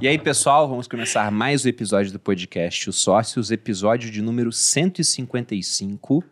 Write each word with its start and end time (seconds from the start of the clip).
E 0.00 0.06
aí, 0.06 0.16
pessoal, 0.16 0.68
vamos 0.68 0.86
começar 0.86 1.28
mais 1.32 1.66
um 1.66 1.68
episódio 1.68 2.12
do 2.12 2.20
podcast 2.20 2.88
Os 2.88 3.02
Sócios, 3.02 3.50
episódio 3.50 4.12
de 4.12 4.22
número 4.22 4.52
155, 4.52 6.22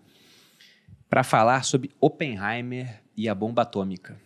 para 1.11 1.25
falar 1.25 1.64
sobre 1.64 1.91
Oppenheimer 2.00 3.02
e 3.16 3.29
a 3.29 3.34
bomba 3.34 3.62
atômica. 3.62 4.16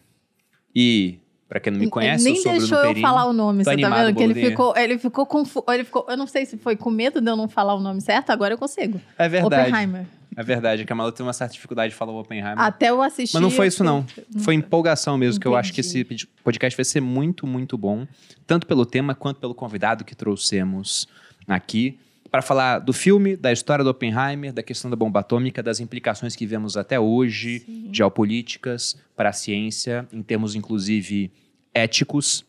E, 0.77 1.21
para 1.49 1.59
quem 1.59 1.73
não 1.73 1.81
me 1.81 1.89
conhece, 1.89 2.29
ele 2.29 2.35
nem 2.35 2.53
eu 2.53 2.59
deixou 2.59 2.85
eu 2.85 2.95
falar 2.97 3.25
o 3.25 3.33
nome, 3.33 3.65
você 3.65 3.79
tá 3.79 3.89
vendo? 3.89 4.15
Que 4.15 4.23
ele 4.23 4.35
ficou, 4.35 4.77
ele 4.77 4.99
ficou 4.99 5.25
confuso. 5.25 5.65
Ele 5.71 5.85
ficou, 5.85 6.05
eu 6.07 6.19
não 6.19 6.27
sei 6.27 6.45
se 6.45 6.59
foi 6.59 6.77
com 6.77 6.91
medo 6.91 7.19
de 7.19 7.31
eu 7.31 7.37
não 7.37 7.49
falar 7.49 7.75
o 7.75 7.81
nome 7.81 8.03
certo, 8.03 8.29
agora 8.29 8.53
eu 8.53 8.59
consigo. 8.59 9.01
É 9.17 9.27
verdade. 9.27 9.71
Oppenheimer. 9.71 10.05
É 10.37 10.43
verdade, 10.43 10.85
que 10.85 10.93
a 10.93 10.97
Malu 10.97 11.11
tem 11.13 11.27
uma 11.27 11.33
certa 11.33 11.53
dificuldade 11.55 11.91
de 11.93 11.97
falar 11.97 12.13
o 12.13 12.21
Oppenheimer. 12.21 12.59
Até 12.59 12.91
eu 12.91 13.03
assistir. 13.03 13.35
Mas 13.35 13.43
não 13.43 13.51
foi 13.51 13.67
isso, 13.67 13.83
não. 13.83 14.07
fiquei- 14.07 14.25
Foi 14.43 14.55
empolgação 14.55 15.19
mesmo, 15.19 15.41
que 15.41 15.47
eu 15.47 15.57
acho 15.57 15.73
que 15.73 15.81
Entendi. 15.81 16.15
esse 16.15 16.27
podcast 16.45 16.77
vai 16.77 16.85
ser 16.85 17.01
muito, 17.01 17.47
muito 17.47 17.77
bom. 17.77 18.07
Tanto 18.47 18.67
pelo 18.67 18.87
tema 18.87 19.15
quanto 19.15 19.41
pelo 19.41 19.55
convidado 19.55 20.05
que 20.05 20.15
trouxemos 20.15 21.09
aqui. 21.49 21.99
Para 22.31 22.43
falar 22.43 22.79
do 22.79 22.93
filme, 22.93 23.37
da 23.37 23.51
história 23.53 23.83
do 23.83 23.91
Oppenheimer, 23.91 24.53
da 24.53 24.63
questão 24.63 24.89
da 24.89 24.97
bomba 24.97 25.19
atômica, 25.19 25.61
das 25.65 25.81
implicações 25.81 26.37
que 26.37 26.47
vemos 26.47 26.77
até 26.77 26.99
hoje, 27.01 27.89
geopolíticas, 27.93 28.97
para 29.17 29.31
a 29.31 29.33
ciência, 29.33 30.07
em 30.13 30.23
termos 30.23 30.55
inclusive 30.55 31.31
éticos. 31.75 32.45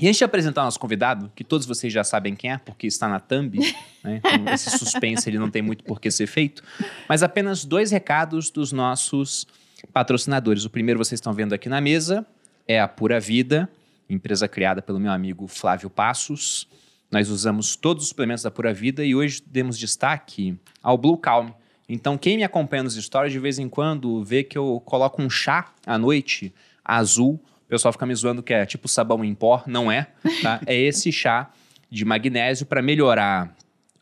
E 0.00 0.06
antes 0.06 0.18
de 0.18 0.24
apresentar 0.24 0.62
o 0.62 0.64
nosso 0.64 0.80
convidado, 0.80 1.30
que 1.34 1.44
todos 1.44 1.66
vocês 1.66 1.92
já 1.92 2.02
sabem 2.02 2.34
quem 2.34 2.50
é, 2.50 2.58
porque 2.58 2.86
está 2.86 3.08
na 3.08 3.20
thumb, 3.20 3.58
né? 4.02 4.20
Então, 4.24 4.54
esse 4.54 4.70
suspense 4.70 5.28
ele 5.28 5.38
não 5.38 5.50
tem 5.50 5.62
muito 5.62 5.84
por 5.84 6.00
que 6.00 6.10
ser 6.10 6.26
feito, 6.26 6.62
mas 7.08 7.22
apenas 7.22 7.64
dois 7.64 7.90
recados 7.90 8.50
dos 8.50 8.72
nossos 8.72 9.46
patrocinadores. 9.92 10.64
O 10.64 10.70
primeiro 10.70 10.98
vocês 10.98 11.18
estão 11.18 11.32
vendo 11.32 11.52
aqui 11.52 11.68
na 11.68 11.80
mesa 11.80 12.26
é 12.70 12.80
a 12.80 12.86
Pura 12.86 13.18
Vida, 13.18 13.68
empresa 14.08 14.46
criada 14.46 14.80
pelo 14.80 15.00
meu 15.00 15.10
amigo 15.10 15.48
Flávio 15.48 15.90
Passos. 15.90 16.68
Nós 17.10 17.28
usamos 17.28 17.74
todos 17.74 18.04
os 18.04 18.10
suplementos 18.10 18.44
da 18.44 18.50
Pura 18.50 18.72
Vida 18.72 19.04
e 19.04 19.12
hoje 19.12 19.42
demos 19.44 19.76
destaque 19.76 20.56
ao 20.80 20.96
Blue 20.96 21.18
Calm. 21.18 21.50
Então, 21.88 22.16
quem 22.16 22.36
me 22.36 22.44
acompanha 22.44 22.84
nos 22.84 22.94
stories, 22.94 23.32
de 23.32 23.40
vez 23.40 23.58
em 23.58 23.68
quando, 23.68 24.22
vê 24.22 24.44
que 24.44 24.56
eu 24.56 24.80
coloco 24.84 25.20
um 25.20 25.28
chá 25.28 25.72
à 25.84 25.98
noite 25.98 26.54
azul. 26.84 27.40
Pessoal 27.70 27.92
fica 27.92 28.04
me 28.04 28.12
zoando 28.16 28.42
que 28.42 28.52
é 28.52 28.66
tipo 28.66 28.88
sabão 28.88 29.24
em 29.24 29.32
pó. 29.32 29.62
Não 29.64 29.92
é, 29.92 30.08
tá? 30.42 30.60
É 30.66 30.74
esse 30.74 31.12
chá 31.12 31.52
de 31.88 32.04
magnésio 32.04 32.66
para 32.66 32.82
melhorar 32.82 33.54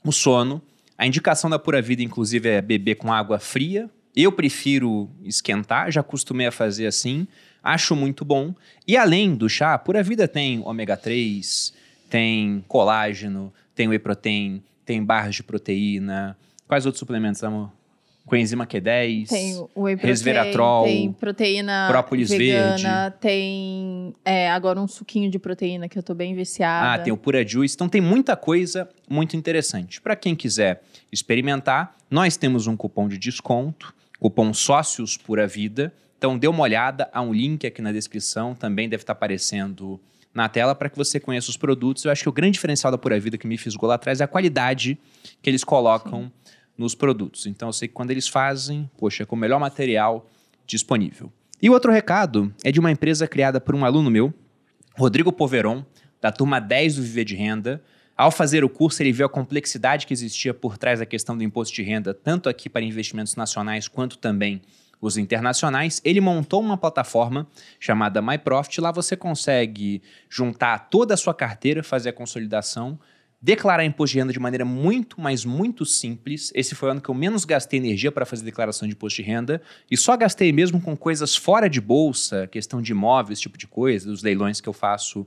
o 0.02 0.10
sono. 0.10 0.62
A 0.96 1.06
indicação 1.06 1.50
da 1.50 1.58
Pura 1.58 1.82
Vida, 1.82 2.02
inclusive, 2.02 2.48
é 2.48 2.62
beber 2.62 2.94
com 2.94 3.12
água 3.12 3.38
fria. 3.38 3.90
Eu 4.16 4.32
prefiro 4.32 5.10
esquentar, 5.22 5.92
já 5.92 6.00
acostumei 6.00 6.46
a 6.46 6.50
fazer 6.50 6.86
assim. 6.86 7.28
Acho 7.62 7.94
muito 7.94 8.24
bom. 8.24 8.54
E 8.86 8.96
além 8.96 9.34
do 9.34 9.50
chá, 9.50 9.74
a 9.74 9.78
Pura 9.78 10.02
Vida 10.02 10.26
tem 10.26 10.62
ômega 10.64 10.96
3, 10.96 11.74
tem 12.08 12.64
colágeno, 12.66 13.52
tem 13.74 13.86
whey 13.86 13.98
protein, 13.98 14.62
tem 14.86 15.04
barras 15.04 15.34
de 15.34 15.42
proteína. 15.42 16.38
Quais 16.66 16.86
outros 16.86 17.00
suplementos, 17.00 17.44
amor? 17.44 17.70
Coenzima 18.28 18.66
Q10. 18.66 19.28
Tem 19.28 19.56
o 19.56 19.82
whey 19.82 19.96
protein, 19.96 20.10
resveratrol, 20.10 20.84
tem 20.84 21.12
proteína 21.12 21.88
própolis 21.88 22.28
vegana, 22.28 23.10
tem 23.20 24.14
é, 24.24 24.50
agora 24.50 24.80
um 24.80 24.86
suquinho 24.86 25.30
de 25.30 25.38
proteína 25.38 25.88
que 25.88 25.98
eu 25.98 26.02
tô 26.02 26.14
bem 26.14 26.34
viciada. 26.34 26.92
Ah, 26.92 26.98
tem 26.98 27.12
o 27.12 27.16
Pura 27.16 27.46
Juice. 27.46 27.74
Então 27.74 27.88
tem 27.88 28.00
muita 28.00 28.36
coisa 28.36 28.88
muito 29.08 29.36
interessante. 29.36 30.00
Para 30.00 30.14
quem 30.14 30.36
quiser 30.36 30.82
experimentar, 31.10 31.96
nós 32.10 32.36
temos 32.36 32.66
um 32.66 32.76
cupom 32.76 33.08
de 33.08 33.18
desconto, 33.18 33.94
cupom 34.20 34.52
Sócios 34.52 35.16
Pura 35.16 35.46
Vida. 35.46 35.92
Então 36.18 36.36
dê 36.36 36.48
uma 36.48 36.62
olhada, 36.62 37.08
há 37.12 37.22
um 37.22 37.32
link 37.32 37.66
aqui 37.66 37.80
na 37.80 37.92
descrição, 37.92 38.54
também 38.54 38.88
deve 38.88 39.02
estar 39.02 39.12
aparecendo 39.12 39.98
na 40.34 40.48
tela 40.48 40.74
para 40.74 40.88
que 40.88 40.96
você 40.96 41.18
conheça 41.18 41.50
os 41.50 41.56
produtos. 41.56 42.04
Eu 42.04 42.12
acho 42.12 42.22
que 42.22 42.28
o 42.28 42.32
grande 42.32 42.52
diferencial 42.52 42.90
da 42.90 42.98
Pura 42.98 43.18
Vida 43.18 43.38
que 43.38 43.46
me 43.46 43.56
fisgou 43.56 43.88
lá 43.88 43.94
atrás 43.94 44.20
é 44.20 44.24
a 44.24 44.28
qualidade 44.28 44.98
que 45.40 45.48
eles 45.48 45.64
colocam 45.64 46.30
nos 46.78 46.94
produtos. 46.94 47.44
Então 47.44 47.68
eu 47.68 47.72
sei 47.72 47.88
que 47.88 47.94
quando 47.94 48.12
eles 48.12 48.28
fazem, 48.28 48.88
poxa, 48.96 49.24
é 49.24 49.26
com 49.26 49.34
o 49.34 49.38
melhor 49.38 49.58
material 49.58 50.26
disponível. 50.66 51.32
E 51.60 51.68
o 51.68 51.72
outro 51.72 51.90
recado 51.90 52.54
é 52.62 52.70
de 52.70 52.78
uma 52.78 52.90
empresa 52.90 53.26
criada 53.26 53.60
por 53.60 53.74
um 53.74 53.84
aluno 53.84 54.08
meu, 54.08 54.32
Rodrigo 54.96 55.32
Poveron, 55.32 55.84
da 56.20 56.30
turma 56.30 56.60
10 56.60 56.96
do 56.96 57.02
Viver 57.02 57.24
de 57.24 57.34
Renda. 57.34 57.82
Ao 58.16 58.30
fazer 58.30 58.64
o 58.64 58.68
curso, 58.68 59.02
ele 59.02 59.12
viu 59.12 59.26
a 59.26 59.28
complexidade 59.28 60.06
que 60.06 60.12
existia 60.12 60.54
por 60.54 60.78
trás 60.78 61.00
da 61.00 61.06
questão 61.06 61.36
do 61.36 61.42
imposto 61.42 61.74
de 61.74 61.82
renda, 61.82 62.12
tanto 62.12 62.48
aqui 62.48 62.68
para 62.68 62.82
investimentos 62.82 63.36
nacionais 63.36 63.86
quanto 63.86 64.18
também 64.18 64.60
os 65.00 65.16
internacionais. 65.16 66.00
Ele 66.04 66.20
montou 66.20 66.60
uma 66.60 66.76
plataforma 66.76 67.46
chamada 67.78 68.20
MyProfit. 68.20 68.80
Lá 68.80 68.90
você 68.90 69.16
consegue 69.16 70.02
juntar 70.28 70.88
toda 70.90 71.14
a 71.14 71.16
sua 71.16 71.34
carteira, 71.34 71.82
fazer 71.82 72.08
a 72.08 72.12
consolidação, 72.12 72.98
declarar 73.40 73.84
imposto 73.84 74.14
de 74.14 74.18
renda 74.18 74.32
de 74.32 74.40
maneira 74.40 74.64
muito, 74.64 75.20
mas 75.20 75.44
muito 75.44 75.84
simples. 75.84 76.50
Esse 76.54 76.74
foi 76.74 76.88
o 76.88 76.92
ano 76.92 77.00
que 77.00 77.08
eu 77.08 77.14
menos 77.14 77.44
gastei 77.44 77.78
energia 77.78 78.10
para 78.10 78.26
fazer 78.26 78.44
declaração 78.44 78.86
de 78.86 78.94
imposto 78.94 79.22
de 79.22 79.28
renda 79.28 79.62
e 79.90 79.96
só 79.96 80.16
gastei 80.16 80.52
mesmo 80.52 80.80
com 80.80 80.96
coisas 80.96 81.36
fora 81.36 81.68
de 81.68 81.80
bolsa, 81.80 82.46
questão 82.48 82.82
de 82.82 82.92
imóveis, 82.92 83.38
esse 83.38 83.42
tipo 83.42 83.56
de 83.56 83.66
coisa, 83.66 84.10
os 84.10 84.22
leilões 84.22 84.60
que 84.60 84.68
eu 84.68 84.72
faço 84.72 85.26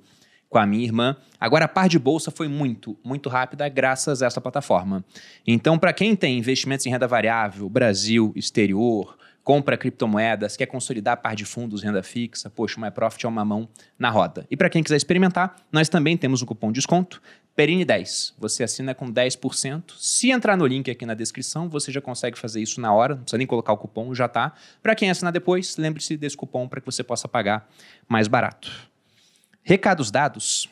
com 0.50 0.58
a 0.58 0.66
minha 0.66 0.84
irmã. 0.84 1.16
Agora, 1.40 1.64
a 1.64 1.68
par 1.68 1.88
de 1.88 1.98
bolsa 1.98 2.30
foi 2.30 2.50
muito, 2.50 3.00
muito 3.02 3.30
rápida 3.30 3.70
graças 3.70 4.22
a 4.22 4.26
essa 4.26 4.42
plataforma. 4.42 5.04
Então, 5.48 5.80
para 5.80 5.94
quem 5.94 6.14
tem 6.14 6.38
investimentos 6.38 6.86
em 6.86 6.90
renda 6.90 7.08
variável, 7.08 7.70
Brasil, 7.70 8.34
exterior, 8.36 9.18
compra 9.44 9.78
criptomoedas, 9.78 10.56
quer 10.56 10.66
consolidar 10.66 11.13
a 11.13 11.18
par 11.18 11.35
de 11.35 11.46
fundos, 11.46 11.81
renda 11.81 12.03
fixa, 12.03 12.50
poxa, 12.50 12.78
o 12.78 12.81
MyProfit 12.81 13.25
é 13.25 13.29
uma 13.29 13.44
mão 13.44 13.68
na 13.97 14.09
roda. 14.09 14.46
E 14.50 14.57
para 14.57 14.69
quem 14.69 14.84
quiser 14.84 14.97
experimentar, 14.97 15.56
nós 15.72 15.90
também 15.90 16.16
temos 16.16 16.41
um 16.41 16.46
cupom 16.46 16.72
de 16.72 16.75
desconto, 16.75 17.22
Perine10. 17.57 18.34
Você 18.38 18.63
assina 18.63 18.94
com 18.96 19.12
10%. 19.12 19.94
Se 19.97 20.31
entrar 20.31 20.56
no 20.56 20.66
link 20.66 20.90
aqui 20.90 21.06
na 21.06 21.13
descrição, 21.13 21.68
você 21.68 21.91
já 21.91 22.00
consegue 22.01 22.38
fazer 22.38 22.62
isso 22.62 22.80
na 22.80 22.94
hora, 22.94 23.16
não 23.16 23.24
precisa 23.24 23.38
nem 23.38 23.47
colocar 23.47 23.74
o 23.74 23.78
cupom, 23.78 24.13
já 24.16 24.28
tá. 24.28 24.53
Para 24.81 24.96
quem 24.96 25.09
assinar 25.09 25.34
depois, 25.34 25.75
lembre-se 25.78 26.16
desse 26.16 26.38
cupom 26.38 26.68
para 26.68 26.80
que 26.80 26.85
você 26.85 27.03
possa 27.03 27.28
pagar 27.28 27.68
mais 28.07 28.28
barato. 28.28 28.72
Recados 29.63 30.09
dados, 30.09 30.69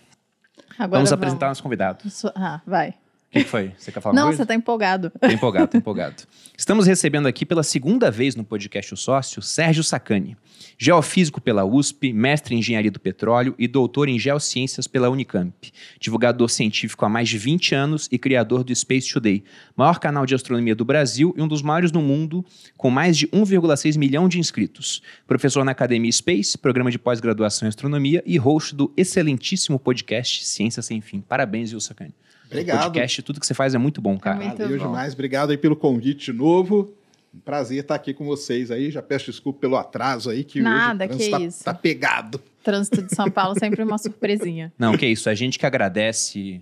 Agora 0.78 1.00
vamos 1.00 1.12
apresentar 1.12 1.48
nosso 1.48 1.62
convidado. 1.62 2.06
Ah, 2.36 2.62
vai. 2.66 2.94
O 3.30 3.32
que 3.32 3.44
que 3.44 3.50
foi? 3.50 3.72
Você 3.78 3.92
quer 3.92 4.02
falar 4.02 4.16
Não, 4.16 4.24
você 4.24 4.38
coisa? 4.38 4.46
tá 4.48 4.56
empolgado. 4.56 5.12
Tô 5.22 5.28
empolgado, 5.28 5.68
tô 5.68 5.78
empolgado. 5.78 6.24
Estamos 6.58 6.88
recebendo 6.88 7.28
aqui 7.28 7.46
pela 7.46 7.62
segunda 7.62 8.10
vez 8.10 8.36
no 8.36 8.44
podcast 8.44 8.92
O 8.92 8.98
Sócio, 8.98 9.40
Sérgio 9.40 9.84
Sacani. 9.84 10.36
Geofísico 10.80 11.40
pela 11.40 11.64
USP, 11.64 12.12
mestre 12.12 12.56
em 12.56 12.58
Engenharia 12.58 12.90
do 12.90 13.00
Petróleo 13.00 13.54
e 13.60 13.68
doutor 13.68 14.10
em 14.10 14.18
Geociências 14.18 14.88
pela 14.88 15.12
Unicamp. 15.12 15.54
Divulgador 16.00 16.50
científico 16.50 17.06
há 17.06 17.10
mais 17.10 17.30
de 17.30 17.38
20 17.38 17.76
anos 17.76 18.10
e 18.12 18.18
criador 18.18 18.64
do 18.64 18.74
Space 18.76 19.14
Today, 19.14 19.44
maior 19.76 20.00
canal 20.00 20.26
de 20.26 20.34
astronomia 20.34 20.74
do 20.74 20.84
Brasil 20.84 21.32
e 21.38 21.42
um 21.42 21.48
dos 21.48 21.62
maiores 21.62 21.92
do 21.92 22.02
mundo, 22.02 22.44
com 22.76 22.90
mais 22.90 23.16
de 23.16 23.28
1,6 23.28 23.96
milhão 23.96 24.28
de 24.28 24.40
inscritos. 24.40 25.04
Professor 25.28 25.64
na 25.64 25.72
Academia 25.72 26.12
Space, 26.12 26.58
programa 26.58 26.90
de 26.90 26.98
pós-graduação 26.98 27.68
em 27.68 27.70
astronomia 27.70 28.24
e 28.26 28.38
host 28.38 28.74
do 28.74 28.92
excelentíssimo 28.98 29.78
podcast 29.78 30.44
Ciência 30.48 30.82
Sem 30.82 31.00
Fim. 31.00 31.22
Parabéns, 31.22 31.70
viu, 31.70 31.80
Sacani? 31.80 32.14
Obrigado. 32.50 32.84
Podcast, 32.86 33.22
tudo 33.22 33.40
que 33.40 33.46
você 33.46 33.54
faz 33.54 33.76
é 33.76 33.78
muito 33.78 34.02
bom, 34.02 34.18
cara. 34.18 34.38
Muito 34.38 34.58
Valeu 34.58 34.78
bom. 34.78 34.86
demais. 34.86 35.14
Obrigado 35.14 35.52
aí 35.52 35.58
pelo 35.58 35.76
convite 35.76 36.32
de 36.32 36.38
novo. 36.38 36.94
Um 37.34 37.40
prazer 37.40 37.82
estar 37.82 37.96
aqui 37.96 38.14
com 38.14 38.26
vocês 38.26 38.72
aí. 38.72 38.90
Já 38.90 39.02
peço 39.02 39.30
desculpa 39.30 39.60
pelo 39.60 39.78
atraso 39.78 40.30
aí, 40.32 40.44
que 40.44 40.60
Nada, 40.62 41.06
hoje 41.06 41.14
o 41.14 41.18
que 41.18 41.30
trânsito 41.30 41.38
tá, 41.40 41.46
isso. 41.46 41.64
tá 41.64 41.74
pegado. 41.74 42.42
Trânsito 42.64 43.02
de 43.04 43.16
São 43.16 43.30
Paulo 43.30 43.58
sempre 43.58 43.84
uma 43.84 43.98
surpresinha. 43.98 44.74
Não, 44.78 44.98
que 44.98 45.06
isso. 45.06 45.30
A 45.30 45.36
gente 45.36 45.60
que 45.60 45.66
agradece 45.66 46.62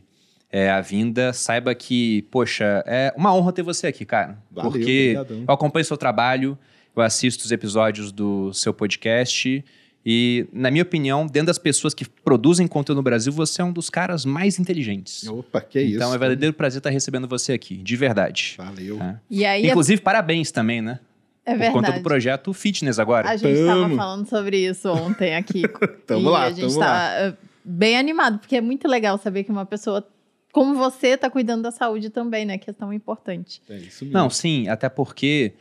é, 0.51 0.69
a 0.69 0.81
vinda, 0.81 1.31
saiba 1.31 1.73
que, 1.73 2.23
poxa, 2.23 2.83
é 2.85 3.13
uma 3.15 3.33
honra 3.33 3.53
ter 3.53 3.63
você 3.63 3.87
aqui, 3.87 4.05
cara. 4.05 4.37
Valeu, 4.51 4.71
porque 4.71 5.15
obrigadão. 5.17 5.45
eu 5.47 5.53
acompanho 5.53 5.85
seu 5.85 5.97
trabalho, 5.97 6.57
eu 6.95 7.01
assisto 7.01 7.45
os 7.45 7.51
episódios 7.51 8.11
do 8.11 8.53
seu 8.53 8.73
podcast. 8.73 9.63
E, 10.05 10.47
na 10.53 10.71
minha 10.71 10.83
opinião, 10.83 11.27
dentro 11.27 11.47
das 11.47 11.57
pessoas 11.57 11.93
que 11.93 12.07
produzem 12.07 12.65
conteúdo 12.65 12.97
no 12.97 13.03
Brasil, 13.03 13.31
você 13.33 13.61
é 13.61 13.65
um 13.65 13.73
dos 13.73 13.89
caras 13.89 14.23
mais 14.23 14.57
inteligentes. 14.57 15.27
Opa, 15.27 15.59
que 15.59 15.81
isso. 15.81 15.95
então 15.97 16.13
é 16.13 16.17
verdadeiro 16.17 16.53
prazer 16.53 16.79
estar 16.79 16.89
recebendo 16.89 17.27
você 17.27 17.51
aqui, 17.53 17.75
de 17.75 17.95
verdade. 17.97 18.55
Valeu. 18.57 19.01
É. 19.01 19.19
E 19.29 19.45
aí, 19.45 19.65
é- 19.65 19.69
Inclusive, 19.69 20.01
parabéns 20.01 20.51
também, 20.51 20.81
né? 20.81 20.99
é 21.45 21.53
Por 21.53 21.59
conta 21.67 21.73
verdade. 21.81 21.99
do 21.99 22.03
projeto 22.03 22.53
Fitness 22.53 22.99
agora. 22.99 23.29
A 23.29 23.37
gente 23.37 23.57
estava 23.57 23.89
falando 23.95 24.27
sobre 24.27 24.65
isso 24.67 24.89
ontem 24.91 25.33
aqui. 25.35 25.63
Tamo 26.05 26.27
e 26.27 26.31
lá, 26.31 26.43
a 26.43 26.49
gente 26.51 26.67
tamo 26.67 26.79
tá 26.79 26.85
lá. 26.85 27.13
eh, 27.19 27.33
bem 27.63 27.97
animado, 27.97 28.39
porque 28.39 28.57
é 28.57 28.61
muito 28.61 28.85
legal 28.87 29.17
saber 29.17 29.43
que 29.45 29.51
uma 29.51 29.65
pessoa 29.65 30.05
como 30.51 30.73
você 30.75 31.15
tá 31.15 31.29
cuidando 31.29 31.61
da 31.63 31.71
saúde 31.71 32.09
também, 32.09 32.45
né? 32.45 32.57
Questão 32.57 32.91
importante. 32.91 33.61
É 33.69 33.77
isso 33.77 34.03
mesmo. 34.05 34.17
Não, 34.17 34.29
sim, 34.29 34.67
até 34.67 34.89
porque, 34.89 35.53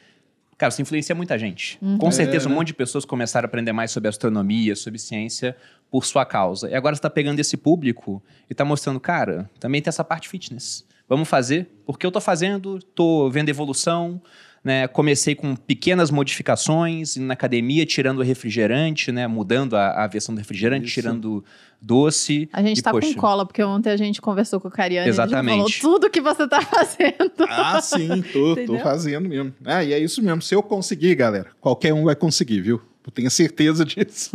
cara, 0.58 0.70
você 0.70 0.82
influencia 0.82 1.14
muita 1.14 1.38
gente. 1.38 1.78
Com 1.98 2.10
certeza, 2.10 2.46
É, 2.46 2.48
um 2.48 2.50
né? 2.50 2.56
monte 2.56 2.68
de 2.68 2.74
pessoas 2.74 3.04
começaram 3.04 3.46
a 3.46 3.48
aprender 3.48 3.72
mais 3.72 3.90
sobre 3.90 4.08
astronomia, 4.08 4.74
sobre 4.76 4.98
ciência, 4.98 5.56
por 5.90 6.04
sua 6.04 6.24
causa. 6.24 6.68
E 6.70 6.74
agora 6.74 6.94
você 6.94 6.98
está 6.98 7.10
pegando 7.10 7.38
esse 7.40 7.56
público 7.56 8.22
e 8.48 8.52
está 8.52 8.64
mostrando, 8.64 8.98
cara, 9.00 9.48
também 9.60 9.80
tem 9.82 9.88
essa 9.88 10.02
parte 10.04 10.28
fitness. 10.28 10.84
Vamos 11.08 11.28
fazer, 11.28 11.68
porque 11.86 12.04
eu 12.04 12.10
tô 12.10 12.20
fazendo, 12.20 12.80
tô 12.82 13.30
vendo 13.30 13.48
evolução, 13.48 14.20
né? 14.66 14.88
Comecei 14.88 15.36
com 15.36 15.54
pequenas 15.54 16.10
modificações 16.10 17.14
na 17.14 17.34
academia, 17.34 17.86
tirando 17.86 18.18
o 18.18 18.22
refrigerante, 18.22 19.12
né? 19.12 19.24
Mudando 19.28 19.76
a, 19.76 20.02
a 20.02 20.06
versão 20.08 20.34
do 20.34 20.38
refrigerante, 20.38 20.86
Isso. 20.86 20.94
tirando 20.94 21.44
doce. 21.80 22.48
A 22.52 22.60
gente 22.60 22.78
E, 22.78 22.82
tá 22.82 22.90
poxa, 22.90 23.14
com 23.14 23.20
cola, 23.20 23.46
porque 23.46 23.62
ontem 23.62 23.90
a 23.90 23.96
gente 23.96 24.20
conversou 24.20 24.58
com 24.58 24.66
o 24.66 24.70
Cariani. 24.70 25.08
Exatamente. 25.08 25.60
Ele 25.60 25.68
já 25.70 25.78
falou 25.78 26.00
tudo 26.00 26.10
que 26.10 26.20
você 26.20 26.48
tá 26.48 26.60
fazendo. 26.66 27.32
Ah, 27.48 27.80
sim, 27.80 28.08
tô, 28.32 28.56
tô 28.66 28.76
fazendo 28.80 29.28
mesmo. 29.28 29.54
Ah, 29.64 29.84
e 29.84 29.92
é 29.92 30.00
isso 30.00 30.20
mesmo. 30.20 30.42
Se 30.42 30.52
eu 30.52 30.64
conseguir, 30.64 31.14
galera, 31.14 31.46
qualquer 31.60 31.94
um 31.94 32.02
vai 32.02 32.16
conseguir, 32.16 32.60
viu? 32.60 32.82
Eu 33.06 33.12
tenho 33.12 33.30
certeza 33.30 33.84
disso. 33.86 34.30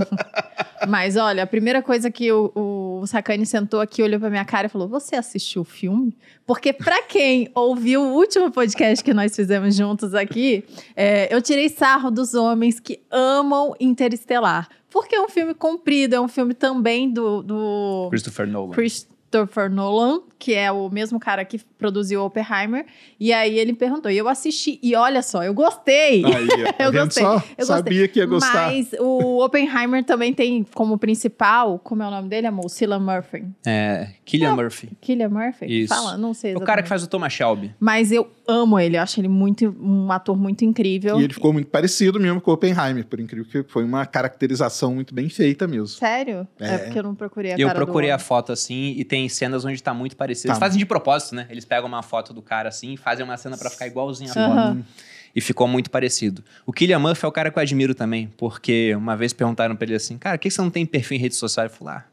Mas 0.87 1.17
olha, 1.17 1.43
a 1.43 1.47
primeira 1.47 1.81
coisa 1.81 2.09
que 2.09 2.31
o, 2.31 2.51
o 2.55 3.05
Sacani 3.05 3.45
sentou 3.45 3.81
aqui, 3.81 4.01
olhou 4.01 4.19
pra 4.19 4.29
minha 4.29 4.45
cara 4.45 4.67
e 4.67 4.69
falou: 4.69 4.87
Você 4.87 5.15
assistiu 5.15 5.63
o 5.63 5.65
filme? 5.65 6.15
Porque 6.45 6.71
pra 6.71 7.03
quem 7.03 7.49
ouviu 7.53 8.01
o 8.01 8.13
último 8.13 8.49
podcast 8.51 9.03
que 9.03 9.13
nós 9.13 9.35
fizemos 9.35 9.75
juntos 9.75 10.15
aqui, 10.15 10.63
é, 10.95 11.33
eu 11.33 11.41
tirei 11.41 11.69
sarro 11.69 12.09
dos 12.09 12.33
homens 12.33 12.79
que 12.79 13.01
amam 13.11 13.75
Interestelar. 13.79 14.69
Porque 14.89 15.15
é 15.15 15.21
um 15.21 15.29
filme 15.29 15.53
comprido, 15.53 16.15
é 16.15 16.19
um 16.19 16.27
filme 16.27 16.53
também 16.53 17.11
do, 17.11 17.41
do 17.41 18.07
Christopher 18.09 18.47
Nolan. 18.47 18.73
Christopher 18.73 19.69
Nolan, 19.71 20.21
que 20.41 20.55
é 20.55 20.71
o 20.71 20.89
mesmo 20.89 21.19
cara 21.19 21.45
que 21.45 21.59
produziu 21.77 22.23
Oppenheimer. 22.23 22.83
E 23.19 23.31
aí 23.31 23.59
ele 23.59 23.73
perguntou, 23.73 24.09
e 24.09 24.17
eu 24.17 24.27
assisti, 24.27 24.79
e 24.81 24.95
olha 24.95 25.21
só, 25.21 25.43
eu 25.43 25.53
gostei. 25.53 26.25
Aí, 26.25 26.47
tá 26.47 26.75
Eu 26.83 26.91
gostei, 26.91 27.23
só? 27.23 27.43
eu 27.55 27.65
Sabia 27.67 28.07
que 28.07 28.17
ia 28.17 28.25
gostar. 28.25 28.71
Mas 28.71 28.91
o 28.99 29.45
Oppenheimer 29.45 30.03
também 30.03 30.33
tem 30.33 30.65
como 30.73 30.97
principal, 30.97 31.77
como 31.77 32.01
é 32.01 32.07
o 32.07 32.09
nome 32.09 32.27
dele, 32.27 32.47
amor? 32.47 32.67
Cillian 32.69 32.99
Murphy. 32.99 33.45
É, 33.67 34.07
Killian 34.25 34.55
Murphy. 34.55 34.89
Killian 34.99 35.29
Murphy? 35.29 35.83
Isso. 35.83 35.93
Fala, 35.93 36.17
não 36.17 36.33
sei 36.33 36.51
O 36.51 36.53
exatamente. 36.53 36.65
cara 36.67 36.81
que 36.81 36.89
faz 36.89 37.03
o 37.03 37.07
Thomas 37.07 37.31
Shelby. 37.31 37.75
Mas 37.79 38.11
eu 38.11 38.27
amo 38.47 38.79
ele, 38.79 38.97
eu 38.97 39.01
acho 39.01 39.19
ele 39.21 39.27
muito, 39.27 39.75
um 39.79 40.11
ator 40.11 40.35
muito 40.35 40.65
incrível. 40.65 41.19
E 41.21 41.23
ele 41.23 41.33
ficou 41.35 41.53
muito 41.53 41.67
parecido 41.67 42.19
mesmo 42.19 42.41
com 42.41 42.49
o 42.49 42.53
Oppenheimer, 42.55 43.05
por 43.05 43.19
incrível 43.19 43.45
que 43.45 43.63
foi 43.71 43.83
uma 43.83 44.07
caracterização 44.07 44.95
muito 44.95 45.13
bem 45.13 45.29
feita 45.29 45.67
mesmo. 45.67 45.87
Sério? 45.87 46.47
É. 46.59 46.73
É. 46.73 46.77
porque 46.79 46.97
eu 46.97 47.03
não 47.03 47.13
procurei 47.13 47.53
a 47.53 47.57
Eu 47.57 47.69
procurei 47.69 48.09
a 48.09 48.17
foto 48.17 48.51
assim 48.51 48.95
e 48.97 49.03
tem 49.03 49.29
cenas 49.29 49.63
onde 49.63 49.81
tá 49.83 49.93
muito 49.93 50.17
parecido. 50.17 50.30
Tá. 50.35 50.49
Eles 50.49 50.59
fazem 50.59 50.77
de 50.79 50.85
propósito, 50.85 51.35
né? 51.35 51.47
Eles 51.49 51.65
pegam 51.65 51.87
uma 51.87 52.01
foto 52.03 52.33
do 52.33 52.41
cara 52.41 52.69
assim 52.69 52.93
e 52.93 52.97
fazem 52.97 53.23
uma 53.23 53.37
cena 53.37 53.57
pra 53.57 53.69
ficar 53.69 53.87
igualzinho 53.87 54.31
a 54.31 54.33
foto. 54.33 54.85
E 55.33 55.39
ficou 55.39 55.65
muito 55.67 55.89
parecido. 55.89 56.43
O 56.65 56.73
Killian 56.73 56.99
Murphy 56.99 57.25
é 57.25 57.27
o 57.27 57.31
cara 57.31 57.49
que 57.49 57.57
eu 57.57 57.61
admiro 57.61 57.95
também, 57.95 58.27
porque 58.37 58.93
uma 58.95 59.15
vez 59.15 59.31
perguntaram 59.31 59.75
pra 59.75 59.85
ele 59.85 59.95
assim, 59.95 60.17
cara, 60.17 60.37
por 60.37 60.43
que 60.43 60.51
você 60.51 60.61
não 60.61 60.69
tem 60.69 60.85
perfil 60.85 61.17
em 61.17 61.21
rede 61.21 61.35
social? 61.35 61.65
Ele 61.65 61.73
falou, 61.73 61.93
ah, 61.93 62.05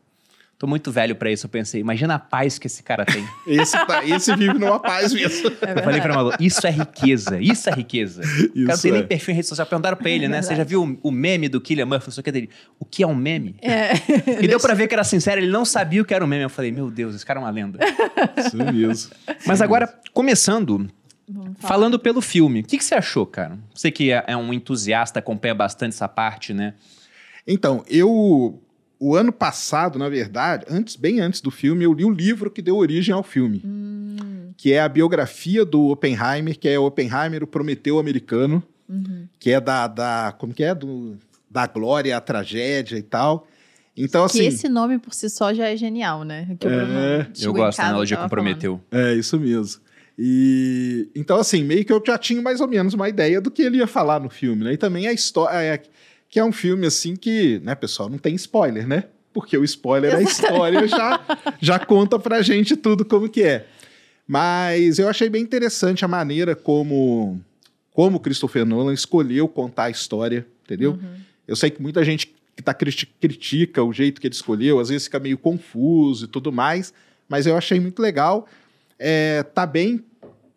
tô 0.58 0.66
muito 0.66 0.90
velho 0.90 1.14
pra 1.14 1.30
isso. 1.30 1.46
Eu 1.46 1.50
pensei, 1.50 1.80
imagina 1.80 2.16
a 2.16 2.18
paz 2.18 2.58
que 2.58 2.66
esse 2.66 2.82
cara 2.82 3.04
tem. 3.04 3.24
Esse, 3.46 3.72
tá- 3.86 4.04
esse 4.04 4.34
vive 4.36 4.54
numa 4.58 4.80
paz 4.80 5.12
mesmo. 5.12 5.48
É 5.62 5.78
eu 5.78 5.82
falei 5.84 6.00
pra 6.00 6.14
Malu, 6.14 6.32
isso 6.40 6.66
é 6.66 6.70
riqueza, 6.70 7.40
isso 7.40 7.70
é 7.70 7.72
riqueza. 7.72 8.20
o 8.22 8.24
cara 8.24 8.50
não 8.54 8.74
Isso 8.74 8.82
tem 8.82 8.92
nem 8.92 9.00
é. 9.02 9.04
perfil 9.06 9.32
em 9.32 9.36
rede 9.36 9.48
social. 9.48 9.66
Perguntaram 9.66 9.96
pra 9.96 10.10
ele, 10.10 10.26
né? 10.28 10.42
Você 10.42 10.54
já 10.56 10.64
viu 10.64 10.82
o, 10.82 11.08
o 11.08 11.10
meme 11.12 11.48
do 11.48 11.60
Killian 11.60 11.86
Murphy? 11.86 12.08
Não 12.08 12.12
sei 12.12 12.20
o 12.20 12.24
que 12.24 12.32
dele. 12.32 12.50
O 12.78 12.84
que 12.84 13.02
é 13.02 13.06
um 13.06 13.14
meme? 13.14 13.56
É. 13.62 13.92
E 14.42 14.48
deu 14.48 14.58
pra 14.60 14.74
ver 14.74 14.88
que 14.88 14.94
era 14.94 15.04
sincero, 15.04 15.40
ele 15.40 15.50
não 15.50 15.64
sabia 15.64 16.02
o 16.02 16.04
que 16.04 16.12
era 16.12 16.24
um 16.24 16.28
meme. 16.28 16.42
Eu 16.42 16.50
falei, 16.50 16.72
meu 16.72 16.90
Deus, 16.90 17.14
esse 17.14 17.24
cara 17.24 17.38
é 17.38 17.42
uma 17.42 17.50
lenda. 17.50 17.78
Isso 18.36 18.56
mesmo. 18.56 19.10
Mas 19.46 19.62
agora, 19.62 19.88
começando, 20.12 20.88
Vamos 21.28 21.56
falar. 21.58 21.68
falando 21.74 21.98
pelo 21.98 22.20
filme, 22.20 22.60
o 22.60 22.64
que, 22.64 22.78
que 22.78 22.84
você 22.84 22.94
achou, 22.96 23.24
cara? 23.26 23.58
Você 23.74 23.90
que 23.90 24.10
é, 24.10 24.24
é 24.26 24.36
um 24.36 24.52
entusiasta, 24.52 25.18
acompanha 25.20 25.54
bastante 25.54 25.92
essa 25.94 26.08
parte, 26.08 26.52
né? 26.52 26.74
Então, 27.46 27.84
eu. 27.88 28.60
O 29.00 29.14
ano 29.14 29.32
passado, 29.32 29.98
na 29.98 30.08
verdade, 30.08 30.64
antes, 30.68 30.96
bem 30.96 31.20
antes 31.20 31.40
do 31.40 31.50
filme, 31.50 31.84
eu 31.84 31.92
li 31.92 32.04
o 32.04 32.10
livro 32.10 32.50
que 32.50 32.60
deu 32.60 32.76
origem 32.76 33.14
ao 33.14 33.22
filme. 33.22 33.62
Hum, 33.64 34.50
Que 34.56 34.72
é 34.72 34.80
a 34.80 34.88
biografia 34.88 35.64
do 35.64 35.86
Oppenheimer, 35.88 36.58
que 36.58 36.68
é 36.68 36.78
Oppenheimer, 36.78 37.44
o 37.44 37.46
Prometeu 37.46 37.98
americano, 37.98 38.62
uhum. 38.88 39.26
que 39.38 39.50
é 39.52 39.60
da. 39.60 39.86
da 39.86 40.34
como 40.36 40.52
que 40.52 40.64
é? 40.64 40.74
Do, 40.74 41.16
da 41.48 41.66
glória 41.66 42.16
à 42.16 42.20
tragédia 42.20 42.98
e 42.98 43.02
tal. 43.02 43.46
Então, 43.96 44.26
que 44.28 44.38
assim. 44.38 44.46
esse 44.46 44.68
nome 44.68 44.98
por 44.98 45.14
si 45.14 45.28
só 45.30 45.52
já 45.52 45.68
é 45.68 45.76
genial, 45.76 46.24
né? 46.24 46.56
Que 46.58 46.66
É, 46.68 47.26
Eu 47.40 47.52
gosto 47.52 47.78
da 47.78 47.88
analogia 47.88 48.16
com 48.16 48.28
Prometeu. 48.28 48.80
É, 48.90 49.14
isso 49.14 49.38
mesmo. 49.38 49.80
E 50.18 51.08
então, 51.14 51.38
assim, 51.38 51.62
meio 51.62 51.84
que 51.84 51.92
eu 51.92 52.02
já 52.04 52.18
tinha 52.18 52.42
mais 52.42 52.60
ou 52.60 52.68
menos 52.68 52.94
uma 52.94 53.08
ideia 53.08 53.40
do 53.40 53.50
que 53.50 53.62
ele 53.62 53.78
ia 53.78 53.86
falar 53.86 54.20
no 54.20 54.28
filme, 54.28 54.64
né? 54.64 54.72
E 54.72 54.76
também 54.76 55.06
a 55.06 55.12
história. 55.12 55.80
Que 56.28 56.38
é 56.38 56.44
um 56.44 56.52
filme 56.52 56.86
assim 56.86 57.16
que, 57.16 57.58
né, 57.60 57.74
pessoal, 57.74 58.08
não 58.08 58.18
tem 58.18 58.34
spoiler, 58.34 58.86
né? 58.86 59.04
Porque 59.32 59.56
o 59.56 59.64
spoiler 59.64 60.12
da 60.12 60.22
história 60.22 60.86
já, 60.86 61.20
já 61.60 61.78
conta 61.78 62.18
pra 62.18 62.42
gente 62.42 62.76
tudo 62.76 63.04
como 63.04 63.28
que 63.28 63.42
é. 63.42 63.66
Mas 64.26 64.98
eu 64.98 65.08
achei 65.08 65.28
bem 65.30 65.42
interessante 65.42 66.04
a 66.04 66.08
maneira 66.08 66.54
como 66.54 67.40
como 67.92 68.20
Christopher 68.20 68.64
Nolan 68.64 68.92
escolheu 68.92 69.48
contar 69.48 69.84
a 69.84 69.90
história, 69.90 70.46
entendeu? 70.64 70.92
Uhum. 70.92 71.14
Eu 71.48 71.56
sei 71.56 71.68
que 71.70 71.82
muita 71.82 72.04
gente 72.04 72.32
que 72.54 72.62
tá 72.62 72.72
criti- 72.72 73.06
critica 73.20 73.82
o 73.82 73.92
jeito 73.92 74.20
que 74.20 74.26
ele 74.28 74.34
escolheu, 74.34 74.78
às 74.78 74.88
vezes 74.88 75.04
fica 75.04 75.18
meio 75.18 75.36
confuso 75.36 76.26
e 76.26 76.28
tudo 76.28 76.52
mais, 76.52 76.92
mas 77.28 77.44
eu 77.46 77.56
achei 77.56 77.80
muito 77.80 78.00
legal. 78.00 78.46
É, 78.98 79.42
tá 79.42 79.66
bem 79.66 80.04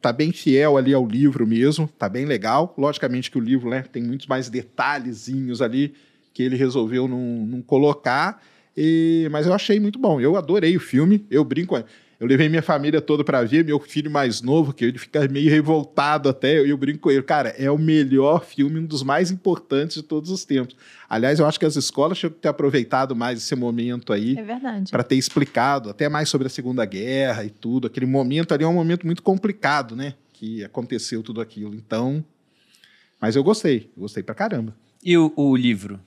tá 0.02 0.12
bem 0.12 0.32
fiel 0.32 0.78
ali 0.78 0.94
ao 0.94 1.06
livro 1.06 1.46
mesmo, 1.46 1.88
tá 1.98 2.10
bem 2.10 2.26
legal. 2.26 2.74
Logicamente 2.78 3.30
que 3.30 3.38
o 3.38 3.42
livro 3.42 3.70
né, 3.70 3.84
tem 3.92 4.02
muitos 4.04 4.28
mais 4.28 4.50
detalhezinhos 4.50 5.62
ali 5.62 5.94
que 6.34 6.42
ele 6.44 6.56
resolveu 6.56 7.08
não, 7.08 7.20
não 7.46 7.62
colocar, 7.62 8.42
e- 8.76 9.28
mas 9.32 9.46
eu 9.46 9.54
achei 9.54 9.80
muito 9.80 10.00
bom. 10.00 10.20
Eu 10.20 10.36
adorei 10.38 10.76
o 10.76 10.80
filme, 10.80 11.26
eu 11.30 11.44
brinco. 11.44 11.76
Eu 12.22 12.28
levei 12.28 12.48
minha 12.48 12.62
família 12.62 13.02
toda 13.02 13.24
para 13.24 13.42
ver, 13.44 13.66
meu 13.66 13.80
filho 13.80 14.12
mais 14.12 14.44
novo, 14.44 14.72
que 14.74 14.86
ele 14.86 15.00
fica 15.00 15.28
meio 15.28 15.50
revoltado 15.50 16.30
até, 16.30 16.60
eu, 16.60 16.68
eu 16.68 16.78
brinco 16.78 17.00
com 17.00 17.10
ele, 17.10 17.24
cara, 17.24 17.50
é 17.58 17.72
o 17.72 17.80
melhor 17.80 18.46
filme, 18.46 18.80
um 18.80 18.86
dos 18.86 19.02
mais 19.02 19.32
importantes 19.32 19.96
de 19.96 20.04
todos 20.04 20.30
os 20.30 20.46
tempos. 20.46 20.76
Aliás, 21.10 21.40
eu 21.40 21.48
acho 21.48 21.60
que 21.60 21.66
as 21.66 21.76
escolas 21.76 22.20
tinham 22.20 22.32
que 22.32 22.38
ter 22.38 22.48
aproveitado 22.50 23.16
mais 23.16 23.40
esse 23.40 23.56
momento 23.56 24.14
aí 24.14 24.38
É 24.38 24.44
verdade. 24.44 24.92
para 24.92 25.02
ter 25.02 25.16
explicado 25.16 25.90
até 25.90 26.08
mais 26.08 26.30
sobre 26.30 26.46
a 26.46 26.50
Segunda 26.52 26.86
Guerra 26.86 27.44
e 27.44 27.50
tudo. 27.50 27.88
Aquele 27.88 28.06
momento 28.06 28.54
ali 28.54 28.64
é 28.64 28.68
um 28.68 28.74
momento 28.74 29.04
muito 29.04 29.24
complicado, 29.24 29.96
né? 29.96 30.14
Que 30.32 30.64
aconteceu 30.64 31.24
tudo 31.24 31.42
aquilo. 31.42 31.74
Então, 31.74 32.24
mas 33.20 33.36
eu 33.36 33.44
gostei, 33.44 33.90
eu 33.98 34.02
gostei 34.04 34.22
pra 34.22 34.36
caramba. 34.36 34.76
E 35.04 35.18
o, 35.18 35.34
o 35.36 35.56
livro? 35.56 36.00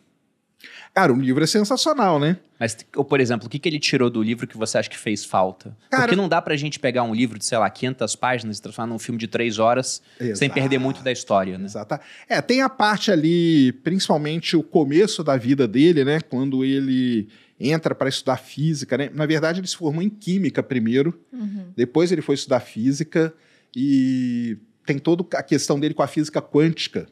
Cara, 0.94 1.12
o 1.12 1.20
livro 1.20 1.42
é 1.42 1.46
sensacional, 1.46 2.20
né? 2.20 2.36
Mas, 2.58 2.76
ou, 2.94 3.04
por 3.04 3.20
exemplo, 3.20 3.48
o 3.48 3.50
que, 3.50 3.58
que 3.58 3.68
ele 3.68 3.80
tirou 3.80 4.08
do 4.08 4.22
livro 4.22 4.46
que 4.46 4.56
você 4.56 4.78
acha 4.78 4.88
que 4.88 4.96
fez 4.96 5.24
falta? 5.24 5.76
Cara- 5.90 6.04
Porque 6.04 6.14
não 6.14 6.28
dá 6.28 6.40
pra 6.40 6.54
gente 6.56 6.78
pegar 6.78 7.02
um 7.02 7.12
livro 7.12 7.36
de, 7.36 7.44
sei 7.44 7.58
lá, 7.58 7.68
500 7.68 8.14
páginas 8.14 8.58
e 8.58 8.62
transformar 8.62 8.92
num 8.92 8.98
filme 8.98 9.18
de 9.18 9.26
três 9.26 9.58
horas 9.58 10.00
sem 10.18 10.28
Exato. 10.28 10.52
perder 10.54 10.78
muito 10.78 11.02
da 11.02 11.10
história, 11.10 11.58
né? 11.58 11.64
Exato. 11.64 11.98
É, 12.28 12.40
tem 12.40 12.62
a 12.62 12.68
parte 12.68 13.10
ali, 13.10 13.72
principalmente 13.82 14.56
o 14.56 14.62
começo 14.62 15.24
da 15.24 15.36
vida 15.36 15.66
dele, 15.66 16.04
né? 16.04 16.20
Quando 16.20 16.64
ele 16.64 17.28
entra 17.58 17.92
para 17.92 18.08
estudar 18.08 18.36
física, 18.36 18.96
né? 18.96 19.10
Na 19.12 19.26
verdade, 19.26 19.58
ele 19.58 19.66
se 19.66 19.76
formou 19.76 20.00
em 20.02 20.08
química 20.10 20.62
primeiro, 20.62 21.18
Uhum. 21.32 21.72
depois 21.76 22.12
ele 22.12 22.22
foi 22.22 22.36
estudar 22.36 22.60
física 22.60 23.34
e 23.74 24.56
tem 24.86 24.98
toda 24.98 25.24
a 25.36 25.42
questão 25.42 25.80
dele 25.80 25.92
com 25.94 26.02
a 26.02 26.06
física 26.06 26.40
quântica. 26.40 27.06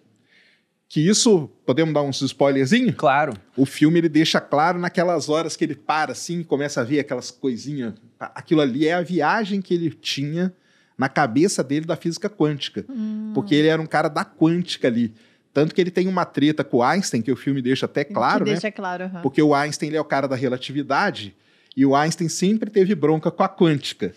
Que 0.93 1.01
isso, 1.01 1.49
podemos 1.65 1.95
dar 1.95 2.03
uns 2.03 2.21
spoilerzinhos? 2.21 2.95
Claro. 2.95 3.33
O 3.57 3.65
filme 3.65 3.99
ele 3.99 4.11
deixa 4.11 4.39
claro 4.39 4.79
naquelas 4.79 5.31
horas 5.31 5.57
que 5.57 5.65
ele 5.65 5.75
para 5.75 6.13
assim 6.13 6.41
e 6.41 6.45
começa 6.45 6.83
a 6.83 6.85
ver 6.85 7.01
aquelas 7.01 7.31
coisinhas. 7.31 7.95
Aquilo 8.21 8.61
ali 8.61 8.87
é 8.87 8.93
a 8.93 9.01
viagem 9.01 9.63
que 9.63 9.73
ele 9.73 9.89
tinha 9.89 10.53
na 10.99 11.09
cabeça 11.09 11.65
dele 11.65 11.87
da 11.87 11.97
física 11.97 12.29
quântica. 12.29 12.85
Hum. 12.91 13.31
Porque 13.35 13.55
ele 13.55 13.69
era 13.69 13.81
um 13.81 13.87
cara 13.87 14.09
da 14.09 14.23
quântica 14.23 14.87
ali. 14.87 15.15
Tanto 15.55 15.75
que 15.75 15.81
ele 15.81 15.91
tem 15.91 16.07
uma 16.07 16.27
treta 16.27 16.63
com 16.63 16.77
o 16.77 16.83
Einstein, 16.83 17.23
que 17.23 17.33
o 17.33 17.37
filme 17.37 17.63
deixa 17.63 17.87
até 17.87 18.05
claro, 18.05 18.45
que 18.45 18.51
né? 18.51 18.57
deixa 18.57 18.71
claro. 18.71 19.05
aham. 19.05 19.23
Porque 19.23 19.41
o 19.41 19.55
Einstein 19.55 19.89
ele 19.89 19.97
é 19.97 20.01
o 20.01 20.05
cara 20.05 20.29
da 20.29 20.37
relatividade 20.37 21.35
e 21.75 21.87
o 21.87 21.97
Einstein 21.97 22.29
sempre 22.29 22.69
teve 22.69 22.95
bronca 22.95 23.31
com 23.31 23.43
a 23.43 23.49
quântica. 23.49 24.13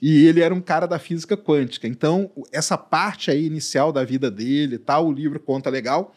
E 0.00 0.26
ele 0.26 0.40
era 0.40 0.54
um 0.54 0.60
cara 0.60 0.86
da 0.86 0.98
física 0.98 1.36
quântica. 1.36 1.88
Então, 1.88 2.30
essa 2.52 2.78
parte 2.78 3.30
aí 3.30 3.44
inicial 3.44 3.92
da 3.92 4.04
vida 4.04 4.30
dele 4.30 4.78
tal, 4.78 5.08
o 5.08 5.12
livro 5.12 5.40
conta 5.40 5.68
legal. 5.68 6.14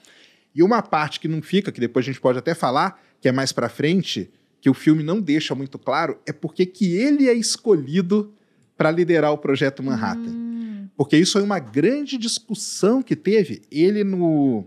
E 0.53 0.61
uma 0.61 0.81
parte 0.81 1.19
que 1.19 1.27
não 1.27 1.41
fica, 1.41 1.71
que 1.71 1.79
depois 1.79 2.05
a 2.05 2.07
gente 2.07 2.21
pode 2.21 2.37
até 2.37 2.53
falar, 2.53 3.01
que 3.19 3.27
é 3.27 3.31
mais 3.31 3.51
pra 3.51 3.69
frente, 3.69 4.29
que 4.59 4.69
o 4.69 4.73
filme 4.73 5.01
não 5.01 5.19
deixa 5.19 5.55
muito 5.55 5.79
claro, 5.79 6.19
é 6.25 6.31
porque 6.31 6.65
que 6.65 6.95
ele 6.95 7.27
é 7.27 7.33
escolhido 7.33 8.33
para 8.77 8.91
liderar 8.91 9.31
o 9.31 9.37
projeto 9.37 9.81
Manhattan. 9.81 10.29
Hum, 10.29 10.87
Porque 10.95 11.17
isso 11.17 11.33
foi 11.33 11.41
uma 11.41 11.59
grande 11.59 12.17
discussão 12.17 13.01
que 13.01 13.15
teve. 13.15 13.61
Ele, 13.71 14.03
no 14.03 14.65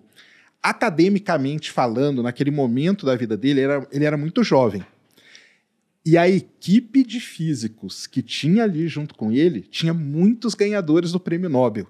academicamente 0.63 1.71
falando, 1.71 2.23
naquele 2.23 2.51
momento 2.51 3.05
da 3.05 3.15
vida 3.15 3.37
dele, 3.37 3.61
era, 3.61 3.87
ele 3.93 4.05
era 4.05 4.17
muito 4.17 4.43
jovem. 4.43 4.85
E 6.07 6.19
a 6.19 6.29
equipe 6.29 7.03
de 7.03 7.19
físicos 7.19 8.07
que 8.07 8.23
tinha 8.23 8.65
ali 8.65 8.87
junto 8.89 9.15
com 9.15 9.33
ele 9.33 9.63
tinha 9.63 9.95
muitos 9.95 10.55
ganhadores 10.55 11.13
do 11.13 11.21
prêmio 11.21 11.49
Nobel, 11.49 11.87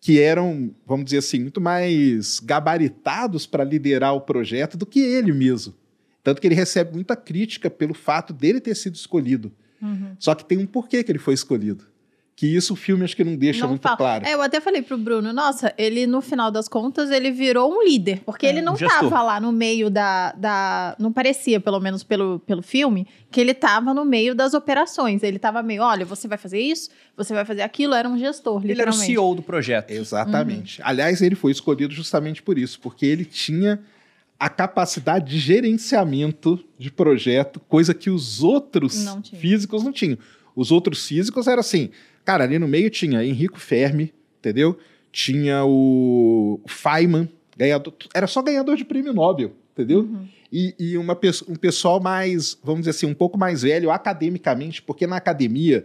que 0.00 0.20
eram, 0.20 0.74
vamos 0.84 1.04
dizer 1.06 1.18
assim, 1.18 1.40
muito 1.40 1.60
mais 1.60 2.40
gabaritados 2.40 3.46
para 3.46 3.62
liderar 3.62 4.14
o 4.14 4.20
projeto 4.20 4.76
do 4.76 4.84
que 4.84 4.98
ele 4.98 5.32
mesmo. 5.32 5.72
Tanto 6.22 6.40
que 6.40 6.46
ele 6.46 6.54
recebe 6.54 6.94
muita 6.94 7.14
crítica 7.14 7.70
pelo 7.70 7.94
fato 7.94 8.32
dele 8.32 8.60
ter 8.60 8.74
sido 8.74 8.94
escolhido. 8.96 9.52
uhum. 9.80 10.16
Só 10.18 10.34
que 10.34 10.44
tem 10.44 10.58
um 10.58 10.66
porquê 10.66 11.04
que 11.04 11.12
ele 11.12 11.18
foi 11.18 11.34
escolhido. 11.34 11.84
Que 12.36 12.46
isso 12.48 12.72
o 12.72 12.76
filme 12.76 13.04
acho 13.04 13.14
que 13.14 13.22
não 13.22 13.36
deixa 13.36 13.60
Não 13.60 13.68
muito 13.68 13.82
fala. 13.82 13.96
claro. 13.96 14.26
É, 14.26 14.34
eu 14.34 14.42
até 14.42 14.60
falei 14.60 14.82
pro 14.82 14.98
Bruno, 14.98 15.32
nossa, 15.32 15.72
ele 15.78 16.04
no 16.04 16.20
final 16.20 16.50
das 16.50 16.66
contas 16.66 17.10
ele 17.12 17.30
virou 17.30 17.72
um 17.72 17.84
líder, 17.84 18.22
porque 18.26 18.44
É, 18.46 18.48
ele 18.48 18.60
não 18.60 18.72
um 18.72 18.76
gestor. 18.76 19.08
tava 19.08 19.22
lá 19.22 19.40
no 19.40 19.52
meio 19.52 19.88
da, 19.88 20.32
da 20.32 20.96
não 20.98 21.12
parecia, 21.12 21.60
pelo 21.60 21.78
menos 21.78 22.02
pelo, 22.02 22.40
pelo 22.40 22.60
filme, 22.60 23.06
que 23.30 23.40
ele 23.40 23.54
tava 23.54 23.94
no 23.94 24.04
meio 24.04 24.34
das 24.34 24.52
operações. 24.52 25.22
Ele 25.22 25.38
tava 25.38 25.62
meio, 25.62 25.82
olha, 25.82 26.04
você 26.04 26.26
vai 26.26 26.36
fazer 26.36 26.58
isso, 26.60 26.90
você 27.16 27.32
vai 27.32 27.44
fazer 27.44 27.62
aquilo, 27.62 27.94
era 27.94 28.08
um 28.08 28.18
gestor, 28.18 28.60
Ele 28.64 28.80
era 28.80 28.90
o. 28.90 28.92
CEO 28.92 29.34
do 29.36 29.42
projeto. 29.42 29.92
Exatamente. 29.92 30.80
Aliás, 30.82 31.22
ele 31.22 31.36
foi 31.36 31.52
escolhido 31.52 31.94
justamente 31.94 32.42
por 32.42 32.58
isso, 32.58 32.80
porque 32.80 33.06
ele 33.06 33.24
tinha 33.24 33.80
a 34.40 34.48
capacidade 34.48 35.30
de 35.30 35.38
gerenciamento 35.38 36.58
de 36.78 36.90
projeto, 36.90 37.60
coisa 37.68 37.94
que 37.94 38.10
os 38.10 38.42
outros 38.42 39.04
Não 39.04 39.22
físicos 39.22 39.82
não 39.84 39.92
tinham. 39.92 40.18
Os 40.56 40.70
outros 40.70 41.06
físicos 41.06 41.46
era 41.46 41.60
assim, 41.60 41.90
cara, 42.24 42.44
ali 42.44 42.58
no 42.58 42.66
meio 42.68 42.90
tinha 42.90 43.24
Enrico 43.24 43.58
Fermi, 43.58 44.12
entendeu? 44.38 44.78
Tinha 45.12 45.64
o 45.64 46.60
Feynman, 46.66 47.28
ganhador, 47.56 47.92
era 48.14 48.26
só 48.26 48.42
ganhador 48.42 48.76
de 48.76 48.84
prêmio 48.84 49.12
Nobel, 49.12 49.52
entendeu? 49.72 50.00
Uhum. 50.00 50.28
E, 50.52 50.74
e 50.78 50.98
uma, 50.98 51.18
um 51.48 51.56
pessoal 51.56 52.00
mais, 52.00 52.58
vamos 52.62 52.82
dizer 52.82 52.90
assim, 52.90 53.06
um 53.06 53.14
pouco 53.14 53.38
mais 53.38 53.62
velho 53.62 53.90
academicamente, 53.90 54.82
porque 54.82 55.06
na 55.06 55.16
academia 55.16 55.84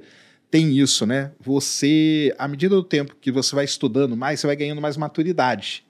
tem 0.52 0.78
isso, 0.78 1.06
né? 1.06 1.32
Você, 1.40 2.34
à 2.38 2.48
medida 2.48 2.76
do 2.76 2.84
tempo 2.84 3.16
que 3.20 3.32
você 3.32 3.56
vai 3.56 3.66
estudando 3.66 4.16
mais, 4.16 4.40
você 4.40 4.48
vai 4.48 4.56
ganhando 4.56 4.82
mais 4.82 4.98
maturidade. 4.98 5.84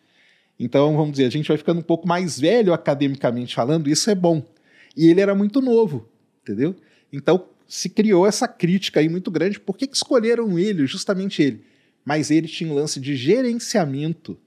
Então, 0.60 0.96
vamos 0.96 1.12
dizer, 1.12 1.26
a 1.26 1.30
gente 1.30 1.48
vai 1.48 1.58
ficando 1.58 1.80
um 1.80 1.84
pouco 1.84 2.08
mais 2.08 2.40
velho 2.40 2.74
academicamente 2.74 3.56
falando, 3.56 3.90
isso 3.90 4.10
é 4.10 4.16
bom. 4.16 4.44
E 4.96 5.10
ele 5.10 5.22
era 5.22 5.34
muito 5.34 5.62
novo, 5.62 6.10
entendeu? 6.42 6.76
Então, 7.12 7.46
se 7.70 7.88
criou 7.88 8.26
essa 8.28 8.48
crítica 8.48 9.00
aí 9.00 9.08
muito 9.08 9.30
grande. 9.32 9.60
Por 9.60 9.78
que, 9.78 9.88
que 9.88 9.96
escolheram 9.96 10.58
ele, 10.60 10.86
justamente 10.88 11.42
ele? 11.42 11.64
Mas 12.04 12.32
ele 12.32 12.48
tinha 12.48 12.70
um 12.70 12.74
lance 12.76 13.00
de 13.00 13.16
gerenciamento, 13.16 14.38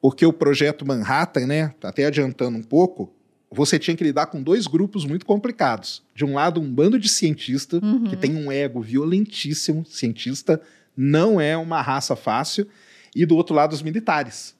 porque 0.00 0.24
o 0.24 0.32
projeto 0.32 0.84
Manhattan, 0.86 1.46
né, 1.46 1.74
até 1.82 2.06
adiantando 2.06 2.56
um 2.56 2.62
pouco, 2.62 3.12
você 3.50 3.78
tinha 3.78 3.96
que 3.96 4.02
lidar 4.02 4.26
com 4.26 4.42
dois 4.42 4.66
grupos 4.66 5.04
muito 5.04 5.26
complicados. 5.26 6.02
De 6.14 6.24
um 6.24 6.34
lado, 6.34 6.60
um 6.60 6.68
bando 6.72 6.98
de 6.98 7.08
cientistas, 7.08 7.80
Uhum. 7.82 8.04
que 8.04 8.16
tem 8.16 8.34
um 8.34 8.50
ego 8.50 8.80
violentíssimo, 8.80 9.84
cientista 9.86 10.60
não 10.96 11.38
é 11.40 11.56
uma 11.56 11.82
raça 11.82 12.16
fácil, 12.16 12.66
e 13.14 13.26
do 13.26 13.36
outro 13.36 13.54
lado, 13.54 13.74
os 13.74 13.82
militares. 13.82 14.55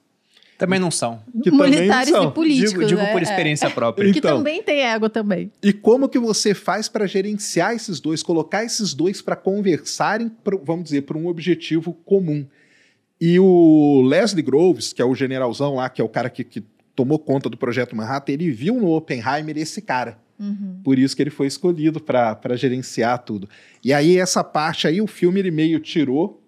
Também 0.57 0.79
não 0.79 0.89
são. 0.89 1.21
que 1.43 1.51
Militares 1.51 2.09
são. 2.09 2.29
e 2.29 2.31
políticos, 2.31 2.71
digo 2.71 2.85
digo 2.87 2.99
né? 3.01 3.11
por 3.11 3.19
É. 3.19 3.23
experiência 3.23 3.69
própria. 3.69 4.11
Que 4.11 4.19
Então. 4.19 4.37
também 4.37 4.63
tem 4.63 4.81
ego 4.83 5.07
também. 5.07 5.51
E 5.61 5.71
como 5.71 6.09
que 6.09 6.17
você 6.17 6.53
faz 6.53 6.89
para 6.89 7.05
gerenciar 7.05 7.75
esses 7.75 7.99
dois, 7.99 8.23
colocar 8.23 8.63
esses 8.63 8.93
dois 8.93 9.21
para 9.21 9.35
conversarem, 9.35 10.29
pro- 10.43 10.61
vamos 10.63 10.85
dizer, 10.85 11.03
para 11.03 11.17
um 11.17 11.27
objetivo 11.27 11.93
comum? 12.05 12.45
E 13.21 13.39
o 13.39 14.01
Leslie 14.07 14.43
Groves, 14.43 14.93
que 14.93 15.01
é 15.01 15.05
o 15.05 15.13
generalzão 15.15 15.75
lá, 15.75 15.89
que 15.89 16.01
é 16.01 16.03
o 16.03 16.09
cara 16.09 16.29
que, 16.29 16.43
que 16.43 16.63
tomou 16.95 17.19
conta 17.19 17.47
do 17.49 17.57
projeto 17.57 17.95
Manhattan, 17.95 18.31
ele 18.31 18.49
viu 18.49 18.75
no 18.75 18.89
Oppenheimer 18.95 19.57
esse 19.57 19.81
cara. 19.81 20.17
Uhum. 20.39 20.79
Por 20.83 20.97
isso 20.99 21.15
que 21.15 21.21
ele 21.23 21.29
foi 21.31 21.47
escolhido 21.47 21.99
para 21.99 22.55
gerenciar 22.55 23.17
tudo. 23.23 23.47
E 23.83 23.91
aí, 23.93 24.17
essa 24.17 24.43
parte 24.43 24.87
aí, 24.87 25.01
o 25.01 25.07
filme 25.07 25.39
ele 25.39 25.49
meio 25.51 25.79
tirou, 25.79 26.41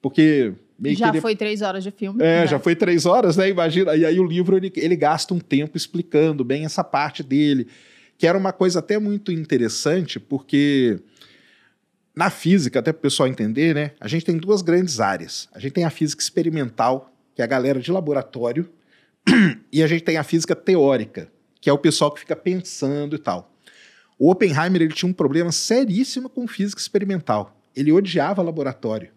porque 0.00 0.52
Já 0.94 1.08
ele 1.08 1.20
foi 1.20 1.34
três 1.34 1.62
horas 1.62 1.82
de 1.82 1.90
filme. 1.90 2.22
é, 2.22 2.40
né? 2.40 2.46
já 2.46 2.58
foi 2.58 2.76
três 2.76 3.06
horas, 3.06 3.36
né? 3.36 3.48
Imagina. 3.48 3.94
E 3.96 4.04
aí 4.04 4.20
o 4.20 4.24
livro 4.24 4.56
ele, 4.56 4.72
ele 4.76 4.96
gasta 4.96 5.32
um 5.32 5.38
tempo 5.38 5.76
explicando 5.76 6.44
bem 6.44 6.64
essa 6.64 6.84
parte 6.84 7.22
dele, 7.22 7.66
que 8.18 8.26
era 8.26 8.36
uma 8.36 8.52
coisa 8.52 8.80
até 8.80 8.98
muito 8.98 9.32
interessante, 9.32 10.20
porque 10.20 10.98
na 12.14 12.30
física, 12.30 12.78
até 12.78 12.92
para 12.92 12.98
o 12.98 13.02
pessoal 13.02 13.28
entender, 13.28 13.74
né? 13.74 13.90
A 14.00 14.08
gente 14.08 14.24
tem 14.24 14.36
duas 14.38 14.62
grandes 14.62 15.00
áreas. 15.00 15.48
A 15.52 15.58
gente 15.58 15.72
tem 15.72 15.84
a 15.84 15.90
física 15.90 16.22
experimental, 16.22 17.12
que 17.34 17.42
é 17.42 17.44
a 17.44 17.48
galera 17.48 17.78
de 17.78 17.92
laboratório, 17.92 18.68
e 19.70 19.82
a 19.82 19.86
gente 19.86 20.02
tem 20.02 20.16
a 20.16 20.22
física 20.22 20.56
teórica, 20.56 21.28
que 21.60 21.68
é 21.68 21.72
o 21.72 21.78
pessoal 21.78 22.10
que 22.10 22.20
fica 22.20 22.34
pensando 22.34 23.16
e 23.16 23.18
tal. 23.18 23.52
O 24.18 24.30
Oppenheimer 24.30 24.80
ele 24.80 24.94
tinha 24.94 25.10
um 25.10 25.12
problema 25.12 25.52
seríssimo 25.52 26.30
com 26.30 26.46
física 26.46 26.80
experimental. 26.80 27.54
Ele 27.74 27.92
odiava 27.92 28.40
laboratório. 28.40 29.10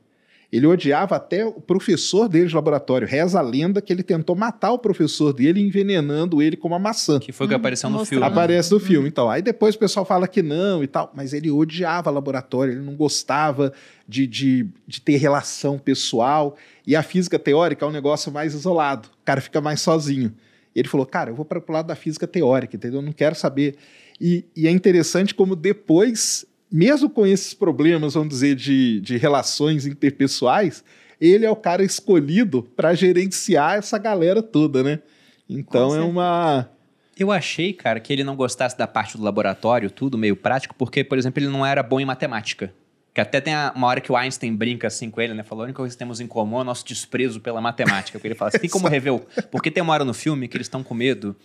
Ele 0.51 0.65
odiava 0.65 1.15
até 1.15 1.45
o 1.45 1.53
professor 1.53 2.27
dele 2.27 2.47
de 2.47 2.55
laboratório. 2.55 3.07
Reza 3.07 3.37
a 3.37 3.41
lenda 3.41 3.81
que 3.81 3.93
ele 3.93 4.01
tentou 4.01 4.35
matar 4.35 4.71
o 4.71 4.79
professor 4.79 5.31
dele, 5.31 5.61
envenenando 5.61 6.41
ele 6.41 6.57
com 6.57 6.67
uma 6.67 6.79
maçã. 6.79 7.19
Que 7.19 7.31
foi 7.31 7.45
o 7.45 7.49
que 7.49 7.55
apareceu 7.55 7.87
no 7.89 7.99
Mostrando. 7.99 8.21
filme. 8.21 8.33
Aparece 8.33 8.71
no 8.71 8.79
filme, 8.79 9.07
então. 9.07 9.29
Aí 9.29 9.43
depois 9.43 9.75
o 9.75 9.79
pessoal 9.79 10.05
fala 10.05 10.27
que 10.27 10.41
não 10.41 10.83
e 10.83 10.87
tal, 10.87 11.11
mas 11.15 11.33
ele 11.33 11.51
odiava 11.51 12.09
laboratório, 12.09 12.73
ele 12.73 12.81
não 12.81 12.95
gostava 12.95 13.71
de, 14.07 14.25
de, 14.25 14.67
de 14.87 14.99
ter 14.99 15.17
relação 15.17 15.77
pessoal. 15.77 16.57
E 16.85 16.95
a 16.95 17.03
física 17.03 17.37
teórica 17.37 17.85
é 17.85 17.87
um 17.87 17.91
negócio 17.91 18.31
mais 18.31 18.55
isolado, 18.55 19.07
o 19.21 19.25
cara 19.25 19.41
fica 19.41 19.61
mais 19.61 19.81
sozinho. 19.81 20.33
Ele 20.75 20.87
falou, 20.87 21.05
cara, 21.05 21.29
eu 21.29 21.35
vou 21.35 21.45
para 21.45 21.59
o 21.59 21.71
lado 21.71 21.87
da 21.87 21.95
física 21.95 22.25
teórica, 22.25 22.75
entendeu? 22.75 22.99
Eu 22.99 23.05
não 23.05 23.11
quero 23.11 23.35
saber. 23.35 23.75
E, 24.19 24.45
e 24.55 24.67
é 24.67 24.71
interessante 24.71 25.33
como 25.33 25.55
depois, 25.55 26.45
mesmo 26.71 27.09
com 27.09 27.25
esses 27.25 27.53
problemas, 27.53 28.13
vamos 28.13 28.29
dizer, 28.29 28.55
de, 28.55 29.01
de 29.01 29.17
relações 29.17 29.85
interpessoais, 29.85 30.83
ele 31.19 31.45
é 31.45 31.49
o 31.49 31.55
cara 31.55 31.83
escolhido 31.83 32.63
para 32.75 32.93
gerenciar 32.93 33.77
essa 33.77 33.97
galera 33.97 34.41
toda, 34.41 34.83
né? 34.83 34.99
Então 35.49 35.95
é 35.95 36.01
uma. 36.01 36.69
Eu 37.17 37.31
achei, 37.31 37.73
cara, 37.73 37.99
que 37.99 38.13
ele 38.13 38.23
não 38.23 38.35
gostasse 38.35 38.77
da 38.77 38.87
parte 38.87 39.17
do 39.17 39.23
laboratório, 39.23 39.89
tudo 39.91 40.17
meio 40.17 40.37
prático, 40.37 40.73
porque, 40.77 41.03
por 41.03 41.17
exemplo, 41.17 41.41
ele 41.43 41.49
não 41.49 41.65
era 41.65 41.83
bom 41.83 41.99
em 41.99 42.05
matemática. 42.05 42.73
Que 43.13 43.19
até 43.19 43.41
tem 43.41 43.53
uma 43.75 43.87
hora 43.87 43.99
que 43.99 44.11
o 44.11 44.15
Einstein 44.15 44.55
brinca 44.55 44.87
assim 44.87 45.09
com 45.09 45.19
ele, 45.19 45.33
né? 45.33 45.43
Falou, 45.43 45.63
a 45.63 45.65
única 45.65 45.77
coisa 45.77 45.93
que 45.93 45.99
temos 45.99 46.21
em 46.21 46.27
comum 46.27 46.59
é 46.59 46.61
o 46.61 46.63
nosso 46.63 46.85
desprezo 46.85 47.41
pela 47.41 47.59
matemática. 47.59 48.17
Porque 48.17 48.27
ele 48.27 48.35
fala 48.35 48.49
assim, 48.49 48.59
tem 48.59 48.69
como 48.69 48.87
rever. 48.89 49.19
Porque 49.51 49.69
tem 49.69 49.83
uma 49.83 49.91
hora 49.91 50.05
no 50.05 50.13
filme 50.13 50.47
que 50.47 50.55
eles 50.55 50.67
estão 50.67 50.83
com 50.83 50.93
medo 50.93 51.35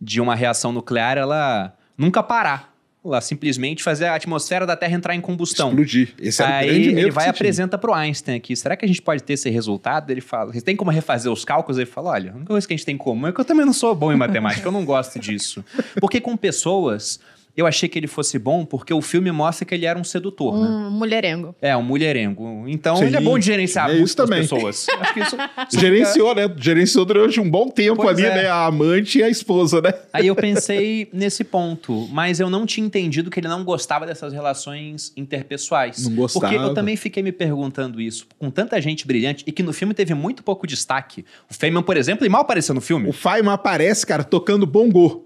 de 0.00 0.20
uma 0.20 0.34
reação 0.34 0.70
nuclear, 0.70 1.16
ela 1.16 1.76
nunca 1.96 2.22
parar. 2.22 2.75
Ela 3.06 3.20
simplesmente 3.20 3.82
fazer 3.82 4.06
a 4.06 4.14
atmosfera 4.14 4.66
da 4.66 4.76
Terra 4.76 4.94
entrar 4.94 5.14
em 5.14 5.20
combustão. 5.20 5.68
explodir. 5.68 6.14
Esse 6.18 6.42
era 6.42 6.64
o 6.64 6.66
grande 6.66 6.88
medo 6.88 6.98
ele 6.98 7.10
vai 7.10 7.26
e 7.26 7.28
apresenta 7.28 7.78
pro 7.78 7.94
Einstein 7.94 8.36
aqui. 8.36 8.56
Será 8.56 8.76
que 8.76 8.84
a 8.84 8.88
gente 8.88 9.00
pode 9.00 9.22
ter 9.22 9.34
esse 9.34 9.48
resultado? 9.48 10.10
Ele 10.10 10.20
fala, 10.20 10.52
têm 10.60 10.74
como 10.74 10.90
refazer 10.90 11.30
os 11.30 11.44
cálculos? 11.44 11.78
Ele 11.78 11.86
fala, 11.86 12.10
olha, 12.10 12.32
a 12.32 12.34
única 12.34 12.48
coisa 12.48 12.66
que 12.66 12.74
a 12.74 12.76
gente 12.76 12.84
tem 12.84 12.94
em 12.94 12.98
comum 12.98 13.28
é 13.28 13.32
que 13.32 13.40
eu 13.40 13.44
também 13.44 13.64
não 13.64 13.72
sou 13.72 13.94
bom 13.94 14.12
em 14.12 14.16
matemática, 14.16 14.66
eu 14.66 14.72
não 14.72 14.84
gosto 14.84 15.18
disso. 15.18 15.64
Porque 16.00 16.20
com 16.20 16.36
pessoas, 16.36 17.20
eu 17.56 17.66
achei 17.66 17.88
que 17.88 17.98
ele 17.98 18.06
fosse 18.06 18.38
bom 18.38 18.64
porque 18.64 18.92
o 18.92 19.00
filme 19.00 19.32
mostra 19.32 19.64
que 19.64 19.74
ele 19.74 19.86
era 19.86 19.98
um 19.98 20.04
sedutor, 20.04 20.58
né? 20.60 20.68
Um 20.68 20.90
mulherengo. 20.90 21.54
É, 21.60 21.76
um 21.76 21.82
mulherengo. 21.82 22.64
Então 22.68 22.96
Sim, 22.96 23.06
ele 23.06 23.16
é 23.16 23.20
bom 23.20 23.38
de 23.38 23.46
gerenciar 23.46 23.90
é 23.90 23.96
isso 23.96 24.14
também. 24.14 24.42
pessoas. 24.42 24.86
Acho 25.00 25.14
que 25.14 25.20
isso, 25.20 25.36
isso 25.70 25.80
Gerenciou, 25.80 26.34
né? 26.34 26.54
Gerenciou 26.58 27.04
durante 27.04 27.40
um 27.40 27.50
bom 27.50 27.68
tempo 27.68 28.02
Pois 28.02 28.18
ali, 28.18 28.26
é. 28.26 28.42
né? 28.42 28.46
A 28.48 28.66
amante 28.66 29.18
e 29.18 29.22
a 29.22 29.28
esposa, 29.28 29.80
né? 29.80 29.92
Aí 30.12 30.26
eu 30.26 30.36
pensei 30.36 31.08
nesse 31.12 31.44
ponto, 31.44 32.06
mas 32.10 32.40
eu 32.40 32.50
não 32.50 32.66
tinha 32.66 32.86
entendido 32.86 33.30
que 33.30 33.40
ele 33.40 33.48
não 33.48 33.64
gostava 33.64 34.04
dessas 34.04 34.32
relações 34.32 35.12
interpessoais. 35.16 36.06
Não 36.06 36.14
gostava. 36.14 36.46
Porque 36.46 36.62
eu 36.62 36.74
também 36.74 36.96
fiquei 36.96 37.22
me 37.22 37.32
perguntando 37.32 38.00
isso, 38.00 38.26
com 38.38 38.50
tanta 38.50 38.80
gente 38.80 39.06
brilhante 39.06 39.44
e 39.46 39.52
que 39.52 39.62
no 39.62 39.72
filme 39.72 39.94
teve 39.94 40.12
muito 40.14 40.42
pouco 40.42 40.66
destaque. 40.66 41.24
O 41.50 41.54
Feynman, 41.54 41.82
por 41.82 41.96
exemplo, 41.96 42.24
ele 42.24 42.30
mal 42.30 42.42
apareceu 42.42 42.74
no 42.74 42.80
filme. 42.80 43.08
O 43.08 43.12
Feynman 43.12 43.54
aparece, 43.54 44.06
cara, 44.06 44.22
tocando 44.22 44.66
bongô. 44.66 45.25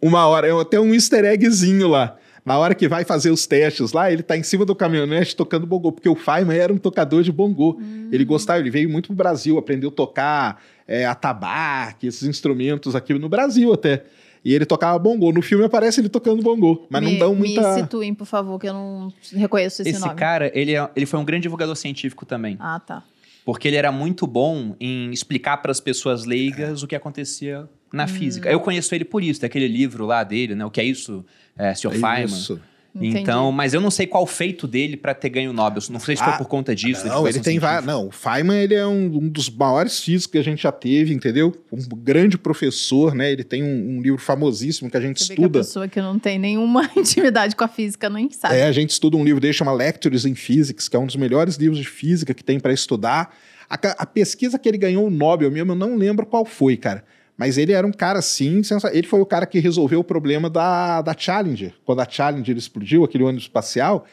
Uma 0.00 0.26
hora, 0.26 0.46
é 0.48 0.60
até 0.60 0.78
um 0.80 0.92
easter 0.94 1.24
eggzinho 1.24 1.88
lá. 1.88 2.16
Na 2.44 2.56
hora 2.58 2.76
que 2.76 2.86
vai 2.86 3.04
fazer 3.04 3.30
os 3.30 3.44
testes 3.44 3.90
lá, 3.92 4.12
ele 4.12 4.22
tá 4.22 4.36
em 4.36 4.42
cima 4.44 4.64
do 4.64 4.72
caminhonete 4.74 5.34
tocando 5.34 5.66
bongô, 5.66 5.90
porque 5.90 6.08
o 6.08 6.14
Feynman 6.14 6.56
era 6.56 6.72
um 6.72 6.78
tocador 6.78 7.22
de 7.24 7.32
bongô. 7.32 7.80
Ele 8.12 8.24
gostava, 8.24 8.60
ele 8.60 8.70
veio 8.70 8.88
muito 8.88 9.06
pro 9.08 9.16
Brasil, 9.16 9.58
aprendeu 9.58 9.88
a 9.88 9.92
tocar 9.92 10.62
é, 10.86 11.04
atabaque, 11.06 12.06
esses 12.06 12.22
instrumentos 12.22 12.94
aqui 12.94 13.14
no 13.14 13.28
Brasil 13.28 13.72
até. 13.72 14.04
E 14.44 14.54
ele 14.54 14.64
tocava 14.64 14.96
bongô. 14.96 15.32
No 15.32 15.42
filme 15.42 15.64
aparece 15.64 16.00
ele 16.00 16.08
tocando 16.08 16.40
bongô, 16.40 16.86
mas 16.88 17.02
me, 17.02 17.10
não 17.12 17.18
dão 17.18 17.34
muita... 17.34 17.74
Me 17.74 17.80
situem, 17.80 18.14
por 18.14 18.26
favor, 18.26 18.60
que 18.60 18.68
eu 18.68 18.74
não 18.74 19.12
reconheço 19.32 19.82
esse, 19.82 19.90
Esse 19.90 20.00
nome. 20.00 20.14
cara, 20.14 20.52
ele, 20.54 20.76
é- 20.76 20.88
ele 20.94 21.04
foi 21.06 21.18
um 21.18 21.24
grande 21.24 21.42
divulgador 21.42 21.74
científico 21.74 22.24
também. 22.24 22.56
Ah, 22.60 22.78
tá. 22.78 23.02
Porque 23.44 23.66
ele 23.66 23.76
era 23.76 23.90
muito 23.90 24.24
bom 24.24 24.76
em 24.78 25.10
explicar 25.10 25.56
para 25.56 25.72
as 25.72 25.80
pessoas 25.80 26.24
leigas 26.24 26.84
o 26.84 26.86
que 26.86 26.94
acontecia 26.94 27.68
na 27.92 28.06
física. 28.06 28.50
Eu 28.50 28.60
conheço 28.60 28.94
ele 28.94 29.04
por 29.04 29.22
isso, 29.22 29.40
daquele 29.40 29.68
livro 29.68 30.06
lá 30.06 30.24
dele, 30.24 30.54
né? 30.54 30.64
O 30.64 30.70
que 30.70 30.80
é 30.80 30.84
isso, 30.84 31.24
é, 31.56 31.74
Sr. 31.74 31.90
Feynman. 31.92 32.24
Isso. 32.26 32.60
Entendi. 32.98 33.18
Então, 33.18 33.52
mas 33.52 33.74
eu 33.74 33.80
não 33.82 33.90
sei 33.90 34.06
qual 34.06 34.22
o 34.22 34.26
feito 34.26 34.66
dele 34.66 34.96
para 34.96 35.12
ter 35.12 35.28
ganho 35.28 35.50
o 35.50 35.52
Nobel. 35.52 35.82
Não 35.90 36.00
sei 36.00 36.16
se 36.16 36.24
foi 36.24 36.32
Ah, 36.32 36.38
por 36.38 36.48
conta 36.48 36.74
disso. 36.74 37.06
Não, 37.06 37.28
ele 37.28 37.40
tem 37.40 37.58
vários. 37.58 37.84
Não, 37.84 38.06
o 38.06 38.10
Feynman 38.10 38.58
ele 38.58 38.74
é 38.74 38.86
um, 38.86 39.04
um 39.18 39.28
dos 39.28 39.50
maiores 39.50 40.00
físicos 40.00 40.32
que 40.32 40.38
a 40.38 40.42
gente 40.42 40.62
já 40.62 40.72
teve, 40.72 41.12
entendeu? 41.12 41.54
Um 41.70 41.82
grande 41.94 42.38
professor, 42.38 43.14
né? 43.14 43.30
Ele 43.30 43.44
tem 43.44 43.62
um, 43.62 43.98
um 43.98 44.00
livro 44.00 44.18
famosíssimo 44.18 44.90
que 44.90 44.96
a 44.96 45.00
gente 45.00 45.22
Você 45.22 45.28
vê 45.28 45.34
que 45.34 45.42
a 45.42 45.44
estuda. 45.44 45.58
pessoa 45.58 45.88
que 45.88 46.00
não 46.00 46.18
tem 46.18 46.38
nenhuma 46.38 46.90
intimidade 46.96 47.54
com 47.54 47.64
a 47.64 47.68
física 47.68 48.08
nem 48.08 48.30
sabe. 48.30 48.56
É, 48.56 48.64
a 48.64 48.72
gente 48.72 48.88
estuda 48.90 49.18
um 49.18 49.24
livro 49.24 49.40
dele 49.42 49.52
chama 49.52 49.74
Lectures 49.74 50.24
in 50.24 50.34
Physics, 50.34 50.88
que 50.88 50.96
é 50.96 50.98
um 50.98 51.06
dos 51.06 51.16
melhores 51.16 51.56
livros 51.56 51.78
de 51.78 51.86
física 51.86 52.32
que 52.32 52.42
tem 52.42 52.58
para 52.58 52.72
estudar. 52.72 53.36
A, 53.68 53.74
a 53.74 54.06
pesquisa 54.06 54.58
que 54.58 54.66
ele 54.66 54.78
ganhou 54.78 55.06
o 55.06 55.10
Nobel 55.10 55.50
mesmo, 55.50 55.72
eu 55.72 55.76
não 55.76 55.96
lembro 55.96 56.24
qual 56.24 56.46
foi, 56.46 56.78
cara. 56.78 57.04
Mas 57.36 57.58
ele 57.58 57.72
era 57.72 57.86
um 57.86 57.92
cara 57.92 58.22
sensa- 58.22 58.90
ele 58.94 59.06
foi 59.06 59.20
o 59.20 59.26
cara 59.26 59.44
que 59.44 59.58
resolveu 59.58 60.00
o 60.00 60.04
problema 60.04 60.48
da, 60.48 61.02
da 61.02 61.14
Challenger. 61.16 61.74
Quando 61.84 62.00
a 62.00 62.08
Challenger 62.08 62.56
explodiu, 62.56 63.04
aquele 63.04 63.24
ônibus 63.24 63.44
espacial, 63.44 64.06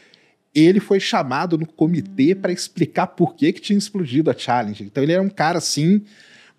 ele 0.53 0.79
foi 0.79 0.99
chamado 0.99 1.57
no 1.57 1.65
comitê 1.65 2.35
para 2.35 2.51
explicar 2.51 3.07
por 3.07 3.33
que, 3.35 3.53
que 3.53 3.61
tinha 3.61 3.77
explodido 3.77 4.29
a 4.29 4.37
Challenger. 4.37 4.85
Então 4.85 5.01
ele 5.01 5.13
era 5.13 5.21
um 5.21 5.29
cara 5.29 5.57
assim. 5.57 6.01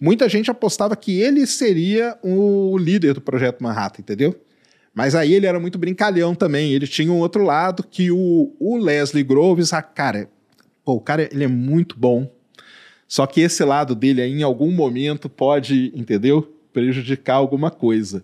Muita 0.00 0.28
gente 0.28 0.50
apostava 0.50 0.96
que 0.96 1.20
ele 1.20 1.46
seria 1.46 2.18
o 2.22 2.76
líder 2.78 3.14
do 3.14 3.20
projeto 3.20 3.62
Manhattan, 3.62 4.00
entendeu? 4.00 4.34
Mas 4.94 5.14
aí 5.14 5.34
ele 5.34 5.46
era 5.46 5.60
muito 5.60 5.78
brincalhão 5.78 6.34
também. 6.34 6.72
Ele 6.72 6.86
tinha 6.86 7.12
um 7.12 7.18
outro 7.18 7.44
lado 7.44 7.82
que 7.82 8.10
o, 8.10 8.54
o 8.58 8.76
Leslie 8.76 9.24
Groves, 9.24 9.72
a 9.72 9.82
cara, 9.82 10.28
pô, 10.84 10.94
o 10.94 11.00
cara 11.00 11.28
ele 11.30 11.44
é 11.44 11.48
muito 11.48 11.98
bom. 11.98 12.30
Só 13.06 13.26
que 13.26 13.40
esse 13.40 13.62
lado 13.64 13.94
dele 13.94 14.22
aí, 14.22 14.32
em 14.32 14.42
algum 14.42 14.70
momento 14.72 15.28
pode, 15.28 15.92
entendeu? 15.94 16.53
Prejudicar 16.74 17.36
alguma 17.36 17.70
coisa. 17.70 18.22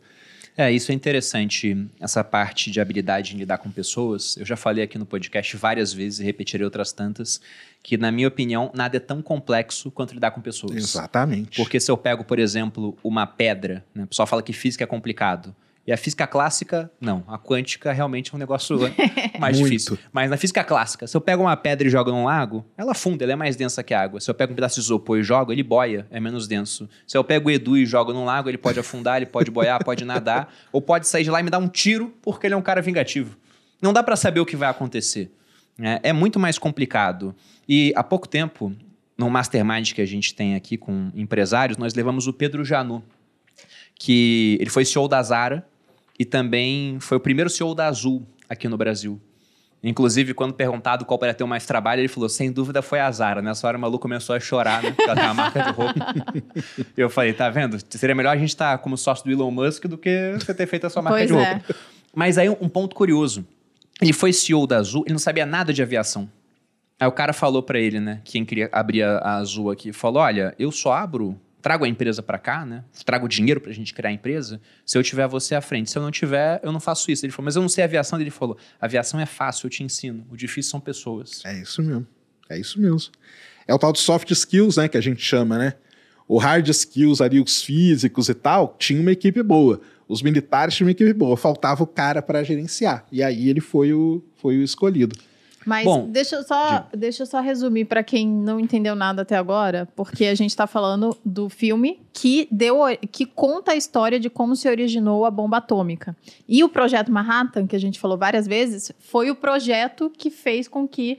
É, 0.57 0.71
isso 0.71 0.93
é 0.93 0.95
interessante, 0.95 1.87
essa 1.99 2.23
parte 2.23 2.71
de 2.71 2.83
habilidade 2.83 3.35
em 3.35 3.39
lidar 3.39 3.57
com 3.57 3.71
pessoas. 3.71 4.37
Eu 4.37 4.45
já 4.45 4.57
falei 4.57 4.85
aqui 4.85 4.99
no 4.99 5.07
podcast 5.07 5.57
várias 5.57 5.91
vezes 5.91 6.21
e 6.21 6.25
repetirei 6.25 6.65
outras 6.67 6.93
tantas, 6.93 7.41
que, 7.83 7.97
na 7.97 8.13
minha 8.13 8.29
opinião, 8.29 8.71
nada 8.75 8.99
é 8.99 9.01
tão 9.01 9.23
complexo 9.23 9.91
quanto 9.91 10.13
lidar 10.13 10.33
com 10.33 10.41
pessoas. 10.43 10.77
Exatamente. 10.77 11.57
Porque 11.57 11.81
se 11.81 11.91
eu 11.91 11.97
pego, 11.97 12.25
por 12.25 12.39
exemplo, 12.39 12.99
uma 13.03 13.27
pedra, 13.27 13.83
né? 13.95 14.05
o 14.05 14.07
pessoal 14.09 14.27
fala 14.27 14.43
que 14.43 14.53
física 14.53 14.85
é 14.85 14.87
complicado. 14.87 15.55
E 15.91 15.93
a 15.93 15.97
física 15.97 16.25
clássica, 16.25 16.89
não. 17.01 17.25
A 17.27 17.37
quântica 17.37 17.91
realmente 17.91 18.33
é 18.33 18.37
um 18.37 18.39
negócio 18.39 18.79
mais 19.41 19.59
difícil. 19.59 19.99
Mas 20.13 20.31
na 20.31 20.37
física 20.37 20.63
clássica, 20.63 21.05
se 21.05 21.17
eu 21.17 21.21
pego 21.21 21.43
uma 21.43 21.57
pedra 21.57 21.85
e 21.85 21.91
jogo 21.91 22.13
num 22.13 22.27
lago, 22.27 22.65
ela 22.79 22.93
afunda, 22.93 23.25
ela 23.25 23.33
é 23.33 23.35
mais 23.35 23.57
densa 23.57 23.83
que 23.83 23.93
a 23.93 24.01
água. 24.01 24.21
Se 24.21 24.31
eu 24.31 24.35
pego 24.37 24.53
um 24.53 24.55
pedaço 24.55 24.77
de 24.77 24.83
isopor 24.83 25.19
e 25.19 25.25
jogo, 25.25 25.51
ele 25.51 25.65
boia, 25.65 26.07
é 26.09 26.21
menos 26.21 26.47
denso. 26.47 26.89
Se 27.05 27.19
eu 27.19 27.25
pego 27.25 27.49
o 27.49 27.51
Edu 27.51 27.77
e 27.77 27.85
jogo 27.85 28.13
num 28.13 28.25
lago, 28.25 28.49
ele 28.49 28.57
pode 28.57 28.79
afundar, 28.79 29.17
ele 29.17 29.27
pode 29.27 29.51
boiar, 29.51 29.83
pode 29.85 30.05
nadar, 30.05 30.55
ou 30.71 30.81
pode 30.81 31.09
sair 31.09 31.25
de 31.25 31.31
lá 31.33 31.41
e 31.41 31.43
me 31.43 31.51
dar 31.51 31.59
um 31.59 31.67
tiro 31.67 32.15
porque 32.23 32.47
ele 32.47 32.55
é 32.55 32.57
um 32.57 32.63
cara 32.63 32.81
vingativo. 32.81 33.37
Não 33.83 33.93
dá 33.93 34.01
pra 34.01 34.15
saber 34.15 34.39
o 34.39 34.47
que 34.47 34.55
vai 34.55 34.69
acontecer. 34.69 35.29
né? 35.77 35.99
É 36.05 36.13
muito 36.13 36.39
mais 36.39 36.57
complicado. 36.57 37.35
E 37.69 37.93
há 37.97 38.05
pouco 38.05 38.29
tempo, 38.29 38.73
no 39.19 39.29
mastermind 39.29 39.93
que 39.93 40.01
a 40.01 40.07
gente 40.07 40.37
tem 40.37 40.55
aqui 40.55 40.77
com 40.77 41.11
empresários, 41.17 41.77
nós 41.77 41.95
levamos 41.95 42.29
o 42.29 42.33
Pedro 42.33 42.65
Janu, 42.65 43.03
que 43.99 44.57
ele 44.61 44.71
foi 44.71 44.85
CEO 44.85 45.09
da 45.09 45.21
Zara 45.21 45.69
e 46.21 46.25
também 46.27 46.99
foi 47.01 47.17
o 47.17 47.21
primeiro 47.21 47.49
CEO 47.49 47.75
da 47.75 47.87
Azul 47.87 48.27
aqui 48.47 48.69
no 48.69 48.77
Brasil. 48.77 49.19
Inclusive, 49.83 50.35
quando 50.35 50.53
perguntado 50.53 51.07
qual 51.07 51.19
para 51.19 51.33
ter 51.33 51.43
mais 51.47 51.65
trabalho, 51.65 52.03
ele 52.03 52.09
falou: 52.09 52.29
sem 52.29 52.53
dúvida 52.53 52.83
foi 52.83 53.01
a 53.01 53.11
Zara. 53.11 53.41
Nessa 53.41 53.67
hora 53.67 53.79
o 53.79 53.81
maluco 53.81 54.03
começou 54.03 54.37
a 54.37 54.39
chorar, 54.39 54.83
né? 54.83 54.91
Porque 54.91 55.09
ela 55.09 55.15
tem 55.15 55.25
uma 55.25 55.33
marca 55.33 55.63
de 55.63 55.71
roupa. 55.71 56.15
eu 56.95 57.09
falei: 57.09 57.33
tá 57.33 57.49
vendo? 57.49 57.79
Seria 57.89 58.15
melhor 58.15 58.37
a 58.37 58.37
gente 58.37 58.51
estar 58.51 58.77
como 58.77 58.99
sócio 58.99 59.25
do 59.25 59.31
Elon 59.31 59.51
Musk 59.51 59.87
do 59.87 59.97
que 59.97 60.35
você 60.39 60.53
ter 60.53 60.67
feito 60.67 60.87
a 60.87 60.91
sua 60.91 61.01
marca 61.01 61.17
Pois 61.21 61.31
de 61.31 61.35
é. 61.35 61.53
roupa. 61.53 61.75
Mas 62.15 62.37
aí 62.37 62.51
um 62.51 62.69
ponto 62.69 62.95
curioso. 62.95 63.47
Ele 63.99 64.13
foi 64.13 64.31
CEO 64.35 64.67
da 64.67 64.77
Azul, 64.77 65.05
ele 65.07 65.15
não 65.15 65.19
sabia 65.19 65.47
nada 65.47 65.73
de 65.73 65.83
aviação. 65.83 66.29
Aí 66.99 67.09
o 67.09 67.13
cara 67.13 67.33
falou 67.33 67.63
pra 67.63 67.79
ele, 67.79 67.99
né, 67.99 68.21
quem 68.25 68.45
queria 68.45 68.69
abrir 68.73 69.03
a 69.03 69.17
a 69.19 69.37
Azul 69.37 69.71
aqui, 69.71 69.91
falou: 69.91 70.21
"Olha, 70.21 70.55
eu 70.59 70.71
só 70.71 70.93
abro, 70.93 71.41
trago 71.61 71.85
a 71.85 71.89
empresa 71.89 72.23
pra 72.23 72.39
cá, 72.39 72.65
né? 72.65 72.85
Trago 73.05 73.29
dinheiro 73.29 73.61
pra 73.61 73.73
gente 73.73 73.93
criar 73.95 74.11
a 74.11 74.13
empresa, 74.13 74.61
se 74.85 74.97
eu 74.97 75.03
tiver 75.03 75.27
você 75.27 75.55
à 75.55 75.61
frente. 75.61 75.91
Se 75.91 75.99
eu 75.99 76.03
não 76.03 76.11
tiver, 76.11 76.61
eu 76.63 76.73
não 76.73 76.81
faço 76.81 77.11
isso". 77.11 77.25
Ele 77.25 77.33
falou: 77.33 77.45
"Mas 77.47 77.57
eu 77.57 77.63
não 77.63 77.69
sei 77.69 77.85
aviação". 77.85 78.21
Ele 78.21 78.31
falou: 78.31 78.57
"Aviação 78.81 79.21
é 79.21 79.27
fácil, 79.27 79.67
eu 79.67 79.71
te 79.71 79.83
ensino. 79.83 80.27
O 80.31 80.37
difícil 80.37 80.71
são 80.71 80.81
pessoas". 80.81 81.43
É 81.45 81.61
isso 81.61 81.83
mesmo. 81.83 82.07
É 82.49 82.59
isso 82.59 82.81
mesmo. 82.81 83.13
É 83.67 83.75
o 83.75 83.79
tal 83.79 83.93
de 83.93 84.01
soft 84.01 84.31
skills, 84.31 84.77
né, 84.77 84.89
que 84.89 84.99
a 84.99 85.01
gente 85.01 85.23
chama, 85.23 85.57
né? 85.57 85.75
O 86.27 86.39
hard 86.39 86.69
skills 86.69 87.21
ali, 87.21 87.41
os 87.41 87.63
físicos 87.63 88.29
e 88.29 88.35
tal, 88.35 88.77
tinha 88.79 89.01
uma 89.01 89.13
equipe 89.13 89.43
boa. 89.43 89.81
Os 90.09 90.23
militares 90.23 90.75
tinham 90.75 90.87
uma 90.87 90.93
equipe 90.93 91.13
boa. 91.13 91.37
Faltava 91.37 91.83
o 91.83 91.87
cara 91.87 92.21
para 92.21 92.43
gerenciar. 92.43 93.05
E 93.13 93.23
aí 93.23 93.49
ele 93.49 93.61
foi 93.61 93.93
o, 93.93 94.23
foi 94.37 94.57
o 94.59 94.63
escolhido. 94.63 95.17
Mas 95.67 95.85
Bom, 95.85 96.09
deixa, 96.09 96.37
eu 96.37 96.43
só, 96.43 96.89
deixa 96.93 97.23
eu 97.23 97.27
só 97.27 97.41
resumir 97.41 97.85
para 97.85 98.03
quem 98.03 98.27
não 98.27 98.59
entendeu 98.59 98.95
nada 98.95 99.23
até 99.23 99.37
agora, 99.37 99.87
porque 99.95 100.25
a 100.25 100.35
gente 100.35 100.51
está 100.51 100.67
falando 100.67 101.17
do 101.25 101.51
filme 101.51 102.01
que 102.13 102.49
deu 102.51 102.79
que 103.13 103.27
conta 103.27 103.73
a 103.73 103.77
história 103.77 104.19
de 104.19 104.31
como 104.31 104.57
se 104.57 104.69
originou 104.69 105.27
a 105.27 105.31
bomba 105.31 105.59
atômica. 105.59 106.17
E 106.49 106.65
o 106.65 106.69
projeto 106.69 107.13
Manhattan, 107.13 107.67
que 107.67 107.77
a 107.77 107.81
gente 107.81 108.01
falou 108.01 108.17
várias 108.17 108.47
vezes, 108.47 108.91
foi 108.99 109.31
o 109.31 109.37
projeto 109.37 110.11
que 110.17 110.31
fez 110.31 110.67
com 110.67 110.89
que 110.89 111.19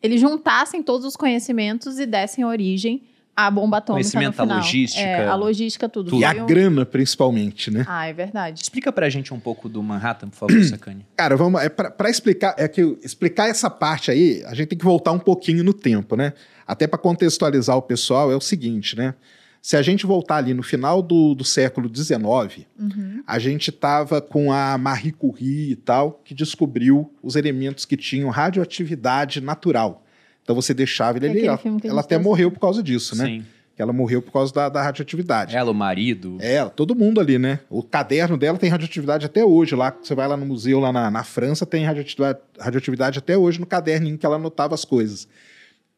eles 0.00 0.20
juntassem 0.20 0.82
todos 0.82 1.06
os 1.06 1.16
conhecimentos 1.16 1.98
e 1.98 2.06
dessem 2.06 2.44
origem 2.44 3.02
à 3.34 3.50
bomba 3.50 3.78
atômica 3.78 4.04
no 4.06 4.12
Conhecimento, 4.12 4.40
a 4.40 4.42
final. 4.44 4.58
logística. 4.58 5.00
É, 5.02 5.26
a 5.26 5.34
logística, 5.34 5.88
tudo. 5.88 6.08
E 6.08 6.10
Foi 6.10 6.24
a 6.24 6.42
um- 6.42 6.46
grana, 6.46 6.84
principalmente, 6.84 7.70
né? 7.70 7.84
Ah, 7.88 8.06
é 8.06 8.12
verdade. 8.12 8.60
Explica 8.62 8.92
pra 8.92 9.08
gente 9.08 9.32
um 9.32 9.40
pouco 9.40 9.68
do 9.68 9.82
Manhattan, 9.82 10.28
por 10.28 10.36
favor, 10.36 10.62
Sacane. 10.64 11.06
Cara, 11.16 11.36
vamos. 11.36 11.60
É 11.62 11.68
para 11.68 12.10
explicar, 12.10 12.54
é 12.58 12.68
que 12.68 12.80
explicar 13.02 13.48
essa 13.48 13.70
parte 13.70 14.10
aí, 14.10 14.42
a 14.46 14.54
gente 14.54 14.68
tem 14.68 14.78
que 14.78 14.84
voltar 14.84 15.12
um 15.12 15.18
pouquinho 15.18 15.64
no 15.64 15.72
tempo, 15.72 16.14
né? 16.16 16.32
Até 16.66 16.86
para 16.86 16.98
contextualizar 16.98 17.76
o 17.76 17.82
pessoal, 17.82 18.30
é 18.30 18.36
o 18.36 18.40
seguinte, 18.40 18.96
né? 18.96 19.14
Se 19.60 19.76
a 19.76 19.82
gente 19.82 20.04
voltar 20.06 20.36
ali 20.38 20.52
no 20.52 20.62
final 20.62 21.00
do, 21.00 21.36
do 21.36 21.44
século 21.44 21.88
XIX, 21.94 22.66
Uhum. 22.76 23.22
a 23.24 23.38
gente 23.38 23.70
estava 23.70 24.20
com 24.20 24.52
a 24.52 24.76
Marie 24.76 25.12
Curie 25.12 25.70
e 25.70 25.76
tal, 25.76 26.20
que 26.24 26.34
descobriu 26.34 27.12
os 27.22 27.36
elementos 27.36 27.84
que 27.84 27.96
tinham 27.96 28.28
radioatividade 28.28 29.40
natural. 29.40 30.04
Então 30.42 30.54
você 30.54 30.74
deixava 30.74 31.18
ele 31.18 31.26
É 31.26 31.30
ali. 31.30 31.46
Ela, 31.46 31.60
ela 31.84 32.00
até 32.00 32.16
tá 32.16 32.22
morreu 32.22 32.50
por 32.50 32.60
causa 32.60 32.82
disso, 32.82 33.16
né? 33.16 33.26
Sim. 33.26 33.44
Que 33.74 33.80
ela 33.80 33.92
morreu 33.92 34.20
por 34.20 34.32
causa 34.32 34.52
da, 34.52 34.68
da 34.68 34.82
radioatividade. 34.82 35.56
Ela, 35.56 35.70
o 35.70 35.74
marido. 35.74 36.36
É, 36.40 36.62
todo 36.66 36.94
mundo 36.94 37.20
ali, 37.20 37.38
né? 37.38 37.60
O 37.70 37.82
caderno 37.82 38.36
dela 38.36 38.58
tem 38.58 38.68
radioatividade 38.68 39.24
até 39.24 39.42
hoje. 39.44 39.74
Lá, 39.74 39.96
você 40.02 40.14
vai 40.14 40.28
lá 40.28 40.36
no 40.36 40.44
museu, 40.44 40.78
lá 40.78 40.92
na, 40.92 41.10
na 41.10 41.24
França, 41.24 41.64
tem 41.64 41.84
radioatividade, 41.84 42.38
radioatividade 42.58 43.18
até 43.18 43.36
hoje 43.36 43.58
no 43.58 43.66
caderninho 43.66 44.18
que 44.18 44.26
ela 44.26 44.36
anotava 44.36 44.74
as 44.74 44.84
coisas. 44.84 45.26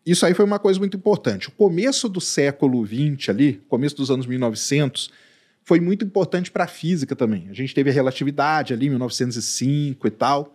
Isso 0.07 0.25
aí 0.27 0.35
foi 0.35 0.45
uma 0.45 0.59
coisa 0.59 0.79
muito 0.79 0.97
importante. 0.97 1.49
O 1.49 1.53
começo 1.53 2.09
do 2.09 2.21
século 2.21 2.87
XX 2.87 3.31
ali, 3.31 3.63
começo 3.69 3.97
dos 3.97 4.11
anos 4.11 4.27
1900, 4.27 5.11
foi 5.65 5.81
muito 5.81 6.05
importante 6.05 6.51
para 6.51 6.65
a 6.65 6.69
física 6.69 7.17
também. 7.17 7.49
A 7.51 7.55
gente 7.55 7.75
teve 7.75 7.89
a 7.89 7.93
relatividade 7.93 8.75
ali, 8.75 8.91
1905 8.91 10.07
e 10.07 10.11
tal. 10.11 10.55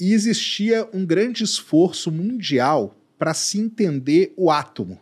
E 0.00 0.12
existia 0.12 0.88
um 0.94 1.04
grande 1.04 1.42
esforço 1.42 2.12
mundial 2.12 2.94
para 3.18 3.34
se 3.34 3.58
entender 3.58 4.32
o 4.36 4.50
átomo. 4.50 4.98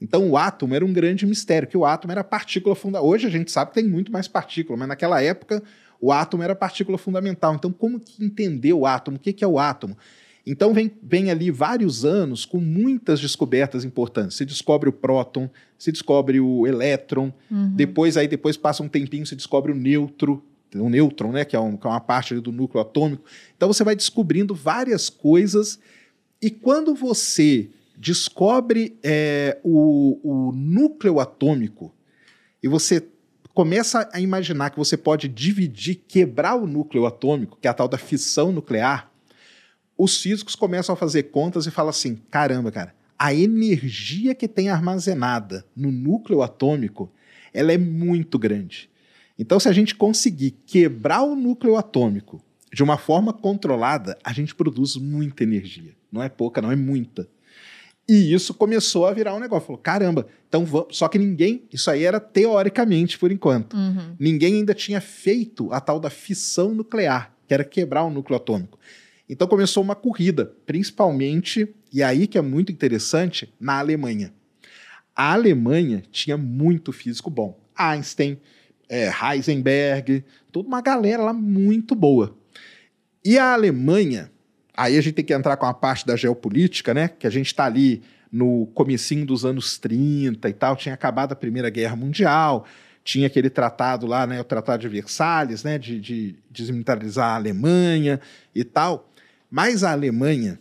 Então 0.00 0.30
o 0.30 0.36
átomo 0.36 0.74
era 0.74 0.84
um 0.84 0.92
grande 0.92 1.26
mistério, 1.26 1.68
que 1.68 1.76
o 1.76 1.84
átomo 1.84 2.10
era 2.12 2.22
a 2.22 2.24
partícula 2.24 2.74
fundamental. 2.74 3.08
Hoje 3.08 3.26
a 3.26 3.30
gente 3.30 3.50
sabe 3.50 3.70
que 3.70 3.80
tem 3.80 3.88
muito 3.88 4.10
mais 4.10 4.26
partícula, 4.26 4.78
mas 4.78 4.88
naquela 4.88 5.22
época 5.22 5.62
o 6.00 6.10
átomo 6.10 6.42
era 6.42 6.54
a 6.54 6.56
partícula 6.56 6.96
fundamental. 6.96 7.54
Então 7.54 7.70
como 7.70 8.00
que 8.00 8.24
entender 8.24 8.72
o 8.72 8.86
átomo? 8.86 9.18
O 9.18 9.20
que 9.20 9.32
que 9.32 9.44
é 9.44 9.46
o 9.46 9.58
átomo? 9.58 9.96
Então 10.46 10.72
vem, 10.72 10.90
vem 11.02 11.30
ali 11.30 11.50
vários 11.50 12.02
anos 12.02 12.46
com 12.46 12.56
muitas 12.58 13.20
descobertas 13.20 13.84
importantes. 13.84 14.38
Se 14.38 14.44
descobre 14.46 14.88
o 14.88 14.92
próton, 14.92 15.50
se 15.78 15.92
descobre 15.92 16.40
o 16.40 16.66
elétron, 16.66 17.30
Uhum. 17.50 17.74
depois 17.76 18.16
aí 18.16 18.26
depois 18.26 18.56
passa 18.56 18.82
um 18.82 18.88
tempinho 18.88 19.26
se 19.26 19.36
descobre 19.36 19.70
o 19.70 19.74
neutro, 19.74 20.42
o 20.74 20.88
nêutron, 20.88 21.30
né, 21.32 21.44
que 21.44 21.54
é, 21.54 21.60
um- 21.60 21.76
que 21.76 21.86
é 21.86 21.90
uma 21.90 22.00
parte 22.00 22.34
do 22.40 22.50
núcleo 22.50 22.80
atômico. 22.80 23.22
Então 23.54 23.68
você 23.70 23.84
vai 23.84 23.94
descobrindo 23.94 24.54
várias 24.54 25.10
coisas 25.10 25.78
e 26.42 26.50
quando 26.50 26.94
você 26.94 27.70
descobre 27.96 28.98
é, 29.02 29.58
o, 29.62 30.18
o 30.22 30.52
núcleo 30.52 31.20
atômico 31.20 31.94
e 32.62 32.68
você 32.68 33.06
começa 33.52 34.08
a 34.12 34.20
imaginar 34.20 34.70
que 34.70 34.78
você 34.78 34.96
pode 34.96 35.28
dividir, 35.28 35.96
quebrar 36.08 36.54
o 36.54 36.66
núcleo 36.66 37.04
atômico, 37.04 37.58
que 37.60 37.68
é 37.68 37.70
a 37.70 37.74
tal 37.74 37.88
da 37.88 37.98
fissão 37.98 38.52
nuclear, 38.52 39.10
os 39.98 40.22
físicos 40.22 40.54
começam 40.54 40.94
a 40.94 40.96
fazer 40.96 41.24
contas 41.24 41.66
e 41.66 41.70
falam 41.70 41.90
assim: 41.90 42.16
caramba, 42.30 42.72
cara, 42.72 42.94
a 43.18 43.34
energia 43.34 44.34
que 44.34 44.48
tem 44.48 44.70
armazenada 44.70 45.66
no 45.76 45.92
núcleo 45.92 46.40
atômico, 46.40 47.12
ela 47.52 47.70
é 47.70 47.76
muito 47.76 48.38
grande. 48.38 48.88
Então, 49.38 49.60
se 49.60 49.68
a 49.68 49.72
gente 49.72 49.94
conseguir 49.94 50.52
quebrar 50.64 51.22
o 51.22 51.36
núcleo 51.36 51.76
atômico 51.76 52.42
de 52.72 52.82
uma 52.82 52.96
forma 52.96 53.32
controlada, 53.32 54.18
a 54.22 54.32
gente 54.32 54.54
produz 54.54 54.96
muita 54.96 55.42
energia. 55.42 55.92
Não 56.10 56.22
é 56.22 56.28
pouca, 56.28 56.62
não 56.62 56.70
é 56.70 56.76
muita. 56.76 57.28
E 58.08 58.32
isso 58.32 58.52
começou 58.54 59.06
a 59.06 59.12
virar 59.12 59.34
um 59.34 59.38
negócio. 59.38 59.66
Falou, 59.66 59.80
caramba, 59.80 60.26
então 60.48 60.64
vamos. 60.64 60.96
Só 60.96 61.06
que 61.06 61.18
ninguém. 61.18 61.62
Isso 61.72 61.88
aí 61.90 62.04
era 62.04 62.18
teoricamente 62.18 63.18
por 63.18 63.30
enquanto. 63.30 63.74
Uhum. 63.74 64.16
Ninguém 64.18 64.54
ainda 64.54 64.74
tinha 64.74 65.00
feito 65.00 65.72
a 65.72 65.80
tal 65.80 66.00
da 66.00 66.10
fissão 66.10 66.74
nuclear, 66.74 67.32
que 67.46 67.54
era 67.54 67.62
quebrar 67.62 68.04
o 68.04 68.10
núcleo 68.10 68.36
atômico. 68.36 68.78
Então 69.28 69.46
começou 69.46 69.80
uma 69.80 69.94
corrida, 69.94 70.52
principalmente, 70.66 71.72
e 71.92 72.02
aí 72.02 72.26
que 72.26 72.36
é 72.36 72.42
muito 72.42 72.72
interessante, 72.72 73.54
na 73.60 73.78
Alemanha. 73.78 74.32
A 75.14 75.34
Alemanha 75.34 76.02
tinha 76.10 76.36
muito 76.36 76.92
físico 76.92 77.30
bom. 77.30 77.56
Einstein, 77.76 78.40
é, 78.88 79.08
Heisenberg, 79.08 80.24
toda 80.50 80.66
uma 80.66 80.80
galera 80.80 81.22
lá 81.22 81.32
muito 81.32 81.94
boa. 81.94 82.36
E 83.24 83.38
a 83.38 83.52
Alemanha, 83.52 84.30
aí 84.76 84.96
a 84.96 85.00
gente 85.00 85.14
tem 85.14 85.24
que 85.24 85.32
entrar 85.34 85.56
com 85.56 85.66
a 85.66 85.74
parte 85.74 86.06
da 86.06 86.16
geopolítica, 86.16 86.94
né? 86.94 87.08
Que 87.08 87.26
a 87.26 87.30
gente 87.30 87.46
está 87.46 87.64
ali 87.66 88.02
no 88.32 88.66
comecinho 88.74 89.26
dos 89.26 89.44
anos 89.44 89.76
30 89.78 90.48
e 90.48 90.52
tal, 90.52 90.76
tinha 90.76 90.94
acabado 90.94 91.32
a 91.32 91.36
Primeira 91.36 91.68
Guerra 91.68 91.96
Mundial, 91.96 92.64
tinha 93.02 93.26
aquele 93.26 93.50
tratado 93.50 94.06
lá, 94.06 94.24
né, 94.26 94.40
o 94.40 94.44
Tratado 94.44 94.82
de 94.82 94.88
Versalhes, 94.88 95.64
né, 95.64 95.78
de, 95.78 95.98
de 95.98 96.36
desmilitarizar 96.48 97.30
a 97.30 97.34
Alemanha 97.34 98.20
e 98.54 98.62
tal. 98.62 99.10
Mas 99.50 99.82
a 99.82 99.90
Alemanha, 99.90 100.60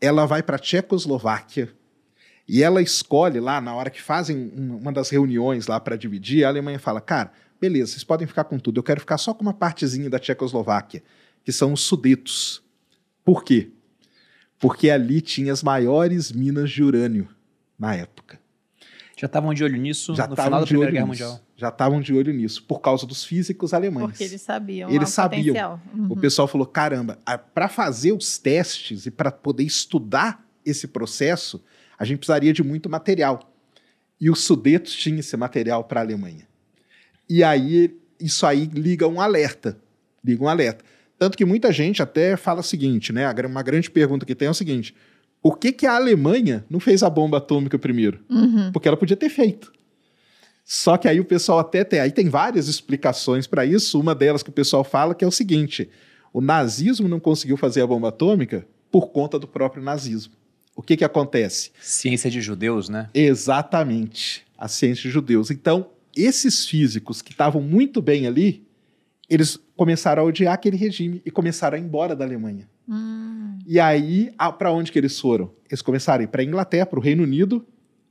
ela 0.00 0.26
vai 0.26 0.42
para 0.42 0.56
a 0.56 0.58
Tchecoslováquia 0.58 1.68
e 2.48 2.60
ela 2.62 2.82
escolhe 2.82 3.38
lá, 3.38 3.60
na 3.60 3.72
hora 3.72 3.88
que 3.90 4.02
fazem 4.02 4.50
um- 4.56 4.78
uma 4.78 4.92
das 4.92 5.10
reuniões 5.10 5.68
lá 5.68 5.78
para 5.78 5.94
dividir, 5.94 6.44
a 6.44 6.48
Alemanha 6.48 6.78
fala: 6.80 7.00
cara, 7.00 7.30
beleza, 7.60 7.92
vocês 7.92 8.02
podem 8.02 8.26
ficar 8.26 8.44
com 8.44 8.58
tudo, 8.58 8.80
eu 8.80 8.82
quero 8.82 8.98
ficar 8.98 9.18
só 9.18 9.32
com 9.32 9.42
uma 9.42 9.54
partezinha 9.54 10.10
da 10.10 10.18
Tchecoslováquia, 10.18 11.04
que 11.44 11.52
são 11.52 11.72
os 11.72 11.80
Sudetos. 11.82 12.62
Por 13.24 13.44
quê? 13.44 13.70
Porque 14.58 14.90
ali 14.90 15.20
tinha 15.20 15.52
as 15.52 15.62
maiores 15.62 16.32
minas 16.32 16.70
de 16.70 16.82
urânio 16.82 17.28
na 17.78 17.94
época. 17.94 18.38
Já 19.16 19.26
estavam 19.26 19.52
de 19.52 19.62
olho 19.62 19.76
nisso 19.76 20.14
Já 20.14 20.26
no 20.26 20.34
final 20.34 20.50
da 20.60 20.60
de 20.60 20.68
Primeira 20.68 20.92
Guerra 20.92 21.06
nisso. 21.06 21.22
Mundial. 21.24 21.40
Já 21.56 21.68
estavam 21.68 22.00
de 22.00 22.14
olho 22.14 22.32
nisso, 22.32 22.62
por 22.64 22.80
causa 22.80 23.06
dos 23.06 23.22
físicos 23.22 23.74
alemães. 23.74 24.06
Porque 24.08 24.24
eles 24.24 24.40
sabiam. 24.40 24.88
Eles 24.88 25.10
o 25.10 25.12
sabiam. 25.12 25.42
Potencial. 25.54 25.80
O 25.94 25.98
Uhum. 26.14 26.20
pessoal 26.20 26.48
falou: 26.48 26.66
caramba, 26.66 27.18
para 27.54 27.68
fazer 27.68 28.12
os 28.12 28.38
testes 28.38 29.04
e 29.04 29.10
para 29.10 29.30
poder 29.30 29.62
estudar 29.64 30.42
esse 30.64 30.88
processo, 30.88 31.62
a 31.98 32.04
gente 32.06 32.18
precisaria 32.18 32.52
de 32.52 32.62
muito 32.62 32.88
material. 32.88 33.54
E 34.18 34.30
os 34.30 34.40
Sudetos 34.40 34.94
tinham 34.94 35.18
esse 35.18 35.36
material 35.36 35.84
para 35.84 36.00
a 36.00 36.02
Alemanha. 36.02 36.48
E 37.28 37.44
aí, 37.44 37.94
isso 38.18 38.46
aí 38.46 38.64
liga 38.66 39.06
um 39.06 39.20
alerta. 39.20 39.78
Liga 40.24 40.42
um 40.42 40.48
alerta. 40.48 40.82
Tanto 41.20 41.36
que 41.36 41.44
muita 41.44 41.70
gente 41.70 42.02
até 42.02 42.34
fala 42.34 42.60
o 42.60 42.62
seguinte, 42.62 43.12
né? 43.12 43.30
Uma 43.44 43.62
grande 43.62 43.90
pergunta 43.90 44.24
que 44.24 44.34
tem 44.34 44.48
é 44.48 44.50
o 44.50 44.54
seguinte: 44.54 44.94
por 45.42 45.58
que, 45.58 45.70
que 45.70 45.86
a 45.86 45.94
Alemanha 45.94 46.64
não 46.70 46.80
fez 46.80 47.02
a 47.02 47.10
bomba 47.10 47.36
atômica 47.36 47.78
primeiro? 47.78 48.20
Uhum. 48.30 48.72
Porque 48.72 48.88
ela 48.88 48.96
podia 48.96 49.18
ter 49.18 49.28
feito. 49.28 49.70
Só 50.64 50.96
que 50.96 51.06
aí 51.06 51.20
o 51.20 51.24
pessoal 51.26 51.58
até 51.58 51.84
tem. 51.84 52.00
Aí 52.00 52.10
tem 52.10 52.30
várias 52.30 52.68
explicações 52.68 53.46
para 53.46 53.66
isso. 53.66 54.00
Uma 54.00 54.14
delas 54.14 54.42
que 54.42 54.48
o 54.48 54.52
pessoal 54.52 54.82
fala 54.82 55.14
que 55.14 55.22
é 55.22 55.28
o 55.28 55.30
seguinte: 55.30 55.90
o 56.32 56.40
nazismo 56.40 57.06
não 57.06 57.20
conseguiu 57.20 57.58
fazer 57.58 57.82
a 57.82 57.86
bomba 57.86 58.08
atômica 58.08 58.66
por 58.90 59.08
conta 59.10 59.38
do 59.38 59.46
próprio 59.46 59.82
nazismo. 59.82 60.32
O 60.74 60.80
que, 60.80 60.96
que 60.96 61.04
acontece? 61.04 61.70
Ciência 61.82 62.30
de 62.30 62.40
judeus, 62.40 62.88
né? 62.88 63.10
Exatamente. 63.12 64.42
A 64.56 64.68
ciência 64.68 65.02
de 65.02 65.10
judeus. 65.10 65.50
Então, 65.50 65.90
esses 66.16 66.64
físicos 66.64 67.20
que 67.20 67.32
estavam 67.32 67.60
muito 67.60 68.00
bem 68.00 68.26
ali, 68.26 68.64
eles 69.28 69.60
começaram 69.80 70.22
a 70.22 70.26
odiar 70.26 70.52
aquele 70.52 70.76
regime 70.76 71.22
e 71.24 71.30
começaram 71.30 71.74
a 71.74 71.80
ir 71.80 71.82
embora 71.82 72.14
da 72.14 72.22
Alemanha. 72.22 72.68
Hum. 72.86 73.58
E 73.66 73.80
aí, 73.80 74.30
para 74.58 74.70
onde 74.70 74.92
que 74.92 74.98
eles 74.98 75.18
foram? 75.18 75.50
Eles 75.70 75.80
começaram 75.80 76.20
a 76.20 76.24
ir 76.24 76.26
para 76.26 76.42
a 76.42 76.44
Inglaterra, 76.44 76.84
para 76.84 76.98
o 76.98 77.02
Reino 77.02 77.22
Unido 77.22 77.66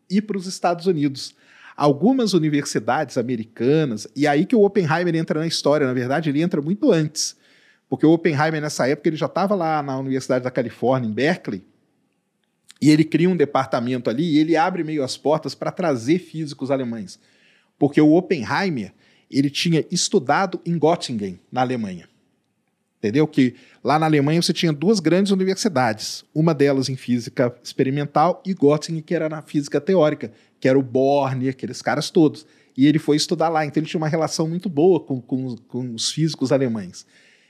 e 0.09 0.19
para 0.19 0.35
os 0.35 0.47
Estados 0.47 0.87
Unidos. 0.87 1.35
Algumas 1.77 2.33
universidades 2.33 3.19
americanas, 3.19 4.07
e 4.15 4.25
aí 4.25 4.47
que 4.47 4.55
o 4.55 4.63
Oppenheimer 4.63 5.15
entra 5.15 5.41
na 5.41 5.45
história, 5.45 5.85
na 5.85 5.93
verdade, 5.93 6.31
ele 6.31 6.41
entra 6.41 6.59
muito 6.59 6.91
antes. 6.91 7.37
Porque 7.87 8.03
o 8.03 8.13
Oppenheimer, 8.13 8.59
nessa 8.59 8.87
época, 8.87 9.07
ele 9.07 9.15
já 9.15 9.27
estava 9.27 9.53
lá 9.53 9.83
na 9.83 9.95
Universidade 9.99 10.45
da 10.45 10.49
Califórnia, 10.49 11.07
em 11.07 11.13
Berkeley, 11.13 11.63
e 12.81 12.89
ele 12.89 13.03
cria 13.03 13.29
um 13.29 13.37
departamento 13.37 14.09
ali 14.09 14.23
e 14.23 14.39
ele 14.39 14.57
abre 14.57 14.83
meio 14.83 15.03
as 15.03 15.15
portas 15.17 15.53
para 15.53 15.69
trazer 15.69 16.17
físicos 16.17 16.71
alemães. 16.71 17.19
Porque 17.77 18.01
o 18.01 18.13
Oppenheimer, 18.13 18.91
ele 19.29 19.49
tinha 19.49 19.85
estudado 19.91 20.59
em 20.65 20.77
Göttingen, 20.77 21.39
na 21.51 21.61
Alemanha. 21.61 22.07
Entendeu? 22.97 23.25
Que 23.25 23.55
lá 23.81 23.97
na 23.97 24.05
Alemanha 24.05 24.41
você 24.41 24.51
tinha 24.51 24.73
duas 24.73 24.99
grandes 24.99 25.31
universidades, 25.31 26.25
uma 26.35 26.53
delas 26.53 26.89
em 26.89 26.97
física 26.97 27.55
experimental 27.63 28.43
e 28.45 28.53
Göttingen, 28.53 29.01
que 29.01 29.15
era 29.15 29.29
na 29.29 29.41
física 29.41 29.79
teórica, 29.79 30.31
que 30.59 30.67
era 30.67 30.77
o 30.77 30.83
Born, 30.83 31.47
aqueles 31.47 31.81
caras 31.81 32.09
todos. 32.09 32.45
E 32.75 32.87
ele 32.87 32.99
foi 32.99 33.15
estudar 33.15 33.49
lá, 33.49 33.65
então 33.65 33.81
ele 33.81 33.89
tinha 33.89 33.99
uma 33.99 34.07
relação 34.07 34.47
muito 34.47 34.67
boa 34.69 34.99
com, 34.99 35.21
com, 35.21 35.55
com 35.55 35.93
os 35.93 36.11
físicos 36.11 36.51
alemães. 36.51 37.05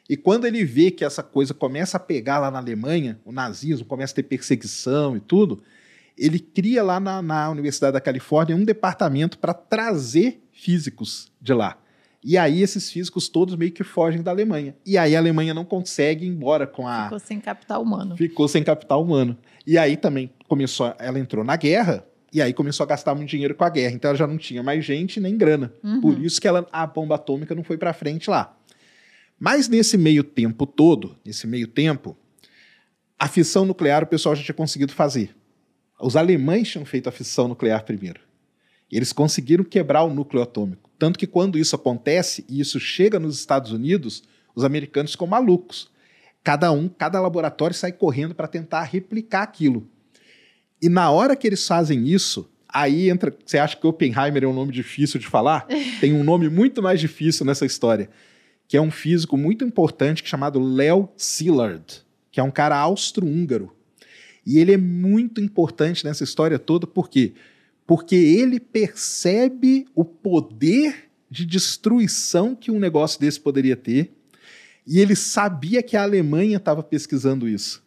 E 0.07 0.17
quando 0.17 0.45
ele 0.45 0.63
vê 0.65 0.89
que 0.89 1.05
essa 1.05 1.21
coisa 1.21 1.53
começa 1.53 1.97
a 1.97 1.99
pegar 1.99 2.39
lá 2.39 2.49
na 2.49 2.57
Alemanha, 2.59 3.19
o 3.23 3.31
nazismo 3.31 3.85
começa 3.85 4.13
a 4.13 4.15
ter 4.15 4.23
perseguição 4.23 5.15
e 5.15 5.19
tudo, 5.19 5.61
ele 6.17 6.39
cria 6.39 6.83
lá 6.83 6.99
na, 6.99 7.21
na 7.21 7.49
Universidade 7.49 7.93
da 7.93 8.01
Califórnia 8.01 8.55
um 8.55 8.63
departamento 8.63 9.37
para 9.37 9.53
trazer 9.53 10.41
físicos 10.59 11.31
de 11.41 11.53
lá. 11.53 11.77
E 12.21 12.37
aí 12.37 12.61
esses 12.61 12.91
físicos 12.91 13.29
todos 13.29 13.55
meio 13.55 13.71
que 13.71 13.83
fogem 13.83 14.21
da 14.21 14.31
Alemanha. 14.31 14.75
E 14.85 14.97
aí 14.97 15.15
a 15.15 15.19
Alemanha 15.19 15.53
não 15.53 15.63
consegue 15.63 16.25
ir 16.25 16.29
embora 16.29 16.67
com 16.67 16.85
a. 16.85 17.05
Ficou 17.05 17.19
sem 17.19 17.39
capital 17.39 17.81
humano. 17.81 18.17
Ficou 18.17 18.47
sem 18.47 18.61
capital 18.61 19.01
humano. 19.01 19.37
E 19.65 19.77
aí 19.77 19.95
também 19.95 20.29
começou. 20.47 20.93
Ela 20.99 21.17
entrou 21.17 21.45
na 21.45 21.55
guerra 21.55 22.05
e 22.33 22.41
aí 22.41 22.53
começou 22.53 22.83
a 22.83 22.87
gastar 22.87 23.15
muito 23.15 23.29
dinheiro 23.29 23.55
com 23.55 23.63
a 23.63 23.69
guerra. 23.69 23.93
Então 23.93 24.09
ela 24.09 24.17
já 24.17 24.27
não 24.27 24.37
tinha 24.37 24.61
mais 24.61 24.83
gente 24.83 25.19
nem 25.19 25.37
grana. 25.37 25.73
Uhum. 25.81 26.01
Por 26.01 26.19
isso 26.19 26.41
que 26.41 26.47
ela, 26.47 26.67
a 26.73 26.85
bomba 26.85 27.15
atômica 27.15 27.55
não 27.55 27.63
foi 27.63 27.77
para 27.77 27.93
frente 27.93 28.29
lá. 28.29 28.53
Mas 29.39 29.69
nesse 29.69 29.97
meio 29.97 30.23
tempo 30.23 30.65
todo, 30.65 31.15
nesse 31.25 31.47
meio 31.47 31.67
tempo, 31.67 32.17
a 33.17 33.29
fissão 33.29 33.63
nuclear 33.63 34.03
o 34.03 34.07
pessoal 34.07 34.35
já 34.35 34.43
tinha 34.43 34.55
conseguido 34.55 34.91
fazer. 34.91 35.33
Os 36.01 36.17
alemães 36.17 36.67
tinham 36.67 36.83
feito 36.85 37.07
a 37.07 37.11
fissão 37.13 37.47
nuclear 37.47 37.85
primeiro. 37.85 38.28
Eles 38.91 39.13
conseguiram 39.13 39.63
quebrar 39.63 40.03
o 40.03 40.13
núcleo 40.13 40.41
atômico. 40.41 40.89
Tanto 40.97 41.19
que 41.19 41.27
quando 41.27 41.57
isso 41.57 41.75
acontece 41.75 42.43
e 42.49 42.59
isso 42.59 42.79
chega 42.79 43.19
nos 43.19 43.39
Estados 43.39 43.71
Unidos, 43.71 44.23
os 44.55 44.63
americanos 44.63 45.11
ficam 45.11 45.27
malucos. 45.27 45.89
Cada 46.43 46.71
um, 46.71 46.89
cada 46.89 47.21
laboratório 47.21 47.75
sai 47.75 47.91
correndo 47.91 48.33
para 48.33 48.47
tentar 48.47 48.83
replicar 48.83 49.43
aquilo. 49.43 49.87
E 50.81 50.89
na 50.89 51.11
hora 51.11 51.35
que 51.35 51.45
eles 51.45 51.65
fazem 51.65 52.07
isso, 52.07 52.49
aí 52.67 53.09
entra. 53.09 53.35
Você 53.45 53.57
acha 53.57 53.75
que 53.75 53.85
Oppenheimer 53.85 54.43
é 54.43 54.47
um 54.47 54.53
nome 54.53 54.71
difícil 54.71 55.19
de 55.19 55.27
falar? 55.27 55.67
Tem 55.99 56.13
um 56.13 56.23
nome 56.23 56.49
muito 56.49 56.81
mais 56.81 56.99
difícil 56.99 57.45
nessa 57.45 57.65
história, 57.65 58.09
que 58.67 58.77
é 58.77 58.81
um 58.81 58.91
físico 58.91 59.37
muito 59.37 59.65
importante 59.65 60.23
chamado 60.25 60.59
Leo 60.59 61.09
Szilard, 61.17 62.03
que 62.31 62.39
é 62.39 62.43
um 62.43 62.51
cara 62.51 62.77
austro-húngaro. 62.77 63.75
E 64.45 64.57
ele 64.57 64.73
é 64.73 64.77
muito 64.77 65.41
importante 65.41 66.05
nessa 66.05 66.23
história 66.23 66.57
toda, 66.57 66.87
por 66.87 67.09
quê? 67.09 67.33
Porque 67.89 68.15
ele 68.15 68.59
percebe 68.59 69.87
o 69.95 70.05
poder 70.05 71.09
de 71.27 71.43
destruição 71.43 72.53
que 72.53 72.69
um 72.69 72.77
negócio 72.77 73.19
desse 73.19 73.39
poderia 73.39 73.75
ter, 73.75 74.13
e 74.85 74.99
ele 74.99 75.15
sabia 75.15 75.81
que 75.81 75.97
a 75.97 76.03
Alemanha 76.03 76.57
estava 76.57 76.83
pesquisando 76.83 77.49
isso. 77.49 77.83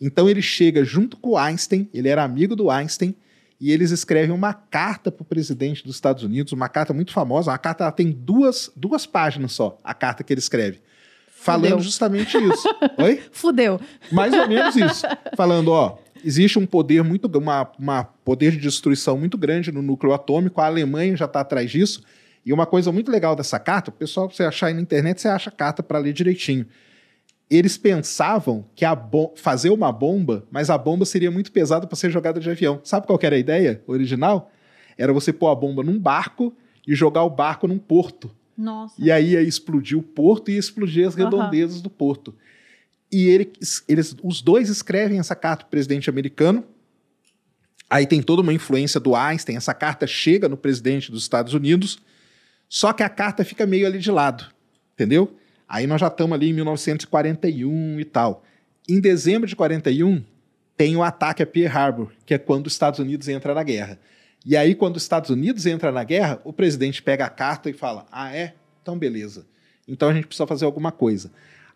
Então 0.00 0.30
ele 0.30 0.40
chega 0.40 0.84
junto 0.84 1.16
com 1.16 1.30
o 1.30 1.36
Einstein, 1.36 1.88
ele 1.92 2.08
era 2.08 2.22
amigo 2.22 2.54
do 2.54 2.70
Einstein, 2.70 3.12
e 3.60 3.72
eles 3.72 3.90
escrevem 3.90 4.30
uma 4.30 4.54
carta 4.54 5.10
para 5.10 5.22
o 5.22 5.26
presidente 5.26 5.82
dos 5.82 5.96
Estados 5.96 6.22
Unidos, 6.22 6.52
uma 6.52 6.68
carta 6.68 6.94
muito 6.94 7.12
famosa, 7.12 7.50
uma 7.50 7.58
carta 7.58 7.82
ela 7.82 7.90
tem 7.90 8.12
duas, 8.12 8.70
duas 8.76 9.04
páginas 9.04 9.50
só, 9.50 9.76
a 9.82 9.92
carta 9.92 10.22
que 10.22 10.32
ele 10.32 10.38
escreve, 10.38 10.80
falando 11.28 11.70
Fudeu. 11.70 11.80
justamente 11.80 12.38
isso. 12.38 12.68
Oi? 12.98 13.20
Fudeu. 13.32 13.80
Mais 14.12 14.32
ou 14.32 14.46
menos 14.46 14.76
isso. 14.76 15.04
Falando, 15.36 15.72
ó, 15.72 15.98
existe 16.24 16.58
um 16.58 16.66
poder 16.66 17.02
muito, 17.02 17.26
uma, 17.38 17.70
uma 17.78 18.04
poder 18.04 18.52
de 18.52 18.58
destruição 18.58 19.18
muito 19.18 19.36
grande 19.38 19.72
no 19.72 19.82
núcleo 19.82 20.12
atômico, 20.12 20.60
a 20.60 20.66
Alemanha 20.66 21.16
já 21.16 21.24
está 21.24 21.40
atrás 21.40 21.70
disso. 21.70 22.02
E 22.44 22.52
uma 22.52 22.66
coisa 22.66 22.90
muito 22.90 23.10
legal 23.10 23.36
dessa 23.36 23.58
carta, 23.58 23.90
o 23.90 23.92
pessoal, 23.92 24.30
você 24.30 24.44
achar 24.44 24.68
aí 24.68 24.74
na 24.74 24.80
internet, 24.80 25.20
você 25.20 25.28
acha 25.28 25.50
a 25.50 25.52
carta 25.52 25.82
para 25.82 25.98
ler 25.98 26.12
direitinho. 26.12 26.66
Eles 27.50 27.76
pensavam 27.76 28.64
que 28.74 28.84
fazer 29.36 29.70
uma 29.70 29.90
bomba, 29.90 30.46
mas 30.50 30.70
a 30.70 30.78
bomba 30.78 31.04
seria 31.04 31.30
muito 31.30 31.50
pesada 31.50 31.86
para 31.86 31.96
ser 31.96 32.10
jogada 32.10 32.40
de 32.40 32.48
avião. 32.48 32.80
Sabe 32.84 33.06
qual 33.06 33.18
era 33.22 33.36
a 33.36 33.38
ideia 33.38 33.82
original? 33.86 34.50
Era 34.96 35.12
você 35.12 35.32
pôr 35.32 35.48
a 35.48 35.54
bomba 35.54 35.82
num 35.82 35.98
barco 35.98 36.54
e 36.86 36.94
jogar 36.94 37.24
o 37.24 37.30
barco 37.30 37.66
num 37.66 37.78
porto. 37.78 38.30
Nossa. 38.56 38.94
E 38.98 39.10
aí 39.10 39.32
ia 39.32 39.42
explodir 39.42 39.98
o 39.98 40.02
porto 40.02 40.50
e 40.50 40.54
ia 40.54 40.60
explodir 40.60 41.06
as 41.06 41.14
redondezas 41.14 41.80
do 41.80 41.90
porto. 41.90 42.34
E 43.12 43.28
ele- 43.28 43.52
eles, 43.88 44.14
os 44.22 44.40
dois 44.40 44.68
escrevem 44.68 45.18
essa 45.18 45.34
carta 45.34 45.64
para 45.64 45.70
presidente 45.70 46.08
americano. 46.08 46.64
Aí 47.88 48.06
tem 48.06 48.22
toda 48.22 48.42
uma 48.42 48.52
influência 48.52 49.00
do 49.00 49.16
Einstein. 49.16 49.56
Essa 49.56 49.74
carta 49.74 50.06
chega 50.06 50.48
no 50.48 50.56
presidente 50.56 51.10
dos 51.10 51.22
Estados 51.22 51.54
Unidos. 51.54 51.98
Só 52.68 52.92
que 52.92 53.02
a 53.02 53.08
carta 53.08 53.44
fica 53.44 53.66
meio 53.66 53.86
ali 53.86 53.98
de 53.98 54.10
lado. 54.10 54.46
Entendeu? 54.94 55.36
Aí 55.68 55.86
nós 55.86 56.00
já 56.00 56.06
estamos 56.06 56.34
ali 56.34 56.50
em 56.50 56.52
1941 56.52 57.98
e 57.98 58.04
tal. 58.04 58.44
Em 58.88 59.00
dezembro 59.00 59.48
de 59.48 59.56
41, 59.56 60.22
tem 60.76 60.96
o 60.96 61.02
ataque 61.02 61.42
a 61.42 61.46
Pearl 61.46 61.76
Harbor, 61.76 62.12
que 62.24 62.34
é 62.34 62.38
quando 62.38 62.66
os 62.66 62.72
Estados 62.72 63.00
Unidos 63.00 63.28
entra 63.28 63.54
na 63.54 63.62
guerra. 63.62 63.98
E 64.44 64.56
aí, 64.56 64.74
quando 64.74 64.96
os 64.96 65.02
Estados 65.02 65.28
Unidos 65.30 65.66
entra 65.66 65.92
na 65.92 66.02
guerra, 66.02 66.40
o 66.44 66.52
presidente 66.52 67.02
pega 67.02 67.26
a 67.26 67.28
carta 67.28 67.68
e 67.68 67.72
fala: 67.72 68.06
Ah, 68.10 68.34
é? 68.34 68.54
Então, 68.82 68.98
beleza. 68.98 69.46
Então 69.86 70.08
a 70.08 70.14
gente 70.14 70.26
precisa 70.26 70.46
fazer 70.46 70.64
alguma 70.64 70.90
coisa. 70.90 71.30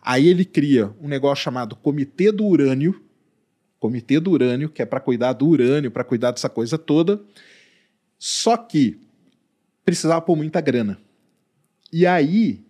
Aí 0.05 0.29
ele 0.29 0.45
cria 0.45 0.95
um 1.01 1.09
negócio 1.09 1.43
chamado 1.43 1.75
Comitê 1.75 2.31
do 2.31 2.45
Urânio, 2.45 3.03
Comitê 3.81 4.21
do 4.21 4.31
Urânio, 4.31 4.69
que 4.69 4.83
é 4.83 4.87
para 4.87 5.01
cuidar 5.01 5.33
do 5.33 5.49
urânio, 5.49 5.91
para 5.91 6.05
cuidar 6.05 6.31
dessa 6.31 6.49
coisa 6.49 6.77
toda. 6.77 7.23
Só 8.19 8.57
que 8.57 8.99
precisava 9.85 10.21
pôr 10.21 10.37
muita 10.37 10.61
grana. 10.61 10.99
E 11.91 12.07
aí 12.07 12.63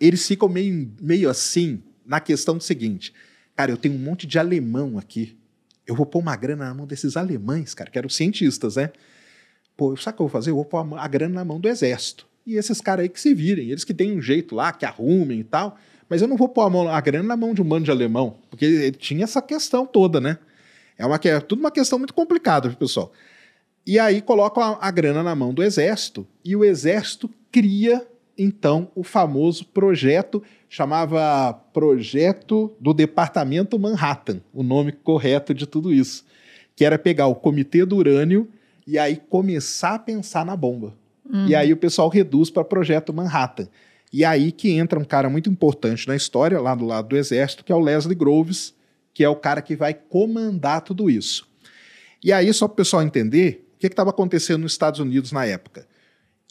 eles 0.00 0.26
ficam 0.26 0.48
meio, 0.48 0.92
meio 1.00 1.28
assim 1.28 1.82
na 2.04 2.20
questão 2.20 2.56
do 2.56 2.62
seguinte: 2.62 3.12
cara, 3.54 3.70
eu 3.70 3.76
tenho 3.76 3.94
um 3.94 3.98
monte 3.98 4.26
de 4.26 4.38
alemão 4.38 4.98
aqui. 4.98 5.36
Eu 5.86 5.94
vou 5.94 6.06
pôr 6.06 6.20
uma 6.20 6.36
grana 6.36 6.66
na 6.66 6.74
mão 6.74 6.86
desses 6.86 7.16
alemães, 7.16 7.74
cara, 7.74 7.90
que 7.90 7.98
eram 7.98 8.08
cientistas, 8.08 8.76
né? 8.76 8.92
Pô, 9.76 9.94
sabe 9.96 10.14
o 10.14 10.16
que 10.16 10.22
eu 10.22 10.28
vou 10.28 10.32
fazer? 10.32 10.50
Eu 10.50 10.56
vou 10.56 10.64
pôr 10.64 10.98
a 10.98 11.08
grana 11.08 11.34
na 11.34 11.44
mão 11.44 11.60
do 11.60 11.68
exército. 11.68 12.26
E 12.46 12.54
esses 12.54 12.80
caras 12.80 13.02
aí 13.02 13.08
que 13.08 13.20
se 13.20 13.34
virem, 13.34 13.70
eles 13.70 13.84
que 13.84 13.92
têm 13.92 14.16
um 14.16 14.22
jeito 14.22 14.54
lá, 14.54 14.72
que 14.72 14.84
arrumem 14.84 15.40
e 15.40 15.44
tal, 15.44 15.78
Mas 16.08 16.22
eu 16.22 16.28
não 16.28 16.36
vou 16.36 16.48
pôr 16.48 16.62
a, 16.62 16.70
mão, 16.70 16.88
a 16.88 17.00
grana 17.00 17.28
na 17.28 17.36
mão 17.36 17.52
de 17.52 17.60
um 17.60 17.64
bando 17.64 17.84
de 17.84 17.90
alemão, 17.90 18.36
porque 18.48 18.64
ele 18.64 18.92
tinha 18.92 19.24
essa 19.24 19.42
questão 19.42 19.86
toda, 19.86 20.20
né? 20.20 20.38
É, 20.98 21.04
uma, 21.04 21.20
é 21.22 21.40
tudo 21.40 21.60
uma 21.60 21.70
questão 21.70 21.98
muito 21.98 22.14
complicada, 22.14 22.70
pessoal. 22.70 23.12
E 23.86 23.98
aí 23.98 24.20
colocam 24.20 24.62
a, 24.62 24.78
a 24.80 24.90
grana 24.90 25.22
na 25.22 25.34
mão 25.34 25.52
do 25.52 25.62
exército 25.62 26.26
e 26.44 26.56
o 26.56 26.64
exército 26.64 27.30
cria 27.50 28.06
então 28.38 28.90
o 28.94 29.02
famoso 29.02 29.64
projeto 29.66 30.42
chamava 30.68 31.54
Projeto 31.72 32.74
do 32.78 32.92
Departamento 32.92 33.78
Manhattan, 33.78 34.40
o 34.52 34.62
nome 34.62 34.92
correto 34.92 35.54
de 35.54 35.66
tudo 35.66 35.92
isso, 35.92 36.24
que 36.74 36.84
era 36.84 36.98
pegar 36.98 37.28
o 37.28 37.34
Comitê 37.34 37.84
do 37.84 37.96
Urânio 37.96 38.48
e 38.86 38.98
aí 38.98 39.16
começar 39.16 39.94
a 39.94 39.98
pensar 39.98 40.44
na 40.44 40.56
bomba. 40.56 40.92
Uhum. 41.24 41.46
E 41.46 41.54
aí 41.54 41.72
o 41.72 41.76
pessoal 41.76 42.08
reduz 42.08 42.50
para 42.50 42.64
Projeto 42.64 43.12
Manhattan. 43.12 43.68
E 44.12 44.24
aí 44.24 44.52
que 44.52 44.70
entra 44.70 44.98
um 44.98 45.04
cara 45.04 45.28
muito 45.28 45.50
importante 45.50 46.06
na 46.06 46.16
história, 46.16 46.60
lá 46.60 46.74
do 46.74 46.84
lado 46.84 47.08
do 47.08 47.16
exército, 47.16 47.64
que 47.64 47.72
é 47.72 47.74
o 47.74 47.80
Leslie 47.80 48.14
Groves, 48.14 48.74
que 49.12 49.24
é 49.24 49.28
o 49.28 49.36
cara 49.36 49.62
que 49.62 49.74
vai 49.74 49.94
comandar 49.94 50.82
tudo 50.82 51.10
isso. 51.10 51.48
E 52.22 52.32
aí, 52.32 52.52
só 52.52 52.66
para 52.66 52.74
o 52.74 52.76
pessoal 52.76 53.02
entender, 53.02 53.66
o 53.74 53.78
que 53.78 53.86
estava 53.86 54.10
acontecendo 54.10 54.62
nos 54.62 54.72
Estados 54.72 55.00
Unidos 55.00 55.32
na 55.32 55.44
época? 55.44 55.86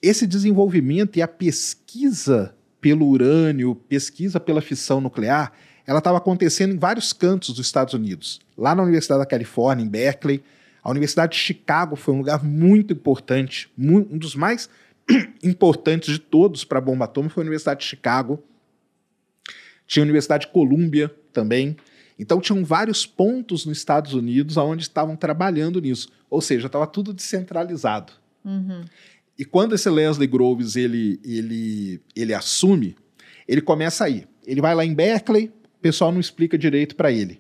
Esse 0.02 0.28
desenvolvimento 0.28 1.18
e 1.18 1.22
a 1.22 1.28
pesquisa 1.28 2.56
pelo 2.80 3.08
urânio, 3.08 3.76
pesquisa 3.76 4.39
pela 4.39 4.62
fissão 4.62 5.02
nuclear, 5.02 5.52
ela 5.88 6.00
estava 6.00 6.18
acontecendo 6.18 6.74
em 6.74 6.78
vários 6.78 7.13
cantos 7.13 7.50
dos 7.50 7.65
Estados 7.65 7.94
Unidos. 7.94 8.39
Lá 8.58 8.76
na 8.76 8.84
Universidade 8.84 9.20
da 9.20 9.26
Califórnia, 9.26 9.84
em 9.84 9.88
Berkeley, 9.88 10.44
a 10.84 10.91
Universidade 10.91 11.34
de 11.34 11.39
Chicago 11.39 11.96
foi 11.96 12.13
um 12.13 12.20
lugar 12.20 12.44
muito 12.44 12.94
importante, 12.94 13.72
um 13.78 14.18
dos 14.18 14.36
mais 14.36 14.70
importantes 15.44 16.13
de 16.13 16.20
todos 16.20 16.63
para 16.63 16.80
a 16.80 16.82
bomba 16.82 17.06
atômica 17.06 17.34
foi 17.34 17.41
a 17.41 17.46
Universidade 17.46 17.82
de 17.82 17.86
Chicago. 17.86 18.44
Tinha 19.88 20.04
a 20.04 20.06
Universidade 20.06 20.48
de 20.48 20.52
Colômbia 20.52 21.13
também. 21.32 21.78
Então 22.18 22.39
tinham 22.39 22.63
vários 22.63 23.06
pontos 23.06 23.65
nos 23.65 23.78
Estados 23.78 24.13
Unidos 24.13 24.58
onde 24.58 24.84
estavam 24.84 25.15
trabalhando 25.15 25.82
nisso. 25.82 26.10
Ou 26.30 26.41
seja, 26.41 26.68
estava 26.68 26.88
tudo 26.88 27.13
descentralizado. 27.13 28.13
Uhum. 28.44 28.86
E 29.38 29.44
quando 29.44 29.76
esse 29.76 29.89
Leslie 29.89 30.28
Groves 30.28 30.76
ele, 30.76 31.20
ele, 31.24 32.02
ele 32.15 32.34
assume, 32.34 32.96
ele 33.48 33.62
começa 33.62 34.06
aí. 34.06 34.26
Ele 34.46 34.62
vai 34.62 34.74
lá 34.74 34.86
em 34.86 34.94
Berkeley, 34.94 35.52
o 35.78 35.82
pessoal 35.82 36.12
não 36.12 36.20
explica 36.20 36.58
direito 36.58 36.96
para 36.96 37.12
ele. 37.12 37.39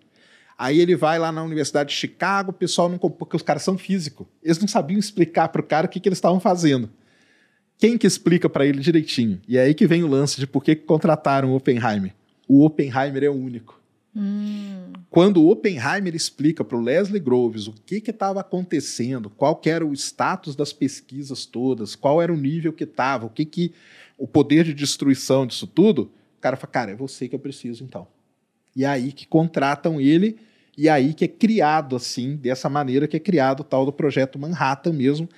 Aí 0.57 0.79
ele 0.79 0.95
vai 0.95 1.19
lá 1.19 1.31
na 1.31 1.43
Universidade 1.43 1.89
de 1.89 1.95
Chicago, 1.95 2.51
o 2.51 2.53
pessoal 2.53 2.89
não. 2.89 2.97
Porque 2.97 3.35
os 3.35 3.41
caras 3.41 3.63
são 3.63 3.77
físicos. 3.77 4.27
Eles 4.41 4.59
não 4.59 4.67
sabiam 4.67 4.99
explicar 4.99 5.49
para 5.49 5.61
o 5.61 5.63
cara 5.63 5.85
o 5.85 5.89
que, 5.89 5.99
que 5.99 6.07
eles 6.07 6.17
estavam 6.17 6.39
fazendo. 6.39 6.89
Quem 7.77 7.97
que 7.97 8.07
explica 8.07 8.49
para 8.49 8.65
ele 8.65 8.79
direitinho? 8.79 9.41
E 9.47 9.57
é 9.57 9.63
aí 9.63 9.73
que 9.73 9.87
vem 9.87 10.03
o 10.03 10.07
lance 10.07 10.39
de 10.39 10.47
por 10.47 10.63
que 10.63 10.75
contrataram 10.75 11.51
o 11.51 11.55
Oppenheimer. 11.55 12.13
O 12.47 12.63
Oppenheimer 12.65 13.23
é 13.23 13.29
o 13.29 13.33
único. 13.33 13.81
Hum. 14.15 14.93
Quando 15.09 15.41
o 15.41 15.49
Oppenheimer 15.49 16.15
explica 16.15 16.63
para 16.63 16.77
o 16.77 16.81
Leslie 16.81 17.19
Groves 17.19 17.67
o 17.67 17.73
que 17.73 17.95
estava 17.95 18.39
acontecendo, 18.39 19.29
qual 19.29 19.59
era 19.65 19.85
o 19.85 19.93
status 19.93 20.55
das 20.55 20.71
pesquisas 20.71 21.45
todas, 21.45 21.95
qual 21.95 22.21
era 22.21 22.31
o 22.31 22.37
nível 22.37 22.71
que 22.71 22.85
estava, 22.85 23.25
o 23.25 23.29
que, 23.29 23.43
que 23.43 23.73
o 24.17 24.25
poder 24.25 24.63
de 24.63 24.73
destruição 24.73 25.45
disso 25.45 25.67
tudo, 25.67 26.11
o 26.37 26.41
cara 26.41 26.55
fala, 26.55 26.71
cara, 26.71 26.91
é 26.91 26.95
você 26.95 27.27
que 27.27 27.35
eu 27.35 27.39
preciso 27.39 27.83
então. 27.83 28.07
E 28.73 28.85
é 28.85 28.87
aí 28.87 29.11
que 29.11 29.27
contratam 29.27 29.99
ele, 29.99 30.37
e 30.77 30.87
é 30.87 30.91
aí 30.91 31.13
que 31.13 31.25
é 31.25 31.27
criado 31.27 31.95
assim, 31.95 32.37
dessa 32.37 32.69
maneira 32.69 33.07
que 33.07 33.17
é 33.17 33.19
criado 33.19 33.61
o 33.61 33.63
tal 33.63 33.85
do 33.85 33.91
projeto 33.91 34.39
Manhattan 34.39 34.93
mesmo, 34.93 35.29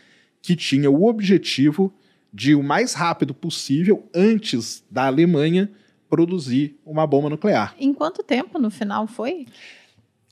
que 0.42 0.56
tinha 0.56 0.90
o 0.90 1.06
objetivo 1.06 1.94
de 2.34 2.56
o 2.56 2.64
mais 2.64 2.94
rápido 2.94 3.34
possível, 3.34 4.08
antes 4.14 4.84
da 4.90 5.08
Alemanha, 5.08 5.72
produzir 6.10 6.80
uma 6.86 7.06
bomba 7.06 7.30
nuclear. 7.30 7.76
Em 7.80 7.94
quanto 7.94 8.24
tempo 8.24 8.60
no 8.60 8.70
final 8.70 9.08
foi? 9.08 9.46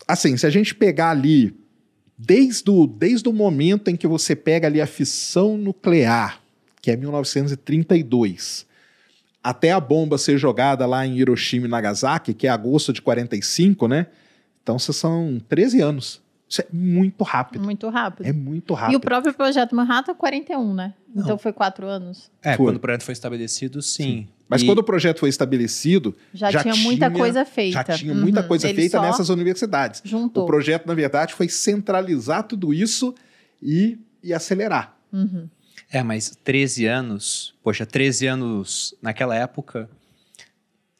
Assim, 0.07 0.37
se 0.37 0.45
a 0.45 0.49
gente 0.49 0.75
pegar 0.75 1.09
ali 1.09 1.55
desde 2.17 2.69
o, 2.69 2.87
desde 2.87 3.27
o 3.27 3.33
momento 3.33 3.89
em 3.89 3.95
que 3.95 4.07
você 4.07 4.35
pega 4.35 4.67
ali 4.67 4.79
a 4.79 4.87
fissão 4.87 5.57
nuclear, 5.57 6.41
que 6.81 6.91
é 6.91 6.95
1932, 6.95 8.65
até 9.43 9.71
a 9.71 9.79
bomba 9.79 10.17
ser 10.17 10.37
jogada 10.37 10.85
lá 10.85 11.05
em 11.05 11.17
Hiroshima 11.17 11.67
e 11.67 11.69
Nagasaki, 11.69 12.33
que 12.33 12.47
é 12.47 12.49
agosto 12.49 12.93
de 12.93 13.01
45, 13.01 13.87
né? 13.87 14.07
Então, 14.63 14.79
são 14.79 15.39
13 15.47 15.81
anos. 15.81 16.24
Isso 16.47 16.61
é 16.61 16.67
muito 16.71 17.23
rápido. 17.23 17.63
Muito 17.63 17.89
rápido. 17.89 18.27
É 18.27 18.31
muito 18.31 18.73
rápido. 18.73 18.93
E 18.93 18.97
o 18.97 18.99
próprio 18.99 19.33
projeto 19.33 19.75
Manhattan, 19.75 20.13
41, 20.13 20.73
né? 20.73 20.93
Não. 21.13 21.23
Então 21.23 21.37
foi 21.37 21.51
quatro 21.51 21.87
anos. 21.87 22.29
É, 22.43 22.55
foi. 22.55 22.65
quando 22.65 22.75
o 22.77 22.79
projeto 22.79 23.03
foi 23.03 23.13
estabelecido, 23.13 23.81
sim. 23.81 24.03
sim. 24.03 24.27
Mas 24.47 24.61
e... 24.61 24.65
quando 24.65 24.79
o 24.79 24.83
projeto 24.83 25.19
foi 25.19 25.29
estabelecido. 25.29 26.15
Já, 26.33 26.51
já 26.51 26.61
tinha 26.61 26.75
muita 26.75 27.09
coisa 27.09 27.43
feita. 27.45 27.83
Já 27.87 27.97
tinha 27.97 28.13
uhum. 28.13 28.21
muita 28.21 28.43
coisa 28.43 28.67
Ele 28.69 28.75
feita 28.75 29.01
nessas 29.01 29.29
universidades. 29.29 30.01
Juntou. 30.05 30.43
O 30.43 30.47
projeto, 30.47 30.85
na 30.85 30.93
verdade, 30.93 31.33
foi 31.33 31.49
centralizar 31.49 32.43
tudo 32.43 32.73
isso 32.73 33.15
e, 33.61 33.97
e 34.23 34.33
acelerar. 34.33 34.95
Uhum. 35.11 35.49
É, 35.91 36.03
mas 36.03 36.37
13 36.43 36.85
anos, 36.85 37.55
poxa, 37.63 37.85
13 37.85 38.27
anos 38.27 38.95
naquela 39.01 39.35
época 39.35 39.89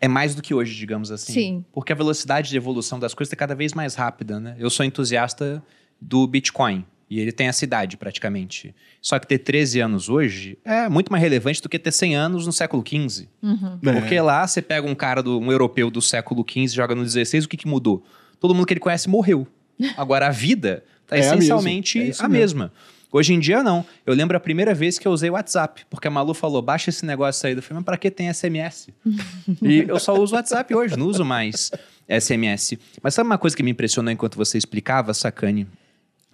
é 0.06 0.08
mais 0.08 0.36
do 0.36 0.42
que 0.42 0.54
hoje, 0.54 0.76
digamos 0.76 1.12
assim. 1.12 1.34
Sim. 1.34 1.66
Porque 1.74 1.92
a 1.92 1.96
velocidade 1.96 2.50
de 2.50 2.58
evolução 2.58 3.00
das 3.00 3.14
coisas 3.14 3.34
é 3.34 3.36
cada 3.36 3.56
vez 3.56 3.74
mais 3.74 3.96
rápida, 3.96 4.40
né? 4.40 4.56
Eu 4.60 4.70
sou 4.70 4.86
entusiasta 4.86 5.64
do 6.00 6.26
Bitcoin. 6.28 6.86
E 7.08 7.20
ele 7.20 7.32
tem 7.32 7.48
essa 7.48 7.64
idade, 7.64 7.98
praticamente. 7.98 8.74
Só 9.00 9.20
que 9.20 9.28
ter 9.28 9.38
13 9.38 9.80
anos 9.80 10.10
hoje 10.10 10.58
é 10.66 10.90
muito 10.90 11.12
mais 11.12 11.24
relevante 11.24 11.62
do 11.62 11.70
que 11.70 11.78
ter 11.78 11.92
100 11.92 12.16
anos 12.16 12.46
no 12.48 12.52
século 12.52 12.84
XV. 12.86 13.28
Uhum. 13.44 13.78
Porque 13.80 14.16
é. 14.16 14.22
lá 14.22 14.46
você 14.46 14.62
pega 14.62 14.88
um 14.88 14.96
cara, 14.96 15.22
do, 15.22 15.40
um 15.40 15.52
europeu 15.52 15.92
do 15.92 16.02
século 16.02 16.44
XV, 16.48 16.68
joga 16.70 16.96
no 16.96 17.04
16, 17.04 17.46
o 17.46 17.50
que, 17.50 17.58
que 17.58 17.68
mudou? 17.68 18.04
Todo 18.40 18.56
mundo 18.56 18.66
que 18.66 18.74
ele 18.74 18.80
conhece 18.80 19.08
morreu. 19.08 19.48
Agora, 19.96 20.28
a 20.28 20.32
vida 20.32 20.84
está 21.04 21.16
é 21.16 21.20
essencialmente 21.20 22.00
a, 22.00 22.06
é 22.06 22.14
a 22.20 22.28
mesma. 22.28 22.72
Hoje 23.16 23.34
em 23.34 23.40
dia, 23.40 23.64
não. 23.64 23.86
Eu 24.06 24.14
lembro 24.14 24.36
a 24.36 24.42
primeira 24.42 24.74
vez 24.74 25.00
que 25.00 25.08
eu 25.08 25.12
usei 25.14 25.30
o 25.30 25.34
WhatsApp, 25.34 25.86
porque 25.90 26.06
a 26.06 26.12
Malu 26.12 26.34
falou, 26.34 26.62
baixa 26.62 26.90
esse 26.90 27.06
negócio 27.06 27.48
aí. 27.48 27.56
Eu 27.56 27.62
falei, 27.62 27.78
mas 27.78 27.86
pra 27.86 27.98
que 27.98 28.12
tem 28.12 28.28
SMS? 28.34 28.90
e 29.64 29.86
eu 29.88 29.98
só 30.02 30.14
uso 30.20 30.34
o 30.34 30.36
WhatsApp 30.36 30.76
hoje, 30.76 30.98
não 30.98 31.08
uso 31.08 31.24
mais 31.24 31.72
SMS. 32.10 32.78
Mas 33.02 33.14
sabe 33.14 33.28
uma 33.28 33.38
coisa 33.38 33.56
que 33.56 33.64
me 33.64 33.72
impressionou 33.72 34.12
enquanto 34.12 34.36
você 34.36 34.58
explicava, 34.58 35.14
Sacane? 35.14 35.66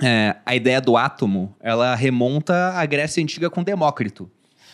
É, 0.02 0.38
a 0.44 0.56
ideia 0.56 0.82
do 0.82 0.98
átomo, 0.98 1.56
ela 1.60 1.94
remonta 1.94 2.74
à 2.74 2.84
Grécia 2.88 3.22
Antiga 3.22 3.48
com 3.48 3.62
Demócrito 3.62 4.28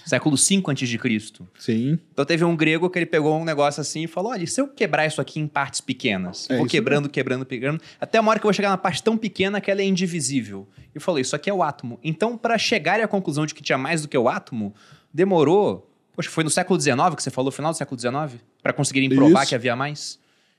século 0.07 0.35
V 0.35 0.63
a.C. 0.65 1.43
Sim. 1.59 1.99
Então 2.11 2.25
teve 2.25 2.43
um 2.43 2.55
grego 2.55 2.89
que 2.89 2.97
ele 2.97 3.05
pegou 3.05 3.37
um 3.39 3.43
negócio 3.43 3.81
assim 3.81 4.03
e 4.03 4.07
falou: 4.07 4.31
olha, 4.31 4.45
se 4.47 4.61
eu 4.61 4.67
quebrar 4.67 5.05
isso 5.05 5.19
aqui 5.19 5.39
em 5.39 5.47
partes 5.47 5.81
pequenas, 5.81 6.49
é 6.49 6.57
vou 6.57 6.65
quebrando, 6.65 7.03
mesmo. 7.03 7.13
quebrando, 7.13 7.45
quebrando, 7.45 7.81
até 7.99 8.19
uma 8.19 8.31
hora 8.31 8.39
que 8.39 8.45
eu 8.45 8.49
vou 8.49 8.53
chegar 8.53 8.69
na 8.69 8.77
parte 8.77 9.03
tão 9.03 9.17
pequena 9.17 9.59
que 9.59 9.69
ela 9.69 9.81
é 9.81 9.85
indivisível. 9.85 10.67
E 10.95 10.99
falou: 10.99 11.19
isso 11.19 11.35
aqui 11.35 11.49
é 11.49 11.53
o 11.53 11.61
átomo. 11.61 11.99
Então, 12.03 12.37
para 12.37 12.57
chegar 12.57 12.99
à 12.99 13.07
conclusão 13.07 13.45
de 13.45 13.53
que 13.53 13.61
tinha 13.61 13.77
mais 13.77 14.01
do 14.01 14.07
que 14.07 14.17
o 14.17 14.29
átomo, 14.29 14.73
demorou. 15.13 15.91
Poxa, 16.15 16.29
foi 16.29 16.43
no 16.43 16.49
século 16.49 16.79
XIX 16.79 16.95
que 17.15 17.21
você 17.21 17.29
falou, 17.29 17.51
final 17.51 17.71
do 17.71 17.77
século 17.77 17.99
XIX? 17.99 18.41
Para 18.63 18.73
conseguirem 18.73 19.07
provar 19.09 19.41
isso. 19.41 19.49
que 19.49 19.55
havia 19.55 19.75
mais? 19.75 20.17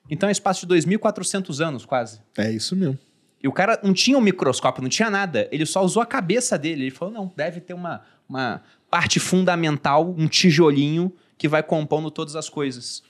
Então 0.08 0.28
é 0.28 0.32
espaço 0.32 0.66
de 0.66 0.74
2.400 0.74 1.66
anos, 1.66 1.84
quase. 1.84 2.20
É 2.36 2.50
isso 2.50 2.76
mesmo. 2.76 2.98
E 3.42 3.46
o 3.46 3.52
cara 3.52 3.78
não 3.82 3.92
tinha 3.92 4.18
um 4.18 4.20
microscópio, 4.20 4.82
não 4.82 4.88
tinha 4.88 5.10
nada. 5.10 5.48
Ele 5.52 5.64
só 5.64 5.82
usou 5.84 6.02
a 6.02 6.06
cabeça 6.06 6.58
dele. 6.58 6.84
Ele 6.84 6.90
falou: 6.90 7.14
não, 7.14 7.32
deve 7.36 7.60
ter 7.60 7.74
uma, 7.74 8.02
uma 8.28 8.62
parte 8.90 9.20
fundamental, 9.20 10.14
um 10.16 10.26
tijolinho 10.26 11.12
que 11.36 11.48
vai 11.48 11.62
compondo 11.62 12.10
todas 12.10 12.34
as 12.36 12.48
coisas. 12.48 13.02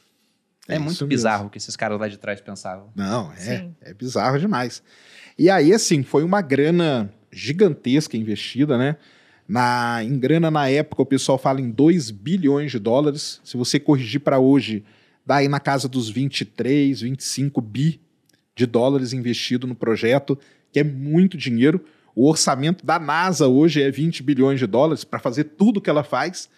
É, 0.69 0.75
é 0.77 0.79
muito 0.79 1.07
bizarro 1.07 1.47
o 1.47 1.51
que 1.51 1.59
esses 1.59 1.77
caras 1.77 1.99
lá 1.99 2.09
de 2.09 2.19
trás 2.19 2.41
pensavam. 2.41 2.91
Não, 2.95 3.33
é, 3.33 3.69
é 3.81 3.95
bizarro 3.95 4.39
demais. 4.39 4.83
E 5.39 5.49
aí, 5.49 5.73
assim, 5.73 6.03
foi 6.03 6.23
uma 6.23 6.43
grana 6.43 7.13
gigantesca 7.33 8.17
investida, 8.17 8.77
né? 8.77 8.97
Na, 9.49 10.05
em 10.05 10.19
grana, 10.19 10.51
na 10.51 10.69
época, 10.69 11.01
o 11.01 11.07
pessoal 11.07 11.39
fala 11.39 11.61
em 11.61 11.71
2 11.71 12.11
bilhões 12.11 12.71
de 12.71 12.79
dólares. 12.79 13.41
Se 13.43 13.57
você 13.57 13.81
corrigir 13.81 14.21
para 14.21 14.39
hoje, 14.39 14.85
dá 15.25 15.37
aí 15.37 15.49
na 15.49 15.59
casa 15.59 15.89
dos 15.89 16.11
23, 16.11 17.01
25 17.01 17.61
bi 17.63 18.01
de 18.55 18.67
dólares 18.67 19.15
investido 19.15 19.67
no 19.67 19.75
projeto, 19.75 20.39
que 20.71 20.81
é 20.81 20.85
muito 20.85 21.39
dinheiro. 21.39 21.83
O 22.19 22.29
orçamento 22.29 22.85
da 22.85 22.99
NASA 22.99 23.47
hoje 23.47 23.81
é 23.81 23.93
20 23.93 24.25
bilhões 24.25 24.59
de 24.59 24.67
dólares 24.67 25.05
para 25.05 25.21
fazer 25.21 25.45
tudo 25.45 25.81
que 25.81 25.89
ela 25.89 26.03
faz. 26.03 26.51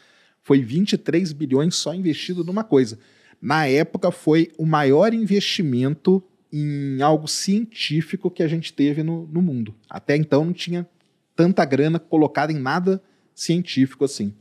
Foi 0.42 0.62
23 0.62 1.34
bilhões 1.34 1.74
só 1.74 1.92
investido 1.92 2.42
numa 2.42 2.64
coisa. 2.64 2.98
Na 3.42 3.66
época, 3.66 4.10
foi 4.10 4.50
o 4.56 4.64
maior 4.64 5.12
investimento 5.12 6.22
em 6.50 7.02
algo 7.02 7.28
científico 7.28 8.30
que 8.30 8.42
a 8.42 8.48
gente 8.48 8.72
teve 8.72 9.02
no, 9.02 9.26
no 9.26 9.42
mundo. 9.42 9.74
Até 9.86 10.16
então 10.16 10.46
não 10.46 10.54
tinha 10.54 10.88
tanta 11.36 11.62
grana 11.66 11.98
colocada 11.98 12.50
em 12.50 12.58
nada 12.58 12.98
científico 13.34 14.06
assim. 14.06 14.32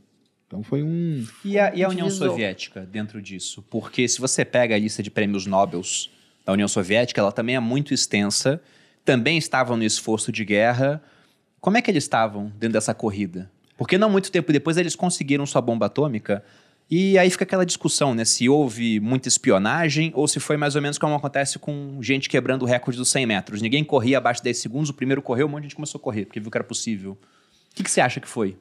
Então 0.46 0.62
foi 0.62 0.82
um. 0.82 1.22
E 1.44 1.58
a, 1.58 1.74
e 1.74 1.84
a 1.84 1.90
União 1.90 2.08
Soviética 2.08 2.88
dentro 2.90 3.20
disso? 3.20 3.62
Porque 3.68 4.08
se 4.08 4.18
você 4.22 4.42
pega 4.42 4.74
a 4.74 4.78
lista 4.78 5.02
de 5.02 5.10
prêmios 5.10 5.44
Nobel 5.44 5.82
da 6.46 6.54
União 6.54 6.66
Soviética, 6.66 7.20
ela 7.20 7.30
também 7.30 7.56
é 7.56 7.60
muito 7.60 7.92
extensa 7.92 8.58
também 9.10 9.36
estavam 9.36 9.76
no 9.76 9.82
esforço 9.82 10.30
de 10.30 10.44
guerra. 10.44 11.02
Como 11.60 11.76
é 11.76 11.82
que 11.82 11.90
eles 11.90 12.04
estavam 12.04 12.44
dentro 12.60 12.74
dessa 12.74 12.94
corrida? 12.94 13.50
Porque 13.76 13.98
não 13.98 14.08
muito 14.08 14.30
tempo 14.30 14.52
depois 14.52 14.76
eles 14.76 14.94
conseguiram 14.94 15.44
sua 15.44 15.60
bomba 15.60 15.86
atômica 15.86 16.44
E 16.88 17.18
aí 17.18 17.28
fica 17.28 17.42
aquela 17.42 17.66
discussão, 17.66 18.14
né? 18.14 18.24
Se 18.24 18.48
houve 18.48 19.00
muita 19.00 19.26
espionagem 19.26 20.12
ou 20.14 20.28
se 20.28 20.38
foi 20.38 20.56
mais 20.56 20.76
ou 20.76 20.82
menos 20.82 20.96
como 20.96 21.12
acontece 21.12 21.58
com 21.58 21.98
gente 22.00 22.28
quebrando 22.28 22.62
o 22.62 22.66
recorde 22.66 22.98
dos 22.98 23.10
100 23.10 23.26
metros. 23.26 23.60
Ninguém 23.60 23.82
corria 23.82 24.18
abaixo 24.18 24.40
de 24.40 24.44
10 24.44 24.58
segundos, 24.58 24.90
o 24.90 24.94
primeiro 24.94 25.20
correu, 25.20 25.48
um 25.48 25.50
monte 25.50 25.62
de 25.62 25.66
gente 25.70 25.76
começou 25.76 25.98
a 25.98 26.02
correr, 26.02 26.26
porque 26.26 26.38
viu 26.38 26.48
que 26.48 26.56
era 26.56 26.62
possível. 26.62 27.18
O 27.72 27.74
que, 27.74 27.82
que 27.82 27.90
você 27.90 28.00
acha 28.00 28.20
que 28.20 28.28
foi? 28.28 28.56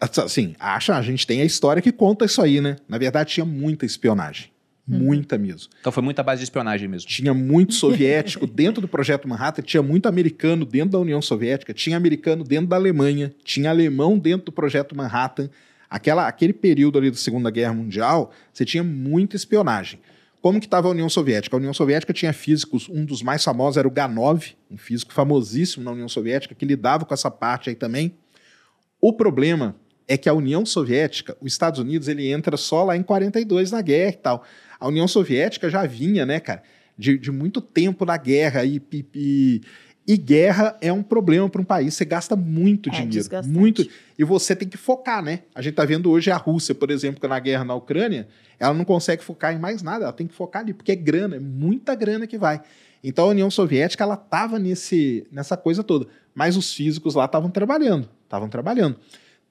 Assim, 0.00 0.56
acha, 0.58 0.96
a 0.96 1.02
gente 1.02 1.26
tem 1.26 1.42
a 1.42 1.44
história 1.44 1.82
que 1.82 1.92
conta 1.92 2.24
isso 2.24 2.40
aí, 2.40 2.58
né? 2.58 2.76
Na 2.88 2.96
verdade, 2.96 3.34
tinha 3.34 3.44
muita 3.44 3.84
espionagem. 3.84 4.50
Muita 4.86 5.38
mesmo. 5.38 5.70
Então 5.80 5.90
foi 5.90 6.02
muita 6.02 6.22
base 6.22 6.40
de 6.40 6.44
espionagem 6.44 6.86
mesmo. 6.86 7.08
Tinha 7.08 7.32
muito 7.32 7.72
soviético 7.72 8.46
dentro 8.46 8.82
do 8.82 8.88
projeto 8.88 9.26
Manhattan, 9.26 9.62
tinha 9.62 9.82
muito 9.82 10.06
americano 10.06 10.64
dentro 10.66 10.90
da 10.90 10.98
União 10.98 11.22
Soviética, 11.22 11.72
tinha 11.72 11.96
americano 11.96 12.44
dentro 12.44 12.66
da 12.66 12.76
Alemanha, 12.76 13.34
tinha 13.42 13.70
alemão 13.70 14.18
dentro 14.18 14.46
do 14.46 14.52
projeto 14.52 14.94
Manhattan. 14.94 15.48
Aquela, 15.88 16.28
aquele 16.28 16.52
período 16.52 16.98
ali 16.98 17.10
da 17.10 17.16
Segunda 17.16 17.50
Guerra 17.50 17.72
Mundial, 17.72 18.30
você 18.52 18.64
tinha 18.64 18.82
muita 18.82 19.36
espionagem. 19.36 20.00
Como 20.42 20.60
que 20.60 20.66
estava 20.66 20.88
a 20.88 20.90
União 20.90 21.08
Soviética? 21.08 21.56
A 21.56 21.58
União 21.58 21.72
Soviética 21.72 22.12
tinha 22.12 22.32
físicos, 22.34 22.86
um 22.90 23.06
dos 23.06 23.22
mais 23.22 23.42
famosos 23.42 23.78
era 23.78 23.88
o 23.88 23.90
Ganov, 23.90 24.44
um 24.70 24.76
físico 24.76 25.14
famosíssimo 25.14 25.82
na 25.82 25.92
União 25.92 26.08
Soviética, 26.08 26.54
que 26.54 26.66
lidava 26.66 27.06
com 27.06 27.14
essa 27.14 27.30
parte 27.30 27.70
aí 27.70 27.74
também. 27.74 28.14
O 29.00 29.14
problema 29.14 29.74
é 30.06 30.16
que 30.16 30.28
a 30.28 30.34
União 30.34 30.64
Soviética, 30.66 31.36
os 31.40 31.52
Estados 31.52 31.80
Unidos, 31.80 32.08
ele 32.08 32.30
entra 32.30 32.56
só 32.56 32.84
lá 32.84 32.96
em 32.96 33.02
42 33.02 33.70
na 33.70 33.80
guerra 33.80 34.10
e 34.10 34.16
tal. 34.18 34.44
A 34.78 34.88
União 34.88 35.08
Soviética 35.08 35.70
já 35.70 35.86
vinha, 35.86 36.26
né, 36.26 36.40
cara, 36.40 36.62
de, 36.96 37.18
de 37.18 37.30
muito 37.32 37.60
tempo 37.60 38.04
na 38.04 38.16
guerra 38.16 38.64
e, 38.64 38.80
e, 38.92 39.04
e, 39.14 39.60
e 40.06 40.16
guerra 40.16 40.76
é 40.80 40.92
um 40.92 41.02
problema 41.02 41.48
para 41.48 41.60
um 41.60 41.64
país. 41.64 41.94
Você 41.94 42.04
gasta 42.04 42.36
muito 42.36 42.88
É 42.90 42.92
dinheiro, 42.92 43.10
desgastante. 43.12 43.58
muito. 43.58 43.88
E 44.18 44.24
você 44.24 44.54
tem 44.54 44.68
que 44.68 44.76
focar, 44.76 45.22
né? 45.22 45.40
A 45.54 45.62
gente 45.62 45.74
tá 45.74 45.84
vendo 45.84 46.10
hoje 46.10 46.30
a 46.30 46.36
Rússia, 46.36 46.74
por 46.74 46.90
exemplo, 46.90 47.20
que 47.20 47.26
na 47.26 47.38
guerra 47.40 47.64
na 47.64 47.74
Ucrânia, 47.74 48.28
ela 48.60 48.74
não 48.74 48.84
consegue 48.84 49.24
focar 49.24 49.54
em 49.54 49.58
mais 49.58 49.82
nada. 49.82 50.04
Ela 50.04 50.12
tem 50.12 50.26
que 50.26 50.34
focar 50.34 50.62
ali 50.62 50.74
porque 50.74 50.92
é 50.92 50.96
grana, 50.96 51.36
é 51.36 51.40
muita 51.40 51.94
grana 51.94 52.26
que 52.26 52.36
vai. 52.36 52.60
Então 53.02 53.26
a 53.26 53.28
União 53.28 53.50
Soviética 53.50 54.04
ela 54.04 54.16
tava 54.16 54.58
nesse 54.58 55.26
nessa 55.32 55.56
coisa 55.56 55.82
toda, 55.82 56.06
mas 56.34 56.56
os 56.56 56.72
físicos 56.72 57.14
lá 57.14 57.24
estavam 57.26 57.50
trabalhando, 57.50 58.08
estavam 58.24 58.48
trabalhando. 58.48 58.96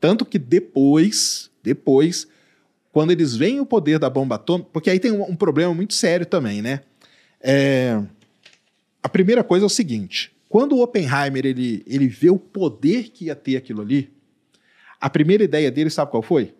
Tanto 0.04 0.26
que 0.26 0.38
depois, 0.38 1.50
depois, 1.63 2.28
quando 2.92 3.12
eles 3.12 3.38
veem 3.38 3.62
o 3.62 3.66
poder 3.66 3.98
da 3.98 4.10
bomba 4.10 4.36
atômica, 4.36 4.70
porque 4.74 4.89
aí 4.89 5.00
tem 5.00 5.13
um, 5.13 5.24
um 5.32 5.34
problema 5.34 5.74
muito 5.74 5.94
sério 5.94 6.26
também, 6.26 6.62
né? 6.62 6.82
É, 7.39 8.04
a 9.02 9.08
primeira 9.08 9.46
coisa 9.46 9.63
é 9.63 9.68
o 9.68 9.70
seguinte: 9.70 10.34
quando 10.50 10.76
o 10.76 10.84
Oppenheimer 10.84 11.46
ele, 11.46 11.86
ele 11.88 12.10
vê 12.10 12.30
o 12.30 12.38
poder 12.38 13.12
que 13.12 13.28
ia 13.28 13.36
ter 13.36 13.56
aquilo 13.56 13.82
ali, 13.82 14.12
a 15.00 15.10
primeira 15.10 15.46
ideia 15.46 15.72
dele, 15.72 15.89
sabe 15.89 16.12
qual 16.12 16.22
foi? 16.22 16.54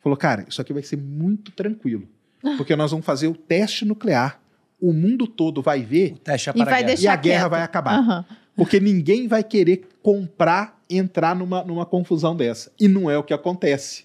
Falou, 0.00 0.16
cara, 0.16 0.44
isso 0.48 0.60
aqui 0.60 0.72
vai 0.72 0.82
ser 0.82 0.96
muito 0.96 1.52
tranquilo, 1.52 2.08
porque 2.56 2.74
nós 2.74 2.90
vamos 2.90 3.06
fazer 3.06 3.28
o 3.28 3.34
teste 3.34 3.84
nuclear. 3.84 4.40
O 4.80 4.92
mundo 4.92 5.28
todo 5.28 5.62
vai 5.62 5.84
ver 5.84 6.14
O 6.14 6.18
teste 6.18 6.50
é 6.50 6.52
E 6.56 6.64
vai 6.64 6.82
a 6.82 6.94
e 6.94 7.06
a 7.06 7.14
guerra 7.14 7.42
quieto. 7.42 7.50
vai 7.50 7.62
acabar. 7.62 7.98
Aham. 8.00 8.24
Porque 8.56 8.80
ninguém 8.80 9.28
vai 9.28 9.44
querer 9.44 9.88
comprar, 10.02 10.81
entrar 10.98 11.34
numa, 11.36 11.62
numa 11.64 11.86
confusão 11.86 12.34
dessa. 12.36 12.72
E 12.78 12.88
não 12.88 13.10
é 13.10 13.16
o 13.18 13.22
que 13.22 13.32
acontece. 13.34 14.04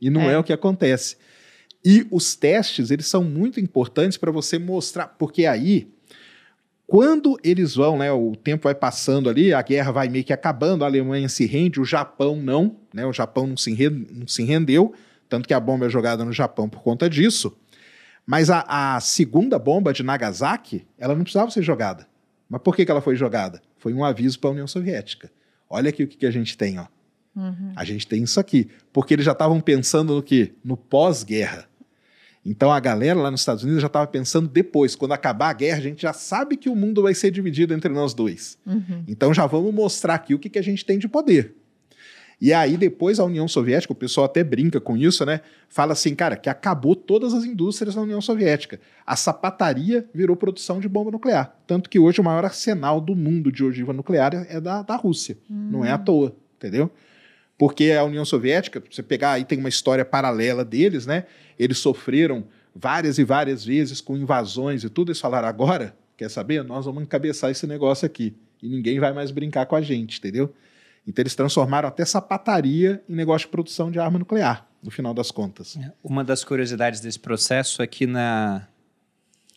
E 0.00 0.08
não 0.10 0.22
é, 0.22 0.34
É. 0.34 0.38
o 0.38 0.44
que 0.44 0.52
acontece. 0.52 1.16
E 1.84 2.06
os 2.10 2.34
testes, 2.34 2.90
eles 2.90 3.06
são 3.06 3.22
muito 3.24 3.58
importantes 3.60 4.18
para 4.18 4.30
você 4.30 4.58
mostrar, 4.58 5.08
porque 5.18 5.46
aí, 5.46 5.88
quando 6.86 7.38
eles 7.44 7.74
vão, 7.76 7.98
né, 7.98 8.10
o 8.12 8.34
tempo 8.34 8.64
vai 8.64 8.74
passando 8.74 9.30
ali, 9.30 9.52
a 9.54 9.62
guerra 9.62 9.92
vai 9.92 10.08
meio 10.08 10.24
que 10.24 10.32
acabando, 10.32 10.82
a 10.84 10.86
Alemanha 10.88 11.28
se 11.28 11.46
rende, 11.46 11.80
o 11.80 11.84
Japão 11.84 12.36
não, 12.36 12.76
né, 12.92 13.06
o 13.06 13.12
Japão 13.12 13.46
não 13.46 13.56
se, 13.56 13.72
ren- 13.72 14.06
não 14.12 14.26
se 14.26 14.42
rendeu, 14.42 14.92
tanto 15.28 15.46
que 15.46 15.54
a 15.54 15.60
bomba 15.60 15.86
é 15.86 15.88
jogada 15.90 16.24
no 16.24 16.32
Japão 16.32 16.68
por 16.68 16.82
conta 16.82 17.08
disso. 17.08 17.56
Mas 18.26 18.50
a, 18.50 18.64
a 18.68 19.00
segunda 19.00 19.58
bomba 19.58 19.92
de 19.92 20.02
Nagasaki, 20.02 20.86
ela 20.98 21.14
não 21.14 21.22
precisava 21.22 21.50
ser 21.50 21.62
jogada. 21.62 22.06
Mas 22.48 22.60
por 22.62 22.74
que, 22.74 22.84
que 22.84 22.90
ela 22.90 23.00
foi 23.00 23.14
jogada? 23.16 23.62
Foi 23.78 23.92
um 23.94 24.04
aviso 24.04 24.38
para 24.40 24.50
a 24.50 24.52
União 24.52 24.66
Soviética. 24.66 25.30
Olha 25.70 25.90
aqui 25.90 26.02
o 26.02 26.08
que, 26.08 26.16
que 26.16 26.26
a 26.26 26.30
gente 26.32 26.58
tem, 26.58 26.78
ó. 26.78 26.86
Uhum. 27.36 27.72
A 27.76 27.84
gente 27.84 28.06
tem 28.06 28.24
isso 28.24 28.40
aqui. 28.40 28.68
Porque 28.92 29.14
eles 29.14 29.24
já 29.24 29.32
estavam 29.32 29.60
pensando 29.60 30.16
no 30.16 30.22
quê? 30.22 30.52
No 30.64 30.76
pós-guerra. 30.76 31.70
Então 32.44 32.72
a 32.72 32.80
galera 32.80 33.20
lá 33.20 33.30
nos 33.30 33.42
Estados 33.42 33.62
Unidos 33.62 33.82
já 33.82 33.86
estava 33.86 34.06
pensando 34.06 34.48
depois, 34.48 34.96
quando 34.96 35.12
acabar 35.12 35.50
a 35.50 35.52
guerra, 35.52 35.78
a 35.78 35.82
gente 35.82 36.02
já 36.02 36.12
sabe 36.12 36.56
que 36.56 36.68
o 36.68 36.74
mundo 36.74 37.02
vai 37.02 37.14
ser 37.14 37.30
dividido 37.30 37.74
entre 37.74 37.92
nós 37.92 38.14
dois. 38.14 38.58
Uhum. 38.66 39.04
Então 39.06 39.32
já 39.32 39.46
vamos 39.46 39.72
mostrar 39.72 40.14
aqui 40.14 40.34
o 40.34 40.38
que, 40.38 40.48
que 40.48 40.58
a 40.58 40.62
gente 40.62 40.84
tem 40.84 40.98
de 40.98 41.06
poder. 41.06 41.54
E 42.40 42.54
aí 42.54 42.76
depois 42.76 43.20
a 43.20 43.24
União 43.24 43.46
Soviética, 43.46 43.92
o 43.92 43.96
pessoal 43.96 44.24
até 44.24 44.42
brinca 44.42 44.80
com 44.80 44.96
isso, 44.96 45.26
né? 45.26 45.42
Fala 45.68 45.92
assim, 45.92 46.14
cara, 46.14 46.36
que 46.36 46.48
acabou 46.48 46.96
todas 46.96 47.34
as 47.34 47.44
indústrias 47.44 47.94
na 47.94 48.02
União 48.02 48.20
Soviética. 48.20 48.80
A 49.06 49.14
sapataria 49.14 50.08
virou 50.14 50.34
produção 50.34 50.80
de 50.80 50.88
bomba 50.88 51.10
nuclear. 51.10 51.54
Tanto 51.66 51.90
que 51.90 51.98
hoje 51.98 52.20
o 52.20 52.24
maior 52.24 52.44
arsenal 52.44 53.00
do 53.00 53.14
mundo 53.14 53.52
de 53.52 53.62
ogiva 53.62 53.92
nuclear 53.92 54.46
é 54.48 54.58
da, 54.58 54.82
da 54.82 54.96
Rússia. 54.96 55.36
Não 55.70 55.84
é 55.84 55.90
à 55.90 55.98
toa, 55.98 56.34
entendeu? 56.56 56.90
Porque 57.58 57.90
a 57.90 58.02
União 58.04 58.24
Soviética, 58.24 58.82
você 58.90 59.02
pegar 59.02 59.32
aí 59.32 59.44
tem 59.44 59.58
uma 59.58 59.68
história 59.68 60.02
paralela 60.02 60.64
deles, 60.64 61.04
né? 61.04 61.26
Eles 61.58 61.76
sofreram 61.76 62.44
várias 62.74 63.18
e 63.18 63.24
várias 63.24 63.62
vezes 63.62 64.00
com 64.00 64.16
invasões 64.16 64.82
e 64.82 64.88
tudo. 64.88 65.10
Eles 65.10 65.20
falaram, 65.20 65.46
agora, 65.46 65.94
quer 66.16 66.30
saber? 66.30 66.64
Nós 66.64 66.86
vamos 66.86 67.02
encabeçar 67.02 67.50
esse 67.50 67.66
negócio 67.66 68.06
aqui. 68.06 68.34
E 68.62 68.68
ninguém 68.68 68.98
vai 68.98 69.12
mais 69.12 69.30
brincar 69.30 69.66
com 69.66 69.76
a 69.76 69.82
gente, 69.82 70.18
entendeu? 70.18 70.54
Então 71.06 71.22
eles 71.22 71.34
transformaram 71.34 71.88
até 71.88 72.04
sapataria 72.04 73.02
em 73.08 73.14
negócio 73.14 73.46
de 73.46 73.50
produção 73.52 73.90
de 73.90 73.98
arma 73.98 74.18
nuclear, 74.18 74.66
no 74.82 74.90
final 74.90 75.14
das 75.14 75.30
contas. 75.30 75.78
Uma 76.02 76.22
das 76.22 76.44
curiosidades 76.44 77.00
desse 77.00 77.18
processo 77.18 77.82
é 77.82 77.86
que 77.86 78.06
na 78.06 78.66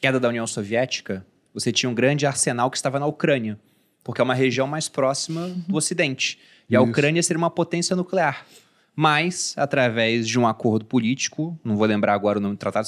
queda 0.02 0.20
da 0.20 0.30
União 0.30 0.46
Soviética, 0.46 1.26
você 1.54 1.72
tinha 1.72 1.90
um 1.90 1.94
grande 1.94 2.26
arsenal 2.26 2.70
que 2.70 2.78
estava 2.78 3.00
na 3.00 3.06
Ucrânia, 3.06 3.60
porque 4.04 4.20
é 4.20 4.24
uma 4.24 4.34
região 4.34 4.68
mais 4.68 4.90
próxima 4.90 5.48
do 5.68 5.78
Ocidente. 5.78 6.40
E 6.70 6.76
a 6.76 6.82
Isso. 6.82 6.90
Ucrânia 6.90 7.22
seria 7.24 7.38
uma 7.38 7.50
potência 7.50 7.96
nuclear. 7.96 8.46
Mas, 8.96 9.56
através 9.58 10.28
de 10.28 10.38
um 10.38 10.48
acordo 10.48 10.86
político, 10.86 11.58
não 11.64 11.76
vou 11.76 11.88
lembrar 11.88 12.14
agora 12.14 12.38
o 12.38 12.42
nome 12.42 12.56
do 12.56 12.60
tratado, 12.60 12.88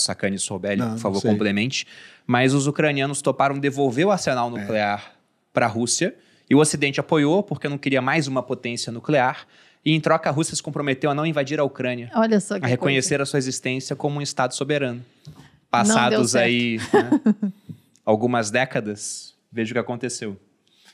ele, 0.71 0.81
Não, 0.81 0.93
por 0.93 0.99
favor, 0.99 1.21
complemente. 1.21 1.87
Mas 2.27 2.53
os 2.53 2.67
ucranianos 2.67 3.21
toparam 3.21 3.57
devolver 3.57 4.05
o 4.05 4.11
arsenal 4.11 4.49
nuclear 4.49 5.15
para 5.51 5.65
a 5.65 5.69
Rússia, 5.69 6.15
e 6.49 6.55
o 6.55 6.59
Ocidente 6.59 6.99
apoiou, 6.99 7.41
porque 7.43 7.67
não 7.67 7.77
queria 7.77 8.01
mais 8.01 8.27
uma 8.27 8.43
potência 8.43 8.91
nuclear, 8.91 9.47
e 9.83 9.93
em 9.93 9.99
troca 9.99 10.29
a 10.29 10.31
Rússia 10.31 10.55
se 10.55 10.63
comprometeu 10.63 11.09
a 11.11 11.13
não 11.13 11.25
invadir 11.25 11.59
a 11.59 11.63
Ucrânia 11.63 12.09
Olha 12.15 12.39
só 12.39 12.59
que 12.59 12.65
a 12.65 12.67
reconhecer 12.67 13.21
a 13.21 13.25
sua 13.25 13.37
existência 13.37 13.95
como 13.95 14.17
um 14.17 14.21
Estado 14.21 14.55
soberano. 14.55 15.05
Passados 15.69 16.35
aí 16.35 16.79
né, 16.91 17.51
algumas 18.03 18.49
décadas, 18.49 19.35
veja 19.51 19.71
o 19.71 19.73
que 19.73 19.79
aconteceu. 19.79 20.39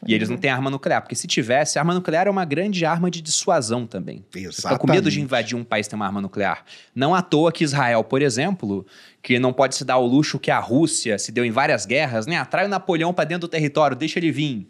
E 0.08 0.16
eles 0.16 0.30
não 0.30 0.38
têm 0.38 0.50
arma 0.50 0.70
nuclear, 0.70 1.02
porque 1.02 1.16
se 1.16 1.28
tivesse, 1.28 1.78
arma 1.78 1.94
nuclear 1.94 2.26
é 2.26 2.30
uma 2.30 2.44
grande 2.44 2.84
arma 2.86 3.12
de 3.12 3.22
dissuasão 3.22 3.86
também. 3.86 4.26
Você 4.34 4.64
fica 4.64 4.78
com 4.78 4.88
medo 4.88 5.04
de 5.04 5.10
Exatamente. 5.10 5.22
invadir 5.22 5.56
um 5.56 5.64
país 5.64 5.86
que 5.86 5.92
tem 5.92 5.98
uma 5.98 6.08
arma 6.08 6.20
nuclear. 6.20 6.66
Não 6.96 7.14
à 7.14 7.22
toa 7.22 7.52
que 7.52 7.64
Israel, 7.64 8.04
por 8.04 8.22
exemplo, 8.22 8.86
que 9.22 9.38
não 9.38 9.54
pode 9.54 9.76
se 9.76 9.86
dar 9.86 9.98
o 9.98 10.06
luxo 10.06 10.40
que 10.40 10.50
a 10.50 10.60
Rússia 10.60 11.20
se 11.20 11.32
deu 11.32 11.46
em 11.46 11.52
várias 11.52 11.86
guerras, 11.86 12.26
né? 12.26 12.38
Atrai 12.38 12.66
o 12.66 12.68
Napoleão 12.70 13.14
para 13.14 13.26
dentro 13.26 13.48
do 13.48 13.52
território, 13.52 13.96
deixa 13.96 14.18
ele 14.18 14.32
vir. 14.32 14.68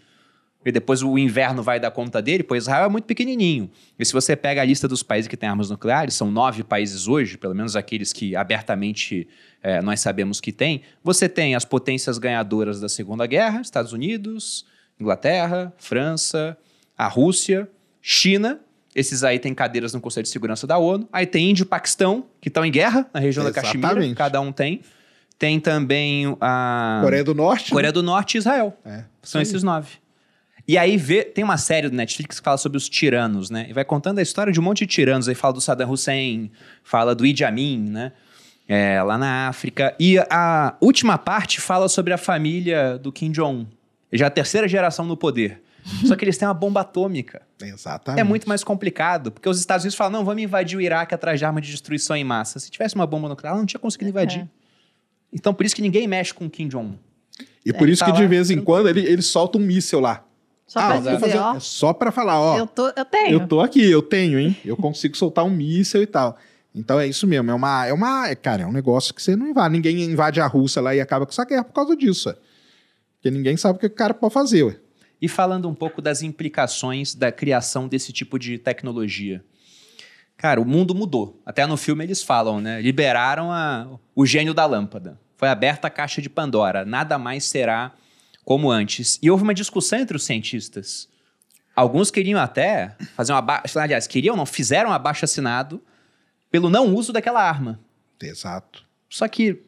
E 0.64 0.72
depois 0.72 1.02
o 1.02 1.18
inverno 1.18 1.64
vai 1.64 1.80
dar 1.80 1.90
conta 1.92 2.22
dele, 2.22 2.44
pois 2.44 2.64
Israel 2.64 2.86
é 2.86 2.90
muito 2.90 3.06
pequenininho. 3.06 3.70
E 3.98 4.06
se 4.06 4.14
você 4.14 4.36
pega 4.36 4.62
a 4.62 4.66
lista 4.66 4.88
dos 4.88 5.02
países 5.02 5.28
que 5.28 5.36
têm 5.36 5.50
armas 5.50 5.70
nucleares, 5.70 6.14
são 6.14 6.30
nove 6.30 6.64
países 6.64 7.08
hoje, 7.08 7.38
pelo 7.38 7.56
menos 7.56 7.76
aqueles 7.76 8.14
que 8.14 8.36
abertamente 8.36 9.28
eh, 9.64 9.82
nós 9.82 10.00
sabemos 10.00 10.40
que 10.40 10.52
têm, 10.52 10.82
você 11.04 11.28
tem 11.28 11.56
as 11.56 11.66
potências 11.66 12.20
ganhadoras 12.20 12.80
da 12.80 12.88
Segunda 12.88 13.26
Guerra, 13.26 13.62
Estados 13.62 13.92
Unidos, 13.92 14.66
Inglaterra, 15.00 15.74
França, 15.78 16.56
a 16.96 17.08
Rússia, 17.08 17.68
China, 18.00 18.60
esses 18.96 19.24
aí 19.24 19.40
têm 19.40 19.54
cadeiras 19.54 19.94
no 19.94 20.02
Conselho 20.02 20.24
de 20.24 20.30
Segurança 20.30 20.68
da 20.68 20.78
ONU. 20.78 21.08
Aí 21.12 21.26
tem 21.26 21.50
Índia 21.50 21.64
e 21.64 21.66
Paquistão, 21.66 22.26
que 22.42 22.50
estão 22.50 22.66
em 22.66 22.72
guerra 22.72 23.10
na 23.14 23.20
região 23.20 23.44
da 23.44 23.52
Caxemira, 23.52 23.88
Exatamente. 23.92 24.16
cada 24.16 24.42
um 24.42 24.52
tem. 24.52 24.82
Tem 25.40 25.60
também 25.60 26.38
a 26.40 27.00
Coreia 27.02 27.24
do 27.24 27.34
Norte. 27.34 27.72
Coreia 27.72 27.92
do 27.92 28.04
Norte 28.04 28.36
e 28.36 28.38
Israel. 28.38 28.78
né? 28.86 29.06
É. 29.08 29.12
São 29.24 29.42
esses 29.42 29.64
nove. 29.64 29.90
E 30.68 30.78
aí 30.78 30.96
vê, 30.98 31.24
tem 31.24 31.44
uma 31.44 31.58
série 31.58 31.90
do 31.90 31.96
Netflix 31.96 32.40
que 32.40 32.44
fala 32.46 32.58
sobre 32.58 32.78
os 32.78 32.88
tiranos, 32.88 33.50
né? 33.50 33.66
E 33.70 33.74
vai 33.74 33.84
contando 33.84 34.20
a 34.20 34.22
história 34.22 34.54
de 34.54 34.60
um 34.60 34.64
monte 34.64 34.80
de 34.80 34.88
tiranos. 34.88 35.28
Aí 35.28 35.36
fala 35.36 35.54
do 35.54 35.62
Saddam 35.62 35.90
Hussein, 35.90 36.52
fala 36.84 37.14
do 37.16 37.26
Idi 37.26 37.44
Amin, 37.44 37.90
né? 37.90 38.12
É, 38.68 39.02
lá 39.04 39.18
na 39.18 39.48
África. 39.48 39.94
E 40.00 40.18
a 40.30 40.76
última 40.80 41.18
parte 41.18 41.60
fala 41.60 41.90
sobre 41.90 42.14
a 42.14 42.18
família 42.18 42.98
do 42.98 43.12
Kim 43.12 43.32
Jong-un. 43.32 43.66
Já 44.14 44.28
a 44.28 44.30
terceira 44.30 44.68
geração 44.68 45.06
no 45.06 45.18
poder. 45.18 45.62
Só 46.06 46.16
que 46.16 46.24
eles 46.24 46.38
têm 46.38 46.48
uma 46.48 46.54
bomba 46.54 46.82
atômica. 46.82 47.42
Exatamente. 47.62 48.22
É 48.22 48.24
muito 48.24 48.48
mais 48.48 48.64
complicado, 48.64 49.32
porque 49.32 49.50
os 49.50 49.60
Estados 49.60 49.84
Unidos 49.84 49.98
falam, 49.98 50.20
não, 50.20 50.24
vamos 50.26 50.44
invadir 50.44 50.78
o 50.78 50.82
Iraque 50.82 51.14
atrás 51.16 51.40
de 51.40 51.46
arma 51.46 51.60
de 51.60 51.70
destruição 51.72 52.16
em 52.16 52.24
massa. 52.24 52.60
Se 52.60 52.70
tivesse 52.70 52.94
uma 52.96 53.08
bomba 53.08 53.28
nuclear, 53.28 53.52
ela 53.54 53.60
não 53.60 53.66
tinha 53.66 53.80
conseguido 53.80 54.10
invadir. 54.10 54.42
É. 54.42 54.48
Então, 55.34 55.54
por 55.54 55.66
isso 55.66 55.76
que 55.76 55.82
ninguém 55.82 56.08
mexe 56.08 56.34
com 56.34 56.46
o 56.46 56.50
Kim 56.50 56.68
Jong-un. 56.68 56.96
E 57.66 57.74
por 57.74 57.90
É, 57.90 57.92
isso 57.92 58.06
tá 58.06 58.12
que 58.12 58.18
de 58.18 58.28
vez 58.28 58.50
em 58.52 58.56
tranquilo. 58.56 58.66
quando 58.84 58.90
ele, 58.90 59.06
ele 59.06 59.22
solta 59.22 59.58
um 59.58 59.62
míssel 59.62 60.00
lá. 60.00 60.24
Só 60.72 60.80
ah, 60.80 60.88
pra 60.88 60.98
dizer, 61.00 61.20
fazer- 61.20 61.38
ó, 61.38 61.56
é 61.56 61.60
só 61.60 61.92
pra 61.92 62.14
falar, 62.14 62.40
ó. 62.40 62.58
eu, 62.58 62.66
tô, 62.66 62.88
eu 62.96 63.04
tenho. 63.04 63.42
Eu 63.42 63.46
tô 63.46 63.60
aqui, 63.60 63.92
eu 63.92 64.02
tenho, 64.02 64.40
hein? 64.40 64.56
Eu 64.64 64.78
consigo 64.78 65.18
soltar 65.18 65.44
um 65.44 65.50
míssel 65.50 66.02
e 66.02 66.08
tal. 66.08 66.38
Então 66.74 66.98
é 66.98 67.06
isso 67.06 67.28
mesmo, 67.28 67.52
é 67.52 67.54
uma, 67.54 67.86
é 67.88 67.92
uma, 67.92 68.30
é, 68.30 68.36
cara, 68.36 68.64
é 68.64 68.66
um 68.66 68.72
negócio 68.72 69.14
que 69.14 69.22
você 69.22 69.36
não 69.36 69.50
invade, 69.50 69.74
ninguém 69.74 70.02
invade 70.02 70.40
a 70.40 70.48
Rússia 70.48 70.82
lá 70.82 70.96
e 70.96 71.02
acaba 71.02 71.26
com 71.26 71.34
essa 71.34 71.44
guerra 71.44 71.66
por 71.66 71.74
causa 71.74 71.94
disso, 71.94 72.30
ué. 72.30 72.38
porque 73.16 73.30
ninguém 73.30 73.58
sabe 73.58 73.76
o 73.76 73.80
que 73.82 73.88
o 73.88 73.90
cara 73.90 74.14
pode 74.14 74.34
fazer, 74.34 74.64
ué. 74.64 74.78
E 75.22 75.28
falando 75.28 75.68
um 75.68 75.76
pouco 75.76 76.02
das 76.02 76.22
implicações 76.22 77.14
da 77.14 77.34
criação 77.34 77.90
desse 77.90 78.14
tipo 78.14 78.40
de 78.40 78.58
tecnologia. 78.58 79.44
Cara, 80.38 80.62
o 80.62 80.66
mundo 80.66 80.96
mudou. 80.96 81.38
Até 81.46 81.68
no 81.68 81.76
filme 81.76 82.06
eles 82.06 82.24
falam, 82.24 82.62
né? 82.62 82.82
Liberaram 82.82 83.52
a, 83.52 83.90
o 84.16 84.26
gênio 84.26 84.54
da 84.54 84.66
lâmpada. 84.66 85.20
Foi 85.36 85.50
aberta 85.50 85.88
a 85.88 85.92
caixa 85.92 86.22
de 86.22 86.30
Pandora. 86.30 86.86
Nada 86.86 87.18
mais 87.20 87.44
será 87.44 87.94
como 88.52 88.70
antes. 88.70 89.18
E 89.22 89.32
houve 89.32 89.44
uma 89.44 89.54
discussão 89.54 89.98
entre 90.00 90.18
os 90.18 90.26
cientistas. 90.26 91.08
Alguns 91.74 92.12
queriam 92.12 92.38
até 92.38 92.98
fazer 93.16 93.32
uma 93.32 93.40
abaixo. 93.40 93.80
Aliás, 93.80 94.08
queriam, 94.08 94.36
não, 94.36 94.46
fizeram 94.46 94.90
um 94.90 94.94
abaixo 94.94 95.24
assinado 95.24 95.82
pelo 96.52 96.70
não 96.70 96.94
uso 96.94 97.14
daquela 97.14 97.42
arma. 97.42 97.80
Exato. 98.22 98.84
Só 99.10 99.26
que, 99.30 99.62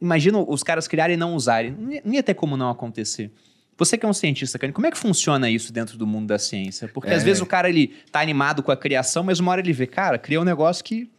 imagina 0.00 0.38
os 0.38 0.62
caras 0.62 0.88
criarem 0.88 1.14
e 1.14 1.16
não 1.18 1.34
usarem. 1.34 1.70
Não 2.02 2.14
ia, 2.14 2.22
ter 2.22 2.32
como 2.32 2.56
não 2.56 2.70
acontecer. 2.70 3.30
Você 3.76 3.98
que 3.98 4.06
é 4.06 4.08
um 4.08 4.14
cientista, 4.14 4.58
como 4.72 4.86
é 4.86 4.90
que 4.90 4.96
funciona 4.96 5.50
isso 5.50 5.70
dentro 5.70 5.98
do 5.98 6.06
mundo 6.06 6.28
da 6.28 6.38
ciência? 6.38 6.88
Porque 6.88 7.10
às 7.10 7.20
É. 7.20 7.24
vezes 7.26 7.42
o 7.42 7.46
cara 7.46 7.68
ele 7.68 7.88
tá 8.10 8.20
animado 8.20 8.62
com 8.62 8.72
a 8.72 8.76
criação, 8.76 9.22
mas 9.22 9.38
uma 9.38 9.52
hora 9.52 9.60
ele 9.60 9.74
vê, 9.74 9.86
cara, 9.86 10.18
criou 10.18 10.40
um 10.40 10.46
negócio 10.46 10.82
que 10.82 11.10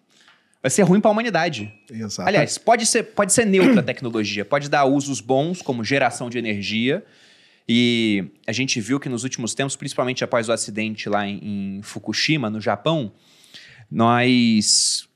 vai 0.62 0.70
ser 0.70 0.84
ruim 0.84 1.00
para 1.00 1.10
a 1.10 1.14
humanidade. 1.14 1.74
Exato. 1.90 2.28
Aliás, 2.28 2.58
pode 2.58 2.86
ser, 2.86 3.04
pode 3.04 3.34
ser 3.34 3.46
neutra 3.46 3.80
a 3.80 3.84
tecnologia, 3.84 4.44
pode 4.44 4.70
dar 4.70 4.86
usos 4.86 5.22
bons, 5.22 5.62
como 5.62 5.84
geração 5.84 6.30
de 6.30 6.38
energia. 6.38 7.06
E 7.68 8.26
a 8.46 8.52
gente 8.52 8.80
viu 8.80 9.00
que 9.00 9.10
nos 9.10 9.24
últimos 9.24 9.54
tempos, 9.54 9.76
principalmente 9.76 10.24
após 10.24 10.48
o 10.48 10.54
acidente 10.54 11.10
lá 11.10 11.28
em, 11.28 11.78
em 11.78 11.82
Fukushima, 11.82 12.50
no 12.50 12.62
Japão, 12.62 13.12
nós 13.92 15.08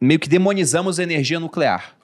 meio 0.00 0.18
que 0.18 0.28
demonizamos 0.28 0.98
a 0.98 1.02
energia 1.02 1.38
nuclear. 1.38 1.96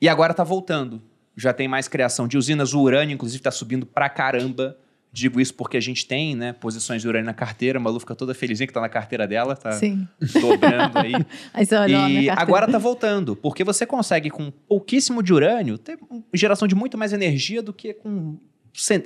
E 0.00 0.08
agora 0.08 0.32
está 0.32 0.44
voltando. 0.44 1.02
Já 1.36 1.52
tem 1.52 1.68
mais 1.68 1.88
criação 1.88 2.28
de 2.28 2.36
usinas. 2.36 2.72
O 2.72 2.80
urânio, 2.80 3.14
inclusive, 3.14 3.40
está 3.40 3.50
subindo 3.50 3.84
pra 3.86 4.08
caramba. 4.08 4.76
Digo 5.10 5.40
isso 5.40 5.54
porque 5.54 5.76
a 5.76 5.80
gente 5.80 6.06
tem, 6.06 6.36
né, 6.36 6.52
posições 6.52 7.00
de 7.00 7.08
urânio 7.08 7.26
na 7.26 7.34
carteira. 7.34 7.78
A 7.78 7.80
Malu 7.80 7.98
fica 7.98 8.14
toda 8.14 8.34
felizinha 8.34 8.66
que 8.66 8.72
tá 8.72 8.80
na 8.80 8.88
carteira 8.88 9.26
dela, 9.26 9.56
tá 9.56 9.72
Sim. 9.72 10.06
dobrando 10.40 10.98
aí. 10.98 11.12
Aí 11.54 11.64
você 11.64 11.76
E 11.86 12.30
agora 12.30 12.70
tá 12.70 12.78
voltando, 12.78 13.34
porque 13.34 13.64
você 13.64 13.86
consegue 13.86 14.28
com 14.28 14.50
pouquíssimo 14.50 15.22
de 15.22 15.32
urânio 15.32 15.78
ter 15.78 15.98
geração 16.34 16.68
de 16.68 16.74
muito 16.74 16.98
mais 16.98 17.12
energia 17.12 17.62
do 17.62 17.72
que 17.72 17.94
com 17.94 18.38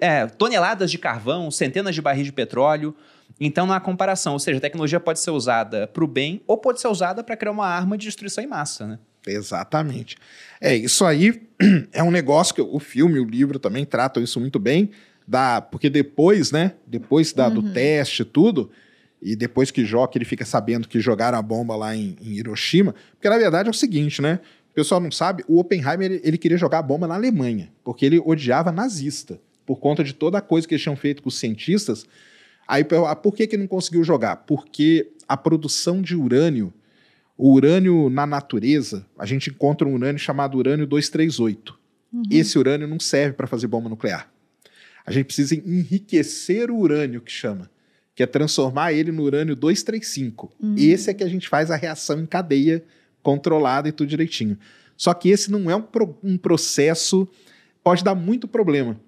é, 0.00 0.26
toneladas 0.26 0.90
de 0.90 0.98
carvão, 0.98 1.50
centenas 1.50 1.94
de 1.94 2.02
barris 2.02 2.26
de 2.26 2.32
petróleo. 2.32 2.94
Então 3.40 3.66
não 3.66 3.74
há 3.74 3.80
comparação, 3.80 4.34
ou 4.34 4.38
seja, 4.38 4.58
a 4.58 4.60
tecnologia 4.60 5.00
pode 5.00 5.20
ser 5.20 5.30
usada 5.30 5.86
para 5.86 6.04
o 6.04 6.06
bem 6.06 6.42
ou 6.46 6.58
pode 6.58 6.80
ser 6.80 6.88
usada 6.88 7.24
para 7.24 7.36
criar 7.36 7.52
uma 7.52 7.66
arma 7.66 7.96
de 7.96 8.04
destruição 8.04 8.42
em 8.42 8.46
massa, 8.46 8.86
né? 8.86 8.98
Exatamente. 9.26 10.16
É, 10.60 10.74
isso 10.74 11.04
aí 11.04 11.42
é 11.92 12.02
um 12.02 12.10
negócio 12.10 12.54
que 12.54 12.60
o 12.60 12.78
filme, 12.78 13.18
o 13.20 13.24
livro 13.24 13.58
também 13.58 13.84
tratam 13.84 14.22
isso 14.22 14.40
muito 14.40 14.58
bem, 14.58 14.90
da, 15.26 15.60
porque 15.60 15.88
depois, 15.88 16.50
né, 16.50 16.74
depois 16.86 17.32
da, 17.32 17.48
do 17.48 17.72
teste 17.72 18.22
e 18.22 18.24
tudo, 18.24 18.70
e 19.20 19.36
depois 19.36 19.70
que 19.70 19.84
joga, 19.84 20.12
ele 20.16 20.24
fica 20.24 20.44
sabendo 20.44 20.88
que 20.88 21.00
jogaram 21.00 21.38
a 21.38 21.42
bomba 21.42 21.76
lá 21.76 21.94
em, 21.94 22.16
em 22.20 22.32
Hiroshima, 22.32 22.94
porque 23.12 23.28
na 23.28 23.38
verdade 23.38 23.68
é 23.68 23.70
o 23.70 23.74
seguinte, 23.74 24.20
né, 24.20 24.40
o 24.70 24.74
pessoal 24.74 25.00
não 25.00 25.10
sabe, 25.10 25.44
o 25.46 25.58
Oppenheimer, 25.58 26.10
ele, 26.10 26.20
ele 26.24 26.38
queria 26.38 26.58
jogar 26.58 26.78
a 26.78 26.82
bomba 26.82 27.06
na 27.06 27.14
Alemanha, 27.14 27.72
porque 27.84 28.04
ele 28.04 28.20
odiava 28.24 28.72
nazista, 28.72 29.40
por 29.64 29.76
conta 29.76 30.02
de 30.02 30.12
toda 30.12 30.38
a 30.38 30.40
coisa 30.40 30.66
que 30.66 30.74
eles 30.74 30.82
tinham 30.82 30.96
feito 30.96 31.22
com 31.22 31.28
os 31.28 31.38
cientistas, 31.38 32.04
aí 32.66 32.84
ah, 33.06 33.14
por 33.16 33.34
que 33.34 33.46
que 33.46 33.56
não 33.56 33.66
conseguiu 33.66 34.02
jogar? 34.02 34.36
Porque 34.36 35.12
a 35.28 35.36
produção 35.36 36.02
de 36.02 36.16
urânio 36.16 36.72
o 37.36 37.54
urânio 37.54 38.08
na 38.08 38.26
natureza, 38.26 39.04
a 39.18 39.26
gente 39.26 39.50
encontra 39.50 39.88
um 39.88 39.94
urânio 39.94 40.18
chamado 40.18 40.56
urânio 40.56 40.86
238. 40.86 41.76
Esse 42.30 42.58
urânio 42.58 42.86
não 42.86 43.00
serve 43.00 43.32
para 43.32 43.46
fazer 43.46 43.66
bomba 43.66 43.88
nuclear. 43.88 44.31
A 45.04 45.10
gente 45.10 45.26
precisa 45.26 45.54
enriquecer 45.54 46.70
o 46.70 46.76
urânio, 46.76 47.20
que 47.20 47.32
chama, 47.32 47.70
que 48.14 48.22
é 48.22 48.26
transformar 48.26 48.92
ele 48.92 49.10
no 49.12 49.22
urânio 49.22 49.56
235. 49.56 50.52
Esse 50.76 51.10
é 51.10 51.14
que 51.14 51.24
a 51.24 51.28
gente 51.28 51.48
faz 51.48 51.70
a 51.70 51.76
reação 51.76 52.20
em 52.20 52.26
cadeia 52.26 52.84
controlada 53.22 53.88
e 53.88 53.92
tudo 53.92 54.08
direitinho. 54.08 54.58
Só 54.96 55.12
que 55.14 55.28
esse 55.30 55.50
não 55.50 55.70
é 55.70 55.74
um, 55.76 55.82
pro- 55.82 56.16
um 56.22 56.36
processo, 56.36 57.26
pode 57.82 58.04
dar 58.04 58.14
muito 58.14 58.46
problema. 58.46 59.00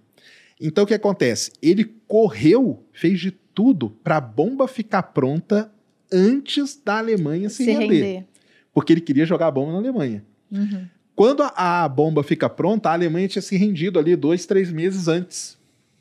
Então 0.61 0.85
o 0.85 0.87
que 0.87 0.95
acontece? 0.95 1.53
Ele 1.63 1.85
correu, 2.09 2.85
fez 2.93 3.21
de 3.21 3.31
tudo 3.31 3.91
para 4.03 4.17
a 4.17 4.21
bomba 4.21 4.67
ficar 4.67 5.03
pronta 5.05 5.71
antes 6.13 6.81
da 6.85 6.99
Alemanha 6.99 7.49
se, 7.49 7.65
se 7.65 7.71
render 7.73 7.87
render. 8.03 8.25
porque 8.73 8.93
ele 8.93 9.01
queria 9.01 9.27
jogar 9.27 9.49
a 9.49 9.51
bomba 9.51 9.73
na 9.73 9.79
Alemanha. 9.79 10.25
Uhum. 10.51 10.87
Quando 11.15 11.43
a, 11.43 11.85
a 11.85 11.89
bomba 11.89 12.23
fica 12.25 12.49
pronta, 12.49 12.89
a 12.89 12.93
Alemanha 12.93 13.29
tinha 13.29 13.43
se 13.43 13.57
rendido 13.57 13.99
ali 13.99 14.17
dois, 14.17 14.47
três 14.47 14.71
meses 14.73 15.07
antes. 15.07 15.57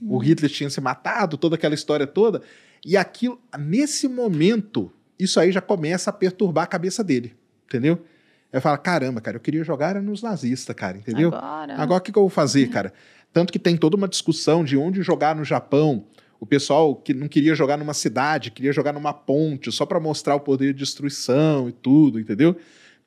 O 0.08 0.18
Hitler 0.18 0.52
tinha 0.52 0.70
se 0.70 0.82
matado, 0.82 1.38
toda 1.38 1.56
aquela 1.56 1.76
história 1.76 2.06
toda. 2.06 2.42
E 2.86 2.98
aquilo, 2.98 3.40
nesse 3.58 4.08
momento, 4.08 4.92
isso 5.18 5.40
aí 5.40 5.52
já 5.52 5.62
começa 5.62 6.10
a 6.10 6.14
perturbar 6.14 6.66
a 6.66 6.68
cabeça 6.68 7.04
dele, 7.04 7.34
entendeu? 7.66 8.04
Aí 8.52 8.62
fala: 8.62 8.78
caramba, 8.78 9.22
cara, 9.22 9.38
eu 9.38 9.42
queria 9.42 9.64
jogar 9.64 10.00
nos 10.02 10.22
nazistas, 10.22 10.76
cara, 10.76 10.98
entendeu? 10.98 11.30
Agora. 11.30 11.76
Agora 11.76 12.00
o 12.00 12.02
que, 12.02 12.12
que 12.12 12.18
eu 12.18 12.24
vou 12.24 12.30
fazer, 12.30 12.70
cara? 12.70 12.94
Tanto 13.32 13.52
que 13.52 13.58
tem 13.58 13.76
toda 13.76 13.98
uma 13.98 14.08
discussão 14.08 14.64
de 14.64 14.78
onde 14.78 15.02
jogar 15.02 15.36
no 15.36 15.44
Japão. 15.44 16.06
O 16.40 16.46
pessoal 16.46 16.94
que 16.96 17.14
não 17.14 17.28
queria 17.28 17.56
jogar 17.56 17.78
numa 17.78 17.94
cidade, 17.94 18.52
queria 18.52 18.74
jogar 18.74 18.92
numa 18.92 19.14
ponte, 19.14 19.72
só 19.72 19.86
para 19.86 20.00
mostrar 20.00 20.36
o 20.36 20.42
poder 20.42 20.74
de 20.74 20.80
destruição 20.80 21.70
e 21.70 21.72
tudo, 21.72 22.20
entendeu? 22.20 22.56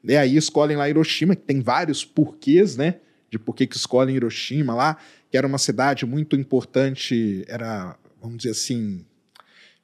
E 0.02 0.16
aí 0.16 0.36
escolhem 0.36 0.76
lá 0.76 0.88
Hiroshima, 0.88 1.36
que 1.36 1.42
tem 1.42 1.60
vários 1.60 2.04
porquês, 2.04 2.76
né? 2.76 2.96
De 3.30 3.38
por 3.38 3.54
que 3.54 3.66
que 3.66 3.76
escolhem 3.76 4.16
Hiroshima 4.16 4.74
lá, 4.74 4.96
que 5.30 5.36
era 5.36 5.46
uma 5.46 5.58
cidade 5.58 6.06
muito 6.06 6.36
importante, 6.36 7.44
era, 7.48 7.96
vamos 8.20 8.38
dizer 8.38 8.50
assim, 8.50 9.04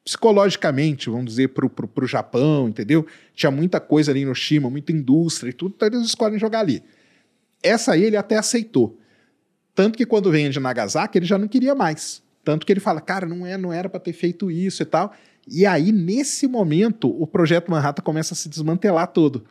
psicologicamente, 0.05 1.09
vamos 1.09 1.27
dizer, 1.27 1.49
pro, 1.49 1.69
pro 1.69 2.07
Japão, 2.07 2.69
entendeu? 2.69 3.07
Tinha 3.35 3.51
muita 3.51 3.81
coisa 3.81 4.11
ali 4.11 4.21
em 4.21 4.23
Hiroshima, 4.25 4.69
muita 4.69 4.93
indústria 4.93 5.51
e 5.51 5.53
tudo, 5.53 5.75
então 5.77 5.89
eles 5.89 6.03
escolhem 6.03 6.39
jogar 6.39 6.61
ali. 6.61 6.83
Essa 7.63 7.93
aí 7.93 8.05
ele 8.05 8.17
até 8.17 8.37
aceitou. 8.37 8.99
Tanto 9.75 9.97
que 9.97 10.05
quando 10.05 10.31
vem 10.31 10.51
de 10.51 10.61
Nagasaki, 10.61 11.19
ele 11.19 11.27
já 11.27 11.39
não 11.39 11.49
queria 11.49 11.75
mais. 11.75 12.23
Tanto 12.45 12.67
que 12.67 12.73
ele 12.73 12.81
fala, 12.81 13.01
cara, 13.01 13.27
não, 13.27 13.47
é, 13.47 13.57
não 13.57 13.73
era 13.73 13.89
para 13.89 14.01
ter 14.01 14.13
feito 14.13 14.51
isso 14.51 14.83
e 14.83 14.87
tal. 14.87 15.15
E 15.49 15.65
aí, 15.65 15.93
nesse 15.93 16.47
momento, 16.47 17.09
o 17.09 17.27
projeto 17.27 17.71
Manhattan 17.71 18.03
começa 18.03 18.35
a 18.35 18.37
se 18.37 18.49
desmantelar 18.49 19.09
todo. 19.09 19.45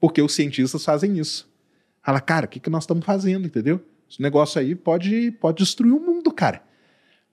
Porque 0.00 0.22
os 0.22 0.34
cientistas 0.34 0.84
fazem 0.84 1.18
isso. 1.18 1.48
Fala, 2.02 2.20
cara, 2.20 2.46
o 2.46 2.48
que, 2.48 2.60
que 2.60 2.70
nós 2.70 2.84
estamos 2.84 3.04
fazendo, 3.04 3.46
entendeu? 3.46 3.82
Esse 4.10 4.22
negócio 4.22 4.60
aí 4.60 4.74
pode, 4.74 5.32
pode 5.32 5.58
destruir 5.58 5.92
o 5.92 6.00
mundo, 6.00 6.32
cara. 6.32 6.62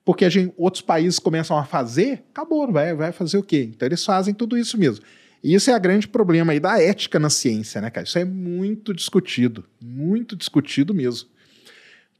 Porque 0.04 0.24
a 0.24 0.28
gente, 0.28 0.54
outros 0.56 0.82
países 0.82 1.18
começam 1.18 1.58
a 1.58 1.64
fazer, 1.64 2.24
acabou, 2.30 2.70
vai, 2.70 2.94
vai 2.94 3.10
fazer 3.10 3.38
o 3.38 3.42
quê? 3.42 3.68
Então 3.74 3.86
eles 3.86 4.04
fazem 4.04 4.32
tudo 4.32 4.56
isso 4.56 4.78
mesmo. 4.78 5.04
E 5.42 5.54
isso 5.54 5.70
é 5.70 5.74
a 5.74 5.78
grande 5.78 6.06
problema 6.06 6.52
aí 6.52 6.60
da 6.60 6.80
ética 6.80 7.18
na 7.18 7.30
ciência, 7.30 7.80
né, 7.80 7.90
cara? 7.90 8.06
Isso 8.06 8.18
é 8.18 8.24
muito 8.24 8.94
discutido, 8.94 9.64
muito 9.80 10.36
discutido 10.36 10.94
mesmo. 10.94 11.28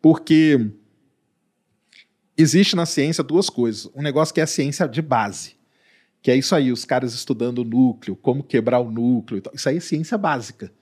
Porque 0.03 0.71
existe 2.37 2.77
na 2.77 2.87
ciência 2.87 3.25
duas 3.25 3.49
coisas. 3.49 3.91
Um 3.95 4.03
negócio 4.03 4.35
que 4.35 4.41
é 4.41 4.45
a 4.45 4.49
ciência 4.49 4.87
de 4.89 5.01
base, 5.01 5.57
que 6.23 6.31
é 6.31 6.37
isso 6.37 6.55
aí, 6.55 6.73
os 6.73 6.85
caras 6.85 7.15
estudando 7.15 7.59
o 7.59 7.65
núcleo, 7.65 8.17
como 8.17 8.43
quebrar 8.43 8.81
o 8.81 8.91
núcleo. 8.91 9.43
Isso 9.55 9.69
aí 9.69 9.77
é 9.77 9.81
ciência 9.81 10.19
básica. 10.19 10.73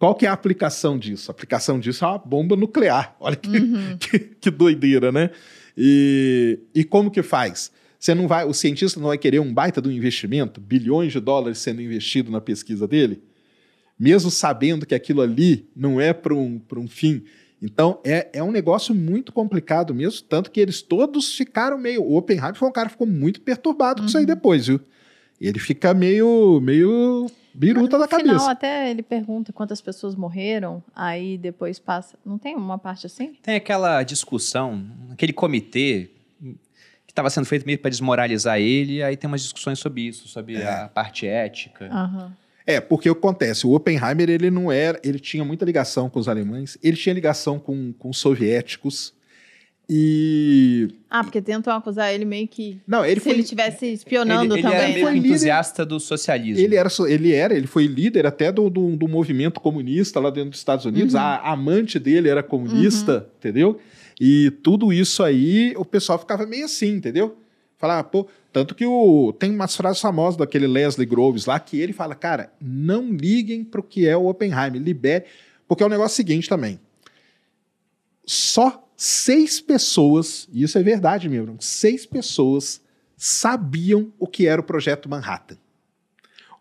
Qual 0.00 0.14
que 0.14 0.24
é 0.24 0.30
a 0.30 0.32
aplicação 0.32 0.98
disso? 0.98 1.30
A 1.30 1.32
aplicação 1.32 1.78
disso 1.78 2.06
é 2.06 2.08
uma 2.08 2.16
bomba 2.16 2.56
nuclear. 2.56 3.14
Olha 3.20 3.36
que, 3.36 3.50
que, 3.98 4.18
que 4.18 4.50
doideira, 4.50 5.12
né? 5.12 5.28
E, 5.76 6.58
e 6.74 6.82
como 6.84 7.10
que 7.10 7.22
faz? 7.22 7.70
Você 7.98 8.14
não 8.14 8.26
vai, 8.26 8.46
o 8.46 8.54
cientista 8.54 8.98
não 8.98 9.08
vai 9.08 9.18
querer 9.18 9.40
um 9.40 9.52
baita 9.52 9.78
do 9.78 9.92
investimento, 9.92 10.58
bilhões 10.58 11.12
de 11.12 11.20
dólares 11.20 11.58
sendo 11.58 11.82
investido 11.82 12.30
na 12.30 12.40
pesquisa 12.40 12.88
dele, 12.88 13.22
mesmo 13.98 14.30
sabendo 14.30 14.86
que 14.86 14.94
aquilo 14.94 15.20
ali 15.20 15.68
não 15.76 16.00
é 16.00 16.14
para 16.14 16.34
um, 16.34 16.58
pra 16.58 16.80
um 16.80 16.88
fim. 16.88 17.22
Então, 17.60 18.00
é, 18.02 18.30
é 18.32 18.42
um 18.42 18.50
negócio 18.50 18.94
muito 18.94 19.32
complicado 19.32 19.94
mesmo, 19.94 20.22
tanto 20.26 20.50
que 20.50 20.60
eles 20.60 20.80
todos 20.80 21.36
ficaram 21.36 21.76
meio. 21.76 22.02
O 22.02 22.16
Oppenheimer 22.16 22.54
foi 22.54 22.66
um 22.66 22.72
cara 22.72 22.88
que 22.88 22.94
ficou 22.94 23.06
muito 23.06 23.42
perturbado 23.42 24.00
com 24.00 24.08
isso 24.08 24.16
aí 24.16 24.24
depois, 24.24 24.66
viu? 24.66 24.80
Ele 25.40 25.58
fica 25.58 25.94
meio, 25.94 26.60
meio 26.62 27.26
biruta 27.54 27.98
da 27.98 28.06
cabeça. 28.06 28.28
final, 28.30 28.48
até 28.48 28.90
ele 28.90 29.02
pergunta 29.02 29.52
quantas 29.52 29.80
pessoas 29.80 30.14
morreram, 30.14 30.82
aí 30.94 31.38
depois 31.38 31.78
passa. 31.78 32.18
Não 32.24 32.36
tem 32.38 32.54
uma 32.56 32.78
parte 32.78 33.06
assim? 33.06 33.32
Tem 33.42 33.54
aquela 33.56 34.02
discussão, 34.02 34.84
aquele 35.10 35.32
comitê 35.32 36.10
que 37.06 37.12
estava 37.12 37.28
sendo 37.30 37.46
feito 37.46 37.66
meio 37.66 37.78
para 37.78 37.90
desmoralizar 37.90 38.60
ele, 38.60 39.02
aí 39.02 39.16
tem 39.16 39.26
umas 39.26 39.42
discussões 39.42 39.78
sobre 39.78 40.02
isso, 40.02 40.28
sobre 40.28 40.56
É. 40.56 40.68
a 40.82 40.88
parte 40.88 41.26
ética. 41.26 41.86
Aham. 41.90 42.36
É, 42.66 42.80
porque 42.80 43.10
o 43.10 43.14
que 43.14 43.18
acontece, 43.18 43.66
o 43.66 43.72
Oppenheimer, 43.72 44.28
ele 44.30 44.48
não 44.50 44.70
era, 44.70 45.00
ele 45.02 45.18
tinha 45.18 45.44
muita 45.44 45.64
ligação 45.64 46.08
com 46.08 46.20
os 46.20 46.28
alemães, 46.28 46.78
ele 46.82 46.96
tinha 46.96 47.12
ligação 47.12 47.58
com, 47.58 47.92
com 47.94 48.10
os 48.10 48.18
soviéticos, 48.18 49.12
E. 49.92 50.86
Ah, 51.10 51.24
porque 51.24 51.42
tentam 51.42 51.74
acusar 51.74 52.14
ele 52.14 52.24
meio 52.24 52.46
que. 52.46 52.80
Não, 52.86 53.04
ele 53.04 53.16
se 53.16 53.24
foi. 53.24 53.32
ele 53.32 53.42
estivesse 53.42 53.86
espionando 53.86 54.54
ele, 54.54 54.60
ele 54.60 54.62
também. 54.62 54.78
era 54.78 54.94
meio 54.94 55.06
né? 55.06 55.16
entusiasta 55.16 55.84
do 55.84 55.98
socialismo. 55.98 56.64
Ele 56.64 56.76
era, 56.76 56.88
ele 57.08 57.32
era, 57.32 57.52
ele 57.52 57.66
foi 57.66 57.88
líder 57.88 58.24
até 58.24 58.52
do, 58.52 58.70
do, 58.70 58.94
do 58.94 59.08
movimento 59.08 59.58
comunista 59.58 60.20
lá 60.20 60.30
dentro 60.30 60.50
dos 60.50 60.60
Estados 60.60 60.84
Unidos. 60.84 61.14
Uhum. 61.14 61.20
A, 61.20 61.34
a 61.38 61.52
amante 61.54 61.98
dele 61.98 62.28
era 62.28 62.40
comunista, 62.40 63.28
entendeu? 63.36 63.80
E 64.20 64.52
tudo 64.62 64.92
isso 64.92 65.24
aí, 65.24 65.74
o 65.76 65.84
pessoal 65.84 66.20
ficava 66.20 66.46
meio 66.46 66.66
assim, 66.66 66.90
entendeu? 66.90 67.36
Falava, 67.76 68.04
pô, 68.04 68.28
tanto 68.52 68.76
que 68.76 68.86
o, 68.86 69.32
tem 69.32 69.50
umas 69.52 69.74
frases 69.74 70.00
famosas 70.00 70.36
daquele 70.36 70.68
Leslie 70.68 71.06
Groves 71.06 71.46
lá 71.46 71.58
que 71.58 71.80
ele 71.80 71.92
fala, 71.92 72.14
cara, 72.14 72.52
não 72.60 73.10
liguem 73.10 73.64
pro 73.64 73.82
que 73.82 74.06
é 74.06 74.16
o 74.16 74.28
Oppenheimer, 74.28 74.80
libere. 74.80 75.24
Porque 75.66 75.82
é 75.82 75.86
o 75.86 75.90
negócio 75.90 76.14
seguinte 76.14 76.48
também. 76.48 76.78
Só 78.24 78.86
seis 79.02 79.62
pessoas, 79.62 80.46
e 80.52 80.62
isso 80.62 80.76
é 80.76 80.82
verdade 80.82 81.26
mesmo, 81.26 81.56
seis 81.58 82.04
pessoas 82.04 82.82
sabiam 83.16 84.12
o 84.18 84.26
que 84.26 84.46
era 84.46 84.60
o 84.60 84.64
projeto 84.64 85.08
Manhattan. 85.08 85.56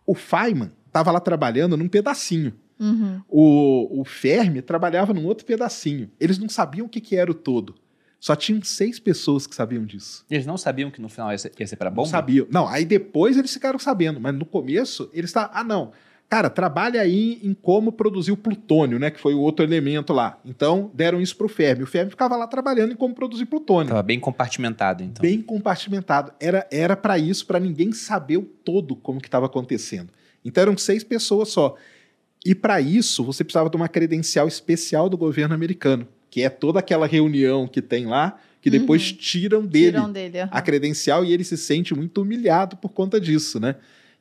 O 0.06 0.16
Feynman 0.16 0.72
estava 0.88 1.12
lá 1.12 1.20
trabalhando 1.20 1.76
num 1.76 1.90
pedacinho. 1.90 2.54
Uhum. 2.80 3.22
O, 3.28 4.00
o 4.00 4.06
Fermi 4.06 4.62
trabalhava 4.62 5.14
num 5.14 5.26
outro 5.26 5.46
pedacinho. 5.46 6.10
Eles 6.18 6.38
não 6.38 6.48
sabiam 6.48 6.86
o 6.86 6.90
que, 6.90 7.02
que 7.02 7.18
era 7.18 7.30
o 7.30 7.34
todo. 7.34 7.76
Só 8.22 8.38
tinham 8.38 8.64
seis 8.64 9.00
pessoas 9.02 9.46
que 9.46 9.54
sabiam 9.54 9.84
disso. 9.86 10.26
Eles 10.32 10.46
não 10.46 10.58
sabiam 10.58 10.90
que 10.90 11.02
no 11.02 11.10
final 11.10 11.32
ia 11.34 11.38
ser, 11.38 11.52
ia 11.60 11.68
ser 11.68 11.78
Não 11.82 11.92
bomba? 11.92 12.08
sabiam. 12.08 12.48
Não, 12.50 12.70
aí 12.70 12.86
depois 12.86 13.36
eles 13.38 13.54
ficaram 13.54 13.78
sabendo, 13.78 14.18
mas 14.22 14.34
no 14.34 14.46
começo 14.46 15.10
eles 15.14 15.30
estavam. 15.30 15.52
Ah, 15.54 15.64
não. 15.64 15.92
Cara, 16.30 16.48
trabalha 16.48 17.02
aí 17.02 17.40
em 17.42 17.56
como 17.56 17.92
produzir 17.92 18.32
o 18.32 18.38
plutônio, 18.38 19.00
né? 19.00 19.10
Que 19.10 19.20
foi 19.20 19.34
o 19.34 19.40
outro 19.40 19.66
elemento 19.66 20.14
lá. 20.14 20.40
Então 20.46 20.92
deram 20.94 21.20
isso 21.20 21.36
pro 21.36 21.50
Fermi. 21.50 21.84
O 21.84 21.88
Fermi 21.88 22.12
ficava 22.12 22.36
lá 22.36 22.46
trabalhando 22.46 22.94
em 22.94 22.96
como 22.96 23.16
produzir 23.16 23.48
plutônio. 23.48 23.90
Tava 23.90 24.04
bem 24.04 24.20
compartimentado, 24.20 25.04
então. 25.04 25.22
bem 25.24 25.42
compartimentado. 25.42 26.32
Era 26.40 26.68
era 26.72 26.96
para 26.96 27.18
isso, 27.18 27.48
para 27.48 27.60
ninguém 27.60 27.92
saber 27.92 28.38
o 28.38 28.44
todo 28.44 28.96
como 28.96 29.20
que 29.20 29.28
estava 29.28 29.48
acontecendo. 29.48 30.10
Então 30.46 30.62
eram 30.62 30.78
seis 30.78 31.04
pessoas 31.04 31.50
só. 31.50 31.76
E 32.46 32.54
para 32.54 32.80
isso 32.80 33.24
você 33.24 33.44
precisava 33.44 33.70
de 33.70 33.76
uma 33.76 33.88
credencial 33.88 34.48
especial 34.48 35.10
do 35.10 35.18
governo 35.18 35.56
americano, 35.56 36.08
que 36.30 36.44
é 36.44 36.50
toda 36.50 36.78
aquela 36.78 37.08
reunião 37.08 37.68
que 37.68 37.82
tem 37.82 38.06
lá, 38.06 38.38
que 38.62 38.70
depois 38.70 39.12
tiram 39.12 39.66
dele 39.66 39.94
Tiram 39.94 40.12
dele. 40.12 40.40
aham. 40.42 40.50
a 40.52 40.62
credencial 40.62 41.26
e 41.26 41.34
ele 41.34 41.44
se 41.44 41.58
sente 41.58 41.96
muito 41.96 42.22
humilhado 42.22 42.78
por 42.78 42.90
conta 42.90 43.20
disso, 43.20 43.60
né? 43.60 43.76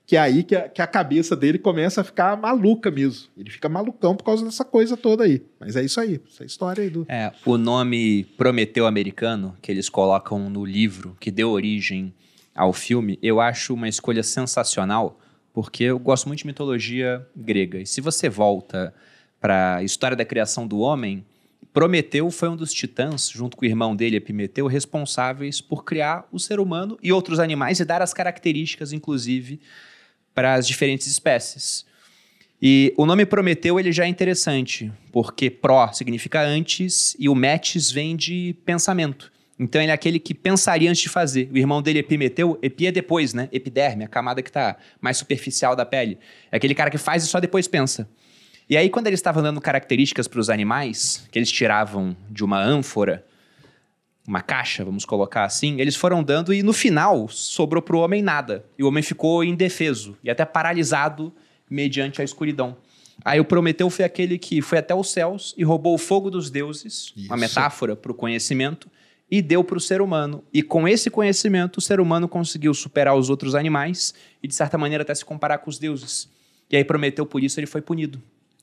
Que 0.08 0.16
é 0.16 0.20
aí 0.20 0.42
que 0.42 0.56
a, 0.56 0.66
que 0.66 0.80
a 0.80 0.86
cabeça 0.86 1.36
dele 1.36 1.58
começa 1.58 2.00
a 2.00 2.04
ficar 2.04 2.34
maluca 2.34 2.90
mesmo. 2.90 3.28
Ele 3.36 3.50
fica 3.50 3.68
malucão 3.68 4.16
por 4.16 4.24
causa 4.24 4.42
dessa 4.42 4.64
coisa 4.64 4.96
toda 4.96 5.24
aí. 5.24 5.44
Mas 5.60 5.76
é 5.76 5.84
isso 5.84 6.00
aí, 6.00 6.18
essa 6.26 6.46
história 6.46 6.82
aí 6.82 6.88
do. 6.88 7.04
É, 7.10 7.30
o 7.44 7.58
nome 7.58 8.24
Prometeu 8.38 8.86
Americano, 8.86 9.54
que 9.60 9.70
eles 9.70 9.90
colocam 9.90 10.48
no 10.48 10.64
livro, 10.64 11.14
que 11.20 11.30
deu 11.30 11.50
origem 11.50 12.14
ao 12.54 12.72
filme, 12.72 13.18
eu 13.22 13.38
acho 13.38 13.74
uma 13.74 13.86
escolha 13.86 14.22
sensacional, 14.22 15.20
porque 15.52 15.84
eu 15.84 15.98
gosto 15.98 16.26
muito 16.26 16.38
de 16.38 16.46
mitologia 16.46 17.26
grega. 17.36 17.78
E 17.78 17.84
se 17.84 18.00
você 18.00 18.30
volta 18.30 18.94
para 19.38 19.76
a 19.76 19.82
história 19.82 20.16
da 20.16 20.24
criação 20.24 20.66
do 20.66 20.78
homem, 20.78 21.22
Prometeu 21.70 22.30
foi 22.30 22.48
um 22.48 22.56
dos 22.56 22.72
titãs, 22.72 23.28
junto 23.28 23.58
com 23.58 23.66
o 23.66 23.68
irmão 23.68 23.94
dele, 23.94 24.16
Epimeteu, 24.16 24.66
responsáveis 24.68 25.60
por 25.60 25.84
criar 25.84 26.26
o 26.32 26.38
ser 26.38 26.60
humano 26.60 26.98
e 27.02 27.12
outros 27.12 27.38
animais 27.38 27.78
e 27.78 27.84
dar 27.84 28.00
as 28.00 28.14
características, 28.14 28.90
inclusive, 28.90 29.60
para 30.38 30.54
as 30.54 30.68
diferentes 30.68 31.08
espécies. 31.08 31.84
E 32.62 32.94
o 32.96 33.04
nome 33.04 33.26
Prometeu 33.26 33.80
ele 33.80 33.90
já 33.90 34.04
é 34.04 34.06
interessante, 34.06 34.88
porque 35.10 35.50
pró 35.50 35.90
significa 35.92 36.40
antes 36.40 37.16
e 37.18 37.28
o 37.28 37.34
metis 37.34 37.90
vem 37.90 38.14
de 38.14 38.54
pensamento. 38.64 39.32
Então 39.58 39.82
ele 39.82 39.90
é 39.90 39.94
aquele 39.94 40.20
que 40.20 40.32
pensaria 40.32 40.88
antes 40.88 41.02
de 41.02 41.08
fazer. 41.08 41.50
O 41.52 41.58
irmão 41.58 41.82
dele, 41.82 41.98
Epimeteu, 41.98 42.56
epi 42.62 42.86
é 42.86 42.92
depois, 42.92 43.34
né? 43.34 43.48
Epiderme, 43.50 44.04
a 44.04 44.08
camada 44.08 44.40
que 44.40 44.48
está 44.48 44.76
mais 45.00 45.16
superficial 45.16 45.74
da 45.74 45.84
pele. 45.84 46.16
É 46.52 46.56
aquele 46.56 46.72
cara 46.72 46.88
que 46.88 46.98
faz 46.98 47.24
e 47.24 47.26
só 47.26 47.40
depois 47.40 47.66
pensa. 47.66 48.08
E 48.70 48.76
aí, 48.76 48.88
quando 48.88 49.08
eles 49.08 49.18
estavam 49.18 49.42
dando 49.42 49.60
características 49.60 50.28
para 50.28 50.38
os 50.38 50.48
animais, 50.48 51.26
que 51.32 51.38
eles 51.40 51.50
tiravam 51.50 52.16
de 52.30 52.44
uma 52.44 52.62
ânfora, 52.62 53.26
uma 54.28 54.42
caixa, 54.42 54.84
vamos 54.84 55.06
colocar 55.06 55.44
assim, 55.44 55.80
eles 55.80 55.96
foram 55.96 56.22
dando 56.22 56.52
e 56.52 56.62
no 56.62 56.74
final 56.74 57.28
sobrou 57.28 57.80
para 57.80 57.96
o 57.96 58.00
homem 58.00 58.20
nada. 58.22 58.62
E 58.78 58.84
o 58.84 58.88
homem 58.88 59.02
ficou 59.02 59.42
indefeso 59.42 60.18
e 60.22 60.28
até 60.28 60.44
paralisado 60.44 61.32
mediante 61.68 62.20
a 62.20 62.24
escuridão. 62.24 62.76
Aí 63.24 63.40
o 63.40 63.44
Prometeu 63.44 63.88
foi 63.88 64.04
aquele 64.04 64.38
que 64.38 64.60
foi 64.60 64.78
até 64.78 64.94
os 64.94 65.10
céus 65.10 65.54
e 65.56 65.64
roubou 65.64 65.94
o 65.94 65.98
fogo 65.98 66.30
dos 66.30 66.50
deuses, 66.50 67.10
uma 67.16 67.36
Isso. 67.36 67.36
metáfora 67.36 67.96
para 67.96 68.12
o 68.12 68.14
conhecimento, 68.14 68.90
e 69.30 69.40
deu 69.40 69.64
para 69.64 69.78
o 69.78 69.80
ser 69.80 70.02
humano. 70.02 70.44
E 70.52 70.62
com 70.62 70.86
esse 70.86 71.10
conhecimento, 71.10 71.78
o 71.78 71.80
ser 71.80 71.98
humano 71.98 72.28
conseguiu 72.28 72.72
superar 72.74 73.16
os 73.16 73.30
outros 73.30 73.54
animais 73.54 74.14
e, 74.42 74.48
de 74.48 74.54
certa 74.54 74.78
maneira, 74.78 75.02
até 75.02 75.14
se 75.14 75.24
comparar 75.24 75.58
com 75.58 75.68
os 75.70 75.78
deuses. 75.78 76.28
E 76.70 76.76
aí 76.76 76.84
Prometeu, 76.84 77.26
por 77.26 77.42
isso, 77.42 77.58
ele 77.58 77.66
foi 77.66 77.80
punido. 77.80 78.22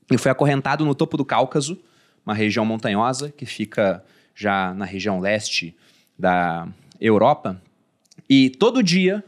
Ele 0.10 0.18
foi 0.18 0.32
acorrentado 0.32 0.86
no 0.86 0.96
topo 0.96 1.18
do 1.18 1.26
Cáucaso, 1.26 1.78
uma 2.26 2.34
região 2.34 2.66
montanhosa 2.66 3.32
que 3.36 3.46
fica 3.46 4.04
já 4.36 4.74
na 4.74 4.86
região 4.86 5.20
leste 5.20 5.76
da 6.20 6.68
Europa. 7.00 7.62
E 8.30 8.50
todo 8.50 8.84
dia 8.84 9.24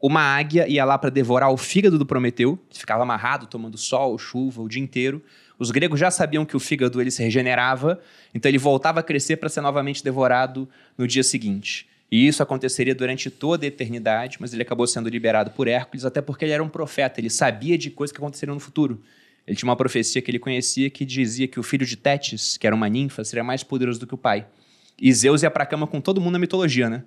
uma 0.00 0.20
águia 0.20 0.68
ia 0.68 0.84
lá 0.84 0.96
para 0.98 1.10
devorar 1.10 1.50
o 1.50 1.56
fígado 1.56 1.98
do 1.98 2.06
Prometeu, 2.06 2.58
que 2.68 2.78
ficava 2.78 3.02
amarrado, 3.02 3.46
tomando 3.46 3.76
sol, 3.76 4.16
chuva 4.18 4.62
o 4.62 4.68
dia 4.68 4.82
inteiro. 4.82 5.22
Os 5.58 5.70
gregos 5.70 5.98
já 5.98 6.10
sabiam 6.10 6.44
que 6.44 6.56
o 6.56 6.60
fígado 6.60 7.00
ele 7.00 7.10
se 7.10 7.22
regenerava, 7.22 8.00
então 8.34 8.48
ele 8.48 8.58
voltava 8.58 9.00
a 9.00 9.02
crescer 9.02 9.36
para 9.36 9.48
ser 9.48 9.62
novamente 9.62 10.04
devorado 10.04 10.68
no 10.98 11.06
dia 11.08 11.22
seguinte. 11.22 11.88
E 12.10 12.26
isso 12.26 12.42
aconteceria 12.42 12.94
durante 12.94 13.30
toda 13.30 13.64
a 13.64 13.68
eternidade, 13.68 14.36
mas 14.38 14.52
ele 14.52 14.62
acabou 14.62 14.86
sendo 14.86 15.08
liberado 15.08 15.50
por 15.50 15.66
Hércules, 15.66 16.04
até 16.04 16.20
porque 16.20 16.44
ele 16.44 16.52
era 16.52 16.62
um 16.62 16.68
profeta, 16.68 17.20
ele 17.20 17.30
sabia 17.30 17.76
de 17.76 17.90
coisas 17.90 18.12
que 18.12 18.18
aconteceriam 18.18 18.54
no 18.54 18.60
futuro. 18.60 19.02
Ele 19.46 19.56
tinha 19.56 19.68
uma 19.68 19.76
profecia 19.76 20.20
que 20.20 20.30
ele 20.30 20.38
conhecia 20.38 20.90
que 20.90 21.04
dizia 21.04 21.46
que 21.46 21.60
o 21.60 21.62
filho 21.62 21.86
de 21.86 21.96
Tétis, 21.96 22.56
que 22.56 22.66
era 22.66 22.74
uma 22.74 22.88
ninfa, 22.88 23.24
seria 23.24 23.44
mais 23.44 23.62
poderoso 23.62 24.00
do 24.00 24.06
que 24.06 24.14
o 24.14 24.18
pai. 24.18 24.46
E 25.00 25.12
Zeus 25.12 25.42
ia 25.42 25.50
pra 25.50 25.64
cama 25.64 25.86
com 25.86 26.00
todo 26.00 26.20
mundo 26.20 26.32
na 26.32 26.38
mitologia, 26.38 26.90
né? 26.90 27.04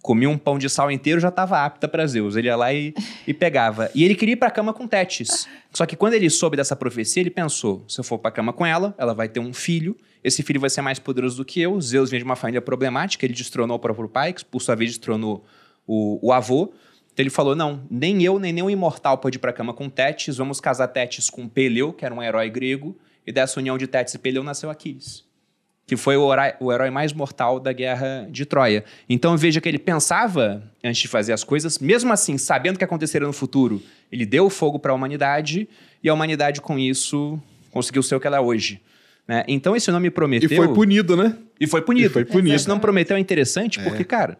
Comia 0.00 0.30
um 0.30 0.38
pão 0.38 0.58
de 0.58 0.70
sal 0.70 0.90
inteiro, 0.90 1.20
já 1.20 1.28
estava 1.28 1.62
apta 1.62 1.86
para 1.86 2.06
Zeus. 2.06 2.34
Ele 2.34 2.46
ia 2.46 2.56
lá 2.56 2.72
e, 2.72 2.94
e 3.26 3.34
pegava. 3.34 3.90
E 3.94 4.02
ele 4.02 4.14
queria 4.14 4.32
ir 4.32 4.36
pra 4.36 4.50
cama 4.50 4.72
com 4.72 4.86
Tétis. 4.86 5.46
Só 5.74 5.84
que 5.84 5.94
quando 5.94 6.14
ele 6.14 6.30
soube 6.30 6.56
dessa 6.56 6.74
profecia, 6.74 7.20
ele 7.20 7.28
pensou: 7.28 7.84
se 7.86 8.00
eu 8.00 8.04
for 8.04 8.18
pra 8.18 8.30
cama 8.30 8.52
com 8.52 8.64
ela, 8.64 8.94
ela 8.96 9.12
vai 9.12 9.28
ter 9.28 9.40
um 9.40 9.52
filho. 9.52 9.94
Esse 10.24 10.42
filho 10.42 10.60
vai 10.60 10.70
ser 10.70 10.80
mais 10.80 10.98
poderoso 10.98 11.36
do 11.36 11.44
que 11.44 11.60
eu. 11.60 11.78
Zeus 11.80 12.10
vem 12.10 12.18
de 12.18 12.24
uma 12.24 12.36
família 12.36 12.62
problemática, 12.62 13.26
ele 13.26 13.34
destronou 13.34 13.76
o 13.76 13.80
próprio 13.80 14.08
pai, 14.08 14.32
que 14.32 14.44
por 14.44 14.62
sua 14.62 14.74
vez 14.74 14.90
destronou 14.90 15.44
o, 15.86 16.18
o 16.26 16.32
avô. 16.32 16.72
Então 17.20 17.24
ele 17.24 17.30
falou: 17.30 17.54
não, 17.54 17.82
nem 17.90 18.22
eu, 18.22 18.38
nem 18.38 18.50
nenhum 18.50 18.70
imortal 18.70 19.18
pode 19.18 19.36
ir 19.36 19.40
pra 19.40 19.52
cama 19.52 19.74
com 19.74 19.90
Tétis. 19.90 20.38
Vamos 20.38 20.58
casar 20.58 20.88
Tétis 20.88 21.28
com 21.28 21.46
Peleu, 21.46 21.92
que 21.92 22.04
era 22.04 22.14
um 22.14 22.22
herói 22.22 22.48
grego. 22.48 22.96
E 23.26 23.30
dessa 23.30 23.60
união 23.60 23.76
de 23.76 23.86
Tétis 23.86 24.14
e 24.14 24.18
Peleu 24.18 24.42
nasceu 24.42 24.70
Aquiles 24.70 25.28
que 25.86 25.96
foi 25.96 26.16
o 26.16 26.32
herói, 26.32 26.52
o 26.60 26.72
herói 26.72 26.88
mais 26.88 27.12
mortal 27.12 27.58
da 27.58 27.72
guerra 27.72 28.28
de 28.30 28.46
Troia. 28.46 28.84
Então 29.08 29.36
veja 29.36 29.60
que 29.60 29.68
ele 29.68 29.78
pensava 29.78 30.62
antes 30.84 31.00
de 31.02 31.08
fazer 31.08 31.32
as 31.32 31.42
coisas, 31.42 31.80
mesmo 31.80 32.12
assim, 32.12 32.38
sabendo 32.38 32.76
o 32.76 32.78
que 32.78 32.84
aconteceria 32.84 33.26
no 33.26 33.32
futuro, 33.32 33.82
ele 34.12 34.24
deu 34.24 34.48
fogo 34.48 34.78
para 34.78 34.92
a 34.92 34.94
humanidade 34.94 35.68
e 36.00 36.08
a 36.08 36.14
humanidade 36.14 36.60
com 36.60 36.78
isso 36.78 37.42
conseguiu 37.72 38.04
ser 38.04 38.14
o 38.14 38.20
que 38.20 38.26
ela 38.28 38.36
é 38.36 38.40
hoje. 38.40 38.80
né? 39.26 39.42
Então 39.48 39.74
esse 39.74 39.90
nome 39.90 40.06
E 40.06 40.10
prometeu 40.12 40.48
foi 40.48 40.68
punido, 40.72 41.16
né? 41.16 41.36
e 41.60 41.66
foi 41.66 41.82
punido. 41.82 42.06
E 42.06 42.08
foi 42.08 42.24
punido. 42.24 42.54
Esse 42.54 42.68
nome 42.68 42.80
prometeu 42.80 43.16
é 43.16 43.20
interessante 43.20 43.80
porque, 43.82 44.04
cara, 44.04 44.38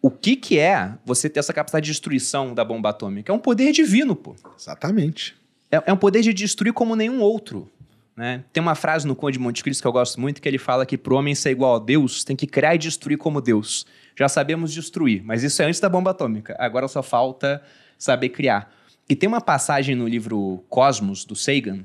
o 0.00 0.10
que 0.10 0.36
que 0.36 0.58
é 0.58 0.94
você 1.04 1.28
ter 1.28 1.40
essa 1.40 1.52
capacidade 1.52 1.86
de 1.86 1.92
destruição 1.92 2.54
da 2.54 2.64
bomba 2.64 2.90
atômica? 2.90 3.32
É 3.32 3.34
um 3.34 3.38
poder 3.38 3.72
divino, 3.72 4.14
pô. 4.14 4.34
Exatamente. 4.56 5.36
É, 5.70 5.82
é 5.86 5.92
um 5.92 5.96
poder 5.96 6.22
de 6.22 6.32
destruir 6.32 6.72
como 6.72 6.94
nenhum 6.94 7.20
outro. 7.20 7.70
Né? 8.16 8.44
Tem 8.52 8.60
uma 8.60 8.74
frase 8.74 9.06
no 9.06 9.14
Conde 9.14 9.38
de 9.38 9.38
Monte 9.38 9.62
Cristo 9.62 9.80
que 9.80 9.86
eu 9.86 9.92
gosto 9.92 10.20
muito, 10.20 10.42
que 10.42 10.48
ele 10.48 10.58
fala 10.58 10.84
que 10.84 10.98
para 10.98 11.14
o 11.14 11.16
homem 11.16 11.34
ser 11.34 11.50
igual 11.50 11.76
a 11.76 11.78
Deus, 11.78 12.24
tem 12.24 12.34
que 12.34 12.46
criar 12.46 12.74
e 12.74 12.78
destruir 12.78 13.16
como 13.16 13.40
Deus. 13.40 13.86
Já 14.16 14.28
sabemos 14.28 14.72
destruir, 14.72 15.22
mas 15.24 15.44
isso 15.44 15.62
é 15.62 15.66
antes 15.66 15.78
da 15.78 15.88
bomba 15.88 16.10
atômica. 16.10 16.56
Agora 16.58 16.88
só 16.88 17.02
falta 17.02 17.62
saber 17.96 18.30
criar. 18.30 18.72
E 19.08 19.14
tem 19.14 19.28
uma 19.28 19.40
passagem 19.40 19.94
no 19.94 20.06
livro 20.06 20.64
Cosmos, 20.68 21.24
do 21.24 21.36
Sagan, 21.36 21.84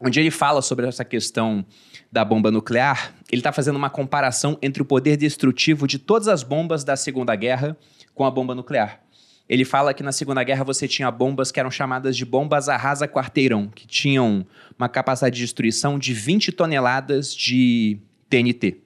onde 0.00 0.20
ele 0.20 0.30
fala 0.30 0.62
sobre 0.62 0.86
essa 0.86 1.04
questão 1.04 1.64
da 2.10 2.24
bomba 2.24 2.50
nuclear. 2.50 3.14
Ele 3.30 3.40
está 3.40 3.52
fazendo 3.52 3.76
uma 3.76 3.90
comparação 3.90 4.58
entre 4.62 4.82
o 4.82 4.84
poder 4.84 5.16
destrutivo 5.16 5.86
de 5.86 5.98
todas 5.98 6.28
as 6.28 6.42
bombas 6.42 6.84
da 6.84 6.96
Segunda 6.96 7.34
Guerra 7.34 7.76
com 8.14 8.24
a 8.24 8.30
bomba 8.30 8.54
nuclear. 8.54 9.00
Ele 9.48 9.64
fala 9.64 9.94
que 9.94 10.02
na 10.02 10.12
Segunda 10.12 10.42
Guerra 10.44 10.62
você 10.62 10.86
tinha 10.86 11.10
bombas 11.10 11.50
que 11.50 11.58
eram 11.58 11.70
chamadas 11.70 12.16
de 12.16 12.24
bombas 12.24 12.68
arrasa 12.68 13.08
quarteirão, 13.08 13.68
que 13.68 13.86
tinham 13.86 14.46
uma 14.78 14.88
capacidade 14.88 15.36
de 15.36 15.42
destruição 15.42 15.98
de 15.98 16.12
20 16.12 16.52
toneladas 16.52 17.34
de 17.34 17.98
TNT. 18.28 18.76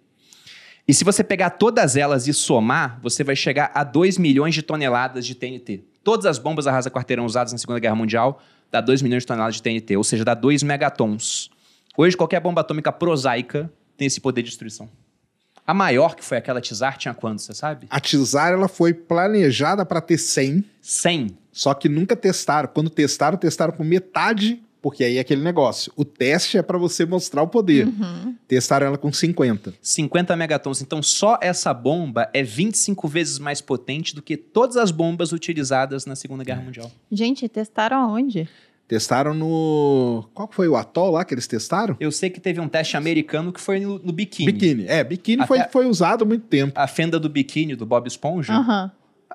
E 0.87 0.95
se 0.95 1.05
você 1.05 1.25
pegar 1.25 1.51
todas 1.51 1.97
elas 1.97 2.29
e 2.29 2.35
somar, 2.35 3.01
você 3.03 3.25
vai 3.25 3.35
chegar 3.35 3.73
a 3.75 3.83
2 3.83 4.19
milhões 4.19 4.55
de 4.55 4.63
toneladas 4.63 5.27
de 5.27 5.35
TNT. 5.35 5.85
Todas 6.05 6.27
as 6.27 6.39
bombas 6.39 6.67
arrasa 6.67 6.91
quarteirão 6.91 7.25
usadas 7.25 7.53
na 7.53 7.59
Segunda 7.59 7.79
Guerra 7.79 7.95
Mundial 7.95 8.41
dá 8.73 8.81
2 8.81 9.03
milhões 9.03 9.23
de 9.23 9.27
toneladas 9.27 9.57
de 9.57 9.63
TNT, 9.63 9.97
ou 9.99 10.03
seja, 10.03 10.25
dá 10.25 10.33
2 10.35 10.63
megatons. 10.63 11.51
Hoje, 11.97 12.17
qualquer 12.17 12.41
bomba 12.41 12.63
atômica 12.63 12.91
prosaica 12.91 13.71
tem 13.99 14.07
esse 14.07 14.19
poder 14.21 14.43
de 14.43 14.49
destruição. 14.49 14.89
A 15.65 15.75
maior, 15.75 16.17
que 16.17 16.25
foi 16.25 16.39
aquela 16.39 16.61
Tizar, 16.61 16.97
tinha 16.97 17.15
quanto, 17.15 17.43
você 17.43 17.55
sabe? 17.55 17.87
A 17.89 18.01
Tizar 18.01 18.51
ela 18.51 18.67
foi 18.67 18.95
planejada 18.95 19.85
para 19.85 20.01
ter 20.01 20.19
100, 20.19 20.65
100. 20.81 21.39
só 21.53 21.75
que 21.75 21.89
nunca 21.89 22.17
testaram. 22.17 22.69
Quando 22.73 22.91
testaram, 22.91 23.37
testaram 23.37 23.73
por 23.73 23.85
metade, 23.85 24.61
porque 24.83 25.05
aí 25.05 25.17
é 25.17 25.21
aquele 25.21 25.41
negócio. 25.41 25.93
O 25.97 26.05
teste 26.05 26.59
é 26.59 26.63
para 26.63 26.77
você 26.77 27.07
mostrar 27.07 27.41
o 27.43 27.47
poder. 27.47 27.87
Uhum. 27.87 28.35
Testaram 28.49 28.89
ela 28.89 28.99
com 28.99 29.13
50. 29.13 29.73
50 29.81 30.37
megatons. 30.37 30.83
Então, 30.83 31.01
só 31.01 31.39
essa 31.41 31.73
bomba 31.73 32.29
é 32.35 32.43
25 32.43 33.07
vezes 33.07 33.39
mais 33.39 33.61
potente 33.61 34.13
do 34.13 34.21
que 34.21 34.37
todas 34.37 34.77
as 34.77 34.91
bombas 34.91 35.31
utilizadas 35.33 36.05
na 36.05 36.17
Segunda 36.17 36.43
Guerra 36.43 36.63
Mundial. 36.63 36.91
Gente, 37.11 37.49
testaram 37.49 37.97
aonde? 37.99 38.49
Testaram 38.89 39.33
no. 39.33 40.29
Qual 40.35 40.51
foi 40.53 40.69
o 40.69 40.77
atol 40.77 41.13
lá 41.13 41.25
que 41.25 41.33
eles 41.33 41.47
testaram? 41.47 41.97
Eu 42.01 42.11
sei 42.11 42.29
que 42.29 42.41
teve 42.41 42.61
um 42.61 42.69
teste 42.69 42.97
americano 42.97 43.53
que 43.53 43.61
foi 43.61 43.79
no, 43.81 43.99
no 44.01 44.13
biquíni. 44.13 44.53
Biquíni. 44.53 44.85
É, 44.89 45.03
biquíni 45.05 45.47
foi, 45.47 45.61
foi 45.71 45.87
usado 45.87 46.25
há 46.25 46.27
muito 46.27 46.45
tempo. 46.47 46.73
A 46.79 46.87
fenda 46.89 47.19
do 47.21 47.29
biquíni 47.29 47.75
do 47.77 47.87
Bob 47.87 48.07
Esponja 48.07 48.53
Aham. 48.53 48.91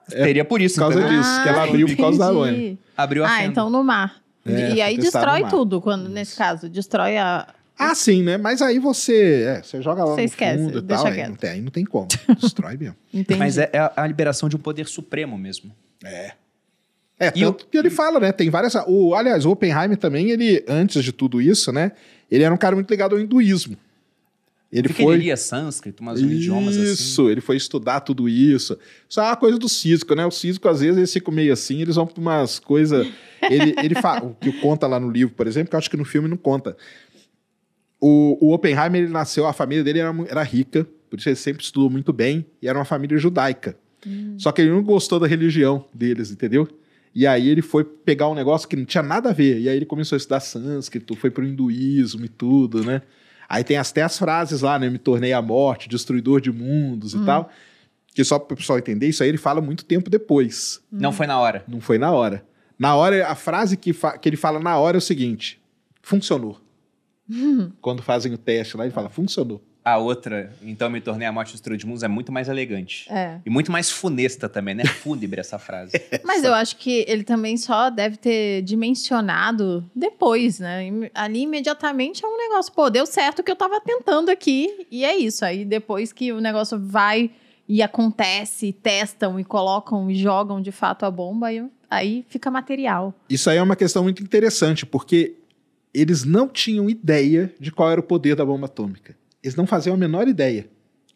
teria 0.09 0.43
por 0.45 0.61
isso. 0.61 0.75
Por 0.75 0.81
causa 0.81 0.99
entendeu? 0.99 1.19
disso, 1.21 1.41
que 1.41 1.49
ela 1.49 1.63
abriu 1.63 1.87
por 1.87 1.97
causa 1.97 2.19
da 2.33 2.49
entendi. 2.51 2.77
Abriu 2.95 3.23
a 3.23 3.27
Ah, 3.27 3.37
fenda. 3.37 3.47
então 3.47 3.69
no 3.69 3.83
mar. 3.83 4.26
É, 4.47 4.73
e 4.75 4.81
aí 4.81 4.97
destrói 4.97 5.47
tudo, 5.49 5.81
quando, 5.81 6.09
nesse 6.09 6.35
caso. 6.35 6.69
Destrói 6.69 7.17
a. 7.17 7.47
Ah, 7.77 7.93
sim, 7.93 8.23
né? 8.23 8.37
Mas 8.37 8.61
aí 8.61 8.79
você. 8.79 9.43
É, 9.43 9.61
você 9.61 9.81
joga 9.81 10.03
lá 10.03 10.15
Você 10.15 10.21
no 10.21 10.25
esquece, 10.25 10.63
fundo 10.63 10.79
e 10.79 10.81
tal. 10.81 11.05
Aí 11.05 11.27
não, 11.27 11.35
tem, 11.35 11.49
aí 11.49 11.61
não 11.61 11.71
tem 11.71 11.85
como. 11.85 12.07
Destrói 12.41 12.75
mesmo. 12.77 12.95
Entendi. 13.13 13.39
Mas 13.39 13.57
é, 13.57 13.69
é 13.71 13.91
a 13.95 14.07
liberação 14.07 14.49
de 14.49 14.55
um 14.55 14.59
poder 14.59 14.87
supremo 14.87 15.37
mesmo. 15.37 15.71
É, 17.19 17.27
E 17.35 17.41
tanto 17.43 17.67
que 17.67 17.77
ele 17.77 17.89
fala, 17.89 18.19
né? 18.19 18.31
Tem 18.31 18.49
várias. 18.49 18.75
O, 18.87 19.13
aliás, 19.15 19.45
o 19.45 19.51
Oppenheimer 19.51 19.97
também, 19.97 20.29
ele, 20.31 20.63
antes 20.67 21.03
de 21.03 21.11
tudo 21.11 21.41
isso, 21.41 21.71
né? 21.71 21.91
Ele 22.29 22.43
era 22.43 22.53
um 22.53 22.57
cara 22.57 22.75
muito 22.75 22.89
ligado 22.89 23.15
ao 23.15 23.21
hinduísmo. 23.21 23.77
Ele 24.71 24.89
Porque 24.89 25.03
foi. 25.03 25.15
ele 25.15 25.23
lia 25.23 25.37
sânscrito, 25.37 26.03
umas 26.03 26.19
idiomas 26.19 26.75
assim. 26.75 26.91
Isso, 26.91 27.29
ele 27.29 27.39
foi 27.39 27.55
estudar 27.55 28.01
tudo 28.01 28.27
isso. 28.27 28.77
Isso 29.07 29.19
é 29.19 29.23
uma 29.23 29.35
coisa 29.37 29.57
do 29.57 29.69
Cisco, 29.69 30.13
né? 30.13 30.25
O 30.25 30.31
Cisco, 30.31 30.67
às 30.67 30.81
vezes, 30.81 30.97
eles 30.97 31.13
ficam 31.13 31.33
meio 31.33 31.53
assim, 31.53 31.81
eles 31.81 31.95
vão 31.95 32.05
para 32.05 32.19
umas 32.19 32.59
coisas. 32.59 33.07
Ele, 33.41 33.73
ele 33.81 33.95
fala, 33.95 34.25
o 34.25 34.35
que 34.35 34.51
conta 34.59 34.85
lá 34.85 34.99
no 34.99 35.09
livro, 35.09 35.33
por 35.33 35.47
exemplo, 35.47 35.69
que 35.69 35.75
eu 35.75 35.77
acho 35.77 35.89
que 35.89 35.95
no 35.95 36.03
filme 36.03 36.27
não 36.27 36.35
conta. 36.35 36.75
O, 37.99 38.37
o 38.41 38.53
Oppenheimer, 38.53 39.01
ele 39.01 39.11
nasceu, 39.11 39.47
a 39.47 39.53
família 39.53 39.83
dele 39.83 39.99
era, 39.99 40.13
era 40.27 40.43
rica, 40.43 40.85
por 41.09 41.17
isso 41.17 41.29
ele 41.29 41.35
sempre 41.37 41.63
estudou 41.63 41.89
muito 41.89 42.11
bem, 42.11 42.45
e 42.61 42.67
era 42.67 42.77
uma 42.77 42.85
família 42.85 43.17
judaica. 43.17 43.77
Só 44.37 44.51
que 44.51 44.61
ele 44.61 44.71
não 44.71 44.83
gostou 44.83 45.19
da 45.19 45.27
religião 45.27 45.85
deles, 45.93 46.31
entendeu? 46.31 46.67
E 47.13 47.25
aí 47.25 47.49
ele 47.49 47.61
foi 47.61 47.83
pegar 47.83 48.29
um 48.29 48.35
negócio 48.35 48.67
que 48.67 48.75
não 48.75 48.85
tinha 48.85 49.01
nada 49.01 49.29
a 49.29 49.33
ver. 49.33 49.59
E 49.59 49.67
aí 49.67 49.75
ele 49.75 49.85
começou 49.85 50.15
a 50.15 50.17
estudar 50.17 50.39
sânscrito, 50.39 51.15
foi 51.15 51.31
pro 51.31 51.43
hinduísmo 51.43 52.23
e 52.25 52.29
tudo, 52.29 52.83
né? 52.83 53.01
Aí 53.49 53.63
tem 53.63 53.77
até 53.77 54.01
as 54.01 54.17
frases 54.17 54.61
lá, 54.61 54.77
né? 54.77 54.89
Me 54.89 54.97
tornei 54.97 55.33
a 55.33 55.41
morte, 55.41 55.87
destruidor 55.87 56.41
de 56.41 56.51
mundos 56.51 57.13
e 57.13 57.25
tal. 57.25 57.49
Que 58.13 58.23
só 58.23 58.39
para 58.39 58.53
o 58.53 58.57
pessoal 58.57 58.79
entender, 58.79 59.07
isso 59.07 59.23
aí 59.23 59.29
ele 59.29 59.37
fala 59.37 59.61
muito 59.61 59.85
tempo 59.85 60.09
depois. 60.09 60.81
Não 60.91 61.11
foi 61.11 61.27
na 61.27 61.39
hora. 61.39 61.63
Não 61.67 61.79
foi 61.79 61.97
na 61.97 62.11
hora. 62.11 62.43
Na 62.77 62.95
hora, 62.95 63.27
a 63.27 63.35
frase 63.35 63.77
que, 63.77 63.93
que 63.93 64.29
ele 64.29 64.37
fala 64.37 64.59
na 64.59 64.77
hora 64.77 64.97
é 64.97 64.99
o 64.99 65.01
seguinte: 65.01 65.61
funcionou. 66.01 66.59
Quando 67.81 68.01
fazem 68.01 68.33
o 68.33 68.37
teste 68.37 68.77
lá, 68.77 68.85
ele 68.85 68.93
fala, 68.93 69.09
funcionou. 69.09 69.61
A 69.87 69.97
outra, 69.97 70.51
então 70.61 70.89
me 70.89 70.99
tornei 70.99 71.25
a 71.25 71.31
morte 71.31 71.55
dos 71.55 71.83
mundos, 71.85 72.03
é 72.03 72.09
muito 72.09 72.29
mais 72.29 72.49
elegante. 72.49 73.07
É. 73.09 73.39
E 73.45 73.49
muito 73.49 73.71
mais 73.71 73.89
funesta 73.89 74.49
também, 74.49 74.75
né? 74.75 74.85
Fúnebre 74.85 75.39
essa 75.39 75.57
frase. 75.57 75.93
Mas 76.25 76.43
eu 76.43 76.53
acho 76.53 76.75
que 76.75 77.05
ele 77.07 77.23
também 77.23 77.55
só 77.55 77.89
deve 77.89 78.17
ter 78.17 78.63
dimensionado 78.63 79.89
depois, 79.95 80.59
né? 80.59 80.89
Ali 81.13 81.43
imediatamente 81.43 82.25
é 82.25 82.27
um 82.27 82.37
negócio, 82.37 82.73
pô, 82.73 82.89
deu 82.89 83.05
certo 83.05 83.39
o 83.39 83.43
que 83.43 83.49
eu 83.49 83.55
tava 83.55 83.79
tentando 83.79 84.29
aqui, 84.29 84.85
e 84.91 85.05
é 85.05 85.15
isso. 85.15 85.45
Aí 85.45 85.63
depois 85.63 86.11
que 86.11 86.33
o 86.33 86.41
negócio 86.41 86.77
vai 86.77 87.31
e 87.65 87.81
acontece, 87.81 88.73
testam 88.73 89.39
e 89.39 89.45
colocam 89.45 90.11
e 90.11 90.15
jogam 90.15 90.61
de 90.61 90.73
fato 90.73 91.05
a 91.05 91.11
bomba, 91.11 91.47
aí, 91.47 91.63
aí 91.89 92.25
fica 92.27 92.51
material. 92.51 93.13
Isso 93.29 93.49
aí 93.49 93.55
é 93.55 93.63
uma 93.63 93.77
questão 93.77 94.03
muito 94.03 94.21
interessante, 94.21 94.85
porque 94.85 95.35
eles 95.93 96.25
não 96.25 96.49
tinham 96.49 96.89
ideia 96.89 97.53
de 97.57 97.71
qual 97.71 97.89
era 97.89 98.01
o 98.01 98.03
poder 98.03 98.35
da 98.35 98.45
bomba 98.45 98.65
atômica. 98.65 99.15
Eles 99.47 99.55
não 99.55 99.65
faziam 99.67 99.95
a 99.95 99.97
menor 99.97 100.27
ideia. 100.27 100.67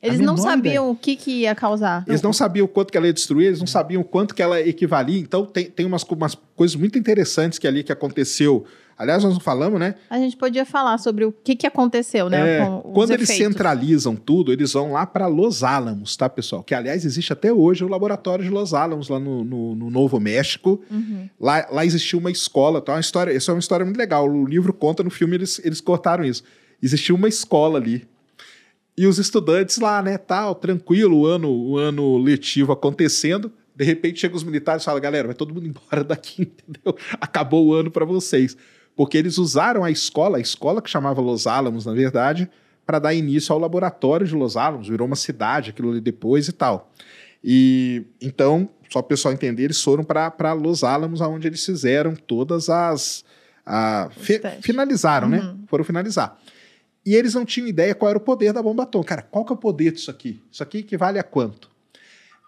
Eles 0.01 0.19
A 0.19 0.23
não 0.23 0.33
menor 0.33 0.49
sabiam 0.49 0.89
o 0.89 0.95
que, 0.95 1.15
que 1.15 1.31
ia 1.41 1.53
causar. 1.53 2.03
Eles 2.07 2.23
não 2.23 2.33
sabiam 2.33 2.65
o 2.65 2.67
quanto 2.67 2.91
que 2.91 2.97
ela 2.97 3.05
ia 3.05 3.13
destruir, 3.13 3.47
eles 3.47 3.59
não 3.59 3.67
sabiam 3.67 4.01
o 4.01 4.05
quanto 4.05 4.33
que 4.33 4.41
ela 4.41 4.59
equivalia. 4.59 5.19
Então, 5.19 5.45
tem, 5.45 5.65
tem 5.65 5.85
umas, 5.85 6.01
umas 6.03 6.35
coisas 6.55 6.75
muito 6.75 6.97
interessantes 6.97 7.59
que 7.59 7.67
ali 7.67 7.83
que 7.83 7.91
aconteceu. 7.91 8.65
Aliás, 8.97 9.23
nós 9.23 9.33
não 9.33 9.39
falamos, 9.39 9.79
né? 9.79 9.95
A 10.09 10.17
gente 10.17 10.35
podia 10.37 10.65
falar 10.65 10.97
sobre 10.97 11.23
o 11.25 11.31
que, 11.31 11.55
que 11.55 11.67
aconteceu, 11.67 12.29
né? 12.29 12.57
É, 12.57 12.65
quando 12.93 13.11
eles 13.11 13.29
efeitos. 13.29 13.47
centralizam 13.53 14.15
tudo, 14.15 14.51
eles 14.51 14.73
vão 14.73 14.91
lá 14.91 15.05
para 15.05 15.27
Los 15.27 15.63
Alamos, 15.63 16.15
tá, 16.15 16.27
pessoal? 16.29 16.63
Que, 16.63 16.73
aliás, 16.73 17.05
existe 17.05 17.31
até 17.33 17.51
hoje 17.53 17.83
o 17.83 17.87
laboratório 17.87 18.43
de 18.43 18.49
Los 18.51 18.73
Alamos, 18.73 19.07
lá 19.09 19.19
no, 19.19 19.43
no- 19.43 19.75
no 19.75 19.89
Novo 19.91 20.19
México. 20.19 20.81
Uhum. 20.89 21.27
Lá, 21.39 21.67
lá 21.71 21.85
existiu 21.85 22.17
uma 22.19 22.31
escola, 22.31 22.81
tá? 22.81 22.93
Uma 22.93 22.99
história, 22.99 23.31
isso 23.33 23.49
é 23.51 23.53
uma 23.53 23.59
história 23.59 23.85
muito 23.85 23.97
legal. 23.97 24.27
O 24.27 24.45
livro 24.45 24.73
conta, 24.73 25.03
no 25.03 25.09
filme 25.11 25.35
eles, 25.35 25.59
eles 25.63 25.79
cortaram 25.81 26.23
isso. 26.23 26.43
Existia 26.81 27.13
uma 27.13 27.27
escola 27.27 27.77
ali. 27.79 28.07
E 28.97 29.07
os 29.07 29.17
estudantes 29.17 29.77
lá, 29.77 30.01
né, 30.01 30.17
tal, 30.17 30.53
tranquilo, 30.55 31.17
o 31.19 31.25
ano, 31.25 31.49
o 31.49 31.77
ano 31.77 32.17
letivo 32.17 32.71
acontecendo. 32.71 33.51
De 33.75 33.85
repente 33.85 34.19
chegam 34.19 34.35
os 34.37 34.43
militares 34.43 34.83
e 34.83 34.85
falam: 34.85 35.01
galera, 35.01 35.27
vai 35.27 35.35
todo 35.35 35.53
mundo 35.53 35.65
embora 35.69 36.03
daqui, 36.03 36.41
entendeu? 36.43 36.95
Acabou 37.19 37.67
o 37.67 37.73
ano 37.73 37.89
para 37.89 38.05
vocês. 38.05 38.55
Porque 38.95 39.17
eles 39.17 39.37
usaram 39.37 39.83
a 39.83 39.89
escola, 39.89 40.37
a 40.37 40.41
escola 40.41 40.81
que 40.81 40.89
chamava 40.89 41.21
Los 41.21 41.47
Alamos, 41.47 41.85
na 41.85 41.93
verdade, 41.93 42.49
para 42.85 42.99
dar 42.99 43.13
início 43.13 43.53
ao 43.53 43.59
laboratório 43.59 44.27
de 44.27 44.35
Los 44.35 44.57
Alamos, 44.57 44.89
virou 44.89 45.07
uma 45.07 45.15
cidade, 45.15 45.69
aquilo 45.69 45.91
ali 45.91 46.01
depois 46.01 46.47
e 46.49 46.51
tal. 46.51 46.91
E 47.43 48.03
então, 48.21 48.69
só 48.89 49.01
para 49.01 49.05
o 49.05 49.09
pessoal 49.09 49.33
entender, 49.33 49.63
eles 49.63 49.81
foram 49.81 50.03
para 50.03 50.53
Los 50.53 50.83
Alamos, 50.83 51.21
onde 51.21 51.47
eles 51.47 51.65
fizeram 51.65 52.13
todas 52.15 52.69
as. 52.69 53.23
a- 53.65 54.09
fi- 54.17 54.41
finalizaram, 54.61 55.29
né? 55.29 55.39
Uhum. 55.39 55.63
Foram 55.67 55.83
finalizar. 55.85 56.37
E 57.05 57.15
eles 57.15 57.33
não 57.33 57.43
tinham 57.45 57.67
ideia 57.67 57.95
qual 57.95 58.09
era 58.09 58.17
o 58.17 58.21
poder 58.21 58.53
da 58.53 58.61
bomba 58.61 58.83
atômica. 58.83 59.15
Cara, 59.15 59.21
qual 59.23 59.43
que 59.43 59.51
é 59.51 59.55
o 59.55 59.57
poder 59.57 59.91
disso 59.91 60.11
aqui? 60.11 60.39
Isso 60.51 60.61
aqui 60.61 60.79
equivale 60.79 61.17
a 61.17 61.23
quanto? 61.23 61.69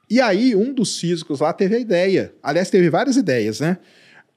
E 0.10 0.22
aí, 0.22 0.56
um 0.56 0.74
dos 0.74 1.00
físicos 1.00 1.40
lá 1.40 1.52
teve 1.54 1.76
a 1.76 1.80
ideia. 1.80 2.34
Aliás, 2.44 2.70
teve 2.70 2.90
várias 2.90 3.18
ideias, 3.18 3.60
né? 3.60 3.78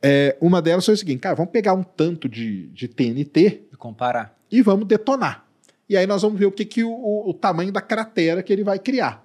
É, 0.02 0.36
uma 0.40 0.62
delas 0.62 0.84
foi 0.84 0.94
o 0.94 0.96
seguinte: 0.96 1.20
cara, 1.20 1.34
vamos 1.34 1.50
pegar 1.52 1.74
um 1.74 1.82
tanto 1.82 2.28
de, 2.28 2.66
de 2.68 2.88
TNT 2.88 3.62
E 3.72 3.76
comparar. 3.76 4.34
e 4.50 4.62
vamos 4.62 4.86
detonar. 4.86 5.44
E 5.88 5.96
aí 5.96 6.06
nós 6.06 6.22
vamos 6.22 6.38
ver 6.38 6.46
o 6.46 6.52
que, 6.52 6.64
que 6.64 6.82
o, 6.82 6.90
o- 6.90 7.30
o 7.30 7.34
tamanho 7.34 7.70
da 7.72 7.80
cratera 7.80 8.42
que 8.42 8.52
ele 8.52 8.64
vai 8.64 8.78
criar. 8.78 9.24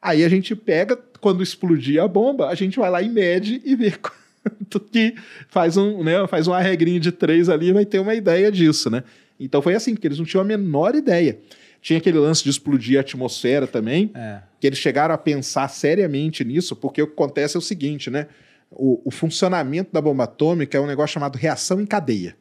Aí 0.00 0.24
a 0.24 0.28
gente 0.28 0.54
pega, 0.54 0.96
quando 1.20 1.42
explodir 1.42 2.00
a 2.02 2.06
bomba, 2.06 2.48
a 2.48 2.54
gente 2.54 2.78
vai 2.78 2.90
lá 2.90 3.02
e 3.02 3.08
mede 3.08 3.60
e 3.64 3.74
vê 3.74 3.92
quanto 4.44 4.78
que 4.80 5.14
faz 5.48 5.76
um, 5.76 6.04
né, 6.04 6.24
faz 6.28 6.46
uma 6.46 6.60
regrinha 6.60 7.00
de 7.00 7.10
três 7.12 7.48
ali 7.48 7.68
e 7.68 7.72
vai 7.72 7.84
ter 7.86 7.98
uma 7.98 8.14
ideia 8.14 8.50
disso, 8.52 8.88
né? 8.90 9.02
Então 9.38 9.62
foi 9.62 9.74
assim, 9.74 9.94
porque 9.94 10.06
eles 10.08 10.18
não 10.18 10.24
tinham 10.24 10.42
a 10.42 10.44
menor 10.44 10.94
ideia. 10.94 11.38
Tinha 11.80 11.98
aquele 11.98 12.18
lance 12.18 12.42
de 12.42 12.50
explodir 12.50 12.98
a 12.98 13.00
atmosfera 13.02 13.66
também, 13.66 14.10
É. 14.14 14.42
que 14.60 14.66
eles 14.66 14.78
chegaram 14.78 15.14
a 15.14 15.18
pensar 15.18 15.68
seriamente 15.68 16.44
nisso, 16.44 16.74
porque 16.74 17.00
o 17.00 17.06
que 17.06 17.12
acontece 17.12 17.56
é 17.56 17.58
o 17.58 17.62
seguinte, 17.62 18.10
né? 18.10 18.26
O, 18.70 19.00
o 19.04 19.10
funcionamento 19.10 19.90
da 19.92 20.00
bomba 20.00 20.24
atômica 20.24 20.76
é 20.76 20.80
um 20.80 20.86
negócio 20.86 21.14
chamado 21.14 21.36
reação 21.36 21.80
em 21.80 21.86
cadeia. 21.86 22.36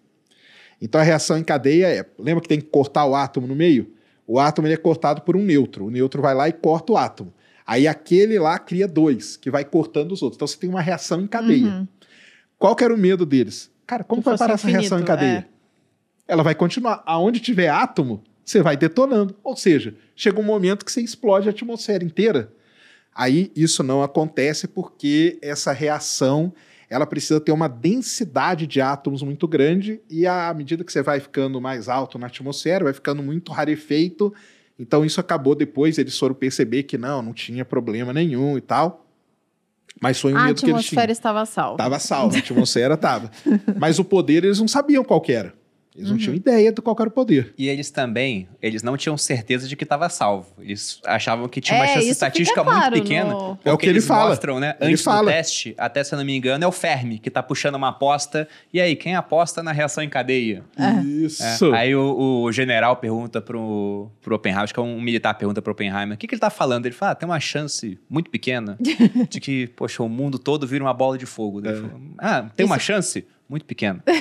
Então 0.82 1.00
a 1.00 1.04
reação 1.04 1.38
em 1.38 1.44
cadeia 1.44 1.88
é, 1.88 2.06
lembra 2.20 2.42
que 2.42 2.50
tem 2.50 2.60
que 2.60 2.68
cortar 2.68 3.06
o 3.06 3.16
átomo 3.16 3.48
no 3.48 3.56
meio? 3.56 3.94
O 4.26 4.40
átomo 4.40 4.68
ele 4.68 4.74
é 4.74 4.78
cortado 4.78 5.22
por 5.22 5.38
um 5.38 5.44
nêutron. 5.44 5.86
O 5.86 5.90
nêutron 5.90 6.22
vai 6.22 6.36
lá 6.36 6.50
e 6.50 6.54
corta 6.54 6.92
o 6.94 6.98
átomo. 6.98 7.34
Aí 7.66 7.88
aquele 7.88 8.38
lá 8.40 8.58
cria 8.60 8.88
dois, 8.88 9.38
que 9.38 9.50
vai 9.50 9.64
cortando 9.64 10.12
os 10.12 10.22
outros. 10.22 10.38
Então 10.38 10.48
você 10.48 10.58
tem 10.58 10.70
uma 10.70 10.82
reação 10.82 11.22
em 11.22 11.28
cadeia. 11.28 11.66
Uhum. 11.66 11.88
Qual 12.58 12.76
que 12.76 12.84
era 12.84 12.94
o 12.94 12.98
medo 12.98 13.26
deles? 13.26 13.72
Cara, 13.86 14.04
como 14.04 14.22
Que 14.22 14.30
vai 14.30 14.38
parar 14.38 14.54
essa 14.56 14.68
reação 14.68 14.98
em 14.98 15.02
infinito, 15.02 15.08
cadeia? 15.08 15.48
Ela 16.28 16.44
vai 16.44 16.54
continuar. 16.56 17.02
Aonde 17.06 17.40
tiver 17.40 17.70
átomo, 17.70 18.24
você 18.44 18.62
vai 18.62 18.76
detonando. 18.76 19.36
Ou 19.44 19.56
seja, 19.56 19.96
chega 20.16 20.40
um 20.40 20.44
momento 20.44 20.86
que 20.86 20.92
você 20.92 21.02
explode 21.02 21.48
a 21.48 21.52
atmosfera 21.52 22.04
inteira. 22.04 22.52
Aí 23.14 23.52
isso 23.56 23.82
não 23.82 24.04
acontece 24.04 24.68
porque 24.68 25.40
essa 25.42 25.72
reação 25.72 26.54
ela 26.90 27.06
precisa 27.06 27.42
ter 27.42 27.52
uma 27.52 27.68
densidade 27.68 28.66
de 28.66 28.80
átomos 28.80 29.22
muito 29.22 29.48
grande 29.48 30.00
e 30.10 30.26
à 30.26 30.54
medida 30.54 30.84
que 30.84 30.92
você 30.92 31.02
vai 31.02 31.20
ficando 31.20 31.60
mais 31.60 31.90
alto 31.90 32.18
na 32.18 32.28
atmosfera, 32.28 32.86
vai 32.86 32.94
ficando 32.94 33.22
muito 33.22 33.52
rarefeito. 33.52 34.34
Então 34.80 35.04
isso 35.04 35.20
acabou 35.20 35.56
depois, 35.56 35.98
eles 35.98 36.18
foram 36.18 36.36
perceber 36.36 36.84
que 36.84 36.98
não, 36.98 37.22
não 37.22 37.34
tinha 37.34 37.66
problema 37.66 38.14
nenhum 38.14 38.58
e 38.58 38.62
tal. 38.62 39.06
Mas 40.00 40.22
foi 40.22 40.32
um 40.32 40.38
A 40.38 40.46
medo 40.46 40.62
que 40.62 40.66
eles 40.70 40.86
tinham. 40.86 41.02
atmosfera 41.02 41.12
estava 41.12 41.46
salva. 41.46 41.78
Tava 41.78 42.00
salvo, 42.00 42.36
a 42.36 42.40
atmosfera 42.40 42.96
tava. 42.96 43.32
Mas 43.78 43.98
o 43.98 44.06
poder 44.06 44.44
eles 44.46 44.60
não 44.60 44.68
sabiam 44.68 45.04
qual 45.04 45.24
era. 45.28 45.54
Eles 45.98 46.10
não 46.12 46.18
tinham 46.18 46.36
ideia 46.36 46.72
do 46.72 46.82
qual 46.82 46.96
era 47.00 47.10
o 47.10 47.12
poder. 47.12 47.54
E 47.58 47.68
eles 47.68 47.90
também, 47.90 48.48
eles 48.62 48.84
não 48.84 48.96
tinham 48.96 49.18
certeza 49.18 49.68
de 49.68 49.76
que 49.76 49.84
estava 49.84 50.08
salvo. 50.10 50.48
Eles 50.60 51.02
achavam 51.06 51.48
que 51.48 51.60
tinha 51.60 51.78
uma 51.80 51.86
É, 51.86 51.88
chance 51.88 52.02
isso 52.04 52.12
estatística 52.12 52.64
claro 52.64 52.92
muito 52.92 53.04
pequena. 53.04 53.32
no- 53.34 53.60
É 53.66 53.72
o 53.74 53.78
que 53.78 53.86
ele 53.88 53.94
eles 53.94 54.06
fala. 54.08 54.30
mostram, 54.30 54.60
né? 54.60 54.76
Ele 54.80 54.92
Antes 54.92 55.04
fala. 55.04 55.24
do 55.32 55.34
teste, 55.36 55.74
até 55.78 56.04
se 56.04 56.14
eu 56.14 56.18
não 56.18 56.26
me 56.26 56.36
engano, 56.38 56.64
é 56.64 56.68
o 56.68 56.72
Fermi 56.72 57.18
que 57.20 57.30
tá 57.32 57.42
puxando 57.42 57.76
uma 57.76 57.90
aposta. 57.90 58.48
E 58.72 58.80
aí, 58.80 58.96
quem 58.96 59.16
aposta 59.16 59.64
na 59.64 59.72
reação 59.72 60.04
em 60.04 60.10
cadeia? 60.10 60.64
É. 60.78 61.02
Isso. 61.04 61.44
É. 61.74 61.78
Aí 61.80 61.96
o, 61.96 62.44
o 62.44 62.52
general 62.52 62.96
pergunta 62.98 63.42
pro, 63.42 64.10
pro 64.22 64.36
Oppenheimer, 64.36 64.64
acho 64.64 64.74
que 64.74 64.80
é 64.80 64.84
um 64.84 65.02
militar 65.02 65.34
pergunta 65.34 65.62
pro 65.62 65.72
Oppenheimer, 65.72 66.14
o 66.16 66.18
que, 66.18 66.28
que 66.28 66.36
ele 66.36 66.40
tá 66.40 66.50
falando? 66.52 66.86
Ele 66.86 66.94
fala, 66.94 67.14
ah, 67.14 67.16
tem 67.16 67.28
uma 67.28 67.40
chance 67.40 68.00
muito 68.10 68.30
pequena 68.30 68.78
de 69.30 69.40
que, 69.40 69.68
poxa, 69.76 70.04
o 70.04 70.10
mundo 70.10 70.38
todo 70.38 70.68
vira 70.68 70.84
uma 70.84 70.94
bola 70.94 71.18
de 71.18 71.26
fogo. 71.26 71.66
É. 71.66 71.70
Ele 71.72 71.82
falou, 71.82 72.02
ah, 72.20 72.46
tem 72.56 72.66
uma 72.66 72.78
chance 72.80 73.26
muito 73.50 73.66
pequena. 73.66 74.04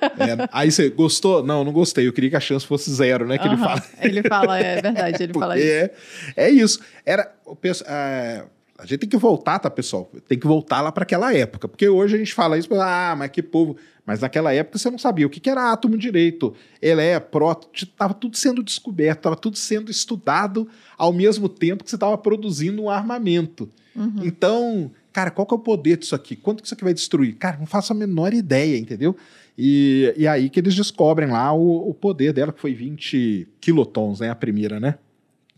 É, 0.00 0.48
aí 0.50 0.70
você 0.72 0.88
gostou? 0.88 1.42
Não, 1.44 1.62
não 1.62 1.72
gostei. 1.72 2.08
Eu 2.08 2.12
queria 2.14 2.30
que 2.30 2.36
a 2.36 2.40
chance 2.40 2.66
fosse 2.66 2.90
zero, 2.90 3.26
né? 3.26 3.36
Que 3.36 3.46
ele 3.46 3.54
Aham. 3.54 3.64
fala. 3.64 3.82
Ele 4.00 4.22
fala, 4.22 4.58
é 4.58 4.80
verdade, 4.80 5.22
ele 5.22 5.32
fala 5.34 5.58
isso. 5.58 5.66
é, 5.68 5.90
é 6.36 6.50
isso. 6.50 6.80
Era, 7.04 7.30
o 7.44 7.54
pesso- 7.54 7.84
é, 7.86 8.46
a 8.78 8.86
gente 8.86 9.00
tem 9.00 9.08
que 9.10 9.16
voltar, 9.18 9.58
tá, 9.58 9.68
pessoal? 9.68 10.10
Tem 10.26 10.38
que 10.38 10.46
voltar 10.46 10.80
lá 10.80 10.90
para 10.90 11.02
aquela 11.02 11.34
época. 11.34 11.68
Porque 11.68 11.86
hoje 11.86 12.14
a 12.16 12.18
gente 12.18 12.32
fala 12.32 12.56
isso, 12.56 12.68
ah, 12.80 13.14
mas 13.16 13.30
que 13.30 13.42
povo. 13.42 13.76
Mas 14.06 14.20
naquela 14.20 14.54
época 14.54 14.78
você 14.78 14.90
não 14.90 14.98
sabia 14.98 15.26
o 15.26 15.30
que, 15.30 15.38
que 15.38 15.50
era 15.50 15.70
átomo 15.70 15.98
direito. 15.98 16.54
Ele 16.80 17.02
é 17.02 17.20
próton, 17.20 17.68
estava 17.74 18.14
tudo 18.14 18.38
sendo 18.38 18.62
descoberto, 18.62 19.18
estava 19.18 19.36
tudo 19.36 19.58
sendo 19.58 19.90
estudado 19.90 20.66
ao 20.96 21.12
mesmo 21.12 21.46
tempo 21.46 21.84
que 21.84 21.90
você 21.90 21.96
estava 21.96 22.16
produzindo 22.16 22.82
um 22.82 22.88
armamento. 22.88 23.68
Uhum. 23.94 24.14
Então, 24.22 24.90
cara, 25.12 25.30
qual 25.30 25.46
que 25.46 25.54
é 25.54 25.56
o 25.56 25.60
poder 25.60 25.96
disso 25.96 26.14
aqui? 26.14 26.36
Quanto 26.36 26.62
que 26.62 26.66
isso 26.66 26.74
aqui 26.74 26.84
vai 26.84 26.94
destruir? 26.94 27.34
Cara, 27.34 27.56
não 27.58 27.66
faço 27.66 27.92
a 27.92 27.96
menor 27.96 28.32
ideia, 28.32 28.78
entendeu? 28.78 29.16
E, 29.56 30.14
e 30.16 30.26
aí 30.26 30.48
que 30.48 30.58
eles 30.58 30.74
descobrem 30.74 31.28
lá 31.28 31.52
o, 31.52 31.90
o 31.90 31.94
poder 31.94 32.32
dela, 32.32 32.52
que 32.52 32.60
foi 32.60 32.74
20 32.74 33.48
quilotons, 33.60 34.20
né? 34.20 34.30
A 34.30 34.34
primeira, 34.34 34.80
né? 34.80 34.96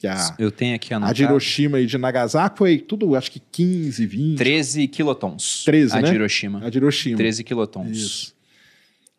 Que 0.02 0.08
a, 0.08 0.34
Eu 0.38 0.50
tenho 0.50 0.74
aqui 0.74 0.92
a 0.92 0.96
anotado. 0.96 1.14
de 1.14 1.22
Hiroshima 1.22 1.78
e 1.78 1.86
de 1.86 1.96
Nagasaki 1.96 2.58
foi 2.58 2.78
tudo, 2.78 3.14
acho 3.14 3.30
que 3.30 3.38
15, 3.38 4.04
20. 4.04 4.38
13 4.38 4.88
quilotons. 4.88 5.62
13, 5.64 5.92
a 5.92 6.00
né? 6.00 6.08
de 6.08 6.14
Hiroshima. 6.16 6.66
A 6.66 6.68
de 6.68 6.78
Hiroshima. 6.78 7.16
13 7.16 7.44
quilotons. 7.44 7.96
Isso. 7.96 8.34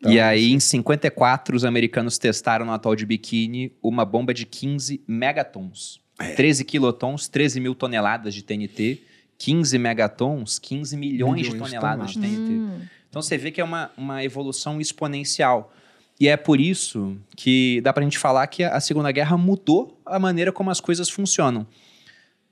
e 0.02 0.06
Então, 0.10 0.24
aí, 0.26 0.52
em 0.52 0.60
54, 0.60 1.56
os 1.56 1.64
americanos 1.64 2.18
testaram 2.18 2.66
no 2.66 2.72
atol 2.72 2.94
de 2.94 3.06
Bikini 3.06 3.72
uma 3.82 4.04
bomba 4.04 4.34
de 4.34 4.44
15 4.44 5.00
megatons. 5.08 6.00
É. 6.20 6.34
13 6.34 6.64
quilotons, 6.64 7.28
13 7.28 7.60
mil 7.60 7.74
toneladas 7.74 8.34
de 8.34 8.42
TNT. 8.42 9.00
15 9.38 9.78
megatons, 9.78 10.58
15 10.58 10.96
milhões, 10.96 11.34
Milhões 11.34 11.46
de 11.46 11.52
de 11.52 11.58
toneladas 11.58 12.10
de 12.12 12.20
TNT. 12.20 12.52
Hum. 12.52 12.80
Então 13.08 13.22
você 13.22 13.38
vê 13.38 13.50
que 13.50 13.60
é 13.60 13.64
uma, 13.64 13.90
uma 13.96 14.24
evolução 14.24 14.80
exponencial. 14.80 15.72
E 16.18 16.28
é 16.28 16.36
por 16.36 16.60
isso 16.60 17.16
que 17.36 17.80
dá 17.82 17.92
pra 17.92 18.02
gente 18.02 18.18
falar 18.18 18.46
que 18.46 18.62
a 18.62 18.80
Segunda 18.80 19.10
Guerra 19.10 19.36
mudou 19.36 20.00
a 20.06 20.18
maneira 20.18 20.52
como 20.52 20.70
as 20.70 20.80
coisas 20.80 21.08
funcionam. 21.08 21.66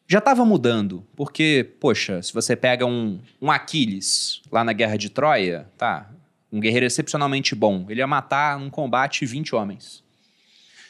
Já 0.06 0.18
estava 0.18 0.44
mudando, 0.44 1.06
porque, 1.16 1.70
poxa, 1.80 2.20
se 2.22 2.32
você 2.34 2.54
pega 2.54 2.84
um, 2.84 3.20
um 3.40 3.50
Aquiles 3.50 4.42
lá 4.50 4.62
na 4.62 4.72
Guerra 4.72 4.96
de 4.96 5.08
Troia, 5.08 5.66
tá? 5.78 6.10
Um 6.52 6.60
guerreiro 6.60 6.84
excepcionalmente 6.84 7.54
bom, 7.54 7.86
ele 7.88 8.00
ia 8.00 8.06
matar 8.06 8.58
num 8.58 8.68
combate 8.68 9.24
20 9.24 9.54
homens. 9.54 10.02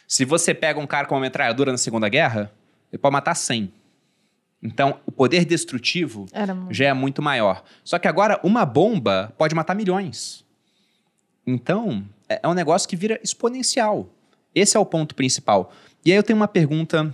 Se 0.09 0.25
você 0.25 0.53
pega 0.53 0.81
um 0.81 0.87
cara 0.87 1.07
com 1.07 1.15
uma 1.15 1.21
metralhadora 1.21 1.71
na 1.71 1.79
Segunda 1.79 2.09
Guerra, 2.09 2.53
ele 2.93 2.99
pode 2.99 3.13
matar 3.13 3.35
100. 3.35 3.73
Então, 4.63 5.01
o 5.05 5.11
poder 5.11 5.45
destrutivo 5.45 6.27
muito. 6.55 6.73
já 6.73 6.87
é 6.87 6.93
muito 6.93 7.21
maior. 7.21 7.65
Só 7.83 7.99
que 7.99 8.07
agora, 8.07 8.39
uma 8.45 8.65
bomba 8.65 9.35
pode 9.37 9.55
matar 9.55 9.75
milhões. 9.75 10.45
Então, 11.47 12.05
é 12.29 12.41
é 12.43 12.49
um 12.49 12.55
negócio 12.55 12.89
que 12.89 12.97
vira 12.97 13.21
exponencial. 13.23 14.09
Esse 14.55 14.77
é 14.77 14.81
o 14.81 14.87
ponto 14.87 15.15
principal. 15.15 15.73
E 16.05 16.11
aí 16.13 16.17
eu 16.17 16.23
tenho 16.23 16.37
uma 16.37 16.49
pergunta 16.49 17.13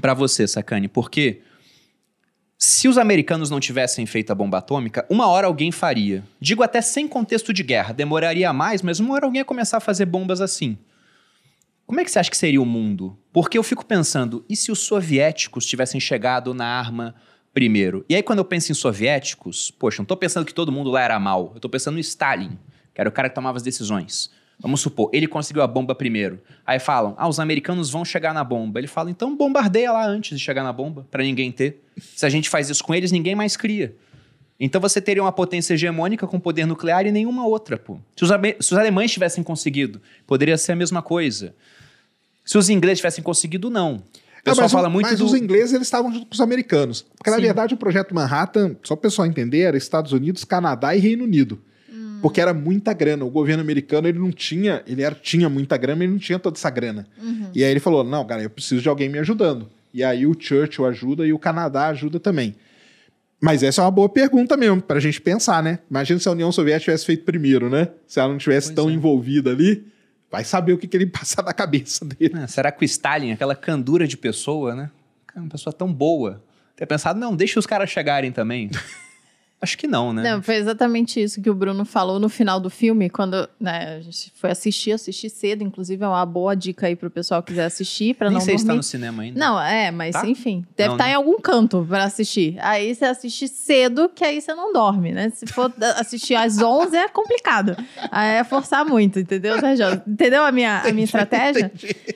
pra 0.00 0.14
você, 0.14 0.46
Sakane, 0.46 0.88
porque 0.88 1.40
se 2.58 2.86
os 2.86 2.96
americanos 2.96 3.50
não 3.50 3.58
tivessem 3.58 4.06
feito 4.06 4.30
a 4.30 4.34
bomba 4.34 4.58
atômica, 4.58 5.04
uma 5.10 5.26
hora 5.26 5.46
alguém 5.46 5.72
faria. 5.72 6.22
Digo 6.40 6.62
até 6.62 6.80
sem 6.80 7.08
contexto 7.08 7.52
de 7.52 7.62
guerra, 7.62 7.92
demoraria 7.92 8.52
mais, 8.52 8.82
mas 8.82 9.00
uma 9.00 9.14
hora 9.14 9.26
alguém 9.26 9.40
ia 9.40 9.44
começar 9.44 9.78
a 9.78 9.80
fazer 9.80 10.06
bombas 10.06 10.40
assim. 10.40 10.78
Como 11.86 12.00
é 12.00 12.04
que 12.04 12.10
você 12.10 12.18
acha 12.20 12.30
que 12.30 12.36
seria 12.36 12.62
o 12.62 12.66
mundo? 12.66 13.18
Porque 13.32 13.56
eu 13.56 13.62
fico 13.62 13.84
pensando, 13.84 14.44
e 14.48 14.54
se 14.54 14.70
os 14.70 14.80
soviéticos 14.80 15.64
tivessem 15.64 15.98
chegado 15.98 16.52
na 16.52 16.66
arma 16.66 17.14
primeiro? 17.54 18.04
E 18.08 18.14
aí, 18.14 18.22
quando 18.22 18.40
eu 18.40 18.44
penso 18.44 18.70
em 18.70 18.74
soviéticos, 18.74 19.70
poxa, 19.70 20.02
não 20.02 20.06
tô 20.06 20.16
pensando 20.16 20.44
que 20.44 20.52
todo 20.52 20.70
mundo 20.70 20.90
lá 20.90 21.02
era 21.02 21.18
mal. 21.18 21.52
Eu 21.54 21.60
tô 21.60 21.68
pensando 21.68 21.94
no 21.94 22.00
Stalin, 22.00 22.58
que 22.94 23.00
era 23.00 23.08
o 23.08 23.12
cara 23.12 23.28
que 23.28 23.34
tomava 23.34 23.56
as 23.56 23.62
decisões. 23.62 24.30
Vamos 24.60 24.80
supor, 24.80 25.10
ele 25.12 25.26
conseguiu 25.26 25.62
a 25.62 25.66
bomba 25.66 25.94
primeiro. 25.94 26.40
Aí 26.64 26.78
falam, 26.78 27.14
ah, 27.18 27.26
os 27.26 27.40
americanos 27.40 27.90
vão 27.90 28.04
chegar 28.04 28.32
na 28.32 28.44
bomba. 28.44 28.78
Ele 28.78 28.86
fala, 28.86 29.10
então 29.10 29.36
bombardeia 29.36 29.90
lá 29.90 30.06
antes 30.06 30.38
de 30.38 30.44
chegar 30.44 30.62
na 30.62 30.72
bomba, 30.72 31.06
pra 31.10 31.22
ninguém 31.22 31.50
ter. 31.50 31.82
Se 31.98 32.24
a 32.24 32.28
gente 32.28 32.48
faz 32.48 32.70
isso 32.70 32.84
com 32.84 32.94
eles, 32.94 33.10
ninguém 33.10 33.34
mais 33.34 33.56
cria. 33.56 33.96
Então 34.60 34.80
você 34.80 35.00
teria 35.00 35.22
uma 35.22 35.32
potência 35.32 35.74
hegemônica 35.74 36.26
com 36.26 36.38
poder 36.38 36.66
nuclear 36.66 37.04
e 37.06 37.10
nenhuma 37.10 37.44
outra, 37.44 37.76
pô. 37.76 37.98
Se 38.14 38.22
os, 38.22 38.30
se 38.60 38.72
os 38.72 38.78
alemães 38.78 39.10
tivessem 39.10 39.42
conseguido, 39.42 40.00
poderia 40.26 40.56
ser 40.56 40.72
a 40.72 40.76
mesma 40.76 41.02
coisa. 41.02 41.54
Se 42.44 42.58
os 42.58 42.68
ingleses 42.70 42.98
tivessem 42.98 43.22
conseguido, 43.22 43.70
não. 43.70 43.94
O 43.96 43.98
Ah, 43.98 44.42
pessoal 44.44 44.64
mas 44.64 44.72
fala 44.72 44.88
o- 44.88 44.90
muito 44.90 45.08
mas 45.08 45.18
do... 45.18 45.24
os 45.26 45.34
ingleses 45.34 45.72
eles 45.72 45.86
estavam 45.86 46.12
junto 46.12 46.26
com 46.26 46.34
os 46.34 46.40
americanos. 46.40 47.02
Porque, 47.16 47.30
na 47.30 47.36
Sim. 47.36 47.42
verdade, 47.42 47.74
o 47.74 47.76
projeto 47.76 48.14
Manhattan, 48.14 48.76
só 48.82 48.96
para 48.96 49.00
o 49.00 49.10
pessoal 49.10 49.26
entender, 49.26 49.60
era 49.60 49.76
Estados 49.76 50.12
Unidos, 50.12 50.44
Canadá 50.44 50.94
e 50.96 50.98
Reino 51.00 51.24
Unido. 51.24 51.60
Porque 52.20 52.40
era 52.40 52.54
muita 52.54 52.92
grana. 52.92 53.24
O 53.24 53.30
governo 53.30 53.62
americano 53.62 54.06
ele 54.06 54.18
não 54.18 54.30
tinha, 54.30 54.80
ele 54.86 55.02
era, 55.02 55.12
tinha 55.14 55.48
muita 55.48 55.76
grana, 55.76 55.96
mas 55.96 56.04
ele 56.04 56.12
não 56.12 56.18
tinha 56.20 56.38
toda 56.38 56.56
essa 56.56 56.70
grana. 56.70 57.04
Uhum. 57.20 57.48
E 57.52 57.64
aí 57.64 57.70
ele 57.72 57.80
falou: 57.80 58.04
não, 58.04 58.24
cara, 58.24 58.42
eu 58.42 58.48
preciso 58.50 58.80
de 58.80 58.88
alguém 58.88 59.08
me 59.08 59.18
ajudando. 59.18 59.68
E 59.92 60.04
aí 60.04 60.24
o 60.24 60.36
Churchill 60.38 60.86
ajuda 60.86 61.26
e 61.26 61.32
o 61.32 61.38
Canadá 61.38 61.88
ajuda 61.88 62.20
também. 62.20 62.54
Mas 63.40 63.64
essa 63.64 63.82
é 63.82 63.84
uma 63.84 63.90
boa 63.90 64.08
pergunta 64.08 64.56
mesmo, 64.56 64.80
pra 64.80 65.00
gente 65.00 65.20
pensar, 65.20 65.62
né? 65.64 65.80
Imagina 65.90 66.20
se 66.20 66.28
a 66.28 66.32
União 66.32 66.52
Soviética 66.52 66.84
tivesse 66.92 67.06
feito 67.06 67.24
primeiro, 67.24 67.68
né? 67.68 67.88
Se 68.06 68.20
ela 68.20 68.28
não 68.28 68.38
tivesse 68.38 68.68
Pois 68.68 68.76
tão 68.76 68.88
é. 68.88 68.92
envolvida 68.92 69.50
ali, 69.50 69.84
vai 70.32 70.44
saber 70.44 70.72
o 70.72 70.78
que, 70.78 70.88
que 70.88 70.96
ele 70.96 71.06
passar 71.12 71.44
na 71.44 71.52
cabeça 71.52 72.06
dele. 72.06 72.32
Ah, 72.34 72.48
será 72.48 72.72
que 72.72 72.82
o 72.82 72.86
Stalin, 72.86 73.32
aquela 73.32 73.54
candura 73.54 74.08
de 74.08 74.16
pessoa, 74.16 74.74
né? 74.74 74.90
Uma 75.36 75.48
pessoa 75.50 75.72
tão 75.72 75.92
boa. 75.92 76.42
Ter 76.74 76.86
pensado, 76.86 77.20
não, 77.20 77.36
deixa 77.36 77.60
os 77.60 77.66
caras 77.66 77.90
chegarem 77.90 78.32
também. 78.32 78.70
Acho 79.62 79.78
que 79.78 79.86
não, 79.86 80.12
né? 80.12 80.22
Não, 80.22 80.42
foi 80.42 80.56
exatamente 80.56 81.22
isso 81.22 81.40
que 81.40 81.48
o 81.48 81.54
Bruno 81.54 81.84
falou 81.84 82.18
no 82.18 82.28
final 82.28 82.58
do 82.58 82.68
filme, 82.68 83.08
quando 83.08 83.48
né, 83.60 83.96
a 83.98 84.00
gente 84.00 84.32
foi 84.34 84.50
assistir, 84.50 84.90
assistir 84.92 85.30
cedo, 85.30 85.62
inclusive 85.62 86.02
é 86.02 86.08
uma 86.08 86.26
boa 86.26 86.54
dica 86.56 86.88
aí 86.88 86.96
pro 86.96 87.08
pessoal 87.08 87.42
que 87.42 87.52
quiser 87.52 87.66
assistir, 87.66 88.16
Nem 88.20 88.30
não 88.32 88.40
sei 88.40 88.58
se 88.58 88.64
tá 88.64 88.68
dormir. 88.68 88.76
no 88.78 88.82
cinema 88.82 89.22
ainda. 89.22 89.38
Não, 89.38 89.60
é, 89.60 89.90
mas 89.92 90.12
Tá? 90.14 90.26
enfim, 90.26 90.64
deve 90.76 90.88
Não, 90.88 90.94
estar 90.96 91.04
né? 91.04 91.12
em 91.12 91.14
algum 91.14 91.40
canto 91.40 91.86
pra 91.88 92.04
assistir. 92.04 92.56
Aí 92.60 92.92
você 92.94 93.04
assiste 93.04 93.46
cedo, 93.46 94.10
que 94.12 94.24
aí 94.24 94.40
você 94.40 94.52
não 94.54 94.72
dorme, 94.72 95.12
né? 95.12 95.30
Se 95.30 95.46
for 95.46 95.72
assistir 95.96 96.34
às 96.34 96.58
11 96.60 96.96
é 96.96 97.08
complicado. 97.08 97.76
Aí 98.10 98.38
é 98.38 98.44
forçar 98.44 98.84
muito, 98.84 99.20
entendeu, 99.20 99.60
Sérgio? 99.60 100.02
Entendeu 100.06 100.42
a 100.42 100.50
minha, 100.50 100.80
a 100.80 100.90
minha 100.92 101.04
estratégia? 101.04 101.70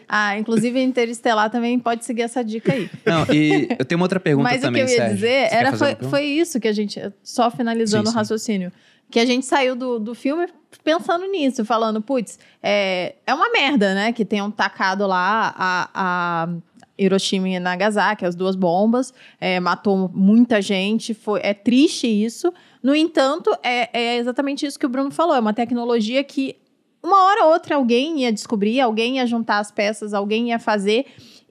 Ah, 0.08 0.36
inclusive 0.38 0.82
Interestelar 0.82 1.48
também 1.50 1.78
pode 1.78 2.04
seguir 2.04 2.22
essa 2.22 2.42
dica 2.42 2.72
aí. 2.72 2.90
Não, 3.04 3.24
e 3.32 3.68
eu 3.78 3.84
tenho 3.84 3.98
uma 3.98 4.04
outra 4.04 4.18
pergunta 4.18 4.48
Mas 4.50 4.60
também, 4.60 4.82
o 4.82 4.86
que 4.86 4.92
eu 4.92 4.96
ia 4.96 5.00
Sérgio. 5.02 5.14
dizer 5.16 5.48
Você 5.48 5.54
era 5.54 5.76
foi, 5.76 5.96
foi 6.10 6.24
isso 6.24 6.58
que 6.60 6.68
a 6.68 6.72
gente, 6.72 7.00
só 7.36 7.50
finalizando 7.50 8.04
Sim, 8.04 8.08
o 8.08 8.12
sim. 8.12 8.16
raciocínio, 8.16 8.72
que 9.10 9.20
a 9.20 9.26
gente 9.26 9.44
saiu 9.44 9.76
do, 9.76 9.98
do 9.98 10.14
filme 10.14 10.48
pensando 10.82 11.26
nisso, 11.26 11.64
falando, 11.64 12.00
putz, 12.00 12.38
é, 12.62 13.16
é 13.26 13.34
uma 13.34 13.50
merda, 13.50 13.94
né? 13.94 14.12
Que 14.12 14.24
tenham 14.24 14.50
tacado 14.50 15.06
lá 15.06 15.54
a, 15.56 15.90
a 15.94 16.48
Hiroshima 16.98 17.48
e 17.48 17.60
Nagasaki, 17.60 18.24
as 18.24 18.34
duas 18.34 18.56
bombas, 18.56 19.12
é, 19.38 19.60
matou 19.60 20.10
muita 20.14 20.62
gente, 20.62 21.12
foi, 21.12 21.40
é 21.42 21.52
triste 21.52 22.06
isso. 22.06 22.52
No 22.82 22.94
entanto, 22.94 23.50
é, 23.62 23.90
é 23.92 24.16
exatamente 24.16 24.64
isso 24.64 24.78
que 24.78 24.86
o 24.86 24.88
Bruno 24.88 25.10
falou, 25.10 25.34
é 25.34 25.40
uma 25.40 25.52
tecnologia 25.52 26.24
que 26.24 26.56
uma 27.02 27.24
hora 27.24 27.44
ou 27.44 27.52
outra 27.52 27.76
alguém 27.76 28.22
ia 28.22 28.32
descobrir, 28.32 28.80
alguém 28.80 29.18
ia 29.18 29.26
juntar 29.26 29.58
as 29.58 29.70
peças, 29.70 30.14
alguém 30.14 30.48
ia 30.48 30.58
fazer. 30.58 31.06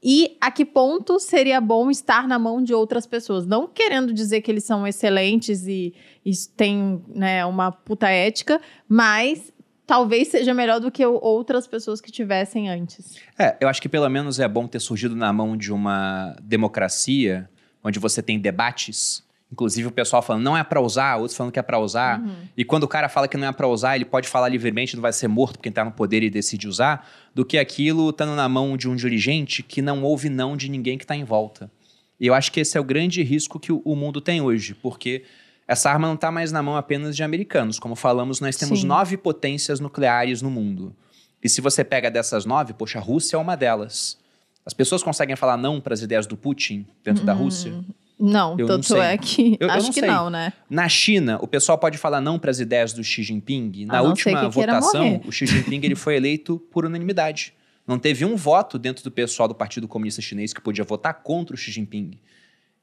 E 0.07 0.37
a 0.39 0.51
que 0.51 0.63
ponto 0.63 1.19
seria 1.19 1.59
bom 1.59 1.89
estar 1.89 2.27
na 2.27 2.37
mão 2.37 2.63
de 2.63 2.75
outras 2.75 3.07
pessoas? 3.07 3.47
Não 3.47 3.67
querendo 3.67 4.13
dizer 4.13 4.41
que 4.41 4.51
eles 4.51 4.63
são 4.63 4.85
excelentes 4.85 5.65
e, 5.65 5.95
e 6.23 6.31
têm 6.55 7.03
né, 7.07 7.43
uma 7.43 7.71
puta 7.71 8.07
ética, 8.07 8.61
mas 8.87 9.51
talvez 9.87 10.27
seja 10.27 10.53
melhor 10.53 10.79
do 10.79 10.91
que 10.91 11.03
outras 11.03 11.65
pessoas 11.65 11.99
que 11.99 12.11
tivessem 12.11 12.69
antes. 12.69 13.15
É, 13.35 13.57
eu 13.59 13.67
acho 13.67 13.81
que 13.81 13.89
pelo 13.89 14.07
menos 14.07 14.39
é 14.39 14.47
bom 14.47 14.67
ter 14.67 14.79
surgido 14.79 15.15
na 15.15 15.33
mão 15.33 15.57
de 15.57 15.73
uma 15.73 16.35
democracia, 16.39 17.49
onde 17.83 17.97
você 17.97 18.21
tem 18.21 18.39
debates. 18.39 19.24
Inclusive 19.55 19.87
o 19.87 19.91
pessoal 19.91 20.21
falando 20.21 20.43
não 20.43 20.57
é 20.57 20.65
pra 20.65 20.81
usar, 20.81 21.15
outros 21.15 21.37
falando 21.37 21.53
que 21.53 21.57
é 21.57 21.61
pra 21.61 21.79
usar. 21.79 22.21
E 22.57 22.65
quando 22.65 22.83
o 22.83 22.89
cara 22.89 23.07
fala 23.07 23.25
que 23.25 23.37
não 23.37 23.47
é 23.47 23.53
pra 23.53 23.65
usar, 23.65 23.95
ele 23.95 24.03
pode 24.03 24.27
falar 24.27 24.49
livremente, 24.49 24.97
não 24.97 25.01
vai 25.01 25.13
ser 25.13 25.29
morto 25.29 25.53
porque 25.53 25.71
tá 25.71 25.85
no 25.85 25.93
poder 25.93 26.23
e 26.23 26.29
decide 26.29 26.67
usar, 26.67 27.09
do 27.33 27.45
que 27.45 27.57
aquilo 27.57 28.09
estando 28.09 28.35
na 28.35 28.49
mão 28.49 28.75
de 28.75 28.89
um 28.89 28.97
dirigente 28.97 29.63
que 29.63 29.81
não 29.81 30.03
ouve 30.03 30.27
não 30.27 30.57
de 30.57 30.69
ninguém 30.69 30.97
que 30.97 31.07
tá 31.07 31.15
em 31.15 31.23
volta. 31.23 31.71
E 32.19 32.27
eu 32.27 32.33
acho 32.33 32.51
que 32.51 32.59
esse 32.59 32.77
é 32.77 32.81
o 32.81 32.83
grande 32.83 33.23
risco 33.23 33.57
que 33.57 33.71
o, 33.71 33.95
mundo 33.95 34.19
tem 34.19 34.41
hoje, 34.41 34.73
porque 34.73 35.23
essa 35.65 35.89
arma 35.89 36.05
não 36.05 36.17
tá 36.17 36.29
mais 36.29 36.51
na 36.51 36.61
mão 36.61 36.75
apenas 36.75 37.15
de 37.15 37.23
americanos. 37.23 37.79
Como 37.79 37.95
falamos, 37.95 38.41
nós 38.41 38.57
temos 38.57 38.81
Sim. 38.81 38.87
nove 38.87 39.15
potências 39.15 39.79
nucleares 39.79 40.41
no 40.41 40.51
mundo. 40.51 40.93
E 41.41 41.47
se 41.47 41.61
você 41.61 41.81
pega 41.81 42.11
dessas 42.11 42.43
nove, 42.43 42.73
poxa, 42.73 42.99
a 42.99 43.01
Rússia 43.01 43.37
é 43.37 43.39
uma 43.39 43.55
delas. 43.55 44.17
As 44.65 44.73
pessoas 44.73 45.01
conseguem 45.01 45.37
falar 45.37 45.55
não 45.55 45.79
para 45.79 45.93
as 45.93 46.01
ideias 46.01 46.27
do 46.27 46.35
Putin 46.35 46.85
dentro 47.01 47.23
da 47.23 47.31
Rússia? 47.31 47.71
Não, 48.17 48.51
Eu 48.53 48.59
não 48.59 48.67
tanto 48.67 48.85
sei. 48.87 48.99
é 48.99 49.17
que. 49.17 49.57
Eu- 49.59 49.67
eu 49.67 49.71
acho 49.73 49.85
não 49.87 49.93
que 49.93 49.99
sei. 49.99 50.09
não, 50.09 50.29
né? 50.29 50.53
Na 50.69 50.87
China, 50.87 51.37
o 51.41 51.47
pessoal 51.47 51.77
pode 51.77 51.97
falar 51.97 52.21
não 52.21 52.39
para 52.39 52.49
as 52.51 52.59
ideias 52.59 52.93
do 52.93 53.03
Xi 53.03 53.23
Jinping. 53.23 53.85
Na 53.85 53.97
não 54.01 54.09
última 54.09 54.39
que 54.41 54.47
votação, 54.55 55.21
o 55.25 55.31
Xi 55.31 55.45
Jinping 55.45 55.81
ele 55.83 55.95
foi 55.95 56.15
eleito 56.15 56.57
por 56.71 56.85
unanimidade. 56.85 57.53
Não 57.85 57.99
teve 57.99 58.23
um 58.25 58.35
voto 58.35 58.79
dentro 58.79 59.03
do 59.03 59.11
pessoal 59.11 59.47
do 59.47 59.53
Partido 59.53 59.87
Comunista 59.87 60.21
Chinês 60.21 60.53
que 60.53 60.61
podia 60.61 60.83
votar 60.83 61.13
contra 61.21 61.53
o 61.53 61.57
Xi 61.57 61.71
Jinping. 61.71 62.11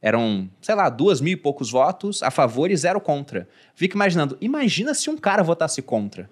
Eram, 0.00 0.48
sei 0.60 0.74
lá, 0.74 0.88
duas 0.88 1.20
mil 1.20 1.32
e 1.32 1.36
poucos 1.36 1.70
votos 1.70 2.22
a 2.22 2.30
favor 2.30 2.70
e 2.70 2.76
zero 2.76 3.00
contra. 3.00 3.48
Fico 3.74 3.96
imaginando, 3.96 4.36
imagina 4.40 4.92
se 4.94 5.08
um 5.08 5.16
cara 5.16 5.42
votasse 5.42 5.80
contra. 5.80 6.28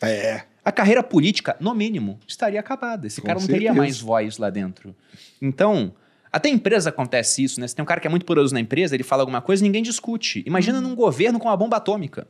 É. 0.00 0.42
A 0.64 0.70
carreira 0.70 1.02
política, 1.02 1.56
no 1.60 1.74
mínimo, 1.74 2.18
estaria 2.26 2.60
acabada. 2.60 3.06
Esse 3.06 3.20
Com 3.20 3.26
cara 3.26 3.40
não 3.40 3.46
teria 3.46 3.70
certeza. 3.70 3.78
mais 3.78 4.00
voz 4.00 4.38
lá 4.38 4.50
dentro. 4.50 4.94
Então, 5.42 5.92
até 6.32 6.48
em 6.48 6.54
empresa 6.54 6.90
acontece 6.90 7.42
isso, 7.42 7.60
né? 7.60 7.66
Se 7.66 7.74
tem 7.74 7.82
um 7.82 7.86
cara 7.86 8.00
que 8.00 8.06
é 8.06 8.10
muito 8.10 8.26
poderoso 8.26 8.54
na 8.54 8.60
empresa, 8.60 8.94
ele 8.94 9.02
fala 9.02 9.22
alguma 9.22 9.40
coisa 9.40 9.62
e 9.62 9.66
ninguém 9.66 9.82
discute. 9.82 10.42
Imagina 10.46 10.80
num 10.80 10.94
governo 10.94 11.38
com 11.38 11.48
uma 11.48 11.56
bomba 11.56 11.76
atômica. 11.76 12.26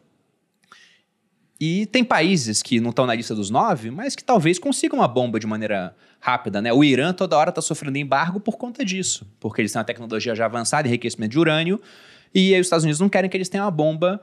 E 1.61 1.87
tem 1.87 2.05
países 2.05 2.63
que 2.63 2.79
não 2.79 2.91
estão 2.91 3.05
na 3.05 3.15
lista 3.15 3.35
dos 3.35 3.51
nove, 3.51 3.91
mas 3.91 4.15
que 4.15 4.23
talvez 4.23 4.59
consigam 4.61 5.01
uma 5.01 5.09
bomba 5.09 5.41
de 5.41 5.47
maneira 5.47 5.95
rápida, 6.21 6.63
né? 6.63 6.73
O 6.73 6.85
Irã 6.85 7.13
toda 7.13 7.37
hora 7.37 7.51
está 7.51 7.61
sofrendo 7.61 7.99
embargo 7.99 8.39
por 8.39 8.57
conta 8.57 8.85
disso, 8.85 9.27
porque 9.41 9.61
eles 9.61 9.73
têm 9.73 9.81
uma 9.81 9.85
tecnologia 9.85 10.35
já 10.37 10.45
avançada, 10.45 10.87
enriquecimento 10.87 11.33
de 11.33 11.39
urânio, 11.39 11.81
e 12.33 12.55
aí 12.55 12.61
os 12.61 12.67
Estados 12.67 12.85
Unidos 12.85 13.01
não 13.01 13.09
querem 13.09 13.29
que 13.29 13.37
eles 13.37 13.49
tenham 13.49 13.65
uma 13.65 13.71
bomba, 13.73 14.23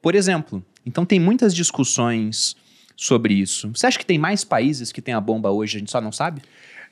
por 0.00 0.14
exemplo. 0.14 0.64
Então 0.84 1.04
tem 1.04 1.18
muitas 1.18 1.52
discussões 1.52 2.54
sobre 2.96 3.34
isso. 3.34 3.68
Você 3.74 3.88
acha 3.88 3.98
que 3.98 4.06
tem 4.06 4.18
mais 4.18 4.44
países 4.44 4.92
que 4.92 5.02
têm 5.02 5.12
a 5.12 5.20
bomba 5.20 5.50
hoje, 5.50 5.76
a 5.76 5.80
gente 5.80 5.90
só 5.90 6.00
não 6.00 6.12
sabe? 6.12 6.40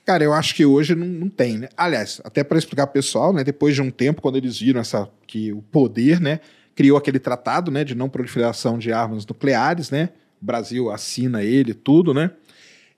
Cara, 0.05 0.23
eu 0.23 0.33
acho 0.35 0.55
que 0.55 0.67
hoje 0.67 0.95
não, 0.95 1.07
não 1.07 1.29
tem, 1.29 1.59
né? 1.59 1.69
Aliás, 1.77 2.21
até 2.25 2.45
para 2.45 2.59
explicar 2.59 2.87
pro 2.87 2.95
pessoal, 2.95 3.33
né? 3.33 3.43
Depois 3.43 3.75
de 3.75 3.81
um 3.83 3.91
tempo, 3.91 4.21
quando 4.21 4.37
eles 4.37 4.59
viram 4.59 4.81
essa 4.81 5.09
que 5.27 5.53
o 5.53 5.63
poder, 5.63 6.21
né, 6.21 6.41
criou 6.75 6.99
aquele 6.99 7.19
tratado, 7.19 7.71
né, 7.71 7.85
de 7.85 7.95
não 7.95 8.09
proliferação 8.09 8.79
de 8.79 8.93
armas 8.93 9.25
nucleares, 9.27 9.91
né? 9.91 10.11
O 10.43 10.45
Brasil 10.45 10.91
assina 10.91 11.43
ele, 11.43 11.73
tudo, 11.73 12.13
né? 12.13 12.31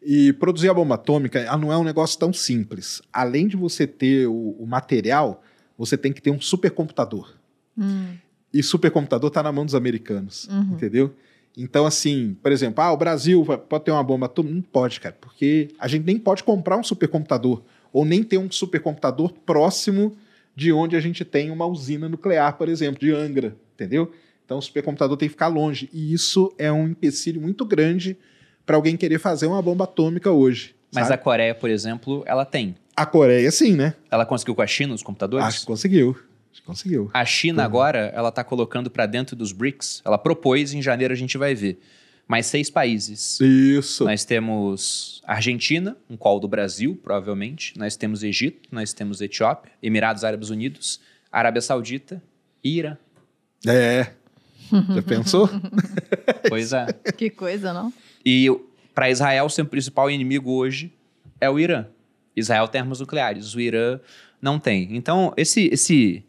E 0.03 0.33
produzir 0.35 0.69
a 0.69 0.75
bomba 0.75 0.97
atômica 0.97 1.39
ela 1.39 1.57
não 1.57 1.73
é 1.73 1.77
um 1.79 1.85
negócio 1.85 2.19
tão 2.19 2.33
simples. 2.33 3.01
Além 3.13 3.47
de 3.47 3.57
você 3.57 3.87
ter 3.87 4.27
o, 4.27 4.57
o 4.59 4.67
material, 4.67 5.43
você 5.79 5.97
tem 5.97 6.13
que 6.13 6.21
ter 6.23 6.31
um 6.31 6.41
supercomputador. 6.41 7.35
Hum, 7.79 8.15
E 8.53 8.63
supercomputador 8.63 9.29
está 9.29 9.43
na 9.43 9.53
mão 9.53 9.65
dos 9.65 9.75
americanos, 9.75 10.49
Uhum. 10.51 10.73
entendeu? 10.75 11.15
Então, 11.57 11.87
assim, 11.87 12.37
por 12.43 12.53
exemplo, 12.53 12.85
ah, 12.85 12.93
o 12.93 12.97
Brasil 12.97 13.45
pode 13.69 13.85
ter 13.85 13.91
uma 13.91 14.03
bomba 14.03 14.27
atômica? 14.27 14.55
Não 14.55 14.63
pode, 14.63 15.01
cara, 15.01 15.17
porque 15.19 15.69
a 15.79 15.89
gente 15.89 16.05
nem 16.05 16.19
pode 16.19 16.45
comprar 16.45 16.77
um 16.77 16.85
supercomputador, 16.85 17.63
ou 17.93 18.05
nem 18.05 18.23
ter 18.23 18.37
um 18.37 18.51
supercomputador 18.51 19.33
próximo 19.33 20.15
de 20.55 20.73
onde 20.73 20.97
a 20.97 21.01
gente 21.01 21.25
tem 21.25 21.51
uma 21.51 21.67
usina 21.67 22.09
nuclear, 22.09 22.57
por 22.59 22.69
exemplo, 22.69 23.01
de 23.01 23.11
Angra, 23.13 23.57
entendeu? 23.75 24.13
Então, 24.45 24.59
o 24.59 24.63
supercomputador 24.63 25.17
tem 25.17 25.29
que 25.29 25.33
ficar 25.33 25.49
longe. 25.49 25.89
E 25.93 26.13
isso 26.13 26.53
é 26.57 26.71
um 26.71 26.89
empecilho 26.89 27.41
muito 27.41 27.65
grande 27.65 28.17
para 28.65 28.77
alguém 28.77 28.97
querer 28.97 29.19
fazer 29.19 29.47
uma 29.47 29.61
bomba 29.61 29.85
atômica 29.85 30.31
hoje. 30.31 30.75
Mas 30.95 31.07
a 31.07 31.09
sabe? 31.09 31.23
Coreia, 31.23 31.55
por 31.55 31.69
exemplo, 31.69 32.23
ela 32.27 32.45
tem. 32.45 32.77
a... 32.95 33.05
Coreia, 33.05 33.51
sim, 33.51 33.75
né? 33.75 33.95
Ela 34.11 34.25
conseguiu 34.25 34.55
com 34.55 34.63
a 34.63 34.67
China 34.67 34.95
os 34.95 35.03
computadores? 35.03 35.45
Acho 35.47 35.61
que 35.61 35.67
conseguiu. 35.67 36.17
Conseguiu. 36.65 37.11
A 37.13 37.25
China 37.25 37.65
agora, 37.65 38.13
ela 38.15 38.29
está 38.29 38.43
colocando 38.43 38.91
para 38.91 39.07
dentro 39.07 39.37
dos 39.37 39.53
BRICS. 39.53 40.03
Ela 40.05 40.19
propôs, 40.19 40.73
em 40.73 40.83
janeiro 40.83 41.13
a 41.13 41.17
gente 41.17 41.37
vai 41.37 41.55
ver. 41.55 41.81
Mais 42.27 42.47
seis 42.47 42.69
países. 42.69 43.39
Isso. 43.41 44.05
Nós 44.05 44.25
temos 44.25 45.23
Argentina, 45.25 45.97
um 46.11 46.17
colo 46.17 46.41
do 46.41 46.49
Brasil, 46.49 46.99
provavelmente. 47.03 47.73
Nós 47.79 47.97
temos 47.97 48.25
Egito, 48.25 48.69
nós 48.73 48.93
temos 48.93 49.21
Etiópia, 49.21 49.71
Emirados 49.81 50.25
Árabes 50.25 50.51
Unidos, 50.51 51.01
Arábia 51.31 51.63
Saudita, 51.63 52.21
Ira. 52.65 52.99
É. 53.67 54.11
Já 54.71 55.03
pensou? 55.03 55.49
Pois 56.49 56.73
é. 56.73 56.87
que 57.17 57.29
coisa, 57.29 57.73
não? 57.73 57.93
E 58.25 58.49
para 58.95 59.11
Israel, 59.11 59.49
seu 59.49 59.65
principal 59.65 60.11
inimigo 60.11 60.53
hoje 60.53 60.93
é 61.41 61.51
o 61.51 61.59
Irã. 61.59 61.87
Israel 62.37 62.69
tem 62.69 62.81
armas 62.81 63.01
nucleares, 63.01 63.55
o 63.55 63.61
Irã 63.61 63.99
não 64.41 64.59
tem. 64.59 64.97
Então, 64.97 65.33
esse, 65.37 65.69
esse 65.73 66.25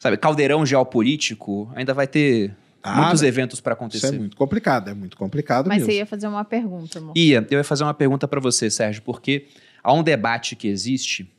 sabe, 0.00 0.16
caldeirão 0.16 0.66
geopolítico 0.66 1.70
ainda 1.76 1.94
vai 1.94 2.08
ter 2.08 2.56
Ah, 2.82 3.02
muitos 3.02 3.20
né? 3.22 3.28
eventos 3.28 3.60
para 3.60 3.74
Isso 3.74 3.78
acontecer. 3.82 4.06
é 4.08 4.18
muito 4.18 4.36
complicado, 4.36 4.88
é 4.90 4.94
muito 4.94 5.16
complicado 5.16 5.68
Mas 5.68 5.76
mesmo. 5.78 5.92
você 5.92 5.98
ia 5.98 6.06
fazer 6.06 6.26
uma 6.26 6.44
pergunta, 6.44 6.98
amor. 6.98 7.12
Ia, 7.16 7.46
eu 7.48 7.58
ia 7.58 7.64
fazer 7.64 7.84
uma 7.84 7.94
pergunta 7.94 8.26
para 8.26 8.40
você, 8.40 8.68
Sérgio, 8.68 9.02
porque 9.02 9.46
há 9.84 9.92
um 9.92 10.02
debate 10.02 10.56
que 10.56 10.66
existe 10.66 11.30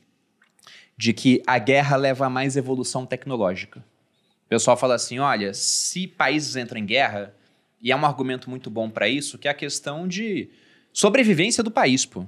de 0.96 1.12
que 1.12 1.42
a 1.46 1.58
guerra 1.58 1.96
leva 1.96 2.26
a 2.26 2.30
mais 2.30 2.56
evolução 2.56 3.04
tecnológica. 3.04 3.80
O 4.46 4.48
pessoal 4.48 4.76
fala 4.76 4.94
assim: 4.94 5.18
olha, 5.18 5.52
se 5.52 6.06
países 6.06 6.54
entram 6.56 6.78
em 6.78 6.86
guerra, 6.86 7.34
e 7.80 7.90
é 7.90 7.96
um 7.96 8.04
argumento 8.06 8.48
muito 8.48 8.70
bom 8.70 8.88
para 8.88 9.08
isso, 9.08 9.36
que 9.38 9.48
é 9.48 9.50
a 9.50 9.54
questão 9.54 10.06
de 10.06 10.48
sobrevivência 10.92 11.62
do 11.64 11.70
país, 11.70 12.06
pô. 12.06 12.24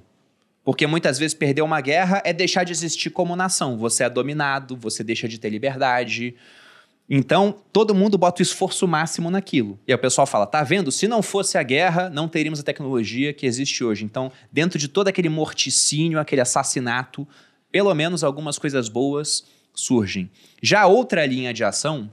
Porque 0.65 0.87
muitas 0.87 1.19
vezes 1.19 1.35
perder 1.35 1.63
uma 1.63 1.81
guerra 1.81 2.23
é 2.25 2.33
deixar 2.33 2.65
de 2.65 2.73
existir 2.73 3.11
como 3.11 3.37
nação. 3.37 3.77
Você 3.77 4.03
é 4.03 4.09
dominado, 4.09 4.77
você 4.77 5.05
deixa 5.05 5.29
de 5.29 5.39
ter 5.39 5.51
liberdade. 5.51 6.35
Então, 7.09 7.55
todo 7.71 7.95
mundo 7.95 8.17
bota 8.17 8.41
o 8.41 8.43
esforço 8.43 8.89
máximo 8.89 9.31
naquilo. 9.31 9.79
E 9.87 9.93
aí 9.93 9.97
o 9.97 10.01
pessoal 10.01 10.27
fala: 10.27 10.47
tá 10.47 10.63
vendo? 10.63 10.91
Se 10.91 11.07
não 11.07 11.23
fosse 11.23 11.59
a 11.59 11.63
guerra, 11.63 12.09
não 12.09 12.27
teríamos 12.27 12.61
a 12.61 12.63
tecnologia 12.63 13.35
que 13.35 13.45
existe 13.45 13.85
hoje. 13.85 14.05
Então, 14.05 14.33
dentro 14.51 14.79
de 14.79 14.89
todo 14.89 15.09
aquele 15.09 15.29
morticínio, 15.29 16.19
aquele 16.19 16.41
assassinato, 16.41 17.29
pelo 17.71 17.95
menos 17.95 18.25
algumas 18.25 18.59
coisas 18.59 18.89
boas 18.89 19.45
surgem. 19.75 20.31
Já 20.63 20.87
outra 20.87 21.27
linha 21.27 21.53
de 21.53 21.63
ação 21.63 22.11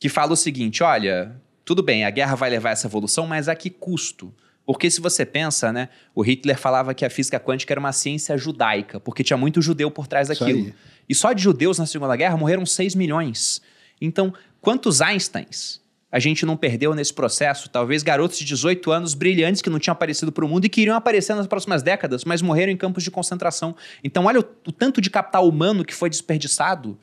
que 0.00 0.08
fala 0.08 0.32
o 0.32 0.36
seguinte: 0.36 0.82
olha, 0.82 1.40
tudo 1.64 1.82
bem, 1.82 2.04
a 2.04 2.10
guerra 2.10 2.34
vai 2.34 2.50
levar 2.50 2.70
essa 2.70 2.88
evolução, 2.88 3.28
mas 3.28 3.48
a 3.48 3.54
que 3.54 3.70
custo? 3.70 4.34
Porque 4.66 4.90
se 4.90 5.00
você 5.00 5.24
pensa, 5.24 5.72
né, 5.72 5.88
o 6.12 6.20
Hitler 6.22 6.58
falava 6.58 6.92
que 6.92 7.04
a 7.04 7.10
física 7.10 7.38
quântica 7.38 7.72
era 7.72 7.78
uma 7.78 7.92
ciência 7.92 8.36
judaica, 8.36 8.98
porque 8.98 9.22
tinha 9.22 9.36
muito 9.36 9.62
judeu 9.62 9.92
por 9.92 10.08
trás 10.08 10.26
daquilo. 10.26 10.72
E 11.08 11.14
só 11.14 11.32
de 11.32 11.40
judeus 11.40 11.78
na 11.78 11.86
Segunda 11.86 12.16
Guerra 12.16 12.36
morreram 12.36 12.66
6 12.66 12.96
milhões. 12.96 13.62
Então, 14.00 14.34
quantos 14.60 15.00
Einsteins 15.00 15.80
a 16.10 16.18
gente 16.18 16.44
não 16.44 16.56
perdeu 16.56 16.94
nesse 16.96 17.14
processo? 17.14 17.68
Talvez 17.68 18.02
garotos 18.02 18.38
de 18.38 18.44
18 18.44 18.90
anos 18.90 19.14
brilhantes 19.14 19.62
que 19.62 19.70
não 19.70 19.78
tinham 19.78 19.92
aparecido 19.92 20.32
para 20.32 20.44
o 20.44 20.48
mundo 20.48 20.64
e 20.64 20.68
que 20.68 20.80
iriam 20.80 20.96
aparecer 20.96 21.36
nas 21.36 21.46
próximas 21.46 21.84
décadas, 21.84 22.24
mas 22.24 22.42
morreram 22.42 22.72
em 22.72 22.76
campos 22.76 23.04
de 23.04 23.10
concentração. 23.10 23.76
Então, 24.02 24.24
olha 24.24 24.40
o, 24.40 24.44
o 24.66 24.72
tanto 24.72 25.00
de 25.00 25.08
capital 25.08 25.48
humano 25.48 25.84
que 25.84 25.94
foi 25.94 26.10
desperdiçado 26.10 26.98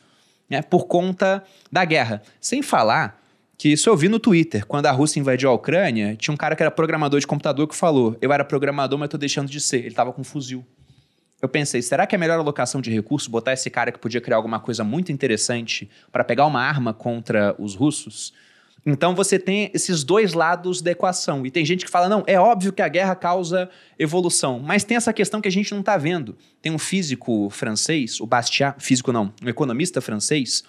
né, 0.49 0.61
por 0.61 0.85
conta 0.85 1.41
da 1.71 1.85
guerra. 1.85 2.21
Sem 2.41 2.61
falar 2.61 3.22
que 3.57 3.69
isso 3.69 3.89
eu 3.89 3.95
vi 3.95 4.09
no 4.09 4.19
Twitter. 4.19 4.65
Quando 4.65 4.87
a 4.87 4.91
Rússia 4.91 5.19
invadiu 5.19 5.49
a 5.49 5.53
Ucrânia, 5.53 6.15
tinha 6.15 6.33
um 6.33 6.37
cara 6.37 6.55
que 6.55 6.63
era 6.63 6.71
programador 6.71 7.19
de 7.19 7.27
computador 7.27 7.67
que 7.67 7.75
falou: 7.75 8.17
Eu 8.21 8.31
era 8.33 8.43
programador, 8.43 8.97
mas 8.97 9.09
tô 9.09 9.17
deixando 9.17 9.49
de 9.49 9.59
ser. 9.59 9.85
Ele 9.85 9.95
tava 9.95 10.11
com 10.11 10.21
um 10.21 10.25
fuzil. 10.25 10.65
Eu 11.41 11.49
pensei, 11.49 11.81
será 11.81 12.07
que 12.07 12.15
é 12.15 12.17
a 12.17 12.19
melhor 12.19 12.39
alocação 12.39 12.79
de 12.79 12.89
recursos 12.89 13.27
botar 13.27 13.51
esse 13.51 13.69
cara 13.69 13.91
que 13.91 13.99
podia 13.99 14.21
criar 14.21 14.37
alguma 14.37 14.61
coisa 14.61 14.81
muito 14.81 15.11
interessante 15.11 15.89
para 16.09 16.23
pegar 16.23 16.45
uma 16.45 16.61
arma 16.61 16.93
contra 16.93 17.53
os 17.59 17.75
russos? 17.75 18.33
Então 18.85 19.13
você 19.13 19.37
tem 19.37 19.69
esses 19.73 20.05
dois 20.05 20.33
lados 20.33 20.81
da 20.81 20.91
equação. 20.91 21.45
E 21.45 21.51
tem 21.51 21.65
gente 21.65 21.83
que 21.83 21.91
fala: 21.91 22.07
não, 22.07 22.23
é 22.27 22.39
óbvio 22.39 22.71
que 22.71 22.81
a 22.81 22.87
guerra 22.87 23.13
causa 23.13 23.69
evolução. 23.99 24.59
Mas 24.59 24.85
tem 24.85 24.95
essa 24.95 25.11
questão 25.13 25.41
que 25.41 25.47
a 25.47 25.51
gente 25.51 25.71
não 25.71 25.81
está 25.81 25.97
vendo. 25.97 26.37
Tem 26.61 26.71
um 26.71 26.79
físico 26.79 27.49
francês, 27.49 28.19
o 28.19 28.25
Bastiat, 28.25 28.81
físico 28.81 29.11
não, 29.11 29.33
um 29.43 29.49
economista 29.49 29.99
francês, 29.99 30.63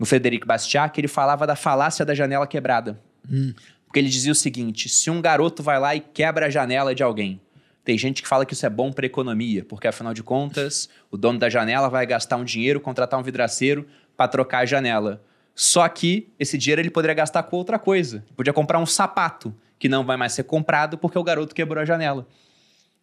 o 0.00 0.06
Frederic 0.06 0.46
Bastiat, 0.46 0.92
que 0.92 1.00
ele 1.00 1.08
falava 1.08 1.46
da 1.46 1.54
falácia 1.54 2.04
da 2.04 2.14
janela 2.14 2.46
quebrada. 2.46 3.00
Porque 3.84 3.98
ele 3.98 4.08
dizia 4.08 4.32
o 4.32 4.34
seguinte: 4.34 4.88
se 4.88 5.10
um 5.10 5.20
garoto 5.20 5.62
vai 5.62 5.78
lá 5.78 5.94
e 5.94 6.00
quebra 6.00 6.46
a 6.46 6.50
janela 6.50 6.94
de 6.94 7.02
alguém, 7.02 7.40
tem 7.84 7.98
gente 7.98 8.22
que 8.22 8.28
fala 8.28 8.46
que 8.46 8.54
isso 8.54 8.64
é 8.64 8.70
bom 8.70 8.90
para 8.90 9.06
economia, 9.06 9.64
porque 9.64 9.86
afinal 9.86 10.14
de 10.14 10.22
contas, 10.22 10.88
o 11.10 11.16
dono 11.16 11.38
da 11.38 11.50
janela 11.50 11.88
vai 11.88 12.06
gastar 12.06 12.36
um 12.36 12.44
dinheiro, 12.44 12.80
contratar 12.80 13.20
um 13.20 13.22
vidraceiro 13.22 13.86
para 14.16 14.28
trocar 14.28 14.60
a 14.60 14.66
janela. 14.66 15.22
Só 15.54 15.86
que 15.88 16.32
esse 16.38 16.56
dinheiro 16.56 16.80
ele 16.80 16.90
poderia 16.90 17.14
gastar 17.14 17.42
com 17.42 17.56
outra 17.56 17.78
coisa. 17.78 18.24
Podia 18.34 18.52
comprar 18.52 18.78
um 18.78 18.86
sapato, 18.86 19.54
que 19.78 19.88
não 19.88 20.04
vai 20.04 20.16
mais 20.16 20.32
ser 20.32 20.44
comprado 20.44 20.96
porque 20.96 21.18
o 21.18 21.24
garoto 21.24 21.54
quebrou 21.54 21.82
a 21.82 21.84
janela. 21.84 22.26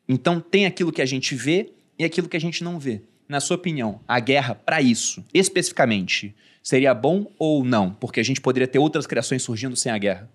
Então 0.08 0.40
tem 0.40 0.66
aquilo 0.66 0.92
que 0.92 1.02
a 1.02 1.06
gente 1.06 1.36
vê 1.36 1.72
e 2.00 2.06
aquilo 2.06 2.30
que 2.30 2.38
a 2.38 2.42
gente 2.42 2.64
não 2.64 2.80
vê. 2.80 3.02
Na 3.28 3.42
sua 3.42 3.58
opinião, 3.58 4.00
a 4.08 4.20
guerra 4.20 4.56
para 4.56 4.82
isso, 4.82 5.24
especificamente, 5.34 6.34
seria 6.68 6.94
bom 6.94 7.32
ou 7.40 7.64
não? 7.64 7.92
Porque 7.94 8.20
a 8.20 8.24
gente 8.24 8.42
poderia 8.42 8.68
ter 8.68 8.78
outras 8.78 9.08
criações 9.08 9.42
surgindo 9.42 9.76
sem 9.78 9.90
a 9.90 9.98
guerra. 9.98 10.30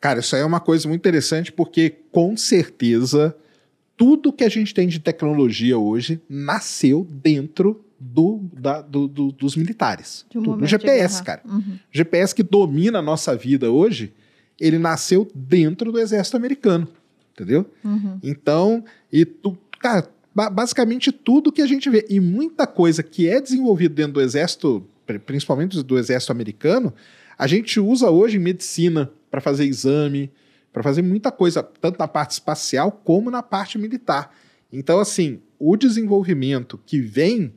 Cara, 0.00 0.20
isso 0.20 0.36
aí 0.36 0.42
é 0.42 0.44
uma 0.44 0.60
coisa 0.60 0.86
muito 0.88 1.00
interessante 1.00 1.50
porque, 1.50 1.90
com 2.12 2.36
certeza, 2.36 3.34
tudo 3.96 4.32
que 4.32 4.44
a 4.44 4.48
gente 4.48 4.72
tem 4.72 4.86
de 4.86 5.00
tecnologia 5.00 5.76
hoje 5.76 6.20
nasceu 6.28 7.04
dentro 7.10 7.84
do, 7.98 8.40
da- 8.52 8.82
do- 8.82 9.08
do- 9.08 9.32
dos 9.32 9.56
militares. 9.56 10.24
De 10.30 10.38
um 10.38 10.42
Tudo. 10.44 10.58
O 10.58 10.62
de 10.62 10.66
GPS, 10.70 11.22
cara. 11.24 11.40
Uhum. 11.44 11.58
O 11.58 11.96
GPS 11.96 12.32
que 12.34 12.42
domina 12.44 13.00
a 13.00 13.02
nossa 13.02 13.34
vida 13.36 13.68
hoje, 13.70 14.12
ele 14.60 14.78
nasceu 14.78 15.28
dentro 15.34 15.90
do 15.90 15.98
exército 15.98 16.36
americano. 16.36 16.86
entendeu? 17.34 17.68
Uhum. 17.84 18.18
Então, 18.22 18.84
e 19.12 19.24
tu, 19.24 19.56
cara, 19.80 20.08
ba- 20.34 20.50
basicamente 20.50 21.10
tudo 21.10 21.50
que 21.50 21.62
a 21.62 21.66
gente 21.66 21.88
vê 21.90 22.06
e 22.08 22.20
muita 22.20 22.66
coisa 22.66 23.02
que 23.02 23.26
é 23.28 23.40
desenvolvido 23.40 23.94
dentro 23.94 24.12
do 24.14 24.20
exército, 24.20 24.86
principalmente 25.18 25.82
do 25.82 25.98
exército 25.98 26.32
americano, 26.32 26.92
a 27.38 27.46
gente 27.46 27.80
usa 27.80 28.10
hoje 28.10 28.36
em 28.36 28.40
medicina 28.40 29.10
para 29.30 29.40
fazer 29.40 29.64
exame, 29.64 30.30
para 30.72 30.82
fazer 30.82 31.02
muita 31.02 31.30
coisa, 31.30 31.62
tanto 31.62 31.98
na 31.98 32.08
parte 32.08 32.32
espacial 32.32 32.92
como 32.92 33.30
na 33.30 33.42
parte 33.42 33.78
militar. 33.78 34.34
Então, 34.72 35.00
assim, 35.00 35.40
o 35.58 35.76
desenvolvimento 35.76 36.80
que 36.86 37.00
vem 37.00 37.52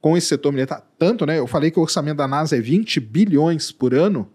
com 0.00 0.16
esse 0.16 0.28
setor 0.28 0.52
militar, 0.52 0.86
tanto, 0.98 1.24
né? 1.24 1.38
Eu 1.38 1.46
falei 1.46 1.70
que 1.70 1.78
o 1.78 1.82
orçamento 1.82 2.18
da 2.18 2.28
NASA 2.28 2.56
é 2.56 2.60
20 2.60 3.00
bilhões 3.00 3.72
por 3.72 3.94
ano. 3.94 4.30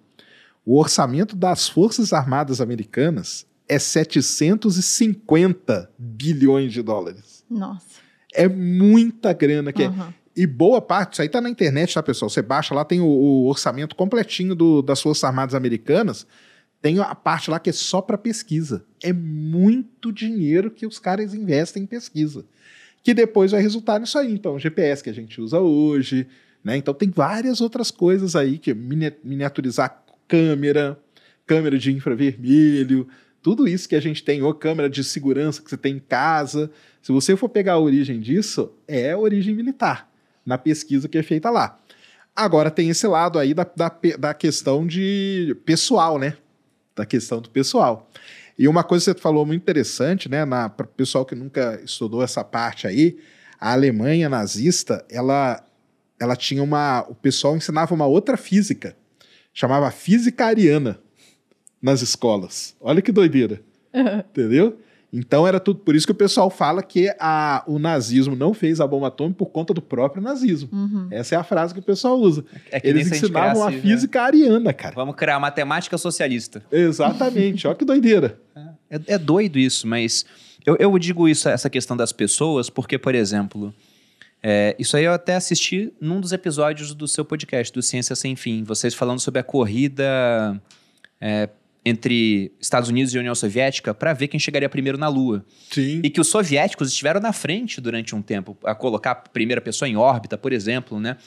O 0.65 0.79
orçamento 0.79 1.35
das 1.35 1.69
Forças 1.69 2.13
Armadas 2.13 2.59
Americanas 2.59 3.45
é 3.67 3.77
750 3.77 5.91
bilhões 5.97 6.73
de 6.73 6.81
dólares. 6.81 7.45
Nossa. 7.49 7.99
É 8.33 8.47
muita 8.47 9.33
grana 9.33 9.71
que 9.71 9.83
é. 9.83 9.91
E 10.41 10.47
boa 10.47 10.81
parte, 10.81 11.13
isso 11.13 11.21
aí 11.21 11.27
tá 11.27 11.41
na 11.41 11.49
internet, 11.49 11.93
tá, 11.93 12.01
pessoal? 12.01 12.29
Você 12.29 12.41
baixa 12.41 12.73
lá, 12.73 12.85
tem 12.85 13.01
o, 13.01 13.05
o 13.05 13.47
orçamento 13.47 13.93
completinho 13.95 14.55
do- 14.55 14.81
das 14.81 15.01
Forças 15.01 15.23
Armadas 15.25 15.53
Americanas. 15.53 16.25
Tem 16.81 16.97
a 16.99 17.13
parte 17.13 17.51
lá 17.51 17.59
que 17.59 17.69
é 17.69 17.73
só 17.73 18.01
para 18.01 18.17
pesquisa. 18.17 18.85
É 19.03 19.11
muito 19.11 20.13
dinheiro 20.13 20.71
que 20.71 20.87
os 20.87 20.97
caras 20.97 21.33
investem 21.33 21.83
em 21.83 21.85
pesquisa. 21.85 22.45
Que 23.03 23.13
depois 23.13 23.51
vai 23.51 23.61
resultar 23.61 23.99
nisso 23.99 24.17
aí. 24.17 24.31
Então, 24.31 24.57
GPS 24.57 25.03
que 25.03 25.09
a 25.09 25.13
gente 25.13 25.41
usa 25.41 25.59
hoje, 25.59 26.25
né? 26.63 26.77
Então 26.77 26.93
tem 26.93 27.09
várias 27.09 27.59
outras 27.59 27.91
coisas 27.91 28.33
aí 28.35 28.57
que 28.57 28.73
mini- 28.73 29.11
miniaturizar 29.23 30.03
câmera, 30.25 30.97
câmera 31.45 31.77
de 31.77 31.91
infravermelho, 31.91 33.07
tudo 33.41 33.67
isso 33.67 33.89
que 33.89 33.95
a 33.95 34.01
gente 34.01 34.23
tem, 34.23 34.41
ou 34.41 34.53
câmera 34.53 34.89
de 34.89 35.03
segurança 35.03 35.61
que 35.61 35.69
você 35.69 35.77
tem 35.77 35.95
em 35.95 35.99
casa. 35.99 36.71
Se 37.01 37.11
você 37.11 37.35
for 37.35 37.49
pegar 37.49 37.73
a 37.73 37.79
origem 37.79 38.19
disso, 38.21 38.71
é 38.87 39.15
origem 39.15 39.53
militar, 39.55 40.08
na 40.45 40.57
pesquisa 40.57 41.07
que 41.07 41.17
é 41.17 41.23
feita 41.23 41.49
lá. 41.49 41.79
Agora 42.35 42.71
tem 42.71 42.89
esse 42.89 43.05
lado 43.07 43.37
aí 43.37 43.53
da, 43.53 43.67
da, 43.75 43.91
da 44.17 44.33
questão 44.33 44.87
de 44.87 45.55
pessoal, 45.65 46.17
né? 46.17 46.37
Da 46.95 47.05
questão 47.05 47.41
do 47.41 47.49
pessoal. 47.49 48.09
E 48.57 48.67
uma 48.67 48.83
coisa 48.83 49.13
que 49.13 49.17
você 49.17 49.21
falou 49.21 49.45
muito 49.45 49.61
interessante, 49.61 50.29
né? 50.29 50.45
Para 50.45 50.85
o 50.85 50.87
pessoal 50.87 51.25
que 51.25 51.35
nunca 51.35 51.81
estudou 51.83 52.23
essa 52.23 52.43
parte 52.43 52.87
aí, 52.87 53.17
a 53.59 53.73
Alemanha 53.73 54.29
nazista, 54.29 55.05
ela, 55.09 55.63
ela 56.19 56.35
tinha 56.35 56.63
uma. 56.63 57.05
O 57.09 57.15
pessoal 57.15 57.55
ensinava 57.55 57.93
uma 57.93 58.05
outra 58.05 58.37
física, 58.37 58.95
chamava 59.53 59.91
física 59.91 60.45
ariana 60.45 60.99
nas 61.81 62.01
escolas. 62.01 62.75
Olha 62.79 63.01
que 63.01 63.11
doideira. 63.11 63.61
Entendeu? 64.29 64.77
Então 65.11 65.47
era 65.47 65.59
tudo. 65.59 65.79
Por 65.79 65.95
isso 65.95 66.05
que 66.05 66.11
o 66.11 66.15
pessoal 66.15 66.49
fala 66.49 66.83
que 66.83 67.11
a, 67.19 67.63
o 67.67 67.79
nazismo 67.79 68.35
não 68.35 68.53
fez 68.53 68.79
a 68.79 68.85
bomba 68.85 69.07
atômica 69.07 69.37
por 69.37 69.47
conta 69.47 69.73
do 69.73 69.81
próprio 69.81 70.21
nazismo. 70.21 70.69
Uhum. 70.71 71.07
Essa 71.09 71.35
é 71.35 71.37
a 71.37 71.43
frase 71.43 71.73
que 71.73 71.79
o 71.79 71.83
pessoal 71.83 72.19
usa. 72.19 72.45
É 72.71 72.79
que 72.79 72.87
Eles 72.87 73.11
a 73.11 73.15
ensinavam 73.15 73.63
a 73.63 73.67
criasse, 73.67 73.87
né? 73.87 73.93
física 73.93 74.21
ariana, 74.21 74.71
cara. 74.71 74.93
Vamos 74.93 75.15
criar 75.15 75.39
matemática 75.39 75.97
socialista. 75.97 76.63
Exatamente. 76.71 77.67
Olha 77.67 77.75
que 77.75 77.85
doideira. 77.85 78.39
É, 78.89 78.99
é 79.07 79.17
doido 79.17 79.57
isso, 79.57 79.87
mas 79.87 80.25
eu, 80.65 80.75
eu 80.79 80.97
digo 80.99 81.27
isso, 81.27 81.49
essa 81.49 81.69
questão 81.69 81.95
das 81.97 82.11
pessoas, 82.11 82.69
porque, 82.69 82.97
por 82.97 83.15
exemplo, 83.15 83.73
é, 84.43 84.75
isso 84.77 84.95
aí 84.95 85.05
eu 85.05 85.13
até 85.13 85.35
assisti 85.35 85.91
num 85.99 86.19
dos 86.19 86.31
episódios 86.31 86.93
do 86.93 87.07
seu 87.07 87.25
podcast, 87.25 87.73
do 87.73 87.81
Ciência 87.81 88.15
Sem 88.15 88.35
Fim, 88.35 88.63
vocês 88.63 88.93
falando 88.93 89.19
sobre 89.19 89.39
a 89.39 89.43
corrida 89.43 90.61
é, 91.19 91.49
entre 91.83 92.51
Estados 92.59 92.89
Unidos 92.89 93.13
e 93.13 93.17
União 93.17 93.33
Soviética 93.33 93.93
para 93.93 94.13
ver 94.13 94.27
quem 94.27 94.39
chegaria 94.39 94.69
primeiro 94.69 94.97
na 94.97 95.07
Lua. 95.07 95.45
Sim. 95.71 96.01
E 96.03 96.09
que 96.09 96.19
os 96.19 96.27
soviéticos 96.27 96.89
estiveram 96.89 97.19
na 97.19 97.33
frente 97.33 97.79
durante 97.79 98.13
um 98.15 98.21
tempo, 98.21 98.57
a 98.63 98.75
colocar 98.75 99.11
a 99.11 99.15
primeira 99.15 99.61
pessoa 99.61 99.87
em 99.87 99.95
órbita, 99.95 100.37
por 100.37 100.51
exemplo, 100.51 100.99
né? 100.99 101.17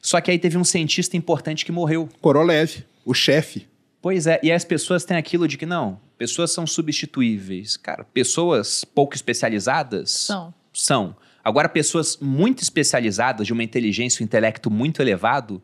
Só 0.00 0.20
que 0.20 0.30
aí 0.30 0.38
teve 0.38 0.58
um 0.58 0.64
cientista 0.64 1.16
importante 1.16 1.64
que 1.64 1.72
morreu. 1.72 2.08
Korolev, 2.20 2.84
o 3.04 3.14
chefe. 3.14 3.68
Pois 4.00 4.26
é, 4.26 4.40
e 4.42 4.50
as 4.50 4.64
pessoas 4.64 5.04
têm 5.04 5.16
aquilo 5.16 5.46
de 5.46 5.56
que 5.56 5.64
não, 5.64 6.00
pessoas 6.18 6.50
são 6.50 6.66
substituíveis. 6.66 7.76
Cara, 7.76 8.04
pessoas 8.04 8.84
pouco 8.84 9.14
especializadas 9.14 10.10
São. 10.10 10.52
são. 10.72 11.16
Agora, 11.44 11.68
pessoas 11.68 12.18
muito 12.20 12.62
especializadas, 12.62 13.46
de 13.46 13.52
uma 13.52 13.62
inteligência 13.62 14.20
e 14.20 14.24
um 14.24 14.26
intelecto 14.26 14.70
muito 14.70 15.00
elevado, 15.00 15.62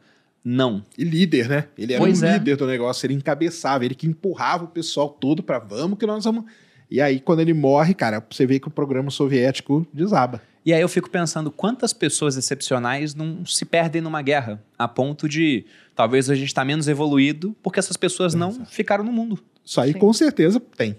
não. 0.50 0.82
E 0.96 1.04
líder, 1.04 1.46
né? 1.46 1.64
Ele 1.76 1.92
era 1.92 2.02
Pois 2.02 2.22
o 2.22 2.24
é. 2.24 2.32
líder 2.32 2.56
do 2.56 2.66
negócio, 2.66 3.04
ele 3.04 3.12
encabeçava, 3.12 3.84
ele 3.84 3.94
que 3.94 4.06
empurrava 4.06 4.64
o 4.64 4.68
pessoal 4.68 5.10
todo 5.10 5.42
pra 5.42 5.58
vamos 5.58 5.98
que 5.98 6.06
nós 6.06 6.24
vamos. 6.24 6.44
E 6.90 7.02
aí, 7.02 7.20
quando 7.20 7.40
ele 7.40 7.52
morre, 7.52 7.92
cara, 7.92 8.24
você 8.30 8.46
vê 8.46 8.58
que 8.58 8.66
o 8.66 8.70
programa 8.70 9.10
soviético 9.10 9.86
desaba. 9.92 10.40
E 10.64 10.72
aí 10.72 10.80
eu 10.80 10.88
fico 10.88 11.10
pensando 11.10 11.50
quantas 11.50 11.92
pessoas 11.92 12.36
excepcionais 12.38 13.14
não 13.14 13.44
se 13.44 13.66
perdem 13.66 14.00
numa 14.00 14.22
guerra, 14.22 14.62
a 14.78 14.88
ponto 14.88 15.28
de 15.28 15.66
talvez 15.94 16.30
a 16.30 16.34
gente 16.34 16.48
está 16.48 16.64
menos 16.64 16.88
evoluído 16.88 17.54
porque 17.62 17.78
essas 17.78 17.96
pessoas 17.96 18.32
não 18.32 18.48
Exato. 18.48 18.70
ficaram 18.70 19.04
no 19.04 19.12
mundo. 19.12 19.38
Isso 19.62 19.78
aí 19.78 19.92
Sim. 19.92 19.98
com 19.98 20.12
certeza 20.14 20.58
tem. 20.60 20.96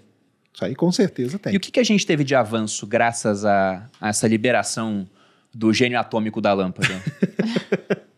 Isso 0.54 0.64
aí 0.64 0.76
com 0.76 0.92
certeza 0.92 1.40
tem. 1.40 1.54
E 1.54 1.56
o 1.56 1.60
que, 1.60 1.72
que 1.72 1.80
a 1.80 1.84
gente 1.84 2.06
teve 2.06 2.22
de 2.22 2.36
avanço 2.36 2.86
graças 2.86 3.44
a, 3.44 3.88
a 4.00 4.08
essa 4.10 4.28
liberação 4.28 5.08
do 5.52 5.72
gênio 5.72 5.98
atômico 5.98 6.40
da 6.40 6.52
lâmpada? 6.52 6.88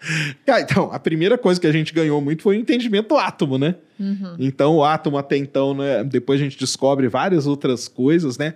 Ah, 0.49 0.61
então, 0.61 0.93
a 0.93 0.99
primeira 0.99 1.39
coisa 1.39 1.61
que 1.61 1.67
a 1.67 1.73
gente 1.73 1.95
ganhou 1.95 2.21
muito 2.21 2.43
foi 2.43 2.57
o 2.57 2.61
entendimento 2.61 3.11
do 3.11 3.17
átomo, 3.17 3.57
né? 3.57 3.77
Uhum. 3.99 4.37
Então, 4.39 4.77
o 4.77 4.85
átomo 4.85 5.17
até 5.17 5.37
então, 5.37 5.75
né, 5.75 6.03
depois 6.03 6.41
a 6.41 6.45
gente 6.45 6.59
descobre 6.59 7.09
várias 7.09 7.47
outras 7.47 7.89
coisas, 7.89 8.37
né? 8.37 8.55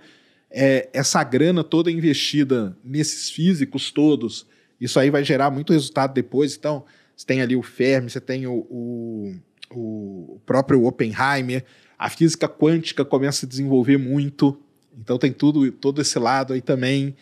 É, 0.51 0.89
essa 0.93 1.23
grana 1.23 1.63
toda 1.63 1.89
investida 1.89 2.77
nesses 2.83 3.29
físicos 3.29 3.91
todos, 3.91 4.45
isso 4.79 4.99
aí 4.99 5.09
vai 5.09 5.23
gerar 5.23 5.49
muito 5.49 5.73
resultado 5.73 6.13
depois. 6.13 6.55
Então, 6.55 6.83
você 7.15 7.25
tem 7.25 7.41
ali 7.41 7.55
o 7.55 7.63
Fermi, 7.63 8.09
você 8.09 8.21
tem 8.21 8.45
o, 8.45 8.65
o, 8.69 9.35
o 9.71 10.41
próprio 10.45 10.85
Oppenheimer, 10.85 11.63
a 11.97 12.09
física 12.09 12.47
quântica 12.47 13.03
começa 13.03 13.45
a 13.45 13.49
desenvolver 13.49 13.97
muito, 13.97 14.59
então 14.99 15.17
tem 15.17 15.31
tudo, 15.31 15.71
todo 15.71 16.01
esse 16.01 16.19
lado 16.19 16.53
aí 16.53 16.61
também. 16.61 17.15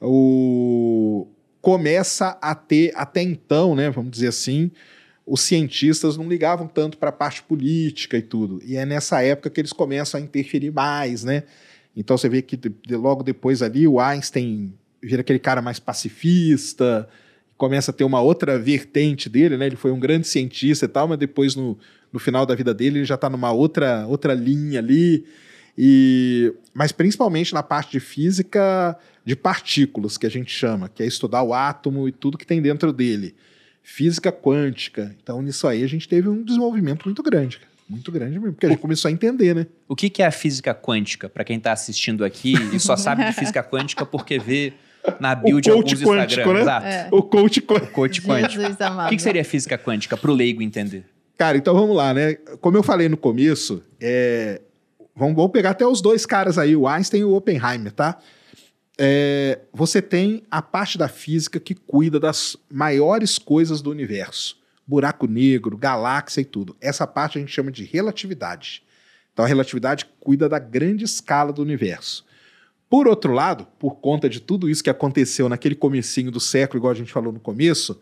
O, 0.00 1.26
começa 1.60 2.38
a 2.40 2.54
ter, 2.54 2.92
até 2.94 3.22
então, 3.22 3.74
né, 3.74 3.90
vamos 3.90 4.10
dizer 4.10 4.28
assim, 4.28 4.70
os 5.26 5.40
cientistas 5.42 6.16
não 6.16 6.28
ligavam 6.28 6.66
tanto 6.66 6.98
para 6.98 7.10
a 7.10 7.12
parte 7.12 7.42
política 7.42 8.16
e 8.16 8.22
tudo. 8.22 8.60
E 8.64 8.76
é 8.76 8.84
nessa 8.84 9.22
época 9.22 9.50
que 9.50 9.60
eles 9.60 9.72
começam 9.72 10.20
a 10.20 10.22
interferir 10.22 10.72
mais, 10.72 11.22
né? 11.22 11.44
Então 11.96 12.16
você 12.16 12.28
vê 12.28 12.40
que 12.42 12.56
de- 12.56 12.72
logo 12.96 13.22
depois 13.22 13.62
ali 13.62 13.86
o 13.86 14.00
Einstein 14.00 14.72
vira 15.02 15.20
aquele 15.20 15.38
cara 15.38 15.60
mais 15.62 15.78
pacifista, 15.78 17.08
começa 17.56 17.90
a 17.90 17.94
ter 17.94 18.04
uma 18.04 18.20
outra 18.20 18.58
vertente 18.58 19.28
dele, 19.28 19.56
né? 19.56 19.66
Ele 19.66 19.76
foi 19.76 19.92
um 19.92 20.00
grande 20.00 20.26
cientista 20.26 20.86
e 20.86 20.88
tal, 20.88 21.06
mas 21.06 21.18
depois 21.18 21.54
no, 21.54 21.78
no 22.12 22.18
final 22.18 22.46
da 22.46 22.54
vida 22.54 22.72
dele 22.72 23.00
ele 23.00 23.04
já 23.04 23.16
está 23.16 23.28
numa 23.28 23.52
outra, 23.52 24.06
outra 24.06 24.34
linha 24.34 24.78
ali. 24.80 25.24
E, 25.76 26.52
mas 26.74 26.90
principalmente 26.90 27.54
na 27.54 27.62
parte 27.62 27.92
de 27.92 28.00
física 28.00 28.96
de 29.30 29.36
partículas, 29.36 30.18
que 30.18 30.26
a 30.26 30.28
gente 30.28 30.50
chama, 30.50 30.88
que 30.88 31.04
é 31.04 31.06
estudar 31.06 31.40
o 31.44 31.54
átomo 31.54 32.08
e 32.08 32.12
tudo 32.12 32.36
que 32.36 32.44
tem 32.44 32.60
dentro 32.60 32.92
dele. 32.92 33.36
Física 33.80 34.32
quântica. 34.32 35.14
Então, 35.22 35.40
nisso 35.40 35.68
aí, 35.68 35.84
a 35.84 35.86
gente 35.86 36.08
teve 36.08 36.28
um 36.28 36.42
desenvolvimento 36.42 37.04
muito 37.04 37.22
grande. 37.22 37.58
cara. 37.58 37.70
Muito 37.88 38.10
grande 38.10 38.40
mesmo, 38.40 38.52
porque 38.52 38.66
a 38.66 38.70
gente 38.70 38.80
começou 38.80 39.08
a 39.08 39.12
entender, 39.12 39.54
né? 39.54 39.66
o 39.86 39.94
que, 39.94 40.10
que 40.10 40.20
é 40.20 40.26
a 40.26 40.32
física 40.32 40.74
quântica, 40.74 41.28
para 41.28 41.44
quem 41.44 41.58
está 41.58 41.70
assistindo 41.70 42.24
aqui 42.24 42.54
e 42.72 42.80
só 42.80 42.96
sabe 42.96 43.24
de 43.24 43.32
física 43.32 43.62
quântica 43.62 44.04
porque 44.04 44.36
vê 44.36 44.72
na 45.20 45.36
bio 45.36 45.58
O 45.58 45.60
de 45.60 45.70
alguns 45.70 45.92
quântico, 45.94 46.12
Instagrams. 46.40 46.54
né? 46.54 46.60
Exato. 46.60 46.86
É. 46.86 47.08
O 47.12 47.22
coach 47.22 47.60
quântico. 47.60 47.92
Coach 47.92 48.22
quântico. 48.22 48.64
O 48.64 49.08
que, 49.08 49.16
que 49.16 49.22
seria 49.22 49.44
física 49.44 49.78
quântica, 49.78 50.16
para 50.16 50.30
o 50.30 50.34
leigo 50.34 50.60
entender? 50.60 51.04
Cara, 51.38 51.56
então 51.56 51.72
vamos 51.72 51.96
lá, 51.96 52.12
né? 52.12 52.34
Como 52.60 52.76
eu 52.76 52.82
falei 52.82 53.08
no 53.08 53.16
começo, 53.16 53.82
é, 54.00 54.60
vamos, 55.14 55.36
vamos 55.36 55.52
pegar 55.52 55.70
até 55.70 55.86
os 55.86 56.00
dois 56.00 56.26
caras 56.26 56.58
aí, 56.58 56.74
o 56.74 56.88
Einstein 56.88 57.20
e 57.20 57.24
o 57.24 57.34
Oppenheimer, 57.34 57.92
tá? 57.92 58.18
É, 58.98 59.60
você 59.72 60.02
tem 60.02 60.42
a 60.50 60.60
parte 60.60 60.98
da 60.98 61.08
física 61.08 61.58
que 61.58 61.74
cuida 61.74 62.20
das 62.20 62.56
maiores 62.70 63.38
coisas 63.38 63.80
do 63.80 63.90
universo. 63.90 64.58
Buraco 64.86 65.26
negro, 65.26 65.76
galáxia 65.76 66.40
e 66.40 66.44
tudo. 66.44 66.76
Essa 66.80 67.06
parte 67.06 67.38
a 67.38 67.40
gente 67.40 67.52
chama 67.52 67.70
de 67.70 67.84
relatividade. 67.84 68.82
Então 69.32 69.44
a 69.44 69.48
relatividade 69.48 70.06
cuida 70.18 70.48
da 70.48 70.58
grande 70.58 71.04
escala 71.04 71.52
do 71.52 71.62
universo. 71.62 72.24
Por 72.90 73.06
outro 73.06 73.32
lado, 73.32 73.66
por 73.78 74.00
conta 74.00 74.28
de 74.28 74.40
tudo 74.40 74.68
isso 74.68 74.82
que 74.82 74.90
aconteceu 74.90 75.48
naquele 75.48 75.76
comecinho 75.76 76.30
do 76.30 76.40
século, 76.40 76.80
igual 76.80 76.90
a 76.90 76.96
gente 76.96 77.12
falou 77.12 77.32
no 77.32 77.38
começo, 77.38 78.00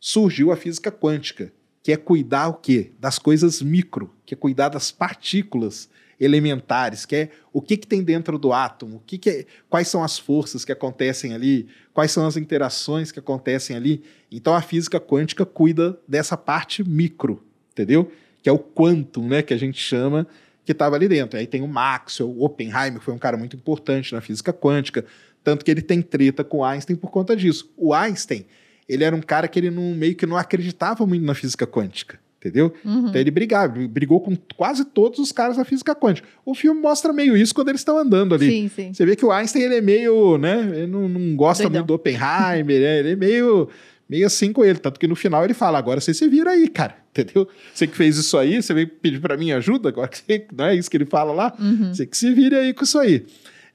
surgiu 0.00 0.50
a 0.50 0.56
física 0.56 0.90
quântica, 0.90 1.52
que 1.82 1.92
é 1.92 1.96
cuidar 1.96 2.48
o 2.48 2.54
quê? 2.54 2.90
Das 2.98 3.18
coisas 3.18 3.62
micro, 3.62 4.12
que 4.26 4.34
é 4.34 4.36
cuidar 4.36 4.70
das 4.70 4.90
partículas 4.90 5.88
elementares, 6.18 7.04
que 7.04 7.16
é 7.16 7.28
o 7.52 7.60
que, 7.60 7.76
que 7.76 7.86
tem 7.86 8.02
dentro 8.02 8.38
do 8.38 8.52
átomo, 8.52 8.96
o 8.96 9.00
que 9.00 9.18
que 9.18 9.30
é- 9.30 9.46
quais 9.68 9.88
são 9.88 10.02
as 10.02 10.18
forças 10.18 10.64
que 10.64 10.72
acontecem 10.72 11.34
ali, 11.34 11.66
quais 11.92 12.10
são 12.10 12.26
as 12.26 12.36
interações 12.36 13.10
que 13.10 13.18
acontecem 13.18 13.76
ali. 13.76 14.02
Então 14.30 14.54
a 14.54 14.60
física 14.62 15.00
quântica 15.00 15.44
cuida 15.44 15.98
dessa 16.06 16.36
parte 16.36 16.82
micro, 16.82 17.42
entendeu? 17.72 18.10
Que 18.42 18.48
é 18.48 18.52
o 18.52 18.58
quantum, 18.58 19.26
né, 19.28 19.42
que 19.42 19.54
a 19.54 19.56
gente 19.56 19.80
chama, 19.80 20.26
que 20.64 20.72
estava 20.72 20.96
ali 20.96 21.08
dentro. 21.08 21.38
Aí 21.38 21.46
tem 21.46 21.62
o 21.62 21.68
Maxwell, 21.68 22.30
o 22.30 22.44
Oppenheimer, 22.44 23.00
foi 23.00 23.12
um 23.12 23.18
cara 23.18 23.36
muito 23.36 23.56
importante 23.56 24.12
na 24.12 24.20
física 24.20 24.52
quântica, 24.52 25.04
tanto 25.42 25.64
que 25.64 25.70
ele 25.70 25.82
tem 25.82 26.00
treta 26.00 26.42
com 26.42 26.64
Einstein 26.64 26.96
por 26.96 27.10
conta 27.10 27.36
disso. 27.36 27.70
O 27.76 27.92
Einstein, 27.92 28.46
ele 28.88 29.04
era 29.04 29.14
um 29.14 29.20
cara 29.20 29.46
que 29.46 29.58
ele 29.58 29.70
não, 29.70 29.94
meio 29.94 30.16
que 30.16 30.24
não 30.24 30.36
acreditava 30.36 31.06
muito 31.06 31.24
na 31.24 31.34
física 31.34 31.66
quântica. 31.66 32.18
Entendeu? 32.44 32.74
Uhum. 32.84 33.08
Então 33.08 33.18
ele 33.18 33.30
brigava, 33.30 33.88
brigou 33.88 34.20
com 34.20 34.36
quase 34.54 34.84
todos 34.84 35.18
os 35.18 35.32
caras 35.32 35.56
da 35.56 35.64
física 35.64 35.94
quântica. 35.94 36.28
O 36.44 36.54
filme 36.54 36.78
mostra 36.78 37.10
meio 37.10 37.34
isso 37.34 37.54
quando 37.54 37.70
eles 37.70 37.80
estão 37.80 37.96
andando 37.96 38.34
ali. 38.34 38.50
Sim, 38.50 38.68
sim. 38.68 38.92
Você 38.92 39.06
vê 39.06 39.16
que 39.16 39.24
o 39.24 39.32
Einstein 39.32 39.62
ele 39.62 39.76
é 39.76 39.80
meio, 39.80 40.36
né? 40.36 40.60
Ele 40.74 40.86
não, 40.86 41.08
não 41.08 41.34
gosta 41.34 41.62
Doidão. 41.62 41.80
muito 41.80 41.88
do 41.88 41.94
Oppenheimer, 41.94 42.82
né? 42.82 42.98
ele 42.98 43.12
é 43.12 43.16
meio, 43.16 43.66
meio 44.06 44.26
assim 44.26 44.52
com 44.52 44.62
ele. 44.62 44.78
Tanto 44.78 45.00
que 45.00 45.06
no 45.06 45.16
final 45.16 45.42
ele 45.42 45.54
fala: 45.54 45.78
agora 45.78 46.02
você 46.02 46.12
se 46.12 46.28
vira 46.28 46.50
aí, 46.50 46.68
cara. 46.68 46.98
Entendeu? 47.16 47.48
Você 47.72 47.86
que 47.86 47.96
fez 47.96 48.18
isso 48.18 48.36
aí, 48.36 48.62
você 48.62 48.74
veio 48.74 48.88
pedir 48.88 49.22
pra 49.22 49.38
mim 49.38 49.50
ajuda, 49.52 49.88
agora 49.88 50.08
que 50.08 50.18
você, 50.18 50.46
não 50.54 50.66
é 50.66 50.74
isso 50.74 50.90
que 50.90 50.98
ele 50.98 51.06
fala 51.06 51.32
lá? 51.32 51.54
Uhum. 51.58 51.94
Você 51.94 52.04
que 52.04 52.16
se 52.16 52.30
vire 52.34 52.56
aí 52.56 52.74
com 52.74 52.84
isso 52.84 52.98
aí. 52.98 53.24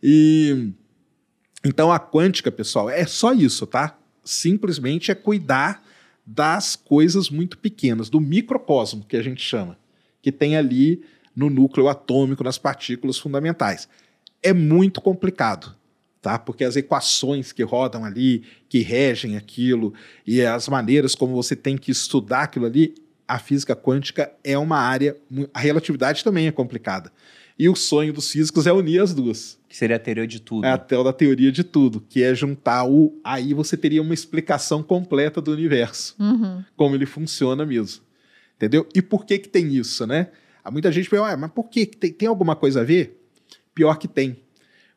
E 0.04 0.70
então 1.66 1.92
a 1.92 2.00
quântica, 2.00 2.52
pessoal, 2.52 2.88
é 2.88 3.04
só 3.08 3.34
isso, 3.34 3.66
tá? 3.66 3.98
Simplesmente 4.24 5.10
é 5.10 5.16
cuidar 5.16 5.82
das 6.32 6.76
coisas 6.76 7.30
muito 7.30 7.58
pequenas, 7.58 8.08
do 8.08 8.20
microcosmo 8.20 9.04
que 9.04 9.18
a 9.18 9.22
gente 9.24 9.42
chama, 9.42 9.76
que 10.22 10.32
tem 10.32 10.56
ali 10.56 11.02
no 11.36 11.50
núcleo 11.50 11.88
atômico, 11.88 12.44
nas 12.44 12.58
partículas 12.58 13.18
fundamentais. 13.18 13.90
É 14.44 14.54
muito 14.54 15.02
complicado, 15.02 15.76
tá? 16.22 16.38
Porque 16.38 16.64
as 16.64 16.76
equações 16.76 17.52
que 17.52 17.64
rodam 17.64 18.06
ali, 18.06 18.44
que 18.68 18.80
regem 18.80 19.38
aquilo, 19.38 19.92
e 20.26 20.42
as 20.44 20.68
maneiras 20.68 21.16
como 21.16 21.34
você 21.34 21.56
tem 21.56 21.76
que 21.76 21.90
estudar 21.92 22.44
aquilo 22.44 22.68
ali, 22.68 22.94
a 23.28 23.40
física 23.40 23.76
quântica 23.76 24.32
é 24.44 24.58
uma 24.58 24.78
área. 24.78 25.18
A 25.52 25.60
relatividade 25.60 26.24
também 26.24 26.46
é 26.46 26.52
complicada. 26.52 27.12
E 27.60 27.68
o 27.68 27.76
sonho 27.76 28.14
dos 28.14 28.32
físicos 28.32 28.66
é 28.66 28.72
unir 28.72 29.02
as 29.02 29.14
duas. 29.14 29.60
Que 29.68 29.76
seria 29.76 29.98
a 29.98 30.00
teoria 30.00 30.26
de 30.26 30.40
tudo. 30.40 30.66
É 30.66 30.72
a 30.72 30.78
da 30.78 31.12
teoria 31.12 31.52
de 31.52 31.62
tudo, 31.64 32.00
que 32.08 32.24
é 32.24 32.34
juntar 32.34 32.86
o. 32.88 33.20
Aí 33.22 33.54
você 33.54 33.76
teria 33.76 34.02
uma 34.02 34.14
explicação 34.14 34.82
completa 34.82 35.42
do 35.42 35.52
universo, 35.52 36.16
Uhum. 36.18 36.64
como 36.78 36.96
ele 36.96 37.06
funciona 37.06 37.66
mesmo. 37.66 38.02
Entendeu? 38.56 38.88
E 38.96 39.02
por 39.02 39.26
que 39.26 39.38
que 39.38 39.50
tem 39.50 39.74
isso, 39.76 40.08
né? 40.08 40.30
Há 40.64 40.72
muita 40.72 40.90
gente 40.92 41.10
pergunta, 41.10 41.32
"Ué, 41.32 41.36
mas 41.38 41.52
por 41.52 41.70
que? 41.70 41.86
que 41.86 41.98
Tem, 41.98 42.12
tem 42.14 42.28
alguma 42.30 42.56
coisa 42.56 42.82
a 42.82 42.84
ver? 42.84 43.22
Pior 43.76 43.96
que 43.98 44.08
tem. 44.08 44.38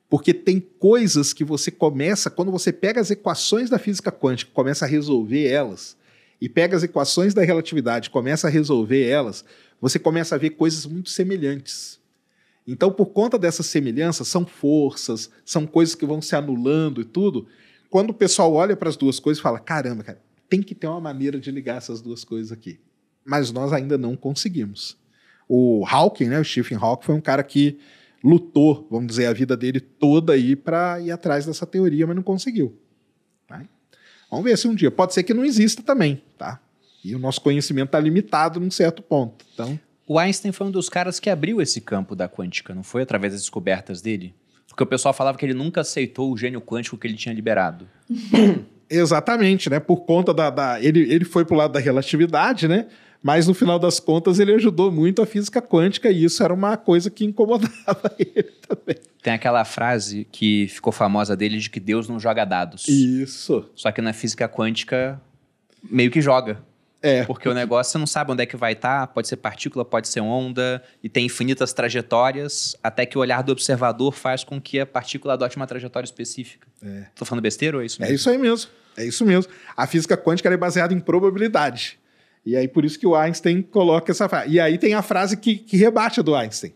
Porque 0.09 0.33
tem 0.35 0.61
coisas 0.61 1.33
que 1.33 1.43
você 1.45 1.71
começa, 1.71 2.29
quando 2.31 2.53
você 2.53 2.73
pega 2.73 3.01
as 3.01 3.11
equações 3.11 3.71
da 3.71 3.79
física 3.79 4.13
quântica, 4.13 4.51
começa 4.53 4.85
a 4.85 4.89
resolver 4.89 5.47
elas, 5.47 5.97
e 6.41 6.49
pega 6.49 6.77
as 6.77 6.83
equações 6.83 7.33
da 7.35 7.43
relatividade, 7.43 8.11
começa 8.11 8.47
a 8.47 8.51
resolver 8.51 9.05
elas, 9.09 9.45
você 9.81 9.99
começa 9.99 10.35
a 10.35 10.39
ver 10.39 10.51
coisas 10.51 10.85
muito 10.87 11.09
semelhantes. 11.11 11.99
Então, 12.67 12.93
por 12.93 13.07
conta 13.07 13.39
dessas 13.39 13.67
semelhanças, 13.67 14.29
são 14.29 14.47
forças, 14.47 15.31
são 15.45 15.67
coisas 15.67 15.95
que 15.95 16.07
vão 16.07 16.23
se 16.23 16.37
anulando 16.37 17.01
e 17.01 17.05
tudo. 17.05 17.47
Quando 17.91 18.11
o 18.11 18.15
pessoal 18.15 18.53
olha 18.55 18.77
para 18.77 18.89
as 18.89 18.97
duas 18.97 19.19
coisas 19.19 19.41
e 19.41 19.43
fala: 19.43 19.59
caramba, 19.59 20.03
cara, 20.05 20.23
tem 20.49 20.63
que 20.63 20.75
ter 20.75 20.87
uma 20.87 21.01
maneira 21.01 21.41
de 21.41 21.51
ligar 21.51 21.77
essas 21.77 22.01
duas 22.01 22.25
coisas 22.25 22.53
aqui. 22.53 22.79
Mas 23.25 23.51
nós 23.53 23.73
ainda 23.73 23.99
não 23.99 24.17
conseguimos. 24.17 24.97
O 25.49 25.85
Hawking, 25.87 26.27
né, 26.27 26.41
o 26.41 26.45
Stephen 26.45 26.79
Hawking, 26.81 27.07
foi 27.07 27.15
um 27.15 27.21
cara 27.21 27.43
que 27.43 27.79
lutou, 28.23 28.87
vamos 28.91 29.09
dizer, 29.09 29.27
a 29.27 29.33
vida 29.33 29.57
dele 29.57 29.81
toda 29.81 30.33
aí 30.33 30.55
para 30.55 31.01
ir 31.01 31.11
atrás 31.11 31.45
dessa 31.45 31.67
teoria, 31.67 32.07
mas 32.07 32.15
não 32.15 32.23
conseguiu. 32.23 32.79
Tá? 33.47 33.65
Vamos 34.31 34.45
ver 34.45 34.57
se 34.57 34.69
um 34.69 34.75
dia. 34.75 34.91
Pode 34.91 35.13
ser 35.13 35.25
que 35.25 35.35
não 35.35 35.45
exista 35.45 35.83
também, 35.83 36.23
tá? 36.39 36.61
E 37.05 37.15
o 37.15 37.19
nosso 37.19 37.41
conhecimento 37.41 37.89
está 37.89 37.99
limitado 38.01 38.61
num 38.61 38.71
certo 38.71 39.03
ponto. 39.03 39.45
Então, 39.53 39.79
O 40.07 40.19
Einstein 40.19 40.53
foi 40.53 40.67
um 40.67 40.71
dos 40.71 40.89
caras 40.89 41.19
que 41.21 41.31
abriu 41.31 41.61
esse 41.61 41.81
campo 41.81 42.15
da 42.17 42.29
quântica, 42.29 42.75
não 42.75 42.83
foi? 42.83 43.03
Através 43.03 43.33
das 43.33 43.43
descobertas 43.43 44.01
dele? 44.03 44.35
Porque 44.69 44.83
o 44.83 44.87
pessoal 44.87 45.13
falava 45.15 45.37
que 45.39 45.45
ele 45.45 45.55
nunca 45.55 45.83
aceitou 45.83 46.33
o 46.33 46.37
gênio 46.37 46.61
quântico 46.61 46.97
que 46.97 47.07
ele 47.07 47.15
tinha 47.15 47.35
liberado. 47.35 47.87
Exatamente, 48.89 49.71
né? 49.71 49.81
Por 49.81 50.05
conta 50.05 50.35
da. 50.35 50.51
da- 50.51 50.81
ele, 50.83 51.01
ele 51.13 51.25
foi 51.25 51.45
pro 51.45 51.57
lado 51.57 51.73
da 51.73 51.81
relatividade, 51.81 52.69
né? 52.69 52.87
Mas 53.23 53.47
no 53.47 53.55
final 53.55 53.79
das 53.79 54.01
contas 54.01 54.41
ele 54.41 54.53
ajudou 54.55 54.91
muito 54.91 55.23
a 55.23 55.27
física 55.27 55.63
quântica 55.63 56.11
e 56.11 56.25
isso 56.25 56.43
era 56.43 56.53
uma 56.53 56.77
coisa 56.77 57.09
que 57.09 57.25
incomodava 57.25 58.13
ele 58.19 58.51
também. 58.67 58.97
Tem 59.23 59.33
aquela 59.33 59.65
frase 59.65 60.27
que 60.33 60.67
ficou 60.69 60.93
famosa 60.93 61.37
dele 61.37 61.59
de 61.59 61.71
que 61.71 61.79
Deus 61.79 62.09
não 62.09 62.19
joga 62.19 62.45
dados. 62.45 62.89
Isso. 62.89 63.65
Só 63.77 63.93
que 63.93 64.03
na 64.03 64.13
física 64.13 64.49
quântica 64.49 65.21
meio 65.89 66.11
que 66.11 66.21
joga. 66.21 66.61
É. 67.03 67.25
Porque 67.25 67.49
o 67.49 67.55
negócio 67.55 67.93
você 67.93 67.99
não 67.99 68.07
sabe 68.07 68.31
onde 68.31 68.43
é 68.43 68.47
que 68.47 68.57
vai 68.57 68.73
estar, 68.73 69.09
pode 69.09 69.27
ser 69.27 69.37
partícula, 69.37 69.85
pode 69.85 70.07
ser 70.09 70.21
onda, 70.21 70.83
e 71.03 71.09
tem 71.09 71.27
infinitas 71.27 71.73
trajetórias, 71.73 72.77
até 72.83 73.05
que 73.05 73.19
o 73.19 73.21
olhar 73.21 73.43
do 73.43 73.51
observador 73.51 74.13
faz 74.13 74.45
com 74.45 74.61
que 74.61 74.79
a 74.79 74.87
partícula 74.87 75.35
adote 75.35 75.57
uma 75.57 75.67
trajetória 75.67 76.07
específica. 76.07 76.69
É. 76.83 77.07
Tô 77.15 77.25
falando 77.25 77.43
besteira 77.43 77.77
ou 77.77 77.83
é 77.83 77.87
isso 77.87 78.01
É 78.01 78.07
mesmo? 78.07 78.15
isso 78.17 78.31
aí 78.31 78.39
mesmo. 78.39 78.71
É 78.97 79.05
isso 79.05 79.25
mesmo. 79.25 79.51
A 79.77 79.87
física 79.87 80.17
quântica 80.17 80.49
é 80.49 80.57
baseada 80.57 80.95
em 80.95 81.01
probabilidade. 81.01 81.99
E 82.45 82.57
aí 82.57 82.69
por 82.69 82.85
isso 82.85 82.99
que 82.99 83.07
o 83.07 83.17
Einstein 83.17 83.63
coloca 83.63 84.13
essa 84.13 84.29
frase. 84.29 84.51
E 84.51 84.61
aí 84.61 84.79
tem 84.79 84.95
a 84.95 85.03
frase 85.03 85.37
que, 85.37 85.57
que 85.57 85.77
rebate 85.77 86.21
a 86.21 86.23
do 86.23 86.35
Einstein. 86.35 86.73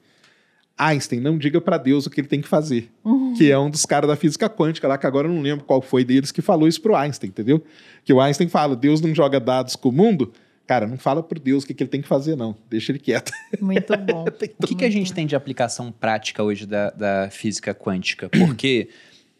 Einstein, 0.78 1.20
não 1.20 1.38
diga 1.38 1.60
para 1.60 1.78
Deus 1.78 2.06
o 2.06 2.10
que 2.10 2.20
ele 2.20 2.28
tem 2.28 2.40
que 2.40 2.48
fazer. 2.48 2.90
Que 3.36 3.50
é 3.50 3.58
um 3.58 3.70
dos 3.70 3.86
caras 3.86 4.08
da 4.08 4.16
física 4.16 4.48
quântica 4.48 4.86
lá, 4.86 4.98
que 4.98 5.06
agora 5.06 5.26
eu 5.26 5.32
não 5.32 5.40
lembro 5.40 5.64
qual 5.64 5.80
foi 5.80 6.04
deles 6.04 6.30
que 6.30 6.42
falou 6.42 6.68
isso 6.68 6.80
pro 6.80 6.94
Einstein, 6.94 7.30
entendeu? 7.30 7.62
Que 8.04 8.12
o 8.12 8.20
Einstein 8.20 8.48
fala, 8.48 8.76
Deus 8.76 9.00
não 9.00 9.14
joga 9.14 9.40
dados 9.40 9.76
com 9.76 9.88
o 9.88 9.92
mundo. 9.92 10.32
Cara, 10.66 10.86
não 10.86 10.98
fala 10.98 11.22
pro 11.22 11.38
Deus 11.38 11.62
o 11.64 11.66
que, 11.66 11.74
que 11.74 11.82
ele 11.82 11.90
tem 11.90 12.02
que 12.02 12.08
fazer, 12.08 12.36
não. 12.36 12.56
Deixa 12.68 12.90
ele 12.92 12.98
quieto. 12.98 13.30
Muito 13.60 13.96
bom. 13.96 14.24
O 14.58 14.66
que, 14.66 14.74
que 14.74 14.84
a 14.84 14.90
gente 14.90 15.12
tem 15.12 15.26
de 15.26 15.36
aplicação 15.36 15.92
prática 15.92 16.42
hoje 16.42 16.66
da, 16.66 16.90
da 16.90 17.30
física 17.30 17.72
quântica? 17.72 18.28
Porque 18.28 18.88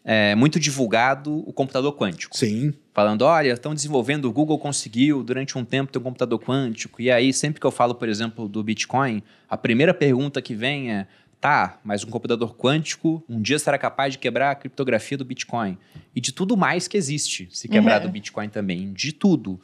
é 0.09 0.33
muito 0.35 0.57
divulgado 0.57 1.43
o 1.45 1.51
computador 1.51 1.93
quântico. 1.93 2.37
Sim. 2.37 2.73
Falando, 2.93 3.23
olha, 3.23 3.51
estão 3.51 3.75
desenvolvendo, 3.75 4.23
o 4.25 4.31
Google 4.31 4.57
conseguiu 4.57 5.21
durante 5.21 5.57
um 5.57 5.65
tempo 5.65 5.91
ter 5.91 5.99
um 5.99 6.01
computador 6.01 6.39
quântico. 6.39 7.01
E 7.01 7.11
aí, 7.11 7.33
sempre 7.33 7.59
que 7.59 7.67
eu 7.67 7.71
falo, 7.71 7.93
por 7.93 8.07
exemplo, 8.07 8.47
do 8.47 8.63
Bitcoin, 8.63 9.21
a 9.49 9.57
primeira 9.57 9.93
pergunta 9.93 10.41
que 10.41 10.55
vem 10.55 10.93
é: 10.93 11.07
tá, 11.39 11.79
mas 11.83 12.03
um 12.03 12.09
computador 12.09 12.55
quântico 12.55 13.23
um 13.29 13.41
dia 13.41 13.59
será 13.59 13.77
capaz 13.77 14.13
de 14.13 14.19
quebrar 14.19 14.51
a 14.51 14.55
criptografia 14.55 15.17
do 15.17 15.25
Bitcoin. 15.25 15.77
E 16.15 16.19
de 16.21 16.31
tudo 16.31 16.57
mais 16.57 16.87
que 16.87 16.97
existe, 16.97 17.47
se 17.51 17.67
quebrar 17.67 18.01
Uhum. 18.01 18.07
do 18.07 18.11
Bitcoin 18.13 18.49
também, 18.49 18.91
de 18.91 19.11
tudo. 19.11 19.59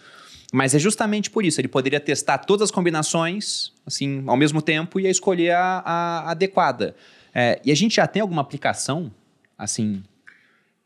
Mas 0.51 0.75
é 0.75 0.79
justamente 0.79 1.31
por 1.31 1.43
isso, 1.43 1.59
ele 1.59 1.67
poderia 1.67 1.99
testar 1.99 2.37
todas 2.37 2.65
as 2.65 2.71
combinações, 2.71 3.71
assim, 3.87 4.23
ao 4.27 4.37
mesmo 4.37 4.61
tempo 4.61 4.99
e 4.99 5.07
escolher 5.07 5.51
a, 5.55 5.79
a 5.83 6.31
adequada. 6.31 6.95
É, 7.33 7.59
e 7.65 7.71
a 7.71 7.75
gente 7.75 7.95
já 7.95 8.05
tem 8.05 8.21
alguma 8.21 8.41
aplicação, 8.43 9.11
assim, 9.57 10.03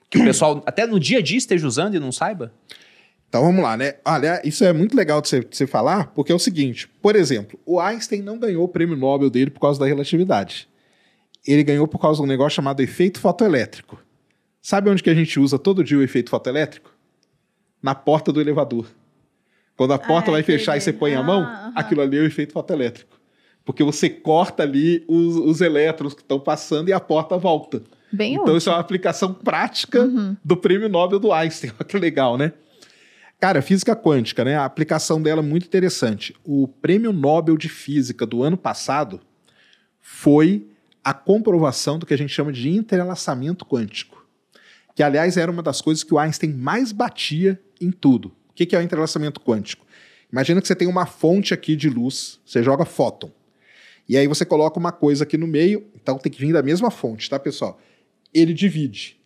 que 0.09 0.17
o 0.19 0.23
pessoal 0.23 0.63
até 0.65 0.87
no 0.87 0.97
dia 0.99 1.19
a 1.19 1.21
dia 1.21 1.37
esteja 1.37 1.67
usando 1.67 1.95
e 1.95 1.99
não 1.99 2.13
saiba? 2.13 2.53
Então 3.27 3.43
vamos 3.43 3.61
lá, 3.61 3.75
né? 3.75 3.95
Olha, 4.05 4.41
isso 4.45 4.63
é 4.63 4.71
muito 4.71 4.95
legal 4.95 5.21
de 5.21 5.27
você, 5.27 5.41
de 5.43 5.57
você 5.57 5.67
falar, 5.67 6.07
porque 6.15 6.31
é 6.31 6.35
o 6.35 6.39
seguinte: 6.39 6.87
por 7.01 7.13
exemplo, 7.13 7.59
o 7.65 7.77
Einstein 7.77 8.21
não 8.21 8.39
ganhou 8.39 8.63
o 8.63 8.69
prêmio 8.69 8.95
Nobel 8.95 9.29
dele 9.29 9.51
por 9.51 9.59
causa 9.59 9.77
da 9.77 9.85
relatividade. 9.85 10.65
Ele 11.47 11.63
ganhou 11.63 11.87
por 11.87 11.99
causa 11.99 12.19
de 12.19 12.23
um 12.25 12.27
negócio 12.27 12.55
chamado 12.57 12.81
efeito 12.81 13.19
fotoelétrico. 13.19 14.01
Sabe 14.61 14.89
onde 14.89 15.01
que 15.01 15.09
a 15.09 15.13
gente 15.15 15.39
usa 15.39 15.57
todo 15.57 15.83
dia 15.83 15.97
o 15.97 16.01
efeito 16.01 16.29
fotoelétrico? 16.29 16.93
Na 17.81 17.95
porta 17.95 18.31
do 18.33 18.41
elevador. 18.41 18.85
Quando 19.77 19.93
a 19.93 19.99
porta 19.99 20.29
é 20.29 20.33
vai 20.33 20.43
fechar 20.43 20.75
e 20.75 20.81
você 20.81 20.91
põe 20.91 21.13
a 21.15 21.23
mão, 21.23 21.43
Ah, 21.43 21.71
aquilo 21.75 22.01
ali 22.01 22.17
é 22.17 22.21
o 22.21 22.25
efeito 22.25 22.51
fotoelétrico. 22.53 23.17
Porque 23.63 23.83
você 23.83 24.09
corta 24.09 24.63
ali 24.63 25.05
os, 25.07 25.35
os 25.35 25.61
elétrons 25.61 26.13
que 26.13 26.21
estão 26.21 26.39
passando 26.39 26.89
e 26.89 26.93
a 26.93 26.99
porta 26.99 27.37
volta. 27.37 27.81
Bem 28.11 28.33
Então, 28.33 28.45
útil. 28.45 28.57
isso 28.57 28.69
é 28.69 28.73
uma 28.73 28.79
aplicação 28.79 29.33
prática 29.33 30.01
Uhum. 30.01 30.35
do 30.43 30.57
prêmio 30.57 30.89
Nobel 30.89 31.19
do 31.19 31.31
Einstein. 31.31 31.71
Olha 31.79 31.85
que 31.87 31.97
legal, 31.97 32.37
né? 32.37 32.53
Cara, 33.39 33.61
física 33.61 33.95
quântica, 33.95 34.43
né? 34.43 34.55
A 34.57 34.65
aplicação 34.65 35.21
dela 35.21 35.41
é 35.41 35.45
muito 35.45 35.65
interessante. 35.67 36.33
O 36.43 36.67
prêmio 36.67 37.13
Nobel 37.13 37.55
de 37.55 37.69
Física 37.69 38.25
do 38.25 38.41
ano 38.41 38.57
passado 38.57 39.19
foi 40.01 40.67
a 41.07 41.13
comprovação 41.13 41.97
do 41.97 42.05
que 42.05 42.13
a 42.13 42.17
gente 42.17 42.33
chama 42.33 42.51
de 42.51 42.67
entrelaçamento 42.67 43.65
quântico. 43.65 44.27
Que, 44.93 45.01
aliás, 45.01 45.37
era 45.37 45.49
uma 45.49 45.63
das 45.63 45.79
coisas 45.79 46.03
que 46.03 46.13
o 46.13 46.19
Einstein 46.19 46.51
mais 46.51 46.91
batia 46.91 47.57
em 47.79 47.91
tudo. 47.91 48.27
O 48.49 48.53
que 48.53 48.65
que 48.65 48.75
é 48.75 48.79
o 48.79 48.81
entrelaçamento 48.81 49.39
quântico? 49.39 49.85
Imagina 50.29 50.59
que 50.59 50.67
você 50.67 50.75
tem 50.75 50.85
uma 50.85 51.05
fonte 51.05 51.53
aqui 51.53 51.77
de 51.77 51.89
luz, 51.89 52.41
você 52.45 52.61
joga 52.61 52.83
fóton. 52.83 53.31
E 54.09 54.17
aí 54.17 54.27
você 54.27 54.43
coloca 54.43 54.77
uma 54.77 54.91
coisa 54.91 55.23
aqui 55.23 55.37
no 55.37 55.47
meio, 55.47 55.87
então 55.95 56.17
tem 56.17 56.29
que 56.29 56.41
vir 56.41 56.51
da 56.51 56.61
mesma 56.61 56.91
fonte, 56.91 57.29
tá, 57.29 57.39
pessoal? 57.39 57.79
Ele 58.33 58.53
divide. 58.53 59.17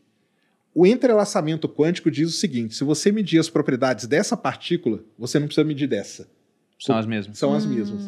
O 0.75 0.85
entrelaçamento 0.85 1.67
quântico 1.67 2.11
diz 2.11 2.29
o 2.29 2.37
seguinte: 2.37 2.75
se 2.75 2.83
você 2.83 3.11
medir 3.11 3.39
as 3.39 3.49
propriedades 3.49 4.05
dessa 4.05 4.37
partícula, 4.37 5.03
você 5.17 5.39
não 5.39 5.47
precisa 5.47 5.65
medir 5.65 5.87
dessa. 5.87 6.29
São 6.77 6.95
as 6.95 7.07
mesmas. 7.07 7.39
São 7.39 7.55
as 7.55 7.65
mesmas. 7.65 8.03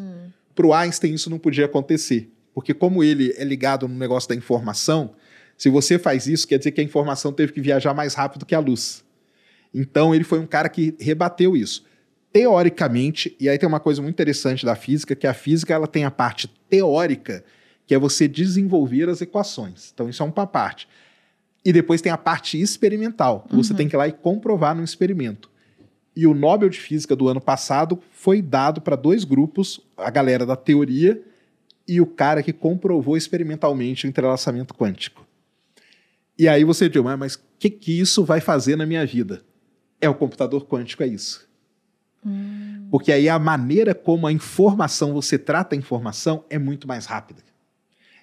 Para 0.53 0.67
o 0.67 0.73
Einstein, 0.75 1.15
isso 1.15 1.31
não 1.31 1.39
podia 1.39 1.65
acontecer. 1.65 2.31
Porque, 2.53 2.73
como 2.73 3.03
ele 3.03 3.33
é 3.37 3.43
ligado 3.43 3.87
no 3.87 3.95
negócio 3.95 4.29
da 4.29 4.35
informação, 4.35 5.15
se 5.57 5.69
você 5.69 5.97
faz 5.97 6.27
isso, 6.27 6.47
quer 6.47 6.57
dizer 6.57 6.71
que 6.71 6.81
a 6.81 6.83
informação 6.83 7.31
teve 7.31 7.51
que 7.53 7.61
viajar 7.61 7.93
mais 7.93 8.13
rápido 8.13 8.45
que 8.45 8.53
a 8.55 8.59
luz. 8.59 9.03
Então, 9.73 10.13
ele 10.13 10.23
foi 10.23 10.39
um 10.39 10.45
cara 10.45 10.69
que 10.69 10.95
rebateu 10.99 11.55
isso. 11.57 11.83
Teoricamente, 12.31 13.35
e 13.39 13.47
aí 13.47 13.57
tem 13.57 13.69
uma 13.69 13.79
coisa 13.79 14.01
muito 14.01 14.15
interessante 14.15 14.65
da 14.65 14.75
física, 14.75 15.15
que 15.15 15.27
a 15.27 15.33
física 15.33 15.73
ela 15.73 15.87
tem 15.87 16.03
a 16.03 16.11
parte 16.11 16.47
teórica, 16.69 17.43
que 17.85 17.93
é 17.93 17.97
você 17.97 18.27
desenvolver 18.27 19.07
as 19.07 19.21
equações. 19.21 19.91
Então, 19.93 20.09
isso 20.09 20.21
é 20.21 20.25
uma 20.25 20.47
parte. 20.47 20.87
E 21.63 21.71
depois 21.71 22.01
tem 22.01 22.11
a 22.11 22.17
parte 22.17 22.59
experimental, 22.59 23.45
que 23.47 23.55
você 23.55 23.71
Uhum. 23.71 23.77
tem 23.77 23.87
que 23.87 23.95
ir 23.95 23.97
lá 23.97 24.07
e 24.07 24.11
comprovar 24.11 24.75
no 24.75 24.83
experimento. 24.83 25.49
E 26.15 26.27
o 26.27 26.33
Nobel 26.33 26.69
de 26.69 26.79
Física 26.79 27.15
do 27.15 27.27
ano 27.27 27.39
passado 27.41 27.99
foi 28.11 28.41
dado 28.41 28.81
para 28.81 28.95
dois 28.95 29.23
grupos, 29.23 29.79
a 29.97 30.09
galera 30.09 30.45
da 30.45 30.55
teoria 30.55 31.21
e 31.87 31.99
o 31.99 32.05
cara 32.05 32.41
que 32.41 32.53
comprovou 32.53 33.17
experimentalmente 33.17 34.05
o 34.05 34.09
entrelaçamento 34.09 34.73
quântico. 34.73 35.25
E 36.37 36.47
aí 36.47 36.63
você 36.63 36.89
diz, 36.89 37.01
"Mas- 37.03 37.19
mas 37.19 37.35
o 37.35 37.39
que, 37.59 37.69
que 37.69 37.99
isso 37.99 38.23
vai 38.23 38.41
fazer 38.41 38.75
na 38.75 38.85
minha 38.85 39.05
vida? 39.05 39.43
É 40.01 40.09
o 40.09 40.15
computador 40.15 40.65
quântico, 40.65 41.03
é 41.03 41.07
isso. 41.07 41.47
Porque 42.89 43.11
aí 43.11 43.27
a 43.27 43.37
maneira 43.37 43.93
como 43.93 44.27
a 44.27 44.31
informação, 44.31 45.13
você 45.13 45.37
trata 45.37 45.75
a 45.75 45.77
informação, 45.77 46.45
é 46.49 46.57
muito 46.57 46.87
mais 46.87 47.05
rápida. 47.05 47.41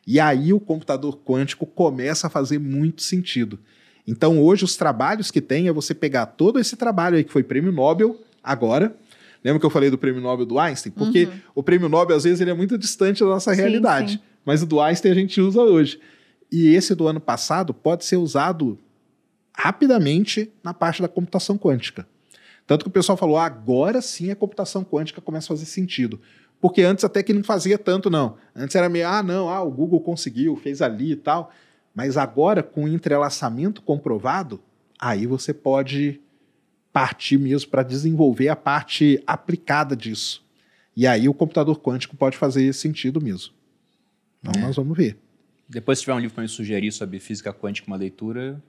E 0.07 0.19
aí 0.19 0.53
o 0.53 0.61
computador 0.61 1.19
quântico 1.19 1.67
começa 1.67 2.27
a 2.27 2.31
fazer 2.31 2.59
muito 2.59 3.03
sentido. 3.03 3.59
Então 4.07 4.41
hoje 4.43 4.65
os 4.65 4.77
trabalhos 4.77 5.31
que 5.31 5.41
tem 5.41 5.69
é 5.69 5.73
você 5.73 5.95
pegar 5.95 6.27
todo 6.27 6.59
esse 6.59 6.77
trabalho 6.77 7.17
aí 7.17 7.25
que 7.25 7.33
foi 7.33 7.43
prêmio 7.43 7.71
Nobel 7.71 8.19
agora. 8.43 8.97
Lembra 9.43 9.59
que 9.59 9.67
eu 9.67 9.71
falei 9.71 9.91
do 9.91 9.99
prêmio 9.99 10.21
Nobel 10.21 10.45
do 10.45 10.59
Einstein? 10.59 10.93
Porque 10.93 11.29
o 11.55 11.63
prêmio 11.63 11.89
Nobel 11.89 12.17
às 12.17 12.25
vezes 12.25 12.41
ele 12.41 12.51
é 12.51 12.55
muito 12.55 12.77
distante 12.77 13.21
da 13.21 13.27
nossa 13.27 13.55
Sim, 13.55 13.61
realidade, 13.61 14.13
sim. 14.13 14.21
mas 14.45 14.63
o 14.63 14.67
do 14.67 14.81
Einstein 14.81 15.13
a 15.13 15.15
gente 15.15 15.41
usa 15.41 15.63
hoje. 15.63 15.99
E 16.53 16.75
esse 16.75 16.95
do 16.95 17.07
ano 17.07 17.21
passado 17.21 17.73
pode 17.73 18.05
ser 18.05 18.17
usado 18.17 18.79
rapidamente 19.57 20.53
na 20.63 20.75
parte 20.75 21.01
da 21.01 21.09
computação 21.09 21.57
quântica. 21.57 22.07
Tanto 22.67 22.85
que 22.85 22.89
o 22.89 22.93
pessoal 22.93 23.17
falou, 23.17 23.37
agora 23.37 24.01
sim 24.01 24.31
a 24.31 24.37
computação 24.37 24.85
quântica 24.85 25.21
começa 25.21 25.47
a 25.47 25.57
fazer 25.57 25.67
sentido. 25.67 26.21
Porque 26.61 26.83
antes 26.83 27.05
até 27.05 27.23
que 27.23 27.33
não 27.33 27.43
fazia 27.43 27.79
tanto, 27.79 28.11
não. 28.11 28.37
Antes 28.55 28.77
era 28.77 28.89
meio, 28.89 29.09
ah, 29.09 29.23
não, 29.23 29.49
ah, 29.49 29.63
o 29.63 29.71
Google 29.71 30.01
conseguiu, 30.01 30.55
fez 30.57 30.83
ali 30.83 31.13
e 31.13 31.17
tal. 31.17 31.51
Mas 31.95 32.17
agora, 32.17 32.63
com 32.63 32.85
o 32.85 32.89
entrelaçamento 32.89 33.81
comprovado, 33.83 34.61
aí 34.99 35.27
você 35.27 35.55
pode 35.55 36.21
partir 36.93 37.39
mesmo 37.39 37.71
para 37.71 37.83
desenvolver 37.83 38.49
a 38.49 38.57
parte 38.57 39.23
aplicada 39.27 39.97
disso. 39.97 40.45
E 40.97 41.07
aí 41.07 41.29
o 41.29 41.35
computador 41.35 41.79
quântico 41.81 42.17
pode 42.17 42.37
fazer 42.37 42.73
sentido 42.73 43.21
mesmo. 43.21 43.53
Então 44.43 44.63
nós 44.63 44.77
vamos 44.77 44.97
ver. 44.97 45.19
Depois, 45.69 45.99
se 45.99 46.03
tiver 46.03 46.15
um 46.15 46.19
livro 46.19 46.35
para 46.35 46.43
me 46.43 46.49
sugerir 46.49 46.91
sobre 46.91 47.21
física 47.21 47.53
quântica, 47.53 47.87
uma 47.87 47.97
leitura, 47.97 48.61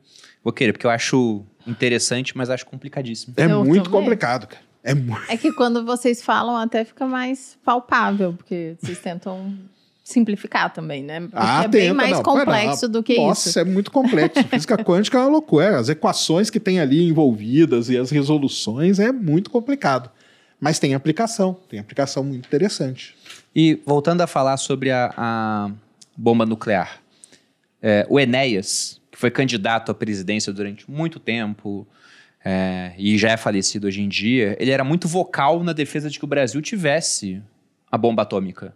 vou 0.44 0.54
querer, 0.54 0.72
porque 0.72 0.86
eu 0.86 0.92
acho 0.92 1.44
interessante, 1.66 2.38
mas 2.38 2.48
acho 2.52 2.64
complicadíssimo. 2.66 3.34
É 3.38 3.46
Eu 3.46 3.66
muito 3.66 3.90
complicado, 3.90 4.46
cara. 4.46 4.62
É 4.84 4.94
muito. 4.94 5.32
É 5.32 5.36
que 5.36 5.52
quando 5.52 5.84
vocês 5.84 6.22
falam 6.22 6.56
até 6.56 6.86
fica 6.86 7.08
mais 7.08 7.58
palpável, 7.64 8.34
porque 8.34 8.76
vocês 8.80 9.00
tentam 9.00 9.58
simplificar 10.12 10.74
também, 10.74 11.04
né? 11.04 11.22
Porque 11.22 11.36
Ah, 11.36 11.64
é 11.64 11.68
bem 11.68 11.82
tenta, 11.84 11.94
mais 11.94 12.12
não. 12.12 12.24
complexo 12.24 12.88
do 12.88 13.02
que 13.02 13.16
Nossa, 13.18 13.50
isso. 13.50 13.60
é 13.60 13.64
muito 13.64 13.92
complexo. 13.92 14.44
Física 14.48 14.78
quântica 14.84 15.18
é 15.18 15.22
uma 15.22 15.30
loucura. 15.30 15.78
As 15.80 15.90
equações 15.90 16.50
que 16.50 16.60
tem 16.60 16.80
ali 16.80 17.04
envolvidas 17.08 17.90
e 17.90 17.98
as 17.98 18.12
resoluções 18.12 19.00
é 19.00 19.12
muito 19.12 19.50
complicado. 19.50 20.10
Mas 20.60 20.78
tem 20.78 20.94
aplicação, 20.94 21.58
tem 21.70 21.80
aplicação 21.80 22.24
muito 22.24 22.46
interessante. 22.46 23.16
E 23.56 23.80
voltando 23.86 24.22
a 24.22 24.28
falar 24.28 24.58
sobre 24.58 24.92
a, 24.92 25.12
a 25.18 25.72
bomba 26.16 26.46
nuclear. 26.46 27.02
É, 27.82 28.06
o 28.10 28.20
Enéas, 28.20 29.02
que 29.12 29.18
foi 29.18 29.32
candidato 29.32 29.92
à 29.92 29.96
presidência 29.96 30.54
durante 30.54 30.90
muito 30.90 31.20
tempo 31.20 31.88
é, 32.46 32.94
e 32.98 33.18
já 33.18 33.32
é 33.32 33.38
falecido 33.38 33.88
hoje 33.88 34.02
em 34.02 34.08
dia, 34.08 34.56
ele 34.60 34.70
era 34.72 34.84
muito 34.84 35.08
vocal 35.08 35.64
na 35.64 35.74
defesa 35.74 36.10
de 36.10 36.20
que 36.20 36.26
o 36.26 36.28
Brasil 36.28 36.62
tivesse 36.62 37.42
a 37.92 37.98
bomba 37.98 38.22
atômica. 38.22 38.74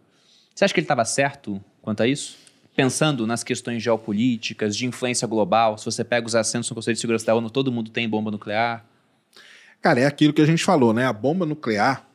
Você 0.55 0.63
acha 0.63 0.73
que 0.73 0.79
ele 0.79 0.85
estava 0.85 1.03
certo 1.03 1.61
quanto 1.81 2.01
a 2.01 2.07
isso? 2.07 2.37
Pensando 2.73 3.27
nas 3.27 3.43
questões 3.43 3.83
geopolíticas, 3.83 4.75
de 4.75 4.85
influência 4.85 5.27
global, 5.27 5.77
se 5.77 5.83
você 5.83 6.01
pega 6.01 6.25
os 6.25 6.33
assentos 6.33 6.69
no 6.69 6.75
Conselho 6.75 6.95
de 6.95 7.01
Segurança 7.01 7.25
da 7.25 7.35
ONU, 7.35 7.49
todo 7.49 7.73
mundo 7.73 7.91
tem 7.91 8.07
bomba 8.07 8.31
nuclear. 8.31 8.85
Cara, 9.81 9.99
é 9.99 10.05
aquilo 10.05 10.31
que 10.31 10.41
a 10.41 10.45
gente 10.45 10.63
falou, 10.63 10.93
né? 10.93 11.05
A 11.05 11.11
bomba 11.11 11.45
nuclear 11.45 12.07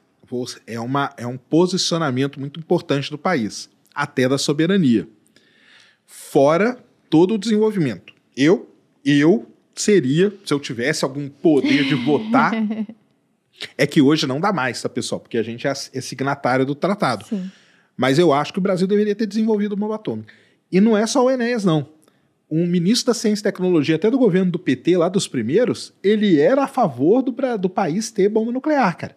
é, 0.67 0.81
uma, 0.81 1.12
é 1.19 1.27
um 1.27 1.37
posicionamento 1.37 2.41
muito 2.41 2.59
importante 2.59 3.11
do 3.11 3.19
país, 3.19 3.69
até 3.95 4.27
da 4.27 4.39
soberania. 4.39 5.07
Fora 6.07 6.83
todo 7.11 7.35
o 7.35 7.39
desenvolvimento. 7.39 8.15
Eu, 8.35 8.75
eu 9.05 9.51
seria, 9.75 10.33
se 10.47 10.55
eu 10.55 10.59
tivesse 10.59 11.05
algum 11.05 11.29
poder 11.29 11.85
de 11.85 11.95
votar, 11.95 12.53
é 13.77 13.87
que 13.87 14.01
hoje 14.01 14.27
não 14.27 14.41
dá 14.41 14.51
mais, 14.51 14.81
tá, 14.81 14.89
pessoal? 14.89 15.21
Porque 15.21 15.37
a 15.37 15.43
gente 15.43 15.67
é, 15.67 15.71
é 15.71 16.01
signatário 16.01 16.65
do 16.65 16.75
tratado. 16.75 17.27
Sim. 17.27 17.51
Mas 18.01 18.19
eu 18.19 18.33
acho 18.33 18.51
que 18.51 18.59
o 18.59 18.63
Brasil 18.63 18.87
deveria 18.87 19.15
ter 19.15 19.27
desenvolvido 19.27 19.77
bomba 19.77 19.97
atômica. 19.97 20.33
E 20.73 20.81
não 20.81 20.97
é 20.97 21.07
só 21.07 21.23
o 21.23 21.31
Enéas, 21.31 21.67
não. 21.67 21.87
Um 22.51 22.67
ministro 22.67 23.09
da 23.09 23.15
Ciência 23.15 23.43
e 23.43 23.45
Tecnologia, 23.45 23.97
até 23.97 24.11
do 24.11 24.17
governo 24.17 24.51
do 24.51 24.59
PT, 24.59 24.97
lá 24.97 25.07
dos 25.07 25.29
primeiros, 25.29 25.93
ele 26.03 26.41
era 26.41 26.65
a 26.65 26.67
favor 26.67 27.21
do, 27.21 27.37
do 27.59 27.69
país 27.69 28.11
ter 28.11 28.31
bomba 28.31 28.53
nuclear, 28.53 28.97
cara. 28.97 29.15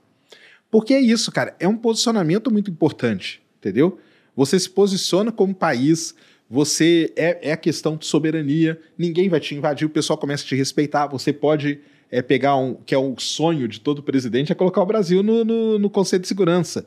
Porque 0.70 0.94
é 0.94 1.00
isso, 1.00 1.32
cara. 1.32 1.56
É 1.62 1.66
um 1.66 1.78
posicionamento 1.78 2.52
muito 2.52 2.70
importante, 2.70 3.42
entendeu? 3.58 4.00
Você 4.36 4.60
se 4.60 4.70
posiciona 4.70 5.32
como 5.32 5.56
país, 5.56 6.14
você 6.50 7.14
é, 7.16 7.52
é 7.52 7.52
a 7.54 7.58
questão 7.58 7.96
de 7.96 8.06
soberania, 8.06 8.78
ninguém 8.98 9.30
vai 9.30 9.40
te 9.40 9.56
invadir, 9.56 9.86
o 9.86 9.90
pessoal 9.90 10.20
começa 10.20 10.44
a 10.44 10.48
te 10.48 10.58
respeitar, 10.58 11.08
você 11.08 11.32
pode 11.32 11.80
é, 12.12 12.22
pegar 12.22 12.58
um, 12.58 12.74
que 12.74 12.94
é 12.94 13.00
um 13.00 13.18
sonho 13.18 13.66
de 13.66 13.80
todo 13.80 14.04
presidente, 14.04 14.52
é 14.52 14.56
colocar 14.56 14.82
o 14.82 14.86
Brasil 14.86 15.24
no, 15.24 15.46
no, 15.46 15.80
no 15.80 15.90
Conselho 15.90 16.24
de 16.24 16.28
Segurança. 16.28 16.86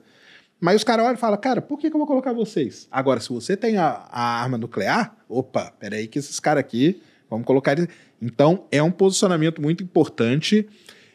Mas 0.60 0.76
os 0.76 0.84
caras 0.84 1.04
olham 1.04 1.14
e 1.16 1.18
falam, 1.18 1.38
cara, 1.38 1.60
por 1.60 1.78
que, 1.78 1.90
que 1.90 1.94
eu 1.94 1.98
vou 1.98 2.06
colocar 2.06 2.32
vocês? 2.32 2.88
Agora, 2.90 3.20
se 3.20 3.28
você 3.28 3.56
tem 3.56 3.76
a, 3.76 4.06
a 4.10 4.42
arma 4.42 4.56
nuclear, 4.56 5.14
opa, 5.28 5.72
peraí 5.78 6.06
que 6.06 6.18
esses 6.18 6.40
caras 6.40 6.60
aqui, 6.60 7.00
vamos 7.28 7.46
colocar 7.46 7.72
eles. 7.72 7.88
Então, 8.22 8.64
é 8.72 8.82
um 8.82 8.90
posicionamento 8.90 9.60
muito 9.60 9.84
importante 9.84 10.66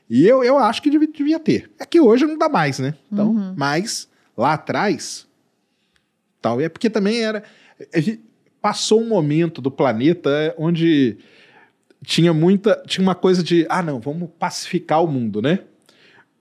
e 0.09 0.27
eu, 0.27 0.43
eu 0.43 0.57
acho 0.59 0.81
que 0.81 0.89
devia, 0.89 1.07
devia 1.07 1.39
ter. 1.39 1.71
É 1.79 1.85
que 1.85 1.99
hoje 1.99 2.25
não 2.25 2.37
dá 2.37 2.47
mais, 2.49 2.77
né? 2.79 2.93
Então, 3.11 3.29
Uhum. 3.31 3.53
mas 3.57 4.07
lá 4.37 4.53
atrás, 4.53 5.25
tal, 6.41 6.61
é 6.61 6.69
porque 6.69 6.89
também 6.89 7.21
era... 7.23 7.43
Passou 8.61 9.01
um 9.01 9.07
momento 9.07 9.59
do 9.59 9.71
planeta 9.71 10.53
onde 10.55 11.17
tinha 12.05 12.31
muita, 12.31 12.81
tinha 12.85 13.01
uma 13.01 13.15
coisa 13.15 13.41
de, 13.41 13.65
ah, 13.67 13.81
não, 13.81 13.99
vamos 13.99 14.29
pacificar 14.37 15.03
o 15.03 15.07
mundo, 15.07 15.41
né? 15.41 15.59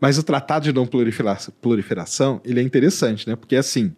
Mas 0.01 0.17
o 0.17 0.23
tratado 0.23 0.65
de 0.65 0.73
não 0.73 0.87
proliferação, 0.87 2.41
ele 2.45 2.59
é 2.61 2.63
interessante, 2.63 3.29
né? 3.29 3.37
Porque 3.37 3.55
assim, 3.55 3.95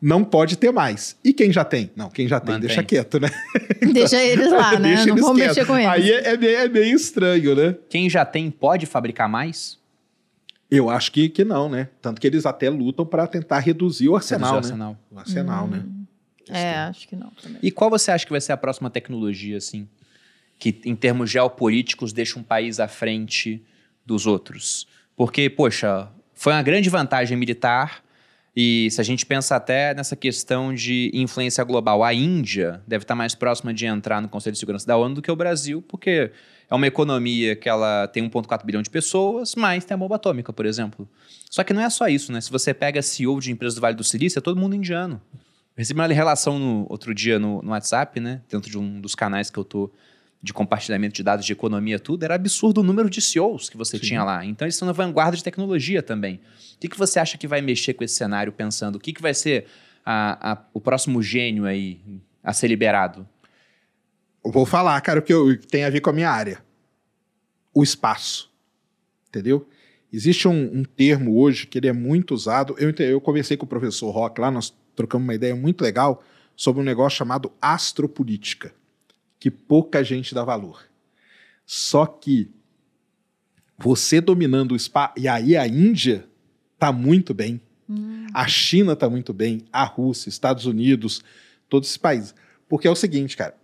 não 0.00 0.24
pode 0.24 0.56
ter 0.56 0.72
mais. 0.72 1.16
E 1.22 1.32
quem 1.32 1.52
já 1.52 1.64
tem? 1.64 1.90
Não, 1.94 2.08
quem 2.08 2.26
já 2.26 2.40
tem, 2.40 2.54
Mantém. 2.54 2.66
deixa 2.68 2.82
quieto, 2.82 3.20
né? 3.20 3.30
Deixa 3.92 4.22
eles 4.22 4.50
lá, 4.50 4.72
né? 4.80 4.94
Deixa 4.96 5.06
Não 5.14 5.34
quietos. 5.34 5.56
mexer 5.56 5.66
com 5.66 5.76
eles. 5.76 5.88
Aí 5.88 6.10
é, 6.10 6.32
é 6.32 6.36
meio, 6.36 6.56
é 6.58 6.68
meio 6.68 6.96
estranho, 6.96 7.54
né? 7.54 7.76
Quem 7.88 8.08
já 8.08 8.24
tem 8.24 8.50
pode 8.50 8.86
fabricar 8.86 9.28
mais? 9.28 9.78
Eu 10.70 10.90
acho 10.90 11.12
que, 11.12 11.28
que 11.28 11.44
não, 11.44 11.68
né? 11.68 11.88
Tanto 12.00 12.20
que 12.20 12.26
eles 12.26 12.46
até 12.46 12.68
lutam 12.68 13.04
para 13.06 13.26
tentar 13.26 13.60
reduzir 13.60 14.08
o 14.08 14.16
arsenal, 14.16 14.54
Reduzir 14.54 14.74
o 14.74 14.76
né? 14.76 14.84
arsenal. 14.84 14.98
O 15.10 15.18
arsenal, 15.18 15.68
né? 15.68 15.84
É, 16.48 16.76
acho 16.80 17.06
que 17.06 17.16
não 17.16 17.30
também. 17.30 17.58
E 17.62 17.70
qual 17.70 17.88
você 17.88 18.10
acha 18.10 18.24
que 18.24 18.32
vai 18.32 18.40
ser 18.40 18.52
a 18.52 18.56
próxima 18.56 18.90
tecnologia, 18.90 19.56
assim, 19.56 19.88
que 20.58 20.80
em 20.84 20.96
termos 20.96 21.30
geopolíticos 21.30 22.12
deixa 22.12 22.38
um 22.38 22.42
país 22.42 22.80
à 22.80 22.88
frente 22.88 23.62
dos 24.04 24.26
outros? 24.26 24.86
Porque, 25.16 25.48
poxa, 25.48 26.08
foi 26.34 26.52
uma 26.52 26.62
grande 26.62 26.90
vantagem 26.90 27.36
militar 27.36 28.04
e 28.56 28.88
se 28.90 29.00
a 29.00 29.04
gente 29.04 29.26
pensa 29.26 29.56
até 29.56 29.92
nessa 29.94 30.14
questão 30.14 30.72
de 30.72 31.10
influência 31.12 31.64
global, 31.64 32.04
a 32.04 32.14
Índia 32.14 32.80
deve 32.86 33.02
estar 33.02 33.16
mais 33.16 33.34
próxima 33.34 33.74
de 33.74 33.84
entrar 33.84 34.22
no 34.22 34.28
Conselho 34.28 34.52
de 34.52 34.60
Segurança 34.60 34.86
da 34.86 34.96
ONU 34.96 35.16
do 35.16 35.22
que 35.22 35.30
o 35.30 35.34
Brasil, 35.34 35.82
porque 35.82 36.30
é 36.70 36.74
uma 36.74 36.86
economia 36.86 37.56
que 37.56 37.68
ela 37.68 38.06
tem 38.06 38.28
1,4 38.28 38.64
bilhão 38.64 38.80
de 38.80 38.88
pessoas, 38.88 39.56
mas 39.56 39.84
tem 39.84 39.94
a 39.94 39.98
bomba 39.98 40.14
atômica, 40.14 40.52
por 40.52 40.66
exemplo. 40.66 41.08
Só 41.50 41.64
que 41.64 41.72
não 41.72 41.82
é 41.82 41.90
só 41.90 42.06
isso, 42.06 42.32
né? 42.32 42.40
Se 42.40 42.50
você 42.50 42.72
pega 42.72 43.02
CEO 43.02 43.40
de 43.40 43.50
empresas 43.50 43.74
do 43.74 43.80
Vale 43.80 43.96
do 43.96 44.04
Silício, 44.04 44.38
é 44.38 44.42
todo 44.42 44.60
mundo 44.60 44.76
indiano. 44.76 45.20
Eu 45.32 45.78
recebi 45.78 45.98
uma 45.98 46.06
relação 46.06 46.56
no, 46.56 46.86
outro 46.88 47.12
dia 47.12 47.40
no, 47.40 47.60
no 47.60 47.70
WhatsApp, 47.70 48.20
né? 48.20 48.40
Dentro 48.48 48.70
de 48.70 48.78
um 48.78 49.00
dos 49.00 49.16
canais 49.16 49.50
que 49.50 49.58
eu 49.58 49.64
tô 49.64 49.90
de 50.44 50.52
compartilhamento 50.52 51.14
de 51.14 51.22
dados 51.22 51.46
de 51.46 51.52
economia, 51.52 51.98
tudo. 51.98 52.22
Era 52.22 52.34
absurdo 52.34 52.82
o 52.82 52.84
número 52.84 53.08
de 53.08 53.20
CEOs 53.22 53.70
que 53.70 53.78
você 53.78 53.96
Sim. 53.98 54.04
tinha 54.04 54.22
lá. 54.22 54.44
Então, 54.44 54.66
eles 54.66 54.74
estão 54.74 54.84
na 54.84 54.92
vanguarda 54.92 55.34
de 55.36 55.42
tecnologia 55.42 56.02
também. 56.02 56.34
O 56.76 56.78
que, 56.78 56.86
que 56.88 56.98
você 56.98 57.18
acha 57.18 57.38
que 57.38 57.48
vai 57.48 57.62
mexer 57.62 57.94
com 57.94 58.04
esse 58.04 58.14
cenário, 58.14 58.52
pensando? 58.52 58.96
O 58.96 59.00
que, 59.00 59.12
que 59.14 59.22
vai 59.22 59.32
ser 59.32 59.66
a- 60.04 60.52
a- 60.52 60.64
o 60.74 60.80
próximo 60.82 61.22
gênio 61.22 61.64
aí 61.64 61.98
a 62.42 62.52
ser 62.52 62.68
liberado? 62.68 63.26
Eu 64.44 64.52
vou 64.52 64.66
falar, 64.66 65.00
cara, 65.00 65.20
o 65.20 65.22
que 65.22 65.32
eu- 65.32 65.58
tem 65.58 65.82
a 65.84 65.88
ver 65.90 66.00
com 66.00 66.10
a 66.10 66.12
minha 66.12 66.28
área. 66.30 66.62
O 67.72 67.82
espaço. 67.82 68.52
Entendeu? 69.30 69.66
Existe 70.12 70.46
um, 70.46 70.78
um 70.80 70.84
termo 70.84 71.38
hoje 71.40 71.66
que 71.66 71.78
ele 71.78 71.88
é 71.88 71.92
muito 71.92 72.34
usado. 72.34 72.76
Eu, 72.78 72.90
eu 72.90 73.20
conversei 73.20 73.56
com 73.56 73.64
o 73.64 73.68
professor 73.68 74.10
Rock 74.10 74.40
lá, 74.40 74.50
nós 74.50 74.72
trocamos 74.94 75.26
uma 75.26 75.34
ideia 75.34 75.56
muito 75.56 75.80
legal 75.82 76.22
sobre 76.54 76.82
um 76.82 76.84
negócio 76.84 77.16
chamado 77.16 77.50
astropolítica, 77.62 78.72
que 79.44 79.50
pouca 79.50 80.02
gente 80.02 80.34
dá 80.34 80.42
valor. 80.42 80.88
Só 81.66 82.06
que 82.06 82.50
você 83.76 84.18
dominando 84.18 84.72
o 84.72 84.76
espaço, 84.76 85.12
e 85.18 85.28
aí 85.28 85.54
a 85.54 85.68
Índia 85.68 86.26
tá 86.78 86.90
muito 86.90 87.34
bem, 87.34 87.60
a 88.32 88.48
China 88.48 88.96
tá 88.96 89.10
muito 89.10 89.34
bem, 89.34 89.66
a 89.70 89.84
Rússia, 89.84 90.30
Estados 90.30 90.64
Unidos, 90.64 91.22
todos 91.68 91.90
esses 91.90 91.98
países. 91.98 92.34
Porque 92.66 92.88
é 92.88 92.90
o 92.90 92.96
seguinte, 92.96 93.36
cara, 93.36 93.54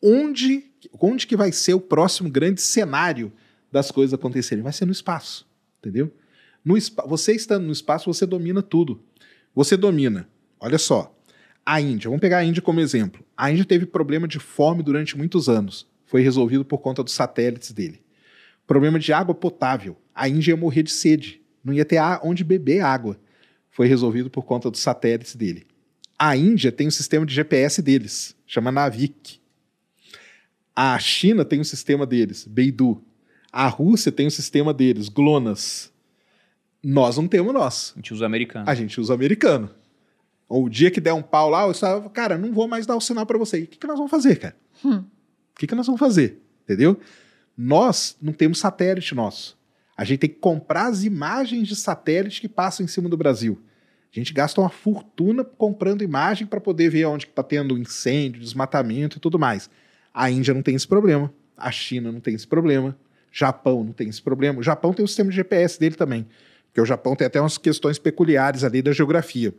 onde, 0.00 0.70
onde 1.00 1.26
que 1.26 1.36
vai 1.36 1.50
ser 1.50 1.74
o 1.74 1.80
próximo 1.80 2.30
grande 2.30 2.60
cenário 2.60 3.32
das 3.72 3.90
coisas 3.90 4.14
acontecerem? 4.14 4.62
Vai 4.62 4.72
ser 4.72 4.84
no 4.86 4.92
espaço, 4.92 5.44
entendeu? 5.80 6.14
No 6.64 6.76
você 7.08 7.34
estando 7.34 7.66
no 7.66 7.72
espaço, 7.72 8.14
você 8.14 8.24
domina 8.24 8.62
tudo. 8.62 9.02
Você 9.56 9.76
domina, 9.76 10.28
olha 10.60 10.78
só, 10.78 11.12
a 11.72 11.80
Índia, 11.80 12.10
vamos 12.10 12.20
pegar 12.20 12.38
a 12.38 12.44
Índia 12.44 12.60
como 12.60 12.80
exemplo. 12.80 13.24
A 13.36 13.48
Índia 13.48 13.64
teve 13.64 13.86
problema 13.86 14.26
de 14.26 14.40
fome 14.40 14.82
durante 14.82 15.16
muitos 15.16 15.48
anos. 15.48 15.86
Foi 16.04 16.20
resolvido 16.20 16.64
por 16.64 16.78
conta 16.78 17.00
dos 17.04 17.12
satélites 17.12 17.70
dele. 17.70 18.02
Problema 18.66 18.98
de 18.98 19.12
água 19.12 19.32
potável. 19.32 19.96
A 20.12 20.28
Índia 20.28 20.50
ia 20.50 20.56
morrer 20.56 20.82
de 20.82 20.90
sede. 20.90 21.40
Não 21.62 21.72
ia 21.72 21.84
ter 21.84 22.00
onde 22.24 22.42
beber 22.42 22.80
água. 22.80 23.20
Foi 23.70 23.86
resolvido 23.86 24.28
por 24.28 24.42
conta 24.42 24.68
dos 24.68 24.80
satélites 24.80 25.36
dele. 25.36 25.64
A 26.18 26.36
Índia 26.36 26.72
tem 26.72 26.88
um 26.88 26.90
sistema 26.90 27.24
de 27.24 27.32
GPS 27.32 27.80
deles, 27.80 28.34
chama 28.44 28.72
Navik. 28.72 29.38
A 30.74 30.98
China 30.98 31.44
tem 31.44 31.60
um 31.60 31.64
sistema 31.64 32.04
deles, 32.04 32.48
Beidou. 32.48 33.00
A 33.52 33.68
Rússia 33.68 34.10
tem 34.10 34.26
um 34.26 34.30
sistema 34.30 34.74
deles, 34.74 35.08
GLONASS. 35.08 35.92
Nós 36.82 37.16
não 37.16 37.28
temos 37.28 37.54
nós. 37.54 37.92
A 37.94 37.98
gente 38.00 38.12
usa 38.12 38.26
americano. 38.26 38.68
A 38.68 38.74
gente 38.74 39.00
usa 39.00 39.14
americano. 39.14 39.70
Ou 40.50 40.64
o 40.64 40.68
dia 40.68 40.90
que 40.90 41.00
der 41.00 41.12
um 41.12 41.22
pau 41.22 41.48
lá, 41.48 41.62
eu 41.62 41.70
estava, 41.70 42.10
cara, 42.10 42.36
não 42.36 42.52
vou 42.52 42.66
mais 42.66 42.84
dar 42.84 42.96
o 42.96 43.00
sinal 43.00 43.24
para 43.24 43.38
você. 43.38 43.60
O 43.60 43.66
que, 43.68 43.78
que 43.78 43.86
nós 43.86 43.96
vamos 43.96 44.10
fazer, 44.10 44.36
cara? 44.36 44.56
Hum. 44.84 44.98
O 44.98 45.58
que, 45.58 45.64
que 45.64 45.76
nós 45.76 45.86
vamos 45.86 46.00
fazer? 46.00 46.42
Entendeu? 46.64 46.98
Nós 47.56 48.16
não 48.20 48.32
temos 48.32 48.58
satélite 48.58 49.14
nosso. 49.14 49.56
A 49.96 50.02
gente 50.02 50.18
tem 50.18 50.30
que 50.30 50.40
comprar 50.40 50.86
as 50.86 51.04
imagens 51.04 51.68
de 51.68 51.76
satélite 51.76 52.40
que 52.40 52.48
passam 52.48 52.84
em 52.84 52.88
cima 52.88 53.08
do 53.08 53.16
Brasil. 53.16 53.60
A 54.12 54.18
gente 54.18 54.32
gasta 54.32 54.60
uma 54.60 54.68
fortuna 54.68 55.44
comprando 55.44 56.02
imagem 56.02 56.48
para 56.48 56.60
poder 56.60 56.90
ver 56.90 57.04
onde 57.04 57.26
está 57.26 57.44
tendo 57.44 57.78
incêndio, 57.78 58.40
desmatamento 58.40 59.18
e 59.18 59.20
tudo 59.20 59.38
mais. 59.38 59.70
A 60.12 60.28
Índia 60.32 60.52
não 60.52 60.62
tem 60.62 60.74
esse 60.74 60.88
problema. 60.88 61.32
A 61.56 61.70
China 61.70 62.10
não 62.10 62.18
tem 62.18 62.34
esse 62.34 62.46
problema. 62.46 62.98
Japão 63.30 63.84
não 63.84 63.92
tem 63.92 64.08
esse 64.08 64.20
problema. 64.20 64.58
O 64.58 64.64
Japão 64.64 64.92
tem 64.92 65.04
o 65.04 65.08
sistema 65.08 65.30
de 65.30 65.36
GPS 65.36 65.78
dele 65.78 65.94
também. 65.94 66.26
Porque 66.66 66.80
o 66.80 66.86
Japão 66.86 67.14
tem 67.14 67.28
até 67.28 67.40
umas 67.40 67.56
questões 67.56 68.00
peculiares 68.00 68.64
ali 68.64 68.82
da 68.82 68.90
geografia. 68.90 69.54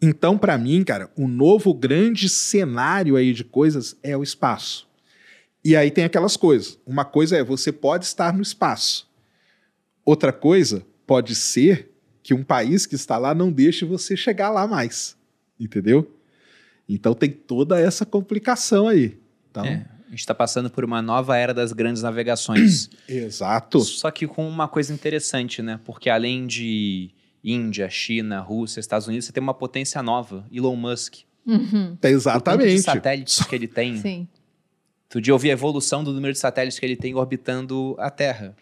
Então, 0.00 0.36
para 0.36 0.58
mim, 0.58 0.84
cara, 0.84 1.10
o 1.16 1.26
novo 1.26 1.72
grande 1.72 2.28
cenário 2.28 3.16
aí 3.16 3.32
de 3.32 3.44
coisas 3.44 3.96
é 4.02 4.16
o 4.16 4.22
espaço. 4.22 4.86
E 5.64 5.74
aí 5.74 5.90
tem 5.90 6.04
aquelas 6.04 6.36
coisas. 6.36 6.78
Uma 6.86 7.04
coisa 7.04 7.36
é 7.36 7.42
você 7.42 7.72
pode 7.72 8.04
estar 8.04 8.32
no 8.32 8.42
espaço. 8.42 9.08
Outra 10.04 10.32
coisa 10.32 10.86
pode 11.06 11.34
ser 11.34 11.90
que 12.22 12.34
um 12.34 12.44
país 12.44 12.86
que 12.86 12.94
está 12.94 13.18
lá 13.18 13.34
não 13.34 13.50
deixe 13.50 13.84
você 13.84 14.16
chegar 14.16 14.50
lá 14.50 14.66
mais. 14.66 15.16
Entendeu? 15.58 16.14
Então 16.88 17.14
tem 17.14 17.30
toda 17.30 17.80
essa 17.80 18.06
complicação 18.06 18.86
aí. 18.86 19.18
Então, 19.50 19.64
é, 19.64 19.86
a 20.06 20.10
gente 20.10 20.20
está 20.20 20.34
passando 20.34 20.70
por 20.70 20.84
uma 20.84 21.02
nova 21.02 21.36
era 21.36 21.52
das 21.52 21.72
grandes 21.72 22.02
navegações. 22.02 22.88
Exato. 23.08 23.80
Só 23.80 24.10
que 24.10 24.26
com 24.26 24.48
uma 24.48 24.68
coisa 24.68 24.92
interessante, 24.92 25.62
né? 25.62 25.80
Porque 25.84 26.08
além 26.08 26.46
de 26.46 27.10
Índia, 27.46 27.88
China, 27.88 28.40
Rússia, 28.40 28.80
Estados 28.80 29.06
Unidos, 29.06 29.26
você 29.26 29.32
tem 29.32 29.42
uma 29.42 29.54
potência 29.54 30.02
nova, 30.02 30.44
Elon 30.52 30.74
Musk. 30.74 31.18
Uhum. 31.46 31.96
Exatamente. 32.02 32.72
O 32.72 32.76
de 32.76 32.82
satélites 32.82 33.44
que 33.44 33.54
ele 33.54 33.68
tem. 33.68 33.96
Sim. 33.98 34.28
Outro 35.04 35.20
dia 35.20 35.32
eu 35.32 35.38
vi 35.38 35.50
a 35.50 35.52
evolução 35.52 36.02
do 36.02 36.12
número 36.12 36.32
de 36.32 36.38
satélites 36.40 36.78
que 36.78 36.84
ele 36.84 36.96
tem 36.96 37.14
orbitando 37.14 37.94
a 37.98 38.10
Terra. 38.10 38.56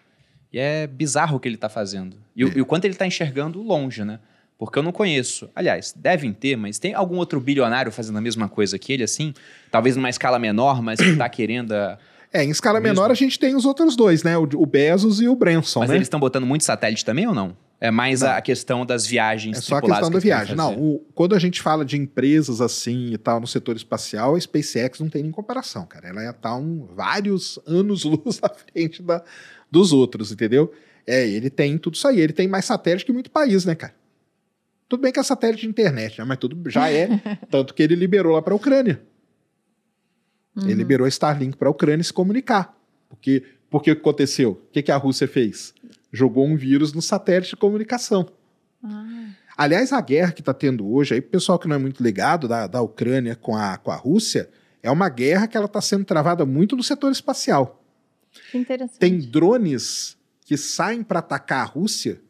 E 0.53 0.59
é 0.59 0.87
bizarro 0.87 1.39
o 1.39 1.41
que 1.41 1.49
ele 1.49 1.55
está 1.55 1.71
fazendo. 1.71 2.17
E, 2.37 2.45
é. 2.45 2.53
e, 2.57 2.61
o 2.61 2.67
quanto 2.67 2.85
ele 2.85 2.93
está 2.93 3.07
enxergando 3.07 3.63
longe, 3.63 4.05
né? 4.05 4.21
Porque 4.59 4.79
eu 4.79 4.83
não 4.83 4.93
conheço. 4.93 5.49
Aliás, 5.55 5.93
devem 5.97 6.33
ter, 6.33 6.55
mas 6.55 6.79
tem 6.79 6.95
algum 6.95 7.17
outro 7.17 7.41
bilionário 7.41 7.91
fazendo 7.91 8.19
a 8.19 8.21
mesma 8.21 8.49
coisa 8.49 8.79
que 8.79 8.93
ele, 8.93 9.03
assim? 9.03 9.33
Talvez 9.71 9.97
numa 9.97 10.11
escala 10.11 10.39
menor, 10.39 10.83
mas 10.83 11.01
que 11.01 11.09
está 11.09 11.29
querendo 11.29 11.73
a, 11.73 11.99
é, 12.35 12.43
em 12.43 12.51
escala 12.51 12.81
menor 12.81 13.13
a 13.13 13.15
gente 13.15 13.39
tem 13.39 13.55
os 13.55 13.65
outros 13.65 13.95
dois, 13.95 14.25
né? 14.25 14.37
O, 14.37 14.43
o 14.43 14.67
Bezos 14.67 15.21
e 15.21 15.29
o 15.29 15.37
Branson, 15.37 15.79
Mas 15.79 15.91
né? 15.91 15.95
eles 15.95 16.07
estão 16.07 16.19
botando 16.19 16.45
muito 16.45 16.65
satélite 16.65 17.05
também 17.05 17.29
ou 17.29 17.33
não? 17.33 17.57
É 17.85 17.91
mais 17.91 18.23
a 18.23 18.41
questão 18.41 18.87
das 18.87 19.07
viagens. 19.07 19.59
É 19.59 19.61
só 19.61 19.77
a 19.77 19.83
questão 19.83 20.11
da 20.11 20.19
viagem. 20.19 20.57
Não, 20.57 20.75
o, 20.75 21.01
quando 21.15 21.35
a 21.35 21.39
gente 21.39 21.61
fala 21.61 21.85
de 21.85 21.99
empresas 21.99 22.63
assim 22.63 23.13
e 23.13 23.19
tal 23.19 23.39
no 23.39 23.47
setor 23.47 23.77
espacial, 23.77 24.35
a 24.35 24.41
SpaceX 24.41 25.01
não 25.01 25.11
tem 25.11 25.23
nem 25.23 25.31
comparação, 25.31 25.85
cara. 25.85 26.09
Ela 26.09 26.23
ia 26.23 26.31
estar 26.31 26.49
tá 26.49 26.57
um, 26.57 26.87
vários 26.95 27.59
anos-luz 27.67 28.41
à 28.43 28.49
frente 28.49 29.03
da, 29.03 29.23
dos 29.71 29.93
outros, 29.93 30.33
entendeu? 30.33 30.73
É, 31.07 31.29
ele 31.29 31.51
tem 31.51 31.77
tudo 31.77 31.93
isso 31.93 32.09
aí. 32.09 32.21
Ele 32.21 32.33
tem 32.33 32.49
mais 32.49 32.65
satélite 32.65 33.05
que 33.05 33.13
muito 33.13 33.31
país, 33.31 33.67
né, 33.67 33.75
cara? 33.75 33.95
Tudo 34.89 35.03
bem 35.03 35.13
que 35.13 35.21
é 35.21 35.23
satélite 35.23 35.61
de 35.61 35.69
internet, 35.69 36.19
né? 36.19 36.25
mas 36.25 36.39
tudo 36.39 36.59
já 36.71 36.91
é. 36.91 37.09
tanto 37.51 37.75
que 37.75 37.83
ele 37.83 37.95
liberou 37.95 38.33
lá 38.33 38.41
para 38.41 38.55
a 38.55 38.57
Ucrânia. 38.57 39.03
Uhum. 40.57 40.65
Ele 40.65 40.75
liberou 40.77 41.05
a 41.05 41.09
Starlink 41.09 41.59
para 41.59 41.69
a 41.69 41.71
Ucrânia 41.71 42.03
se 42.03 42.15
comunicar. 42.15 42.75
Porque, 43.11 43.45
porque 43.69 43.91
o 43.91 43.95
que 43.95 44.01
aconteceu? 44.01 44.53
O 44.53 44.73
que, 44.73 44.83
que 44.83 44.91
a 44.91 44.97
Rússia 44.97 45.29
fez? 45.29 45.75
Jogou 46.15 46.47
um 46.47 46.57
vírus 46.57 46.93
no 46.93 47.03
satélite 47.03 47.51
de 47.51 47.57
comunicação. 47.57 48.29
Ah. 48.83 49.31
Aliás, 49.57 49.93
a 49.93 50.01
guerra 50.01 50.33
que 50.33 50.41
está 50.41 50.55
tendo 50.55 50.89
hoje, 50.89 51.15
aí 51.15 51.21
o 51.21 51.23
pessoal 51.23 51.59
que 51.59 51.67
não 51.67 51.77
é 51.77 51.79
muito 51.79 52.03
ligado 52.03 52.47
da, 52.47 52.67
da 52.67 52.81
Ucrânia 52.81 53.35
com 53.35 53.57
a, 53.57 53.77
com 53.77 53.91
a 53.91 53.97
Rússia, 53.97 54.49
é 54.83 54.91
uma 54.91 55.09
guerra 55.09 55.49
que 55.49 55.57
ela 55.57 55.67
está 55.67 55.81
sendo 55.81 56.05
travada 56.05 56.47
muito 56.47 56.77
no 56.77 56.83
setor 56.83 57.11
espacial. 57.11 57.83
Que 58.51 58.59
interessante. 58.59 58.99
Tem 58.99 59.19
drones 59.19 60.17
que 60.45 60.57
saem 60.57 61.03
para 61.03 61.19
atacar 61.19 61.63
a 61.63 61.65
Rússia, 61.65 62.21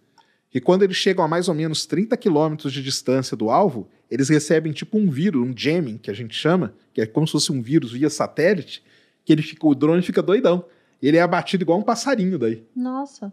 e 0.53 0.61
quando 0.61 0.83
eles 0.83 0.97
chegam 0.97 1.25
a 1.25 1.29
mais 1.29 1.49
ou 1.49 1.55
menos 1.55 1.85
30 1.85 2.17
quilômetros 2.17 2.73
de 2.73 2.83
distância 2.83 3.37
do 3.37 3.51
alvo, 3.51 3.89
eles 4.09 4.29
recebem 4.29 4.73
tipo 4.73 4.97
um 4.97 5.11
vírus, 5.11 5.43
um 5.43 5.53
jamming, 5.55 5.99
que 5.99 6.11
a 6.11 6.15
gente 6.15 6.35
chama, 6.35 6.75
que 6.93 7.01
é 7.01 7.07
como 7.07 7.27
se 7.27 7.33
fosse 7.33 7.51
um 7.51 7.61
vírus 7.61 7.91
via 7.91 8.09
satélite, 8.09 8.85
que 9.25 9.33
ele 9.33 9.43
fica, 9.43 9.67
o 9.67 9.75
drone 9.75 10.01
fica 10.01 10.23
doidão. 10.23 10.65
Ele 11.03 11.17
é 11.17 11.23
abatido 11.23 11.65
igual 11.65 11.79
um 11.79 11.83
passarinho 11.83 12.39
daí. 12.39 12.63
Nossa 12.77 13.33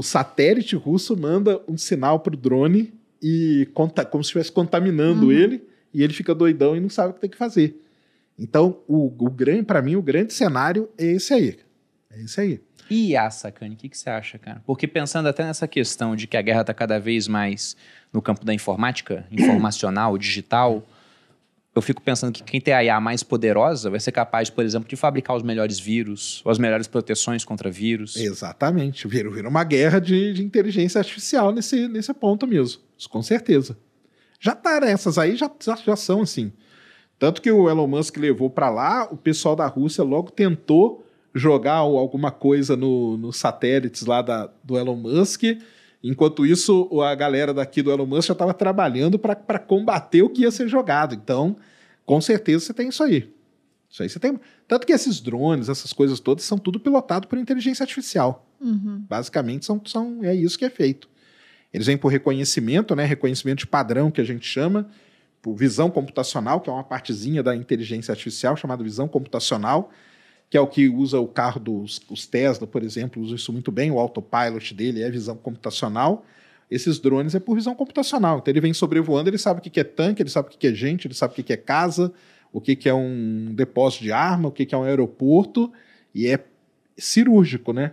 o 0.00 0.02
satélite 0.02 0.74
russo 0.76 1.14
manda 1.14 1.60
um 1.68 1.76
sinal 1.76 2.20
para 2.20 2.32
o 2.32 2.36
drone 2.36 2.90
e 3.22 3.68
conta, 3.74 4.02
como 4.02 4.24
se 4.24 4.28
estivesse 4.28 4.50
contaminando 4.50 5.26
uhum. 5.26 5.30
ele 5.30 5.62
e 5.92 6.02
ele 6.02 6.14
fica 6.14 6.34
doidão 6.34 6.74
e 6.74 6.80
não 6.80 6.88
sabe 6.88 7.10
o 7.10 7.12
que 7.12 7.20
tem 7.20 7.28
que 7.28 7.36
fazer. 7.36 7.78
Então, 8.38 8.78
o, 8.88 9.12
o 9.18 9.28
grande, 9.28 9.64
para 9.64 9.82
mim, 9.82 9.96
o 9.96 10.02
grande 10.02 10.32
cenário 10.32 10.88
é 10.96 11.04
esse 11.04 11.34
aí. 11.34 11.58
É 12.10 12.22
esse 12.22 12.40
aí. 12.40 12.60
E 12.88 13.14
a 13.14 13.28
Sakane, 13.30 13.74
o 13.74 13.76
que, 13.76 13.90
que 13.90 13.98
você 13.98 14.08
acha, 14.08 14.38
cara? 14.38 14.62
Porque 14.64 14.88
pensando 14.88 15.28
até 15.28 15.44
nessa 15.44 15.68
questão 15.68 16.16
de 16.16 16.26
que 16.26 16.38
a 16.38 16.40
guerra 16.40 16.62
está 16.62 16.72
cada 16.72 16.98
vez 16.98 17.28
mais 17.28 17.76
no 18.10 18.22
campo 18.22 18.42
da 18.42 18.54
informática, 18.54 19.26
informacional, 19.30 20.16
digital, 20.16 20.82
eu 21.74 21.80
fico 21.80 22.02
pensando 22.02 22.32
que 22.32 22.42
quem 22.42 22.60
tem 22.60 22.74
a 22.74 22.82
IA 22.82 23.00
mais 23.00 23.22
poderosa 23.22 23.90
vai 23.90 24.00
ser 24.00 24.10
capaz, 24.10 24.50
por 24.50 24.64
exemplo, 24.64 24.88
de 24.88 24.96
fabricar 24.96 25.36
os 25.36 25.42
melhores 25.42 25.78
vírus, 25.78 26.42
as 26.44 26.58
melhores 26.58 26.88
proteções 26.88 27.44
contra 27.44 27.70
vírus. 27.70 28.16
Exatamente. 28.16 29.06
Vira 29.06 29.48
uma 29.48 29.62
guerra 29.62 30.00
de, 30.00 30.32
de 30.32 30.42
inteligência 30.42 30.98
artificial 30.98 31.52
nesse, 31.52 31.86
nesse 31.86 32.12
ponto 32.12 32.46
mesmo. 32.46 32.82
Isso, 32.98 33.08
com 33.08 33.22
certeza. 33.22 33.78
Já 34.40 34.54
tá 34.54 34.80
nessas 34.80 35.16
aí, 35.16 35.36
já, 35.36 35.50
já, 35.62 35.76
já 35.76 35.94
são 35.94 36.22
assim. 36.22 36.52
Tanto 37.18 37.40
que 37.40 37.52
o 37.52 37.68
Elon 37.68 37.86
Musk 37.86 38.16
levou 38.16 38.50
para 38.50 38.70
lá, 38.70 39.06
o 39.10 39.16
pessoal 39.16 39.54
da 39.54 39.66
Rússia 39.66 40.02
logo 40.02 40.30
tentou 40.30 41.06
jogar 41.32 41.74
alguma 41.74 42.32
coisa 42.32 42.76
nos 42.76 43.20
no 43.20 43.32
satélites 43.32 44.06
lá 44.06 44.22
da, 44.22 44.50
do 44.64 44.76
Elon 44.76 44.96
Musk 44.96 45.42
Enquanto 46.02 46.46
isso, 46.46 46.88
a 47.02 47.14
galera 47.14 47.52
daqui 47.52 47.82
do 47.82 47.90
Elon 47.90 48.06
Musk 48.06 48.28
já 48.28 48.32
estava 48.32 48.54
trabalhando 48.54 49.18
para 49.18 49.58
combater 49.58 50.22
o 50.22 50.30
que 50.30 50.42
ia 50.42 50.50
ser 50.50 50.66
jogado. 50.66 51.14
Então, 51.14 51.56
com 52.06 52.20
certeza 52.20 52.64
você 52.64 52.74
tem 52.74 52.88
isso 52.88 53.02
aí. 53.02 53.30
Isso 53.90 54.02
aí 54.02 54.08
você 54.08 54.18
tem. 54.18 54.38
Tanto 54.66 54.86
que 54.86 54.92
esses 54.92 55.20
drones, 55.20 55.68
essas 55.68 55.92
coisas 55.92 56.18
todas, 56.18 56.44
são 56.44 56.56
tudo 56.56 56.80
pilotado 56.80 57.28
por 57.28 57.38
inteligência 57.38 57.82
artificial. 57.82 58.46
Uhum. 58.60 59.04
Basicamente, 59.08 59.66
são, 59.66 59.80
são, 59.84 60.20
é 60.22 60.34
isso 60.34 60.58
que 60.58 60.64
é 60.64 60.70
feito. 60.70 61.08
Eles 61.72 61.86
vêm 61.86 61.96
por 61.96 62.08
reconhecimento, 62.08 62.96
né? 62.96 63.04
Reconhecimento 63.04 63.58
de 63.58 63.66
padrão, 63.66 64.10
que 64.10 64.20
a 64.20 64.24
gente 64.24 64.46
chama, 64.46 64.88
por 65.42 65.54
visão 65.54 65.90
computacional, 65.90 66.60
que 66.60 66.70
é 66.70 66.72
uma 66.72 66.84
partezinha 66.84 67.42
da 67.42 67.54
inteligência 67.54 68.12
artificial, 68.12 68.56
chamada 68.56 68.82
visão 68.82 69.06
computacional 69.06 69.90
que 70.50 70.56
é 70.56 70.60
o 70.60 70.66
que 70.66 70.88
usa 70.88 71.20
o 71.20 71.28
carro 71.28 71.60
dos 71.60 72.02
os 72.10 72.26
Tesla, 72.26 72.66
por 72.66 72.82
exemplo, 72.82 73.22
usa 73.22 73.36
isso 73.36 73.52
muito 73.52 73.70
bem, 73.70 73.90
o 73.92 74.00
autopilot 74.00 74.74
dele 74.74 75.00
é 75.00 75.08
visão 75.08 75.36
computacional. 75.36 76.26
Esses 76.68 76.98
drones 76.98 77.34
é 77.34 77.40
por 77.40 77.54
visão 77.54 77.74
computacional. 77.74 78.38
Então 78.38 78.50
ele 78.50 78.60
vem 78.60 78.74
sobrevoando, 78.74 79.30
ele 79.30 79.38
sabe 79.38 79.60
o 79.60 79.62
que 79.62 79.78
é 79.78 79.84
tanque, 79.84 80.22
ele 80.22 80.28
sabe 80.28 80.48
o 80.48 80.50
que 80.50 80.66
é 80.66 80.74
gente, 80.74 81.06
ele 81.06 81.14
sabe 81.14 81.32
o 81.32 81.44
que 81.44 81.52
é 81.52 81.56
casa, 81.56 82.12
o 82.52 82.60
que 82.60 82.88
é 82.88 82.94
um 82.94 83.52
depósito 83.54 84.02
de 84.02 84.12
arma, 84.12 84.48
o 84.48 84.52
que 84.52 84.74
é 84.74 84.76
um 84.76 84.82
aeroporto, 84.82 85.72
e 86.12 86.26
é 86.26 86.44
cirúrgico, 86.98 87.72
né? 87.72 87.92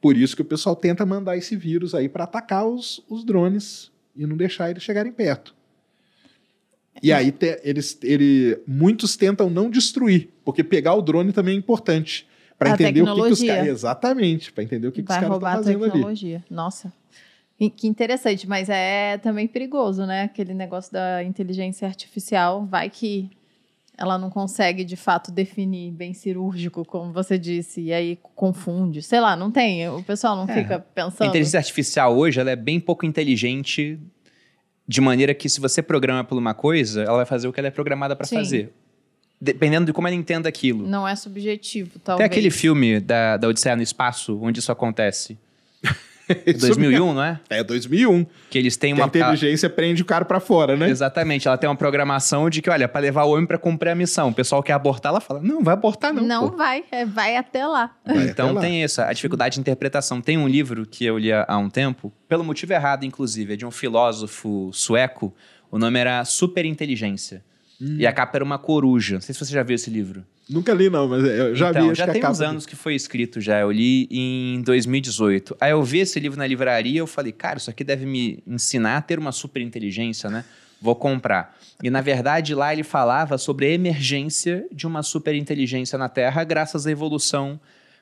Por 0.00 0.16
isso 0.16 0.34
que 0.34 0.42
o 0.42 0.46
pessoal 0.46 0.74
tenta 0.74 1.06
mandar 1.06 1.36
esse 1.36 1.54
vírus 1.54 1.94
aí 1.94 2.08
para 2.08 2.24
atacar 2.24 2.66
os, 2.66 3.04
os 3.08 3.22
drones 3.22 3.92
e 4.16 4.26
não 4.26 4.36
deixar 4.36 4.70
eles 4.70 4.82
chegarem 4.82 5.12
perto. 5.12 5.54
E 7.02 7.12
aí 7.12 7.32
te, 7.32 7.60
eles, 7.64 7.98
ele, 8.02 8.58
muitos 8.66 9.16
tentam 9.16 9.50
não 9.50 9.68
destruir, 9.68 10.28
porque 10.44 10.62
pegar 10.62 10.94
o 10.94 11.02
drone 11.02 11.32
também 11.32 11.54
é 11.54 11.58
importante. 11.58 12.26
Para 12.58 12.70
entender 12.70 13.02
o 13.02 13.14
que, 13.14 13.22
que 13.22 13.32
os 13.32 13.42
caras. 13.42 13.66
Exatamente, 13.66 14.52
para 14.52 14.62
entender 14.62 14.86
o 14.86 14.92
que, 14.92 15.02
que 15.02 15.10
os 15.10 15.16
caras 15.18 15.34
estão 15.34 15.40
fazendo 15.40 15.84
ali. 15.84 16.40
Nossa. 16.48 16.92
E 17.58 17.68
Que 17.68 17.88
interessante, 17.88 18.48
mas 18.48 18.68
é 18.68 19.18
também 19.18 19.48
perigoso, 19.48 20.06
né? 20.06 20.22
Aquele 20.22 20.54
negócio 20.54 20.92
da 20.92 21.24
inteligência 21.24 21.86
artificial. 21.88 22.64
Vai 22.66 22.88
que 22.88 23.30
ela 23.96 24.16
não 24.16 24.30
consegue 24.30 24.84
de 24.84 24.96
fato 24.96 25.30
definir 25.30 25.90
bem 25.92 26.14
cirúrgico, 26.14 26.84
como 26.84 27.12
você 27.12 27.38
disse, 27.38 27.80
e 27.82 27.92
aí 27.92 28.18
confunde. 28.34 29.02
Sei 29.02 29.20
lá, 29.20 29.36
não 29.36 29.50
tem. 29.50 29.88
O 29.88 30.02
pessoal 30.02 30.34
não 30.34 30.52
É. 30.52 30.62
fica 30.62 30.76
A 30.76 30.78
pensando. 30.80 31.28
inteligência 31.28 31.58
artificial 31.58 32.16
hoje 32.16 32.40
ela 32.40 32.50
é 32.50 32.56
bem 32.56 32.80
pouco 32.80 33.04
inteligente, 33.04 33.98
de 34.86 35.00
maneira 35.00 35.34
que 35.34 35.48
se 35.48 35.60
você 35.60 35.82
programa 35.82 36.24
por 36.24 36.36
uma 36.36 36.54
coisa, 36.54 37.02
ela 37.02 37.16
vai 37.16 37.26
fazer 37.26 37.48
o 37.48 37.52
que 37.52 37.60
ela 37.60 37.68
é 37.68 37.70
programada 37.70 38.14
para 38.16 38.26
fazer. 38.26 38.72
Dependendo 39.40 39.86
de 39.86 39.92
como 39.92 40.06
ela 40.06 40.14
entenda 40.16 40.48
aquilo. 40.48 40.86
Não 40.86 41.06
é 41.06 41.16
subjetivo, 41.16 41.90
Tem 41.90 42.00
talvez. 42.04 42.26
aquele 42.30 42.50
filme 42.50 43.00
da, 43.00 43.36
da 43.36 43.48
Odisseia 43.48 43.74
no 43.74 43.82
Espaço, 43.82 44.38
onde 44.40 44.60
isso 44.60 44.70
acontece. 44.70 45.36
Isso 46.46 46.66
2001, 46.66 47.14
não 47.14 47.22
é? 47.22 47.40
É 47.50 47.62
2001. 47.64 48.26
Que 48.50 48.58
eles 48.58 48.76
têm 48.76 48.94
Que 48.94 49.00
a 49.00 49.04
uma. 49.04 49.08
inteligência 49.08 49.68
prende 49.70 50.02
o 50.02 50.04
cara 50.04 50.24
pra 50.24 50.40
fora, 50.40 50.76
né? 50.76 50.88
Exatamente, 50.88 51.48
ela 51.48 51.56
tem 51.58 51.68
uma 51.68 51.76
programação 51.76 52.48
de 52.50 52.60
que, 52.62 52.70
olha, 52.70 52.88
para 52.88 53.00
levar 53.00 53.24
o 53.24 53.32
homem 53.32 53.46
para 53.46 53.58
cumprir 53.58 53.90
a 53.90 53.94
missão. 53.94 54.28
O 54.30 54.34
pessoal 54.34 54.62
quer 54.62 54.72
abortar, 54.72 55.10
ela 55.10 55.20
fala: 55.20 55.40
não, 55.40 55.62
vai 55.62 55.74
abortar, 55.74 56.12
não. 56.12 56.22
Não 56.24 56.50
pô." 56.50 56.56
vai, 56.56 56.84
é, 56.90 57.04
vai 57.04 57.36
até 57.36 57.66
lá. 57.66 57.90
Vai 58.04 58.28
Então 58.28 58.46
até 58.50 58.54
lá. 58.54 58.60
tem 58.60 58.82
essa, 58.82 59.06
a 59.06 59.12
dificuldade 59.12 59.54
de 59.54 59.60
interpretação. 59.60 60.20
Tem 60.20 60.38
um 60.38 60.48
livro 60.48 60.86
que 60.86 61.04
eu 61.04 61.18
li 61.18 61.32
há 61.32 61.58
um 61.58 61.68
tempo, 61.70 62.12
pelo 62.28 62.44
motivo 62.44 62.72
errado, 62.72 63.04
inclusive, 63.04 63.54
é 63.54 63.56
de 63.56 63.66
um 63.66 63.70
filósofo 63.70 64.70
sueco. 64.72 65.34
O 65.70 65.78
nome 65.78 65.98
era 65.98 66.24
Superinteligência. 66.24 67.42
Hum. 67.80 67.96
E 67.98 68.06
a 68.06 68.12
capa 68.12 68.36
era 68.36 68.44
uma 68.44 68.58
coruja. 68.58 69.14
Não 69.14 69.20
sei 69.20 69.32
se 69.34 69.44
você 69.44 69.52
já 69.52 69.62
viu 69.62 69.74
esse 69.74 69.90
livro. 69.90 70.24
Nunca 70.52 70.72
li, 70.74 70.90
não, 70.90 71.08
mas 71.08 71.24
eu 71.24 71.54
já 71.54 71.70
então, 71.70 71.88
vi. 71.88 71.94
já 71.94 72.06
tem 72.06 72.24
uns 72.26 72.40
anos 72.40 72.66
que 72.66 72.76
foi 72.76 72.94
escrito 72.94 73.40
já. 73.40 73.60
Eu 73.60 73.70
li 73.70 74.06
em 74.10 74.62
2018. 74.62 75.56
Aí 75.60 75.70
eu 75.70 75.82
vi 75.82 76.00
esse 76.00 76.20
livro 76.20 76.38
na 76.38 76.46
livraria 76.46 76.98
eu 76.98 77.06
falei, 77.06 77.32
cara, 77.32 77.58
isso 77.58 77.70
aqui 77.70 77.82
deve 77.82 78.04
me 78.04 78.42
ensinar 78.46 78.96
a 78.98 79.00
ter 79.00 79.18
uma 79.18 79.32
superinteligência, 79.32 80.28
né? 80.28 80.44
Vou 80.80 80.96
comprar. 80.96 81.56
E 81.82 81.88
na 81.90 82.00
verdade 82.00 82.54
lá 82.54 82.72
ele 82.72 82.82
falava 82.82 83.38
sobre 83.38 83.66
a 83.66 83.70
emergência 83.70 84.66
de 84.72 84.86
uma 84.86 85.02
superinteligência 85.02 85.96
na 85.96 86.08
Terra 86.08 86.44
graças 86.44 86.86
à 86.86 86.90
evolução 86.90 87.60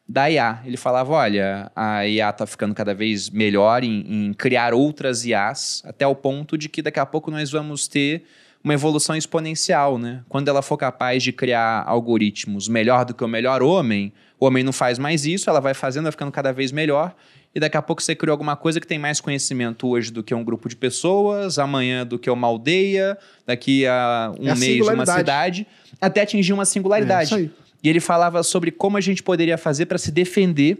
da 0.09 0.29
IA. 0.29 0.61
Ele 0.65 0.77
falava, 0.77 1.13
olha, 1.13 1.71
a 1.77 2.07
IA 2.07 2.31
está 2.31 2.47
ficando 2.47 2.75
cada 2.75 2.93
vez 2.93 3.31
melhor 3.31 3.85
em, 3.85 4.01
em 4.09 4.33
criar 4.33 4.75
outras 4.75 5.25
IAs, 5.25 5.83
até 5.85 6.07
o 6.07 6.17
ponto 6.17 6.59
de 6.59 6.69
que 6.69 6.83
daqui 6.83 6.99
a 6.99 7.07
pouco 7.07 7.31
nós 7.31 7.51
vamos 7.51 7.87
ter 7.87 8.25
uma 8.63 8.75
evolução 8.75 9.17
exponencial, 9.17 9.99
né? 9.99 10.23
Quando 10.29 10.49
ela 10.49 10.63
for 10.63 10.77
capaz 10.77 11.23
de 11.23 11.33
criar 11.33 11.83
algoritmos 11.87 12.69
melhor 12.69 13.05
do 13.05 13.15
que 13.15 13.25
o 13.25 13.29
melhor 13.29 13.63
homem, 13.63 14.13
o 14.39 14.47
homem 14.47 14.63
não 14.63 14.73
faz 14.73 14.99
mais 14.99 15.25
isso, 15.25 15.49
ela 15.49 15.61
vai 15.61 15.75
fazendo, 15.75 16.05
vai 16.05 16.13
ficando 16.13 16.31
cada 16.31 16.53
vez 16.53 16.71
melhor, 16.71 17.15
e 17.55 17.59
daqui 17.59 17.77
a 17.77 17.83
pouco 17.83 18.03
você 18.03 18.15
criou 18.15 18.33
alguma 18.33 18.55
coisa 18.57 18.81
que 18.81 18.87
tem 18.87 18.99
mais 18.99 19.21
conhecimento 19.21 19.89
hoje 19.89 20.13
do 20.13 20.23
que 20.23 20.35
um 20.35 20.45
grupo 20.45 20.69
de 20.69 20.77
pessoas, 20.77 21.59
amanhã 21.59 22.07
do 22.07 22.19
que 22.19 22.31
uma 22.31 22.47
aldeia, 22.47 23.19
daqui 23.47 23.87
a 23.87 24.33
um 24.39 24.47
É 24.47 24.51
a 24.51 24.55
mês 24.55 24.87
uma 24.87 25.07
cidade, 25.07 25.67
até 26.01 26.21
atingir 26.23 26.53
uma 26.53 26.63
É 26.63 26.67
singularidade. 26.67 27.35
aí. 27.35 27.51
E 27.83 27.89
ele 27.89 27.99
falava 27.99 28.43
sobre 28.43 28.71
como 28.71 28.97
a 28.97 29.01
gente 29.01 29.23
poderia 29.23 29.57
fazer 29.57 29.87
para 29.87 29.99
se 29.99 30.13
defender 30.13 30.79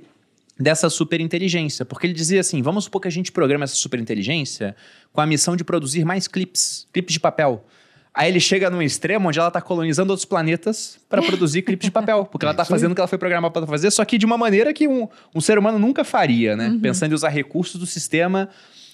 dessa 0.59 0.91
superinteligência. 0.91 1.85
Porque 1.85 2.07
ele 2.07 2.13
dizia 2.13 2.41
assim: 2.41 2.61
vamos 2.63 2.85
supor 2.85 3.01
que 3.01 3.09
a 3.09 3.11
gente 3.11 3.33
programa 3.33 3.65
essa 3.65 3.75
superinteligência 3.75 4.77
com 5.13 5.21
a 5.21 5.27
missão 5.27 5.57
de 5.57 5.65
produzir 5.65 6.05
mais 6.05 6.27
clipes, 6.29 6.87
clipes 6.93 7.13
de 7.13 7.21
papel. 7.21 7.65
Aí 8.13 8.29
ele 8.29 8.41
chega 8.41 8.69
num 8.69 8.83
extremo 8.83 9.29
onde 9.29 9.39
ela 9.39 9.49
está 9.49 9.61
colonizando 9.61 10.13
outros 10.13 10.25
planetas 10.25 10.99
para 11.09 11.23
produzir 11.23 11.63
clipes 11.63 11.87
de 11.87 11.91
papel. 11.93 12.27
Porque 12.27 12.45
ela 12.45 12.53
É 12.53 12.55
está 12.55 12.63
aí. 12.65 12.69
fazendo 12.69 12.93
o 12.93 12.95
que 12.95 13.01
ela 13.01 13.09
foi 13.09 13.19
programada 13.19 13.53
para 13.53 13.67
fazer, 13.67 13.91
só 13.91 14.05
que 14.05 14.19
de 14.19 14.27
uma 14.27 14.37
maneira 14.37 14.73
que 14.73 14.89
um, 14.89 15.09
um 15.35 15.41
ser 15.41 15.59
humano 15.59 15.79
nunca 15.79 16.03
faria, 16.05 16.57
né? 16.57 16.77
Pensando 16.83 17.13
em 17.13 17.15
usar 17.15 17.29
recursos 17.29 17.79
do 17.79 17.87
sistema 17.87 18.49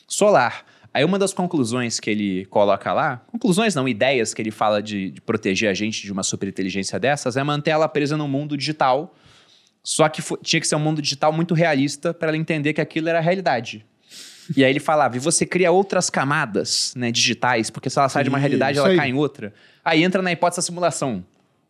solar. 0.06 0.64
Aí 0.92 1.04
uma 1.04 1.18
das 1.18 1.32
conclusões 1.34 2.00
que 2.00 2.10
ele 2.10 2.46
coloca 2.46 2.90
lá, 2.92 3.22
conclusões 3.30 3.74
não, 3.74 3.86
ideias 3.86 4.32
que 4.32 4.40
ele 4.40 4.50
fala 4.50 4.82
de, 4.82 5.10
de 5.10 5.20
proteger 5.20 5.68
a 5.70 5.74
gente 5.74 6.02
de 6.02 6.12
uma 6.12 6.22
superinteligência 6.22 6.98
dessas, 6.98 7.36
é 7.36 7.42
manter 7.42 7.70
ela 7.70 7.86
presa 7.86 8.16
no 8.16 8.26
mundo 8.26 8.56
digital, 8.56 9.14
só 9.82 10.08
que 10.08 10.22
tinha 10.42 10.58
que 10.60 10.66
ser 10.66 10.74
um 10.76 10.80
mundo 10.80 11.02
digital 11.02 11.32
muito 11.32 11.52
realista 11.52 12.14
para 12.14 12.28
ela 12.28 12.36
entender 12.36 12.72
que 12.72 12.80
aquilo 12.80 13.08
era 13.10 13.18
a 13.18 13.20
realidade. 13.20 13.84
E 14.54 14.64
aí 14.64 14.70
ele 14.70 14.80
falava, 14.80 15.16
e 15.16 15.18
você 15.18 15.46
cria 15.46 15.70
outras 15.72 16.10
camadas 16.10 16.92
né, 16.96 17.10
digitais, 17.10 17.70
porque 17.70 17.88
se 17.88 17.98
ela 17.98 18.08
sai 18.08 18.22
de 18.22 18.28
uma 18.28 18.38
realidade, 18.38 18.78
ela 18.78 18.88
aí. 18.88 18.96
cai 18.96 19.10
em 19.10 19.14
outra. 19.14 19.52
Aí 19.84 20.02
entra 20.02 20.20
na 20.20 20.32
hipótese 20.32 20.58
da 20.58 20.62
simulação, 20.62 21.24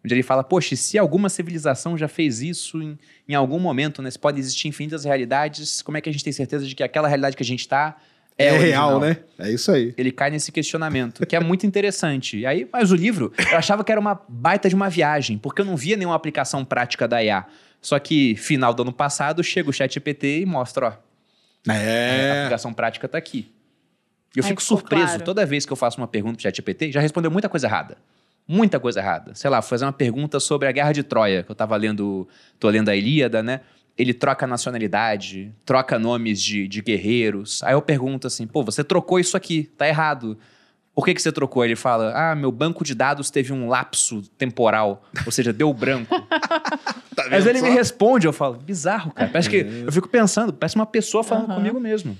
onde 0.05 0.15
ele 0.15 0.23
fala, 0.23 0.43
poxa, 0.45 0.75
e 0.75 0.77
se 0.77 0.99
alguma 0.99 1.29
civilização 1.29 1.97
já 1.97 2.09
fez 2.09 2.41
isso 2.41 2.83
em, 2.83 2.99
em 3.29 3.35
algum 3.35 3.59
momento, 3.59 4.03
né? 4.03 4.11
Se 4.11 4.19
pode 4.19 4.39
existir 4.39 4.69
infinitas 4.69 5.05
realidades, 5.05 5.83
como 5.83 5.97
é 5.97 6.01
que 6.01 6.09
a 6.09 6.13
gente 6.13 6.25
tem 6.25 6.33
certeza 6.33 6.67
de 6.67 6.75
que 6.75 6.83
aquela 6.83 7.09
realidade 7.09 7.37
que 7.37 7.43
a 7.43 7.47
gente 7.47 7.61
está 7.61 7.97
é, 8.39 8.49
É, 8.49 8.59
real, 8.59 9.01
né? 9.01 9.17
É 9.39 9.51
isso 9.51 9.73
aí. 9.73 9.95
ele 9.97 10.13
cai 10.13 10.31
nesse 10.31 10.53
questionamento, 10.53 11.25
que 11.27 11.35
é 11.35 11.41
muito 11.41 11.67
interessante. 11.67 12.39
E 12.39 12.47
aí, 12.47 12.69
mas 12.71 12.93
o 12.93 12.95
livro, 12.95 13.33
eu 13.51 13.57
achava 13.57 13.83
que 13.83 13.91
era 13.91 14.01
uma 14.01 14.21
baita 14.29 14.69
de 14.69 14.75
uma 14.75 14.91
viagem, 14.91 15.39
porque 15.39 15.63
eu 15.63 15.65
não 15.65 15.77
via 15.77 15.97
nenhuma 15.97 16.15
aplicação 16.15 16.65
prática 16.65 17.09
da 17.09 17.23
IA. 17.25 17.47
Só 17.81 17.99
que, 17.99 18.35
final 18.37 18.75
do 18.75 18.83
ano 18.83 18.93
passado, 18.93 19.43
chega 19.43 19.71
o 19.71 19.73
chat 19.73 19.95
GPT 19.95 20.41
e 20.41 20.47
mostra, 20.47 20.89
ó, 20.89 20.93
a 21.69 21.75
É. 21.75 22.41
aplicação 22.43 22.73
prática 22.73 23.09
tá 23.09 23.19
aqui. 23.19 23.51
E 24.35 24.39
eu 24.39 24.45
Aí 24.45 24.51
fico 24.51 24.63
surpreso, 24.63 25.07
claro. 25.07 25.25
toda 25.25 25.47
vez 25.47 25.65
que 25.65 25.73
eu 25.73 25.77
faço 25.77 25.99
uma 25.99 26.07
pergunta 26.07 26.35
pro 26.35 26.43
chat 26.43 26.57
GPT, 26.57 26.93
já 26.93 27.01
respondeu 27.01 27.31
muita 27.31 27.49
coisa 27.49 27.67
errada. 27.67 27.97
Muita 28.47 28.79
coisa 28.79 29.01
errada. 29.01 29.35
Sei 29.35 29.51
lá, 29.51 29.61
fazer 29.63 29.85
uma 29.85 29.93
pergunta 29.93 30.39
sobre 30.39 30.69
a 30.69 30.73
Guerra 30.73 30.93
de 30.93 31.03
Troia, 31.03 31.43
que 31.43 31.51
eu 31.51 31.55
tava 31.55 31.75
lendo, 31.77 32.29
tô 32.61 32.69
lendo 32.69 32.89
a 32.91 32.95
Ilíada, 32.95 33.43
né? 33.43 33.61
Ele 33.99 34.13
troca 34.15 34.47
nacionalidade, 34.47 35.53
troca 35.65 35.99
nomes 35.99 36.41
de, 36.41 36.69
de 36.69 36.83
guerreiros. 36.83 37.63
Aí 37.63 37.73
eu 37.73 37.81
pergunto 37.83 38.27
assim, 38.27 38.47
pô, 38.47 38.63
você 38.63 38.85
trocou 38.85 39.19
isso 39.19 39.37
aqui, 39.37 39.65
tá 39.77 39.89
errado. 39.89 40.39
Por 40.95 41.05
que, 41.05 41.15
que 41.15 41.21
você 41.23 41.33
trocou? 41.33 41.65
Ele 41.65 41.75
fala, 41.77 42.13
ah, 42.15 42.35
meu 42.37 42.53
banco 42.53 42.85
de 42.85 42.95
dados 42.95 43.31
teve 43.31 43.53
um 43.53 43.69
lapso 43.69 44.23
temporal, 44.39 45.03
ou 45.25 45.33
seja, 45.33 45.53
deu 45.53 45.73
branco. 45.73 46.15
Tá 47.17 47.25
Mas 47.31 47.47
ele 47.47 47.61
me 47.63 47.69
só? 47.69 47.75
responde, 47.75 48.27
eu 48.27 48.33
falo, 48.33 48.59
bizarro, 48.59 49.11
cara. 49.13 49.29
Parece 49.31 49.49
que 49.51 49.57
eu 49.87 49.91
fico 49.91 50.09
pensando, 50.09 50.53
parece 50.53 50.77
uma 50.77 50.85
pessoa 50.87 51.25
falando 51.25 51.47
Aham. 51.47 51.55
comigo 51.57 51.81
mesmo. 51.81 52.17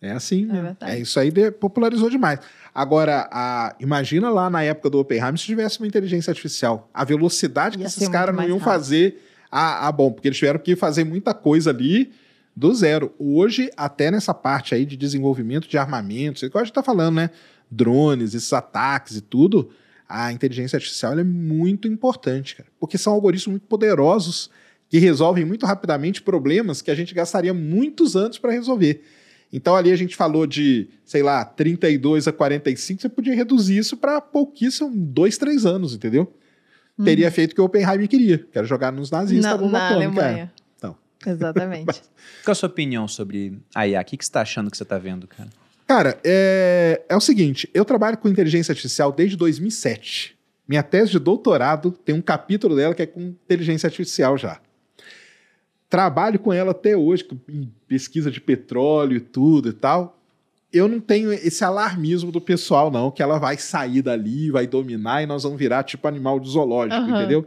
É 0.00 0.12
assim, 0.12 0.44
né? 0.44 0.76
É 0.82 0.98
isso 0.98 1.18
aí 1.18 1.30
de- 1.30 1.50
popularizou 1.50 2.10
demais. 2.10 2.38
Agora, 2.74 3.28
a- 3.32 3.74
imagina 3.80 4.28
lá 4.28 4.50
na 4.50 4.62
época 4.62 4.90
do 4.90 4.98
Oppenheimer 4.98 5.38
se 5.38 5.46
tivesse 5.46 5.78
uma 5.80 5.86
inteligência 5.86 6.30
artificial. 6.30 6.90
A 6.92 7.02
velocidade 7.02 7.76
que 7.78 7.82
Ia 7.82 7.86
esses 7.86 8.04
ser 8.04 8.10
caras 8.10 8.36
não 8.36 8.42
iam 8.42 8.58
rápido. 8.58 8.64
fazer 8.64 9.22
a, 9.50 9.88
a 9.88 9.92
bom, 9.92 10.12
porque 10.12 10.28
eles 10.28 10.36
tiveram 10.38 10.58
que 10.60 10.76
fazer 10.76 11.02
muita 11.04 11.32
coisa 11.32 11.70
ali 11.70 12.12
do 12.54 12.74
zero. 12.74 13.14
Hoje, 13.18 13.70
até 13.76 14.10
nessa 14.10 14.34
parte 14.34 14.74
aí 14.74 14.84
de 14.84 14.98
desenvolvimento 14.98 15.66
de 15.66 15.78
armamentos, 15.78 16.42
é 16.42 16.46
igual 16.46 16.60
a 16.60 16.64
gente 16.66 16.74
tá 16.74 16.82
falando, 16.82 17.16
né? 17.16 17.30
Drones, 17.70 18.34
esses 18.34 18.52
ataques 18.52 19.16
e 19.16 19.20
tudo, 19.22 19.70
a 20.08 20.32
inteligência 20.32 20.76
artificial 20.76 21.12
ela 21.12 21.20
é 21.20 21.24
muito 21.24 21.88
importante, 21.88 22.56
cara, 22.56 22.68
porque 22.78 22.96
são 22.96 23.12
algoritmos 23.12 23.52
muito 23.52 23.66
poderosos 23.66 24.50
que 24.88 24.98
resolvem 24.98 25.44
muito 25.44 25.66
rapidamente 25.66 26.22
problemas 26.22 26.80
que 26.80 26.90
a 26.90 26.94
gente 26.94 27.12
gastaria 27.12 27.52
muitos 27.52 28.14
anos 28.16 28.38
para 28.38 28.52
resolver. 28.52 29.02
Então 29.52 29.74
ali 29.74 29.90
a 29.90 29.96
gente 29.96 30.16
falou 30.16 30.46
de, 30.46 30.88
sei 31.04 31.22
lá, 31.22 31.44
32 31.44 32.28
a 32.28 32.32
45, 32.32 33.00
você 33.00 33.08
podia 33.08 33.34
reduzir 33.34 33.78
isso 33.78 33.96
para 33.96 34.20
pouquíssimo, 34.20 34.90
dois, 34.94 35.38
três 35.38 35.66
anos, 35.66 35.94
entendeu? 35.94 36.32
Teria 37.04 37.30
feito 37.30 37.52
o 37.52 37.54
que 37.54 37.60
o 37.60 37.64
Oppenheimer 37.64 38.08
queria, 38.08 38.38
que 38.38 38.56
era 38.56 38.66
jogar 38.66 38.90
nos 38.90 39.10
nazistas 39.10 39.50
na, 39.50 39.56
bomba 39.56 39.72
na 39.72 39.88
atômica. 39.88 40.24
Alemanha. 40.24 40.52
Então. 40.76 40.96
Exatamente. 41.26 41.84
Qual 42.42 42.52
a 42.52 42.54
sua 42.54 42.68
opinião 42.68 43.06
sobre 43.06 43.58
a 43.74 43.86
IA? 43.86 44.00
O 44.00 44.04
que, 44.04 44.16
que 44.16 44.24
você 44.24 44.32
tá 44.32 44.40
achando 44.40 44.70
que 44.70 44.76
você 44.76 44.84
tá 44.84 44.96
vendo, 44.96 45.26
cara? 45.26 45.50
Cara, 45.86 46.18
é, 46.24 47.02
é 47.08 47.16
o 47.16 47.20
seguinte, 47.20 47.68
eu 47.72 47.84
trabalho 47.84 48.18
com 48.18 48.28
inteligência 48.28 48.72
artificial 48.72 49.12
desde 49.12 49.36
2007. 49.36 50.36
Minha 50.68 50.82
tese 50.82 51.12
de 51.12 51.18
doutorado 51.20 51.92
tem 51.92 52.14
um 52.14 52.20
capítulo 52.20 52.74
dela 52.74 52.94
que 52.94 53.02
é 53.02 53.06
com 53.06 53.20
inteligência 53.20 53.86
artificial 53.86 54.36
já. 54.36 54.58
Trabalho 55.88 56.38
com 56.40 56.52
ela 56.52 56.72
até 56.72 56.96
hoje, 56.96 57.22
com- 57.22 57.38
em 57.48 57.72
pesquisa 57.86 58.30
de 58.30 58.40
petróleo 58.40 59.16
e 59.16 59.20
tudo 59.20 59.68
e 59.68 59.72
tal. 59.72 60.18
Eu 60.72 60.88
não 60.88 60.98
tenho 60.98 61.32
esse 61.32 61.64
alarmismo 61.64 62.32
do 62.32 62.40
pessoal, 62.40 62.90
não, 62.90 63.08
que 63.12 63.22
ela 63.22 63.38
vai 63.38 63.56
sair 63.56 64.02
dali, 64.02 64.50
vai 64.50 64.66
dominar 64.66 65.22
e 65.22 65.26
nós 65.26 65.44
vamos 65.44 65.56
virar 65.58 65.84
tipo 65.84 66.08
animal 66.08 66.40
de 66.40 66.50
zoológico, 66.50 66.96
Aham. 67.00 67.16
entendeu? 67.20 67.46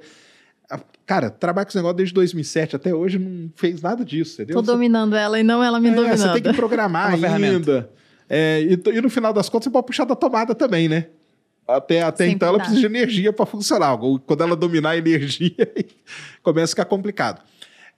Cara, 1.06 1.30
trabalho 1.30 1.66
com 1.66 1.70
esse 1.72 1.78
negócio 1.78 1.98
desde 1.98 2.14
2007 2.14 2.76
até 2.78 2.94
hoje 2.94 3.20
não 3.20 3.52
fez 3.56 3.82
nada 3.82 4.06
disso, 4.06 4.36
entendeu? 4.36 4.56
Tô 4.56 4.64
Você 4.64 4.72
dominando 4.72 5.16
ela 5.16 5.38
e 5.40 5.44
não 5.44 5.62
ela 5.64 5.80
me 5.80 5.90
é, 5.90 5.94
dominando. 5.94 6.18
Você 6.18 6.34
tem 6.34 6.44
que 6.44 6.54
programar 6.54 7.12
É 7.12 7.16
uma 7.16 7.18
ferramenta. 7.18 7.90
É, 8.30 8.62
e, 8.62 8.74
e 8.98 9.02
no 9.02 9.10
final 9.10 9.34
das 9.34 9.50
contas, 9.50 9.66
você 9.66 9.72
pode 9.72 9.88
puxar 9.88 10.06
da 10.06 10.16
tomada 10.16 10.54
também, 10.54 10.88
né? 10.88 11.08
Até, 11.68 12.02
até 12.02 12.24
Sempre 12.26 12.36
então 12.36 12.48
ela 12.50 12.58
dá. 12.58 12.64
precisa 12.64 12.82
de 12.82 12.86
energia 12.88 13.34
para 13.34 13.46
funcionar. 13.46 13.98
Quando 14.26 14.42
ela 14.42 14.56
dominar 14.56 14.92
a 14.92 14.98
energia, 14.98 15.56
começa 16.42 16.66
a 16.66 16.76
ficar 16.76 16.86
complicado. 16.86 17.44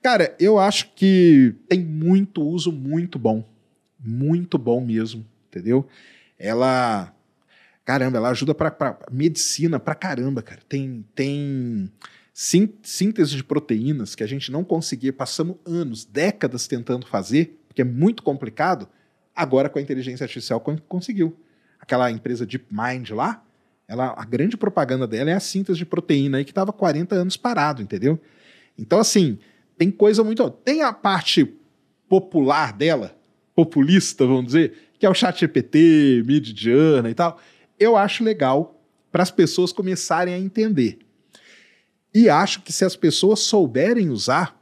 Cara, 0.02 0.36
eu 0.40 0.58
acho 0.58 0.90
que 0.96 1.54
tem 1.70 1.80
muito 1.80 2.42
uso 2.42 2.72
muito 2.72 3.20
bom. 3.20 3.48
Muito 4.04 4.58
bom 4.58 4.82
mesmo, 4.84 5.26
entendeu? 5.48 5.86
Ela. 6.40 7.14
Caramba, 7.86 8.18
ela 8.18 8.30
ajuda 8.30 8.54
para 8.54 8.98
medicina 9.12 9.80
pra 9.80 9.96
caramba, 9.96 10.42
cara. 10.42 10.62
Tem, 10.68 11.06
tem 11.16 11.92
sín- 12.34 12.74
síntese 12.84 13.36
de 13.36 13.44
proteínas 13.44 14.16
que 14.16 14.24
a 14.24 14.28
gente 14.28 14.52
não 14.52 14.64
conseguia, 14.64 15.12
passamos 15.14 15.58
anos, 15.66 16.04
décadas 16.06 16.68
tentando 16.68 17.06
fazer, 17.08 17.60
porque 17.68 17.82
é 17.82 17.86
muito 17.86 18.22
complicado. 18.24 18.88
Agora, 19.36 19.70
com 19.70 19.80
a 19.80 19.82
inteligência 19.82 20.24
artificial, 20.24 20.60
con- 20.60 20.78
conseguiu. 20.88 21.36
Aquela 21.80 22.12
empresa 22.12 22.46
DeepMind 22.46 23.10
lá, 23.12 23.44
ela, 23.88 24.14
a 24.18 24.24
grande 24.24 24.56
propaganda 24.56 25.08
dela 25.08 25.32
é 25.32 25.34
a 25.34 25.40
síntese 25.40 25.80
de 25.80 25.86
proteína 25.86 26.38
aí 26.38 26.46
que 26.46 26.52
estava 26.52 26.72
40 26.72 27.16
anos 27.16 27.36
parado, 27.38 27.82
entendeu? 27.82 28.20
Então, 28.78 29.00
assim, 29.00 29.40
tem 29.78 29.90
coisa 29.90 30.24
muito. 30.24 30.48
Tem 30.50 30.82
a 30.84 30.94
parte 30.94 31.52
popular 32.08 32.72
dela, 32.74 33.16
populista, 33.56 34.26
vamos 34.26 34.48
dizer, 34.48 34.74
que 35.00 35.06
é 35.06 35.10
o 35.10 35.14
chat 35.14 35.40
GPT, 35.40 36.24
Midjourney 36.26 37.12
e 37.12 37.16
tal. 37.16 37.40
Eu 37.80 37.98
acho 37.98 38.24
legal 38.24 38.80
para 39.12 39.24
as 39.24 39.32
pessoas 39.32 39.72
começarem 39.74 40.34
a 40.34 40.40
entender. 40.40 41.00
E 42.14 42.30
acho 42.30 42.62
que 42.62 42.72
se 42.72 42.86
as 42.86 42.96
pessoas 42.96 43.40
souberem 43.40 44.10
usar, 44.10 44.60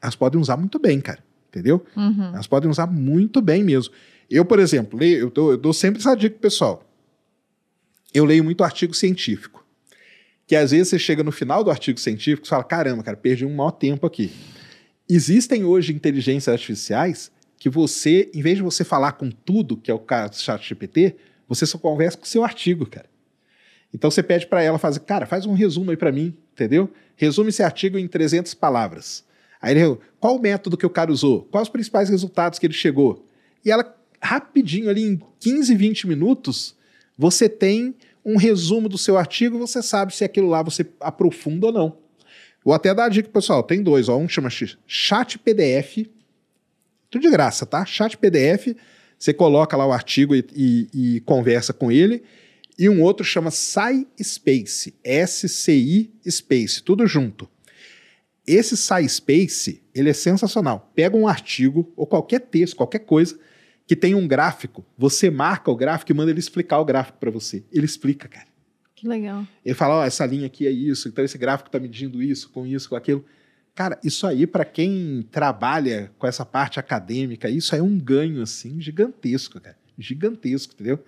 elas 0.00 0.14
podem 0.16 0.40
usar 0.40 0.56
muito 0.56 0.78
bem, 0.78 1.00
cara. 1.00 1.22
Entendeu? 1.48 1.84
Uhum. 1.96 2.28
Elas 2.28 2.46
podem 2.46 2.70
usar 2.70 2.86
muito 2.86 3.42
bem 3.42 3.62
mesmo. 3.62 3.92
Eu, 4.32 4.44
por 4.44 4.58
exemplo, 4.58 4.98
leio, 4.98 5.18
eu, 5.18 5.30
dou, 5.30 5.50
eu 5.52 5.58
dou 5.58 5.72
sempre 5.72 6.00
essa 6.00 6.14
dica 6.14 6.38
pessoal. 6.38 6.82
Eu 8.14 8.24
leio 8.24 8.42
muito 8.42 8.64
artigo 8.64 8.94
científico. 8.94 9.64
Que 10.46 10.56
às 10.56 10.70
vezes 10.70 10.88
você 10.88 10.98
chega 10.98 11.22
no 11.22 11.30
final 11.30 11.62
do 11.62 11.70
artigo 11.70 12.00
científico 12.00 12.46
e 12.46 12.48
fala: 12.48 12.64
caramba, 12.64 13.02
cara, 13.02 13.16
perdi 13.16 13.44
um 13.44 13.54
maior 13.54 13.72
tempo 13.72 14.06
aqui. 14.06 14.32
Existem 15.08 15.64
hoje 15.64 15.92
inteligências 15.92 16.52
artificiais 16.52 17.30
que 17.58 17.68
você, 17.68 18.30
em 18.34 18.42
vez 18.42 18.56
de 18.56 18.62
você 18.62 18.82
falar 18.82 19.12
com 19.12 19.30
tudo, 19.30 19.76
que 19.76 19.90
é 19.90 19.94
o 19.94 19.98
caso 19.98 20.32
do 20.32 20.36
chat 20.38 20.66
GPT, 20.66 21.14
você 21.46 21.66
só 21.66 21.78
conversa 21.78 22.16
com 22.16 22.24
o 22.24 22.26
seu 22.26 22.42
artigo, 22.42 22.86
cara. 22.86 23.06
Então 23.94 24.10
você 24.10 24.22
pede 24.22 24.46
para 24.46 24.62
ela 24.62 24.78
fazer, 24.78 25.00
cara, 25.00 25.26
faz 25.26 25.44
um 25.44 25.52
resumo 25.52 25.90
aí 25.90 25.96
para 25.96 26.10
mim, 26.10 26.34
entendeu? 26.52 26.90
Resume 27.14 27.50
esse 27.50 27.62
artigo 27.62 27.98
em 27.98 28.08
300 28.08 28.54
palavras. 28.54 29.24
Aí 29.60 29.76
ele, 29.76 29.98
qual 30.18 30.36
o 30.36 30.40
método 30.40 30.76
que 30.76 30.86
o 30.86 30.90
cara 30.90 31.12
usou? 31.12 31.42
Quais 31.52 31.68
os 31.68 31.72
principais 31.72 32.08
resultados 32.08 32.58
que 32.58 32.66
ele 32.66 32.72
chegou? 32.72 33.28
E 33.64 33.70
ela, 33.70 33.84
rapidinho 34.22 34.88
ali, 34.88 35.02
em 35.02 35.20
15, 35.40 35.74
20 35.74 36.06
minutos, 36.06 36.76
você 37.18 37.48
tem 37.48 37.94
um 38.24 38.36
resumo 38.36 38.88
do 38.88 38.96
seu 38.96 39.18
artigo, 39.18 39.58
você 39.58 39.82
sabe 39.82 40.14
se 40.14 40.24
aquilo 40.24 40.48
lá 40.48 40.62
você 40.62 40.86
aprofunda 41.00 41.66
ou 41.66 41.72
não. 41.72 41.98
Vou 42.64 42.72
até 42.72 42.94
dar 42.94 43.06
a 43.06 43.08
dica, 43.08 43.28
pessoal. 43.28 43.64
Tem 43.64 43.82
dois, 43.82 44.08
ó. 44.08 44.16
Um 44.16 44.28
chama 44.28 44.48
Chat 44.48 45.38
PDF. 45.38 46.06
Tudo 47.10 47.22
de 47.22 47.30
graça, 47.30 47.66
tá? 47.66 47.84
Chat 47.84 48.16
PDF. 48.16 48.76
Você 49.18 49.34
coloca 49.34 49.76
lá 49.76 49.84
o 49.84 49.92
artigo 49.92 50.34
e, 50.36 50.46
e, 50.54 51.16
e 51.16 51.20
conversa 51.22 51.72
com 51.72 51.90
ele. 51.90 52.22
E 52.78 52.88
um 52.88 53.02
outro 53.02 53.24
chama 53.24 53.50
SciSpace. 53.50 54.94
S-C-I 55.02 56.12
Space. 56.30 56.82
Tudo 56.82 57.04
junto. 57.06 57.48
Esse 58.46 58.76
SciSpace, 58.76 59.82
ele 59.92 60.10
é 60.10 60.12
sensacional. 60.12 60.92
Pega 60.94 61.16
um 61.16 61.26
artigo 61.26 61.92
ou 61.96 62.06
qualquer 62.06 62.40
texto, 62.40 62.76
qualquer 62.76 63.00
coisa 63.00 63.36
que 63.86 63.96
tem 63.96 64.14
um 64.14 64.26
gráfico, 64.26 64.84
você 64.96 65.30
marca 65.30 65.70
o 65.70 65.76
gráfico 65.76 66.12
e 66.12 66.14
manda 66.14 66.30
ele 66.30 66.40
explicar 66.40 66.78
o 66.78 66.84
gráfico 66.84 67.18
para 67.18 67.30
você. 67.30 67.64
Ele 67.72 67.84
explica, 67.84 68.28
cara. 68.28 68.46
Que 68.94 69.08
legal. 69.08 69.46
Ele 69.64 69.74
fala, 69.74 69.96
ó, 69.96 70.04
essa 70.04 70.24
linha 70.24 70.46
aqui 70.46 70.66
é 70.66 70.70
isso, 70.70 71.08
então 71.08 71.24
esse 71.24 71.36
gráfico 71.36 71.68
está 71.68 71.80
medindo 71.80 72.22
isso, 72.22 72.48
com 72.50 72.64
isso, 72.64 72.88
com 72.88 72.96
aquilo. 72.96 73.24
Cara, 73.74 73.98
isso 74.04 74.26
aí, 74.26 74.46
para 74.46 74.64
quem 74.64 75.26
trabalha 75.30 76.12
com 76.18 76.26
essa 76.26 76.44
parte 76.44 76.78
acadêmica, 76.78 77.48
isso 77.48 77.74
aí 77.74 77.80
é 77.80 77.82
um 77.82 77.98
ganho, 77.98 78.42
assim, 78.42 78.80
gigantesco, 78.80 79.60
cara. 79.60 79.76
Gigantesco, 79.98 80.74
entendeu? 80.74 81.02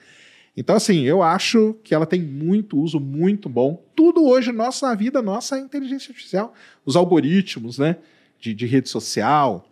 Então, 0.56 0.76
assim, 0.76 1.02
eu 1.02 1.22
acho 1.22 1.74
que 1.82 1.94
ela 1.94 2.06
tem 2.06 2.22
muito 2.22 2.78
uso, 2.78 3.00
muito 3.00 3.48
bom. 3.48 3.84
Tudo 3.94 4.24
hoje, 4.24 4.50
nossa 4.52 4.88
na 4.88 4.94
vida, 4.94 5.20
nossa 5.20 5.56
é 5.56 5.60
inteligência 5.60 6.10
artificial. 6.10 6.54
Os 6.86 6.96
algoritmos, 6.96 7.78
né, 7.78 7.96
de, 8.38 8.54
de 8.54 8.66
rede 8.66 8.88
social, 8.88 9.68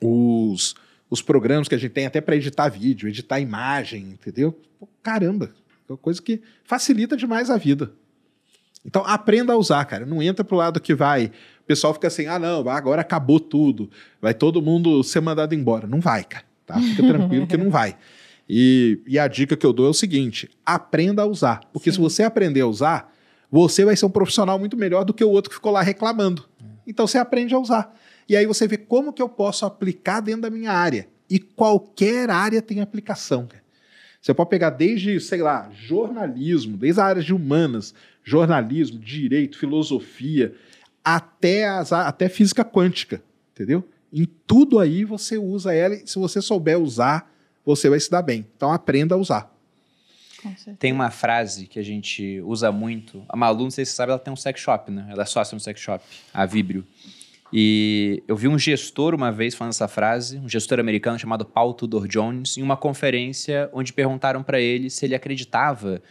os, 0.00 0.74
os 1.12 1.20
programas 1.20 1.68
que 1.68 1.74
a 1.74 1.78
gente 1.78 1.90
tem 1.90 2.06
até 2.06 2.22
para 2.22 2.34
editar 2.34 2.70
vídeo, 2.70 3.06
editar 3.06 3.38
imagem, 3.38 4.12
entendeu? 4.12 4.58
Caramba, 5.02 5.50
é 5.86 5.92
uma 5.92 5.98
coisa 5.98 6.22
que 6.22 6.40
facilita 6.64 7.18
demais 7.18 7.50
a 7.50 7.58
vida. 7.58 7.92
Então, 8.82 9.04
aprenda 9.04 9.52
a 9.52 9.56
usar, 9.58 9.84
cara. 9.84 10.06
Não 10.06 10.22
entra 10.22 10.42
pro 10.42 10.56
lado 10.56 10.80
que 10.80 10.94
vai. 10.94 11.26
O 11.26 11.64
pessoal 11.66 11.92
fica 11.92 12.06
assim: 12.08 12.26
ah, 12.28 12.38
não, 12.38 12.66
agora 12.66 13.02
acabou 13.02 13.38
tudo. 13.38 13.90
Vai 14.22 14.32
todo 14.32 14.62
mundo 14.62 15.04
ser 15.04 15.20
mandado 15.20 15.54
embora. 15.54 15.86
Não 15.86 16.00
vai, 16.00 16.24
cara. 16.24 16.46
Tá? 16.64 16.80
Fica 16.80 17.06
tranquilo 17.06 17.46
que 17.46 17.58
não 17.58 17.68
vai. 17.68 17.94
E, 18.48 18.98
e 19.06 19.18
a 19.18 19.28
dica 19.28 19.54
que 19.54 19.66
eu 19.66 19.72
dou 19.74 19.86
é 19.86 19.90
o 19.90 19.94
seguinte: 19.94 20.48
aprenda 20.64 21.20
a 21.20 21.26
usar. 21.26 21.60
Porque 21.74 21.90
Sim. 21.90 21.96
se 21.96 22.00
você 22.00 22.22
aprender 22.22 22.62
a 22.62 22.66
usar, 22.66 23.12
você 23.50 23.84
vai 23.84 23.94
ser 23.96 24.06
um 24.06 24.10
profissional 24.10 24.58
muito 24.58 24.78
melhor 24.78 25.04
do 25.04 25.12
que 25.12 25.22
o 25.22 25.28
outro 25.28 25.50
que 25.50 25.56
ficou 25.56 25.72
lá 25.72 25.82
reclamando. 25.82 26.48
Então 26.86 27.06
você 27.06 27.18
aprende 27.18 27.54
a 27.54 27.58
usar. 27.58 27.94
E 28.28 28.36
aí 28.36 28.46
você 28.46 28.66
vê 28.66 28.76
como 28.76 29.12
que 29.12 29.22
eu 29.22 29.28
posso 29.28 29.64
aplicar 29.66 30.20
dentro 30.20 30.42
da 30.42 30.50
minha 30.50 30.72
área. 30.72 31.08
E 31.28 31.38
qualquer 31.38 32.30
área 32.30 32.60
tem 32.60 32.80
aplicação, 32.80 33.46
cara. 33.46 33.62
Você 34.20 34.32
pode 34.32 34.50
pegar 34.50 34.70
desde, 34.70 35.18
sei 35.18 35.42
lá, 35.42 35.68
jornalismo, 35.74 36.76
desde 36.76 37.00
a 37.00 37.04
área 37.04 37.22
de 37.22 37.34
humanas, 37.34 37.92
jornalismo, 38.22 38.98
direito, 38.98 39.58
filosofia, 39.58 40.54
até, 41.04 41.66
as, 41.66 41.92
até 41.92 42.28
física 42.28 42.64
quântica, 42.64 43.20
entendeu? 43.52 43.88
Em 44.12 44.24
tudo 44.46 44.78
aí 44.78 45.04
você 45.04 45.36
usa 45.36 45.74
ela 45.74 45.96
e 45.96 46.06
se 46.06 46.18
você 46.18 46.40
souber 46.40 46.78
usar, 46.78 47.28
você 47.64 47.88
vai 47.88 47.98
se 47.98 48.10
dar 48.10 48.22
bem. 48.22 48.46
Então 48.56 48.70
aprenda 48.70 49.16
a 49.16 49.18
usar. 49.18 49.52
Tem 50.78 50.92
uma 50.92 51.10
frase 51.10 51.66
que 51.66 51.78
a 51.78 51.84
gente 51.84 52.40
usa 52.42 52.70
muito. 52.70 53.24
A 53.28 53.36
Malu, 53.36 53.64
não 53.64 53.70
sei 53.70 53.84
se 53.84 53.92
você 53.92 53.96
sabe, 53.96 54.10
ela 54.10 54.18
tem 54.18 54.32
um 54.32 54.36
sex 54.36 54.60
shop, 54.60 54.90
né? 54.90 55.06
Ela 55.10 55.22
é 55.22 55.26
sócia 55.26 55.54
no 55.54 55.60
sex 55.60 55.80
shop, 55.80 56.04
a 56.34 56.44
Vibrio. 56.46 56.84
E 57.52 58.22
eu 58.26 58.34
vi 58.34 58.48
um 58.48 58.58
gestor 58.58 59.14
uma 59.14 59.30
vez 59.30 59.54
falando 59.54 59.72
essa 59.72 59.86
frase, 59.86 60.38
um 60.38 60.48
gestor 60.48 60.80
americano 60.80 61.18
chamado 61.18 61.44
Paul 61.44 61.74
Tudor 61.74 62.08
Jones, 62.08 62.56
em 62.56 62.62
uma 62.62 62.76
conferência 62.76 63.68
onde 63.72 63.92
perguntaram 63.92 64.42
para 64.42 64.58
ele 64.58 64.88
se 64.88 65.04
ele 65.04 65.14
acreditava 65.14 66.02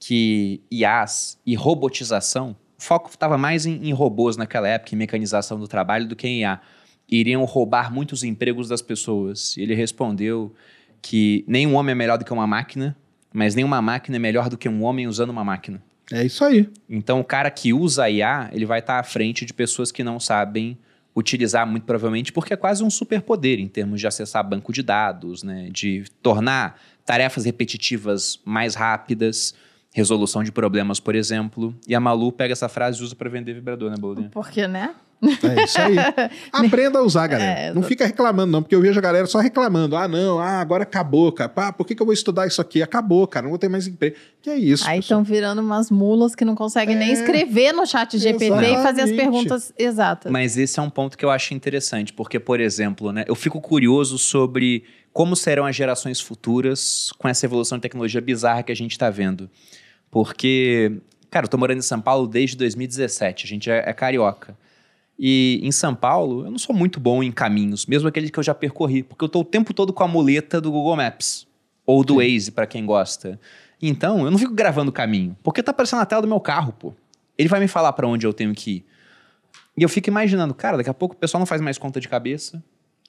que 0.00 0.60
IAs 0.70 1.38
e 1.46 1.54
robotização, 1.54 2.56
o 2.78 2.82
foco 2.82 3.10
estava 3.10 3.36
mais 3.36 3.66
em, 3.66 3.88
em 3.88 3.92
robôs 3.92 4.36
naquela 4.36 4.66
época, 4.66 4.94
em 4.94 4.98
mecanização 4.98 5.60
do 5.60 5.68
trabalho, 5.68 6.08
do 6.08 6.16
que 6.16 6.26
em 6.26 6.40
IA, 6.40 6.60
iriam 7.08 7.44
roubar 7.44 7.92
muitos 7.92 8.24
empregos 8.24 8.68
das 8.68 8.80
pessoas. 8.80 9.56
E 9.56 9.60
ele 9.60 9.74
respondeu 9.74 10.54
que 11.02 11.44
nenhum 11.46 11.74
homem 11.74 11.92
é 11.92 11.94
melhor 11.94 12.16
do 12.16 12.24
que 12.24 12.32
uma 12.32 12.46
máquina, 12.46 12.96
mas 13.32 13.54
nenhuma 13.54 13.82
máquina 13.82 14.16
é 14.16 14.18
melhor 14.18 14.48
do 14.48 14.56
que 14.56 14.68
um 14.68 14.82
homem 14.82 15.06
usando 15.06 15.30
uma 15.30 15.44
máquina. 15.44 15.82
É 16.12 16.24
isso 16.24 16.44
aí. 16.44 16.68
Então, 16.88 17.20
o 17.20 17.24
cara 17.24 17.50
que 17.50 17.72
usa 17.72 18.04
a 18.04 18.10
IA, 18.10 18.50
ele 18.52 18.66
vai 18.66 18.80
estar 18.80 18.98
à 18.98 19.02
frente 19.02 19.44
de 19.44 19.54
pessoas 19.54 19.92
que 19.92 20.02
não 20.02 20.18
sabem 20.18 20.76
utilizar 21.14 21.66
muito 21.66 21.84
provavelmente, 21.84 22.32
porque 22.32 22.52
é 22.52 22.56
quase 22.56 22.82
um 22.82 22.90
superpoder 22.90 23.58
em 23.58 23.68
termos 23.68 24.00
de 24.00 24.06
acessar 24.06 24.48
banco 24.48 24.72
de 24.72 24.82
dados, 24.82 25.42
né? 25.42 25.68
de 25.70 26.04
tornar 26.22 26.80
tarefas 27.04 27.44
repetitivas 27.44 28.40
mais 28.44 28.74
rápidas, 28.74 29.54
resolução 29.92 30.44
de 30.44 30.52
problemas, 30.52 31.00
por 31.00 31.14
exemplo. 31.14 31.74
E 31.86 31.94
a 31.94 32.00
Malu 32.00 32.30
pega 32.30 32.52
essa 32.52 32.68
frase 32.68 33.00
e 33.00 33.04
usa 33.04 33.16
para 33.16 33.28
vender 33.28 33.54
vibrador, 33.54 33.90
né, 33.90 33.96
Boldinha? 33.98 34.28
Porque, 34.30 34.66
né? 34.68 34.94
É 35.22 35.64
isso 35.64 35.78
aí. 35.80 35.96
Aprenda 36.52 36.98
a 36.98 37.02
usar, 37.02 37.26
galera. 37.26 37.60
É, 37.60 37.74
não 37.74 37.82
fica 37.82 38.06
reclamando, 38.06 38.50
não, 38.50 38.62
porque 38.62 38.74
eu 38.74 38.80
vejo 38.80 38.98
a 38.98 39.02
galera 39.02 39.26
só 39.26 39.38
reclamando. 39.38 39.96
Ah, 39.96 40.08
não, 40.08 40.38
ah, 40.38 40.60
agora 40.60 40.84
acabou, 40.84 41.30
cara. 41.30 41.48
Pá, 41.48 41.72
por 41.72 41.86
que, 41.86 41.94
que 41.94 42.00
eu 42.00 42.06
vou 42.06 42.12
estudar 42.12 42.46
isso 42.46 42.60
aqui? 42.60 42.82
Acabou, 42.82 43.26
cara, 43.26 43.44
não 43.44 43.50
vou 43.50 43.58
ter 43.58 43.68
mais 43.68 43.86
emprego. 43.86 44.16
Que 44.40 44.50
é 44.50 44.56
isso? 44.56 44.88
Aí 44.88 45.00
estão 45.00 45.22
virando 45.22 45.60
umas 45.60 45.90
mulas 45.90 46.34
que 46.34 46.44
não 46.44 46.54
conseguem 46.54 46.96
nem 46.96 47.10
É. 47.10 47.12
escrever 47.12 47.72
no 47.72 47.86
chat 47.86 48.16
GPT 48.16 48.46
e 48.46 48.82
fazer 48.82 49.02
as 49.02 49.10
perguntas 49.10 49.72
exatas. 49.78 50.32
Mas 50.32 50.56
esse 50.56 50.78
é 50.78 50.82
um 50.82 50.90
ponto 50.90 51.18
que 51.18 51.24
eu 51.24 51.30
acho 51.30 51.52
interessante, 51.52 52.12
porque, 52.12 52.40
por 52.40 52.58
exemplo, 52.60 53.12
né, 53.12 53.24
eu 53.26 53.34
fico 53.34 53.60
curioso 53.60 54.18
sobre 54.18 54.84
como 55.12 55.36
serão 55.36 55.66
as 55.66 55.76
gerações 55.76 56.20
futuras 56.20 57.10
com 57.18 57.28
essa 57.28 57.44
evolução 57.44 57.76
de 57.76 57.82
tecnologia 57.82 58.20
bizarra 58.20 58.62
que 58.62 58.72
a 58.72 58.76
gente 58.76 58.92
está 58.92 59.10
vendo. 59.10 59.50
Porque, 60.10 60.92
cara, 61.30 61.44
eu 61.44 61.48
tô 61.48 61.58
morando 61.58 61.78
em 61.78 61.82
São 61.82 62.00
Paulo 62.00 62.26
desde 62.26 62.56
2017, 62.56 63.44
a 63.44 63.48
gente 63.48 63.70
é, 63.70 63.84
é 63.86 63.92
carioca. 63.92 64.56
E 65.22 65.60
em 65.62 65.70
São 65.70 65.94
Paulo, 65.94 66.46
eu 66.46 66.50
não 66.50 66.58
sou 66.58 66.74
muito 66.74 66.98
bom 66.98 67.22
em 67.22 67.30
caminhos, 67.30 67.84
mesmo 67.84 68.08
aqueles 68.08 68.30
que 68.30 68.38
eu 68.38 68.42
já 68.42 68.54
percorri, 68.54 69.02
porque 69.02 69.22
eu 69.22 69.28
tô 69.28 69.40
o 69.40 69.44
tempo 69.44 69.74
todo 69.74 69.92
com 69.92 70.02
a 70.02 70.08
muleta 70.08 70.60
do 70.62 70.72
Google 70.72 70.96
Maps, 70.96 71.46
ou 71.84 72.02
do 72.02 72.16
Waze, 72.16 72.50
para 72.50 72.66
quem 72.66 72.86
gosta. 72.86 73.38
Então, 73.82 74.24
eu 74.24 74.30
não 74.30 74.38
fico 74.38 74.54
gravando 74.54 74.88
o 74.90 74.92
caminho, 74.94 75.36
porque 75.42 75.62
tá 75.62 75.72
aparecendo 75.72 75.98
na 75.98 76.06
tela 76.06 76.22
do 76.22 76.28
meu 76.28 76.40
carro, 76.40 76.72
pô. 76.72 76.94
Ele 77.36 77.48
vai 77.50 77.60
me 77.60 77.68
falar 77.68 77.92
para 77.92 78.08
onde 78.08 78.26
eu 78.26 78.32
tenho 78.32 78.54
que 78.54 78.70
ir. 78.76 78.84
E 79.76 79.82
eu 79.82 79.88
fico 79.90 80.08
imaginando, 80.08 80.54
cara, 80.54 80.78
daqui 80.78 80.88
a 80.90 80.94
pouco 80.94 81.14
o 81.14 81.18
pessoal 81.18 81.38
não 81.38 81.46
faz 81.46 81.60
mais 81.60 81.76
conta 81.76 82.00
de 82.00 82.08
cabeça, 82.08 82.62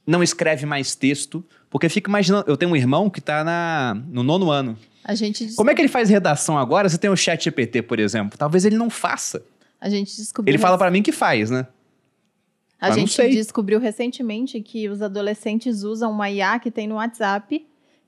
não 0.05 0.21
escreve 0.21 0.65
mais 0.65 0.95
texto, 0.95 1.43
porque 1.69 1.85
eu 1.85 1.89
fico 1.89 2.09
imaginando, 2.09 2.43
eu 2.49 2.57
tenho 2.57 2.71
um 2.71 2.75
irmão 2.75 3.09
que 3.09 3.21
tá 3.21 3.43
na, 3.43 3.93
no 4.09 4.21
nono 4.23 4.49
ano. 4.51 4.77
A 5.03 5.15
gente, 5.15 5.45
des- 5.45 5.55
Como 5.55 5.69
é 5.69 5.75
que 5.75 5.81
ele 5.81 5.88
faz 5.89 6.09
redação 6.09 6.57
agora? 6.57 6.89
Você 6.89 6.97
tem 6.97 7.09
o 7.09 7.15
chat 7.15 7.41
GPT, 7.43 7.81
por 7.83 7.99
exemplo. 7.99 8.38
Talvez 8.38 8.65
ele 8.65 8.77
não 8.77 8.89
faça. 8.89 9.41
a 9.79 9.89
gente 9.89 10.15
descobriu. 10.15 10.51
Ele 10.51 10.57
fala 10.61 10.77
para 10.77 10.91
mim 10.91 11.01
que 11.01 11.11
faz, 11.13 11.49
né? 11.49 11.67
A 12.81 12.87
Mas 12.89 12.95
gente 12.97 13.29
descobriu 13.29 13.79
recentemente 13.79 14.59
que 14.59 14.89
os 14.89 15.01
adolescentes 15.03 15.83
usam 15.83 16.09
uma 16.11 16.29
IA 16.31 16.57
que 16.59 16.71
tem 16.71 16.87
no 16.87 16.95
WhatsApp, 16.95 17.59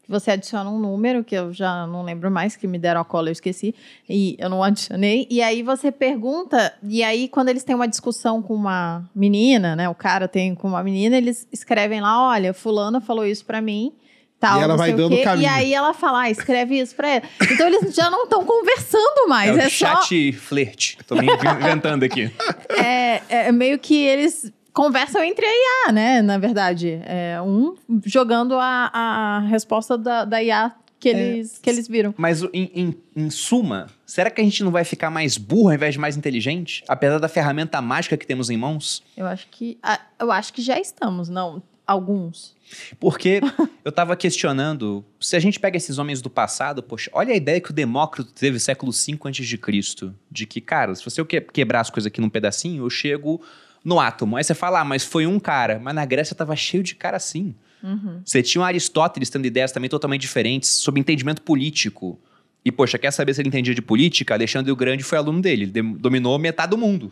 que 0.02 0.10
você 0.10 0.32
adiciona 0.32 0.68
um 0.70 0.80
número, 0.80 1.24
que 1.24 1.36
eu 1.36 1.54
já 1.54 1.86
não 1.86 2.04
lembro 2.04 2.30
mais, 2.32 2.56
que 2.56 2.68
me 2.68 2.80
deram 2.80 3.00
a 3.02 3.06
cola, 3.06 3.30
eu 3.30 3.32
esqueci, 3.34 3.74
e 4.10 4.36
eu 4.40 4.50
não 4.50 4.62
adicionei. 4.66 5.28
E 5.30 5.42
aí 5.44 5.62
você 5.62 5.92
pergunta, 5.92 6.74
e 6.84 7.04
aí 7.04 7.28
quando 7.30 7.50
eles 7.50 7.64
têm 7.64 7.76
uma 7.76 7.88
discussão 7.88 8.42
com 8.42 8.56
uma 8.56 9.08
menina, 9.16 9.76
né, 9.76 9.88
o 9.88 9.94
cara 9.96 10.28
tem 10.28 10.56
com 10.56 10.68
uma 10.68 10.84
menina, 10.84 11.16
eles 11.16 11.48
escrevem 11.52 12.02
lá, 12.02 12.30
olha, 12.30 12.52
fulano 12.54 13.00
falou 13.00 13.26
isso 13.26 13.46
pra 13.46 13.62
mim, 13.62 13.94
tal. 14.40 14.58
E 14.60 14.64
ela 14.64 14.70
não 14.70 14.78
vai 14.78 14.88
sei 14.88 14.96
o 14.96 14.98
dando 14.98 15.16
quê. 15.16 15.22
E 15.22 15.24
caminho. 15.24 15.50
aí 15.52 15.74
ela 15.74 15.94
fala, 15.94 16.22
ah, 16.24 16.30
escreve 16.32 16.80
isso 16.80 16.96
pra 16.96 17.08
ela. 17.10 17.24
Então 17.50 17.68
eles 17.68 17.94
já 17.96 18.10
não 18.10 18.24
estão 18.24 18.44
conversando 18.44 19.30
mais. 19.30 19.56
é 19.56 19.64
É, 19.64 19.68
o 19.68 19.70
só. 19.70 20.02
chat 20.02 20.32
flerte. 20.34 20.98
Tô 21.08 21.16
me 21.16 21.28
inventando 21.28 22.04
aqui. 22.04 22.30
É, 22.76 23.22
é 23.48 23.52
meio 23.54 23.78
que 23.80 23.96
eles 23.96 24.52
conversam 24.74 25.24
entre 25.24 25.46
a 25.46 25.50
IA, 25.50 25.92
né? 25.92 26.22
Na 26.22 26.38
verdade. 26.38 27.00
É 27.06 27.42
um 27.42 27.76
jogando 28.06 28.56
a, 28.56 28.90
a 28.94 29.40
resposta 29.42 29.98
da, 29.98 30.26
da 30.26 30.44
IA 30.44 30.74
que 31.00 31.10
eles, 31.10 31.60
que 31.60 31.70
eles 31.70 31.88
viram. 31.88 32.14
Mas 32.18 32.42
em, 32.54 32.72
em, 32.74 32.96
em 33.16 33.30
suma, 33.30 33.88
será 34.06 34.30
que 34.30 34.40
a 34.40 34.44
gente 34.44 34.64
não 34.64 34.72
vai 34.72 34.86
ficar 34.86 35.10
mais 35.10 35.38
burro 35.38 35.68
ao 35.68 35.76
invés 35.76 35.94
de 35.94 36.00
mais 36.00 36.16
inteligente? 36.16 36.84
Apesar 36.88 37.20
da 37.20 37.28
ferramenta 37.28 37.82
mágica 37.82 38.16
que 38.16 38.26
temos 38.26 38.50
em 38.50 38.56
mãos? 38.56 39.04
Eu 39.16 39.26
acho 39.26 39.48
que. 39.52 39.78
Eu 40.18 40.32
acho 40.32 40.54
que 40.54 40.62
já 40.62 40.80
estamos, 40.80 41.30
não. 41.30 41.62
Alguns. 41.86 42.56
Porque 42.98 43.42
eu 43.84 43.92
tava 43.92 44.16
questionando, 44.16 45.04
se 45.20 45.36
a 45.36 45.40
gente 45.40 45.60
pega 45.60 45.76
esses 45.76 45.98
homens 45.98 46.22
do 46.22 46.30
passado, 46.30 46.82
poxa, 46.82 47.12
olha 47.14 47.34
a 47.34 47.36
ideia 47.36 47.60
que 47.60 47.72
o 47.72 47.74
Demócrito 47.74 48.32
teve 48.32 48.58
século 48.58 48.94
V 48.94 49.20
antes 49.26 49.46
de 49.46 49.58
Cristo, 49.58 50.16
de 50.32 50.46
que, 50.46 50.62
cara, 50.62 50.96
se 50.96 51.04
você 51.04 51.22
quebrar 51.26 51.82
as 51.82 51.90
coisas 51.90 52.08
aqui 52.08 52.22
num 52.22 52.30
pedacinho, 52.30 52.86
eu 52.86 52.90
chego 52.90 53.42
no 53.84 54.00
átomo. 54.00 54.38
Aí 54.38 54.44
você 54.44 54.54
fala, 54.54 54.82
ah, 54.82 54.86
mas 54.86 55.04
foi 55.04 55.28
um 55.28 55.40
cara, 55.40 55.80
mas 55.80 55.94
na 55.94 56.06
Grécia 56.06 56.36
tava 56.36 56.56
cheio 56.56 56.84
de 56.84 56.96
cara 56.96 57.18
assim. 57.18 57.54
Uhum. 57.84 58.22
Você 58.24 58.42
tinha 58.42 58.62
um 58.62 58.66
Aristóteles 58.66 59.30
tendo 59.30 59.46
ideias 59.46 59.72
também 59.72 59.90
totalmente 59.90 60.22
diferentes 60.22 60.70
sobre 60.70 61.02
entendimento 61.02 61.42
político. 61.42 62.20
E, 62.64 62.72
poxa, 62.72 62.98
quer 62.98 63.12
saber 63.12 63.34
se 63.34 63.42
ele 63.42 63.50
entendia 63.50 63.76
de 63.76 63.82
política? 63.82 64.34
Alexandre 64.34 64.72
o 64.72 64.76
Grande 64.76 65.04
foi 65.04 65.18
aluno 65.18 65.42
dele, 65.42 65.64
ele 65.64 65.82
dominou 65.98 66.40
metade 66.40 66.70
do 66.70 66.78
mundo. 66.78 67.12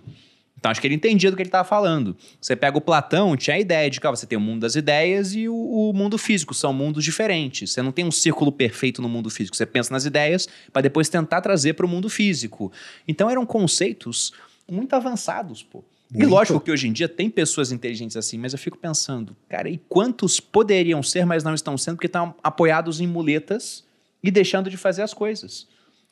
Então, 0.57 0.69
acho 0.69 0.80
que 0.80 0.85
ele 0.85 0.93
entendia 0.93 1.31
do 1.31 1.35
que 1.35 1.41
ele 1.41 1.48
estava 1.48 1.68
falando. 1.68 2.15
Você 2.39 2.56
pega 2.56 2.77
o 2.77 2.81
Platão, 2.81 3.35
tinha 3.35 3.56
a 3.56 3.60
ideia 3.60 3.89
de 3.89 3.99
que 3.99 4.06
ó, 4.06 4.11
você 4.11 4.27
tem 4.27 4.38
o 4.38 4.41
mundo 4.41 4.61
das 4.61 4.76
ideias 4.76 5.34
e 5.34 5.49
o, 5.49 5.56
o 5.56 5.91
mundo 5.91 6.19
físico, 6.19 6.53
são 6.53 6.72
mundos 6.72 7.03
diferentes. 7.03 7.72
Você 7.72 7.81
não 7.81 7.91
tem 7.91 8.06
um 8.06 8.11
círculo 8.11 8.52
perfeito 8.52 9.02
no 9.02 9.10
mundo 9.10 9.30
físico. 9.30 9.57
Você 9.57 9.65
pensa 9.65 9.91
nas 9.91 10.06
ideias 10.06 10.48
para 10.72 10.84
depois 10.84 11.10
tentar 11.10 11.41
trazer 11.41 11.73
para 11.73 11.85
o 11.85 11.89
mundo 11.89 12.10
físico. 12.10 12.72
Então, 13.07 13.27
eram 13.27 13.43
conceitos 13.43 14.31
muito 14.69 14.95
avançados, 14.95 15.64
pô. 15.64 15.84
E 16.13 16.17
Muito. 16.17 16.29
lógico 16.29 16.59
que 16.59 16.69
hoje 16.69 16.89
em 16.89 16.91
dia 16.91 17.07
tem 17.07 17.29
pessoas 17.29 17.71
inteligentes 17.71 18.17
assim, 18.17 18.38
mas 18.38 18.51
eu 18.51 18.59
fico 18.59 18.77
pensando, 18.77 19.35
cara, 19.47 19.69
e 19.69 19.77
quantos 19.88 20.41
poderiam 20.41 21.01
ser, 21.01 21.25
mas 21.25 21.41
não 21.41 21.53
estão 21.53 21.77
sendo, 21.77 21.95
porque 21.95 22.07
estão 22.07 22.35
apoiados 22.43 22.99
em 22.99 23.07
muletas 23.07 23.85
e 24.21 24.29
deixando 24.29 24.69
de 24.69 24.75
fazer 24.75 25.03
as 25.03 25.13
coisas. 25.13 25.67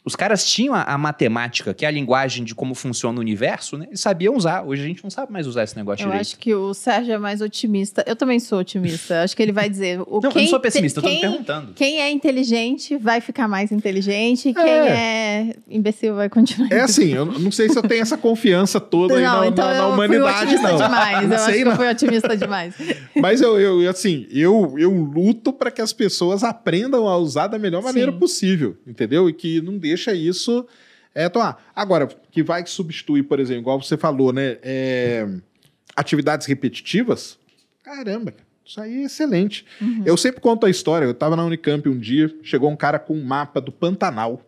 Os 0.05 0.15
caras 0.15 0.45
tinham 0.45 0.73
a, 0.73 0.83
a 0.83 0.97
matemática, 0.97 1.73
que 1.73 1.83
é 1.85 1.87
a 1.87 1.91
linguagem 1.91 2.43
de 2.45 2.55
como 2.55 2.73
funciona 2.73 3.17
o 3.17 3.21
universo, 3.21 3.77
né? 3.77 3.85
Eles 3.89 3.99
sabiam 3.99 4.35
usar. 4.35 4.63
Hoje 4.63 4.81
a 4.81 4.85
gente 4.85 5.03
não 5.03 5.09
sabe 5.09 5.31
mais 5.31 5.45
usar 5.45 5.63
esse 5.63 5.75
negócio 5.75 6.03
Eu 6.03 6.07
direito. 6.07 6.21
acho 6.21 6.37
que 6.39 6.53
o 6.55 6.73
Sérgio 6.73 7.13
é 7.13 7.17
mais 7.17 7.41
otimista. 7.41 8.03
Eu 8.07 8.15
também 8.15 8.39
sou 8.39 8.59
otimista. 8.59 9.23
Acho 9.23 9.35
que 9.35 9.43
ele 9.43 9.51
vai 9.51 9.69
dizer. 9.69 9.99
O 10.07 10.21
Não, 10.21 10.31
quem 10.31 10.41
eu 10.41 10.43
não 10.43 10.49
sou 10.49 10.59
te- 10.59 10.63
pessimista, 10.63 10.99
eu 10.99 11.03
tô 11.03 11.09
me 11.09 11.15
quem- 11.15 11.29
perguntando. 11.29 11.73
Quem 11.73 11.99
é 12.01 12.09
inteligente 12.09 12.95
vai 12.97 13.19
ficar 13.19 13.47
mais 13.47 13.71
inteligente. 13.73 14.53
Quem 14.53 14.63
é, 14.63 15.55
imbecil 15.69 16.15
vai 16.15 16.29
continuar. 16.29 16.71
É 16.71 16.79
assim, 16.79 17.09
eu 17.13 17.25
não 17.25 17.51
sei 17.51 17.67
se 17.69 17.77
eu 17.77 17.83
tenho 17.83 18.01
essa 18.01 18.17
confiança 18.17 18.79
toda 18.79 19.15
aí 19.17 19.23
não, 19.23 19.41
na, 19.41 19.47
então 19.47 19.67
na- 19.67 19.73
na 19.79 19.87
humanidade, 19.87 20.55
não. 20.55 20.77
demais. 20.77 21.27
Não 21.27 21.29
eu 21.29 21.35
acho 21.35 21.45
sei, 21.45 21.57
que 21.59 21.63
não. 21.65 21.71
eu 21.71 21.77
fui 21.77 21.89
otimista 21.89 22.37
demais. 22.37 22.73
Mas 23.21 23.41
eu, 23.41 23.59
eu 23.59 23.89
assim, 23.89 24.25
eu, 24.31 24.75
eu 24.77 24.91
luto 24.93 25.51
para 25.51 25.69
que 25.69 25.81
as 25.81 25.91
pessoas 25.91 26.43
aprendam 26.43 27.07
a 27.07 27.17
usar 27.17 27.47
da 27.47 27.59
melhor 27.59 27.83
maneira 27.83 28.11
Sim. 28.13 28.17
possível, 28.17 28.77
entendeu? 28.87 29.29
E 29.29 29.33
que 29.33 29.61
não 29.61 29.77
deixa 29.89 30.13
isso 30.13 30.65
é, 31.13 31.27
tomar. 31.27 31.71
Agora, 31.75 32.07
que 32.31 32.43
vai 32.43 32.65
substituir, 32.65 33.23
por 33.23 33.39
exemplo, 33.39 33.61
igual 33.61 33.81
você 33.81 33.97
falou, 33.97 34.31
né? 34.31 34.57
é, 34.61 35.27
atividades 35.95 36.45
repetitivas, 36.47 37.37
caramba, 37.83 38.31
cara, 38.31 38.47
isso 38.65 38.79
aí 38.79 39.01
é 39.01 39.05
excelente. 39.05 39.65
Uhum. 39.81 40.03
Eu 40.05 40.15
sempre 40.15 40.39
conto 40.39 40.65
a 40.65 40.69
história. 40.69 41.05
Eu 41.05 41.11
estava 41.11 41.35
na 41.35 41.43
Unicamp 41.43 41.89
um 41.89 41.97
dia, 41.97 42.33
chegou 42.43 42.69
um 42.69 42.75
cara 42.75 42.99
com 42.99 43.15
um 43.15 43.23
mapa 43.23 43.59
do 43.59 43.71
Pantanal. 43.71 44.45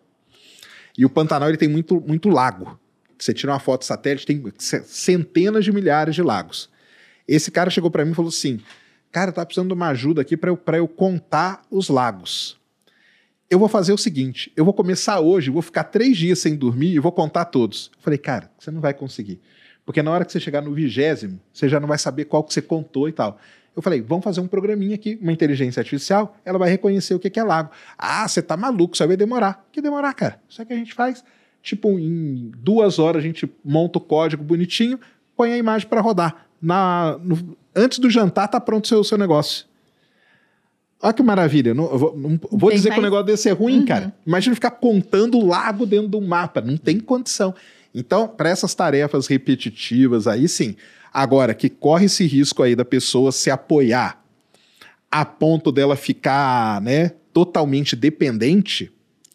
E 0.95 1.03
o 1.03 1.09
Pantanal 1.09 1.49
ele 1.49 1.57
tem 1.57 1.67
muito, 1.67 1.99
muito 1.99 2.29
lago. 2.29 2.79
Você 3.17 3.33
tira 3.33 3.51
uma 3.51 3.59
foto 3.59 3.83
satélite, 3.83 4.25
tem 4.25 4.43
centenas 4.57 5.65
de 5.65 5.71
milhares 5.71 6.13
de 6.13 6.21
lagos. 6.21 6.69
Esse 7.27 7.49
cara 7.49 7.69
chegou 7.69 7.89
para 7.89 8.05
mim 8.05 8.11
e 8.11 8.15
falou 8.15 8.29
assim: 8.29 8.59
Cara, 9.11 9.31
tá 9.31 9.45
precisando 9.45 9.69
de 9.69 9.73
uma 9.73 9.89
ajuda 9.89 10.21
aqui 10.21 10.37
para 10.37 10.49
eu, 10.51 10.57
pra 10.57 10.77
eu 10.77 10.87
contar 10.87 11.63
os 11.69 11.89
lagos. 11.89 12.60
Eu 13.51 13.59
vou 13.59 13.67
fazer 13.67 13.91
o 13.91 13.97
seguinte: 13.97 14.51
eu 14.55 14.63
vou 14.63 14.73
começar 14.73 15.19
hoje, 15.19 15.51
vou 15.51 15.61
ficar 15.61 15.83
três 15.83 16.15
dias 16.17 16.39
sem 16.39 16.55
dormir 16.55 16.93
e 16.93 16.99
vou 16.99 17.11
contar 17.11 17.45
todos. 17.45 17.91
Eu 17.97 18.01
falei, 18.01 18.17
cara, 18.17 18.49
você 18.57 18.71
não 18.71 18.79
vai 18.79 18.93
conseguir. 18.93 19.41
Porque 19.85 20.01
na 20.01 20.09
hora 20.09 20.23
que 20.23 20.31
você 20.31 20.39
chegar 20.39 20.61
no 20.61 20.73
vigésimo, 20.73 21.37
você 21.51 21.67
já 21.67 21.77
não 21.79 21.87
vai 21.87 21.97
saber 21.97 22.25
qual 22.25 22.43
que 22.45 22.53
você 22.53 22.61
contou 22.61 23.09
e 23.09 23.11
tal. 23.11 23.37
Eu 23.75 23.81
falei, 23.81 24.01
vamos 24.01 24.23
fazer 24.23 24.39
um 24.41 24.47
programinha 24.47 24.95
aqui, 24.95 25.17
uma 25.21 25.31
inteligência 25.33 25.79
artificial, 25.81 26.37
ela 26.45 26.57
vai 26.59 26.69
reconhecer 26.69 27.13
o 27.13 27.19
que 27.19 27.37
é 27.39 27.43
lago. 27.43 27.71
Ah, 27.97 28.27
você 28.27 28.41
tá 28.41 28.55
maluco, 28.55 28.93
isso 28.93 29.03
aí 29.03 29.07
vai 29.07 29.17
demorar. 29.17 29.65
Que 29.71 29.81
demorar, 29.81 30.13
cara? 30.13 30.39
Isso 30.47 30.61
é 30.61 30.65
que 30.65 30.73
a 30.73 30.75
gente 30.75 30.93
faz. 30.93 31.23
Tipo, 31.61 31.89
em 31.99 32.51
duas 32.57 32.99
horas 32.99 33.21
a 33.23 33.25
gente 33.25 33.49
monta 33.63 33.97
o 33.97 34.01
código 34.01 34.43
bonitinho, 34.43 34.99
põe 35.35 35.51
a 35.53 35.57
imagem 35.57 35.87
para 35.87 36.01
rodar. 36.01 36.45
Na, 36.61 37.17
no- 37.23 37.57
antes 37.75 37.97
do 37.99 38.09
jantar 38.09 38.47
tá 38.49 38.59
pronto 38.61 38.85
o 38.85 38.87
seu, 38.87 39.03
seu 39.03 39.17
negócio. 39.17 39.65
Olha 41.01 41.13
que 41.13 41.23
maravilha. 41.23 41.73
Não, 41.73 41.87
vou, 41.97 42.15
não 42.17 42.39
vou 42.51 42.71
dizer 42.71 42.89
que 42.89 42.99
o 42.99 43.01
mais- 43.01 43.03
negócio 43.03 43.25
desse 43.25 43.49
é 43.49 43.51
ruim, 43.51 43.79
Uhum. 43.79 43.85
cara. 43.85 44.13
Imagina 44.25 44.53
ficar 44.55 44.71
contando 44.71 45.37
o 45.37 45.45
lago 45.47 45.85
dentro 45.85 46.07
de 46.09 46.15
um 46.17 46.25
mapa. 46.27 46.61
Não 46.61 46.77
tem 46.77 46.99
condição. 46.99 47.53
Então, 47.93 48.27
para 48.27 48.49
essas 48.49 48.73
tarefas 48.75 49.27
repetitivas 49.27 50.27
aí, 50.27 50.47
sim. 50.47 50.75
Agora, 51.13 51.53
que 51.53 51.69
corre 51.69 52.05
esse 52.05 52.25
risco 52.25 52.63
aí 52.63 52.75
da 52.75 52.85
pessoa 52.85 53.31
se 53.31 53.49
apoiar 53.51 54.21
a 55.11 55.25
ponto 55.25 55.71
dela 55.71 55.95
ficar, 55.97 56.79
né, 56.81 57.11
totalmente 57.33 57.95
dependente, 57.97 58.89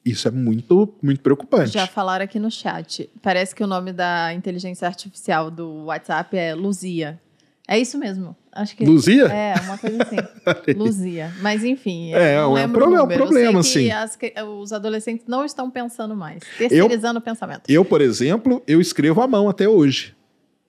isso 0.05 0.27
é 0.27 0.31
muito, 0.31 0.95
muito 1.03 1.21
preocupante. 1.21 1.73
Já 1.73 1.87
falaram 1.87 2.25
aqui 2.25 2.39
no 2.39 2.51
chat. 2.51 3.11
Parece 3.21 3.55
que 3.55 3.63
o 3.63 3.67
nome 3.67 3.93
da 3.93 4.33
inteligência 4.33 4.87
artificial 4.87 5.51
do 5.51 5.85
WhatsApp 5.87 6.35
é 6.37 6.55
Luzia. 6.55 7.21
É 7.69 7.79
isso 7.79 7.99
mesmo. 7.99 8.37
Acho 8.53 8.77
que 8.77 8.85
Luzia? 8.87 9.25
É, 9.27 9.55
uma 9.65 9.77
coisa 9.77 9.99
assim. 10.03 10.17
Luzia. 10.79 11.33
Mas 11.41 11.65
enfim. 11.65 12.15
É, 12.15 12.37
eu 12.37 12.43
não 12.43 12.43
é 12.43 12.47
um 12.47 12.53
lembro 12.55 12.79
problema- 12.81 13.03
número. 13.03 13.21
Eu 13.21 13.27
problema, 13.27 13.63
sei 13.63 13.89
que 13.89 13.91
sim. 13.91 13.93
as 13.93 14.19
os 14.49 14.73
adolescentes 14.73 15.27
não 15.27 15.45
estão 15.45 15.71
pensando 15.71 16.15
mais. 16.17 16.43
Terceirizando 16.57 17.19
o 17.19 17.23
pensamento. 17.23 17.63
Eu, 17.69 17.85
por 17.85 18.01
exemplo, 18.01 18.63
eu 18.67 18.81
escrevo 18.81 19.21
à 19.21 19.27
mão 19.27 19.49
até 19.49 19.69
hoje. 19.69 20.15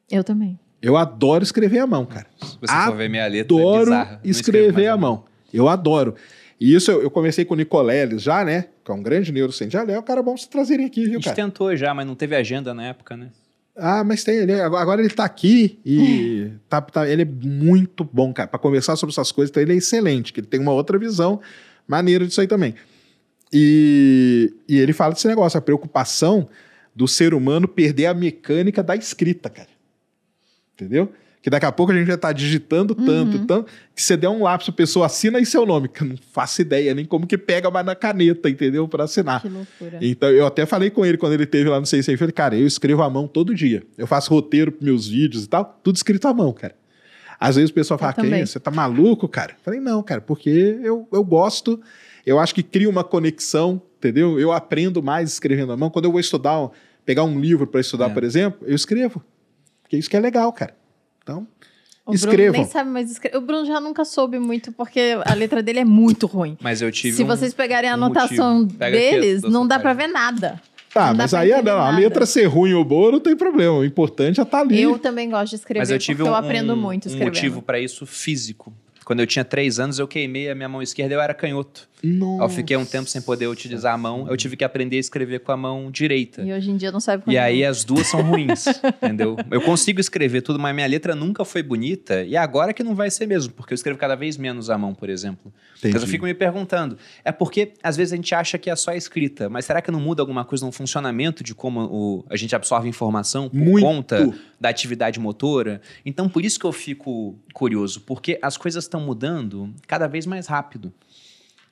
Eu 0.10 0.24
também. 0.24 0.60
Eu 0.82 0.98
adoro 0.98 1.44
escrever 1.44 1.80
à 1.80 1.88
mão, 1.88 2.06
cara. 2.06 2.28
Se 2.42 2.58
você 2.60 2.74
for 2.86 2.96
ver 2.96 3.10
minha 3.10 3.26
letra, 3.28 3.56
é 3.56 3.60
adoro 3.60 3.80
bizarra. 3.86 4.20
Escrevo 4.24 4.68
escrever 4.70 4.88
à 4.88 4.98
mão. 4.98 5.24
Eu 5.54 5.68
adoro. 5.70 6.16
E 6.60 6.74
isso 6.74 6.92
eu, 6.92 7.04
eu 7.04 7.12
conversei 7.12 7.46
com 7.46 7.54
o 7.54 7.58
Nicoleles 7.58 8.22
já, 8.24 8.44
né? 8.44 8.66
Que 8.84 8.92
é 8.92 8.94
um 8.94 9.02
grande 9.04 9.32
neurocientista. 9.32 9.86
Já 9.86 9.94
é 9.94 10.00
um 10.00 10.04
cara 10.04 10.22
bom 10.24 10.36
vocês 10.36 10.48
trazerem 10.48 10.86
aqui, 10.86 11.02
A 11.02 11.06
viu, 11.06 11.14
gente 11.14 11.24
cara? 11.26 11.36
tentou 11.36 11.76
já, 11.76 11.94
mas 11.94 12.06
não 12.08 12.16
teve 12.16 12.36
agenda 12.36 12.74
na 12.74 12.86
época, 12.88 13.16
né? 13.16 13.30
Ah, 13.78 14.04
mas 14.04 14.24
tem 14.24 14.38
ele. 14.38 14.54
Agora 14.54 15.02
ele 15.02 15.10
tá 15.14 15.24
aqui 15.24 15.80
e 15.86 16.52
tá, 16.68 16.82
tá- 16.82 17.08
ele 17.08 17.22
é 17.22 17.26
muito 17.26 18.04
bom, 18.04 18.34
cara. 18.34 18.48
Pra 18.48 18.60
conversar 18.60 18.96
sobre 18.96 19.14
essas 19.14 19.32
coisas, 19.32 19.52
então 19.52 19.62
ele 19.62 19.74
é 19.74 19.76
excelente, 19.76 20.34
que 20.34 20.40
ele 20.40 20.48
tem 20.48 20.60
uma 20.60 20.72
outra 20.72 20.98
visão 20.98 21.40
maneira 21.88 22.26
disso 22.26 22.42
aí 22.42 22.48
também. 22.48 22.74
E, 23.54 24.54
e 24.68 24.78
ele 24.78 24.94
fala 24.94 25.14
desse 25.14 25.28
negócio, 25.28 25.58
a 25.58 25.62
preocupação 25.62 26.50
do 26.96 27.08
ser 27.08 27.34
humano 27.34 27.68
perder 27.68 28.08
a 28.08 28.14
mecânica 28.14 28.82
da 28.84 28.96
escrita, 28.96 29.50
cara. 29.50 29.70
Entendeu? 30.74 31.12
Que 31.48 31.50
daqui 31.50 31.66
a 31.66 31.72
pouco 31.72 31.94
a 31.94 31.96
gente 31.96 32.08
já 32.08 32.16
está 32.16 32.34
digitando 32.34 32.94
tanto, 32.94 33.46
tanto, 33.46 33.72
que 33.96 34.04
você 34.04 34.18
der 34.18 34.28
um 34.28 34.44
lápis, 34.44 34.68
a 34.68 34.72
pessoa 34.74 35.06
assina 35.06 35.38
aí 35.38 35.46
seu 35.46 35.66
nome, 35.66 35.88
que 35.88 36.04
eu 36.04 36.08
não 36.10 36.18
faço 36.34 36.62
ideia 36.62 36.94
nem 36.94 37.06
como 37.06 37.26
que 37.26 37.38
pega 37.38 37.72
mais 37.72 37.86
na 37.86 37.96
caneta, 37.96 38.50
entendeu? 38.50 38.86
Para 38.86 39.06
assinar. 39.06 39.42
Que 39.42 39.48
loucura. 39.48 39.98
Então, 40.02 40.30
eu 40.30 40.46
até 40.46 40.66
falei 40.66 40.90
com 40.90 41.06
ele 41.06 41.18
quando 41.18 41.32
ele 41.32 41.46
teve 41.46 41.70
lá 41.70 41.80
no 41.80 41.86
CC, 41.86 42.16
eu 42.16 42.18
falei, 42.18 42.34
cara, 42.34 42.58
eu 42.58 42.68
escrevo 42.68 43.02
à 43.02 43.10
mão 43.10 43.30
todo 43.30 43.56
dia. 43.56 43.82
Eu 43.98 44.06
faço 44.06 44.30
roteiro 44.30 44.74
pros 44.74 44.84
meus 44.84 45.08
vídeos 45.08 45.46
e 45.46 45.48
tal, 45.48 45.80
tudo 45.82 45.96
escrito 45.96 46.28
à 46.28 46.34
mão, 46.34 46.52
cara. 46.52 46.76
Às 47.40 47.56
vezes 47.56 47.70
o 47.72 47.74
pessoal 47.74 47.98
fala, 47.98 48.12
também. 48.12 48.42
que 48.44 48.48
você 48.48 48.60
tá 48.60 48.70
maluco, 48.70 49.26
cara? 49.30 49.54
Eu 49.54 49.64
falei, 49.64 49.80
não, 49.80 50.04
cara, 50.04 50.20
porque 50.20 50.78
eu, 50.84 51.08
eu 51.14 51.24
gosto, 51.24 51.80
eu 52.26 52.40
acho 52.40 52.54
que 52.54 52.62
cria 52.62 52.90
uma 52.90 53.06
conexão, 53.06 53.82
entendeu? 53.98 54.38
Eu 54.38 54.52
aprendo 54.52 55.02
mais 55.02 55.32
escrevendo 55.32 55.72
à 55.72 55.78
mão. 55.78 55.90
Quando 55.90 56.04
eu 56.04 56.12
vou 56.12 56.20
estudar, 56.20 56.70
pegar 57.06 57.24
um 57.24 57.40
livro 57.40 57.66
para 57.66 57.80
estudar, 57.80 58.10
É. 58.10 58.14
por 58.14 58.26
exemplo, 58.26 58.68
eu 58.68 58.76
escrevo. 58.76 59.24
Porque 59.82 59.96
isso 59.96 60.10
que 60.10 60.18
é 60.18 60.20
legal, 60.20 60.52
cara. 60.52 60.76
Então, 61.28 61.48
O 62.06 62.12
Bruno 62.12 62.16
escrevam. 62.16 62.62
nem 62.62 62.70
sabe 62.70 62.90
mais 62.90 63.12
escrever. 63.12 63.38
O 63.38 63.42
Bruno 63.42 63.66
já 63.66 63.82
nunca 63.82 64.06
soube 64.06 64.40
muito, 64.40 64.72
porque 64.72 65.18
a 65.26 65.34
letra 65.34 65.62
dele 65.62 65.80
é 65.80 65.86
muito 65.86 66.26
ruim. 66.26 66.58
Mas 66.62 66.82
eu 66.82 66.90
tive 66.92 67.18
Se 67.18 67.24
um- 67.24 67.28
vocês 67.28 67.54
pegarem 67.54 67.90
a 67.90 67.94
um 67.94 67.96
anotação 67.96 68.64
deles, 68.64 69.42
não 69.44 69.68
dá 69.68 69.78
pra 69.78 69.94
página. 69.94 70.08
ver 70.08 70.14
nada. 70.14 70.62
Tá, 70.94 71.10
Não 71.10 71.16
mas 71.18 71.34
aí 71.34 71.52
a, 71.52 71.58
entender 71.58 71.72
a 71.72 71.90
letra 71.92 72.26
ser 72.26 72.46
ruim 72.46 72.74
ou 72.74 72.84
boa 72.84 73.12
não 73.12 73.20
tem 73.20 73.36
problema. 73.36 73.74
O 73.78 73.84
importante 73.86 74.40
é 74.40 74.44
estar 74.44 74.62
ali. 74.62 74.82
Eu 74.82 74.98
também 74.98 75.30
gosto 75.30 75.50
de 75.50 75.56
escrever, 75.58 75.80
Mas 75.82 75.92
eu 75.92 76.00
tive 76.00 76.20
porque 76.20 76.30
um, 76.30 76.34
eu 76.34 76.36
aprendo 76.38 76.74
um- 76.74 76.78
muito 76.78 77.06
um 77.06 77.08
escrevendo. 77.10 77.36
motivo 77.36 77.62
para 77.62 77.78
isso 77.80 78.06
físico. 78.06 78.74
Quando 79.04 79.20
eu 79.20 79.28
tinha 79.28 79.46
três 79.46 79.80
anos, 79.80 80.00
eu 80.00 80.08
queimei 80.08 80.50
a 80.50 80.56
minha 80.56 80.68
mão 80.70 80.82
esquerda 80.82 81.14
e 81.14 81.18
eu 81.18 81.22
era 81.22 81.34
canhoto. 81.34 81.88
Nossa. 82.04 82.44
Eu 82.44 82.50
fiquei 82.50 82.78
um 82.78 82.86
tempo 82.86 83.10
sem 83.10 83.22
poder 83.22 83.48
utilizar 83.48 83.94
a 83.94 83.98
mão, 83.98 84.28
eu 84.30 84.38
tive 84.38 84.56
que 84.56 84.64
aprender 84.64 84.98
a 84.98 85.00
escrever 85.00 85.40
com 85.40 85.52
a 85.52 85.58
mão 85.58 85.90
direita. 85.90 86.42
E 86.44 86.54
hoje 86.54 86.70
em 86.70 86.78
dia 86.78 86.92
não 86.92 87.00
sabe 87.00 87.24
E 87.28 87.38
aí 87.38 87.66
as 87.66 87.84
duas 87.84 88.06
são 88.08 88.22
ruins, 88.22 88.66
entendeu? 89.02 89.36
Eu 89.50 89.62
consigo 89.62 90.00
escrever 90.00 90.42
tudo, 90.42 90.60
mas 90.60 90.76
minha 90.76 90.86
letra 90.88 91.16
nunca 91.16 91.44
foi 91.44 91.64
bonita. 91.64 92.24
E 92.24 92.38
agora 92.38 92.72
que 92.74 92.84
não 92.84 92.94
vai 92.94 93.10
ser 93.10 93.26
mesmo, 93.26 93.52
porque 93.54 93.74
eu 93.74 93.76
escrevo 93.76 93.98
cada 93.98 94.16
vez 94.16 94.38
menos 94.38 94.70
à 94.70 94.78
mão, 94.78 94.94
por 94.94 95.10
exemplo. 95.10 95.52
Entendi. 95.80 95.94
Mas 95.94 96.04
eu 96.04 96.08
fico 96.08 96.26
me 96.26 96.34
perguntando, 96.34 96.98
é 97.26 97.32
porque 97.32 97.74
às 97.82 97.98
vezes 97.98 98.14
a 98.14 98.16
gente 98.16 98.34
acha 98.36 98.58
que 98.58 98.70
é 98.70 98.76
só 98.76 98.92
a 98.92 98.96
escrita, 98.96 99.50
mas 99.50 99.66
será 99.66 99.82
que 99.82 99.90
não 99.92 100.00
muda 100.00 100.22
alguma 100.22 100.46
coisa 100.46 100.66
no 100.66 100.72
funcionamento 100.72 101.44
de 101.44 101.56
como 101.56 101.82
o- 101.82 102.26
a 102.30 102.36
gente 102.38 102.56
absorve 102.56 102.88
informação 102.88 103.50
por 103.50 103.58
Muito. 103.58 103.84
conta 103.84 104.34
da 104.62 104.70
atividade 104.70 105.20
motora? 105.20 105.82
Então 106.06 106.30
por 106.30 106.46
isso 106.46 106.60
que 106.60 106.66
eu 106.66 106.72
fico 106.72 107.38
curioso, 107.54 108.02
porque 108.02 108.38
as 108.42 108.56
coisas 108.56 108.84
estão 108.84 109.02
mudando 109.02 109.74
cada 109.88 110.08
vez 110.08 110.26
mais 110.28 110.46
rápido. 110.48 110.94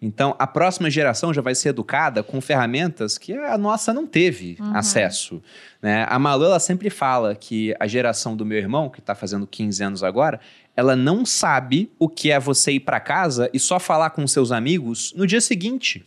Então, 0.06 0.36
a 0.38 0.46
próxima 0.46 0.88
geração 0.90 1.34
já 1.34 1.42
vai 1.42 1.56
ser 1.56 1.70
educada 1.70 2.22
com 2.22 2.40
ferramentas 2.40 3.18
que 3.18 3.34
a 3.34 3.58
nossa 3.58 3.92
não 3.92 4.06
teve 4.06 4.56
acesso. 4.74 5.42
né? 5.82 6.06
A 6.08 6.20
Malu, 6.20 6.46
ela 6.46 6.60
sempre 6.60 6.92
fala 6.92 7.34
que 7.34 7.74
a 7.80 7.88
geração 7.88 8.36
do 8.36 8.46
meu 8.46 8.60
irmão, 8.60 8.88
que 8.88 9.00
está 9.00 9.16
fazendo 9.16 9.48
15 9.48 9.84
anos 9.84 10.04
agora, 10.04 10.40
ela 10.76 10.96
não 10.96 11.26
sabe 11.26 11.92
o 11.98 12.08
que 12.08 12.30
é 12.30 12.40
você 12.40 12.74
ir 12.74 12.82
para 12.82 13.00
casa 13.00 13.50
e 13.52 13.60
só 13.60 13.80
falar 13.80 14.12
com 14.12 14.28
seus 14.28 14.52
amigos 14.52 15.12
no 15.16 15.26
dia 15.26 15.42
seguinte. 15.42 16.06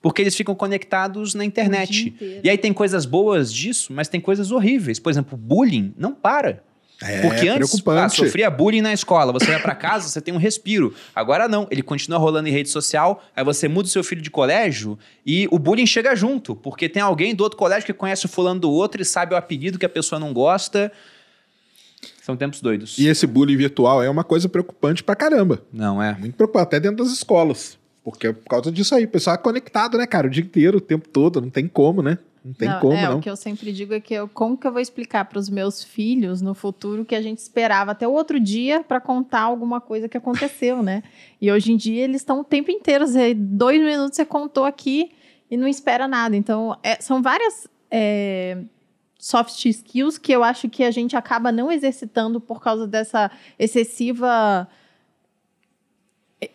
Porque 0.00 0.22
eles 0.22 0.36
ficam 0.36 0.54
conectados 0.54 1.34
na 1.34 1.44
internet. 1.44 2.14
E 2.44 2.48
aí 2.50 2.58
tem 2.58 2.72
coisas 2.72 3.04
boas 3.04 3.52
disso, 3.52 3.92
mas 3.92 4.08
tem 4.08 4.20
coisas 4.20 4.50
horríveis. 4.50 4.98
Por 4.98 5.10
exemplo, 5.10 5.36
bullying 5.36 5.92
não 5.96 6.12
para. 6.12 6.62
É, 7.02 7.20
Porque 7.22 7.48
antes, 7.48 7.82
ah, 7.86 8.08
sofria 8.08 8.48
bullying 8.48 8.80
na 8.80 8.92
escola, 8.92 9.32
você 9.32 9.46
vai 9.46 9.60
pra 9.60 9.74
casa, 9.74 10.08
você 10.08 10.20
tem 10.20 10.32
um 10.32 10.38
respiro. 10.38 10.94
Agora 11.14 11.48
não, 11.48 11.66
ele 11.70 11.82
continua 11.82 12.18
rolando 12.18 12.48
em 12.48 12.52
rede 12.52 12.68
social, 12.68 13.22
aí 13.34 13.44
você 13.44 13.66
muda 13.66 13.86
o 13.86 13.90
seu 13.90 14.04
filho 14.04 14.22
de 14.22 14.30
colégio 14.30 14.98
e 15.26 15.48
o 15.50 15.58
bullying 15.58 15.86
chega 15.86 16.14
junto, 16.14 16.54
porque 16.54 16.88
tem 16.88 17.02
alguém 17.02 17.34
do 17.34 17.42
outro 17.42 17.58
colégio 17.58 17.86
que 17.86 17.92
conhece 17.92 18.26
o 18.26 18.28
fulano 18.28 18.60
do 18.60 18.70
outro 18.70 19.02
e 19.02 19.04
sabe 19.04 19.34
o 19.34 19.36
apelido 19.36 19.78
que 19.78 19.86
a 19.86 19.88
pessoa 19.88 20.18
não 20.18 20.32
gosta. 20.32 20.92
São 22.22 22.36
tempos 22.36 22.60
doidos. 22.60 22.96
E 22.98 23.08
esse 23.08 23.26
bullying 23.26 23.56
virtual 23.56 24.02
é 24.02 24.08
uma 24.08 24.22
coisa 24.22 24.48
preocupante 24.48 25.02
pra 25.02 25.16
caramba. 25.16 25.60
Não 25.72 26.00
é? 26.00 26.16
Muito 26.18 26.36
preocupante, 26.36 26.64
até 26.64 26.80
dentro 26.80 27.04
das 27.04 27.12
escolas. 27.12 27.76
Porque 28.04 28.28
é 28.28 28.32
por 28.32 28.48
causa 28.48 28.70
disso 28.70 28.94
aí. 28.94 29.04
O 29.04 29.08
pessoal 29.08 29.34
é 29.34 29.38
conectado, 29.38 29.98
né, 29.98 30.06
cara? 30.06 30.26
O 30.26 30.30
dia 30.30 30.42
inteiro, 30.42 30.78
o 30.78 30.80
tempo 30.80 31.08
todo. 31.08 31.40
Não 31.40 31.50
tem 31.50 31.66
como, 31.66 32.02
né? 32.02 32.18
Não 32.44 32.52
tem 32.52 32.68
não, 32.68 32.80
como, 32.80 32.92
é, 32.92 33.08
não. 33.08 33.18
o 33.18 33.20
que 33.20 33.30
eu 33.30 33.36
sempre 33.36 33.72
digo 33.72 33.94
é 33.94 34.00
que 34.00 34.12
eu, 34.12 34.28
como 34.28 34.56
que 34.56 34.66
eu 34.66 34.72
vou 34.72 34.80
explicar 34.80 35.24
para 35.26 35.38
os 35.38 35.48
meus 35.48 35.84
filhos 35.84 36.42
no 36.42 36.54
futuro 36.54 37.04
que 37.04 37.14
a 37.14 37.22
gente 37.22 37.38
esperava 37.38 37.92
até 37.92 38.06
o 38.06 38.12
outro 38.12 38.40
dia 38.40 38.82
para 38.82 39.00
contar 39.00 39.42
alguma 39.42 39.80
coisa 39.80 40.08
que 40.08 40.16
aconteceu, 40.16 40.82
né? 40.82 41.04
E 41.40 41.52
hoje 41.52 41.72
em 41.72 41.76
dia 41.76 42.02
eles 42.02 42.20
estão 42.20 42.40
o 42.40 42.44
tempo 42.44 42.70
inteiro, 42.70 43.06
você, 43.06 43.32
dois 43.32 43.80
minutos 43.80 44.16
você 44.16 44.24
contou 44.24 44.64
aqui 44.64 45.12
e 45.48 45.56
não 45.56 45.68
espera 45.68 46.08
nada. 46.08 46.36
Então, 46.36 46.76
é, 46.82 47.00
são 47.00 47.22
várias 47.22 47.68
é, 47.90 48.58
soft 49.18 49.64
skills 49.66 50.18
que 50.18 50.32
eu 50.32 50.42
acho 50.42 50.68
que 50.68 50.82
a 50.82 50.90
gente 50.90 51.16
acaba 51.16 51.52
não 51.52 51.70
exercitando 51.70 52.40
por 52.40 52.60
causa 52.60 52.88
dessa 52.88 53.30
excessiva 53.56 54.66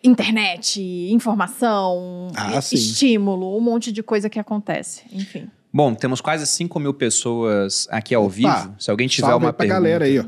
internet, 0.04 0.82
informação, 1.10 2.28
Ah, 2.36 2.58
estímulo, 2.58 3.56
um 3.56 3.60
monte 3.60 3.90
de 3.90 4.02
coisa 4.02 4.28
que 4.28 4.38
acontece. 4.38 5.04
Enfim. 5.10 5.50
Bom, 5.72 5.94
temos 5.94 6.20
quase 6.20 6.46
5 6.46 6.80
mil 6.80 6.94
pessoas 6.94 7.86
aqui 7.90 8.14
ao 8.14 8.24
Opa, 8.24 8.32
vivo. 8.32 8.74
Se 8.78 8.90
alguém 8.90 9.06
tiver 9.06 9.34
uma 9.34 9.52
pergunta 9.52 9.74
galera 9.80 10.04
aí, 10.06 10.18
ó. 10.18 10.24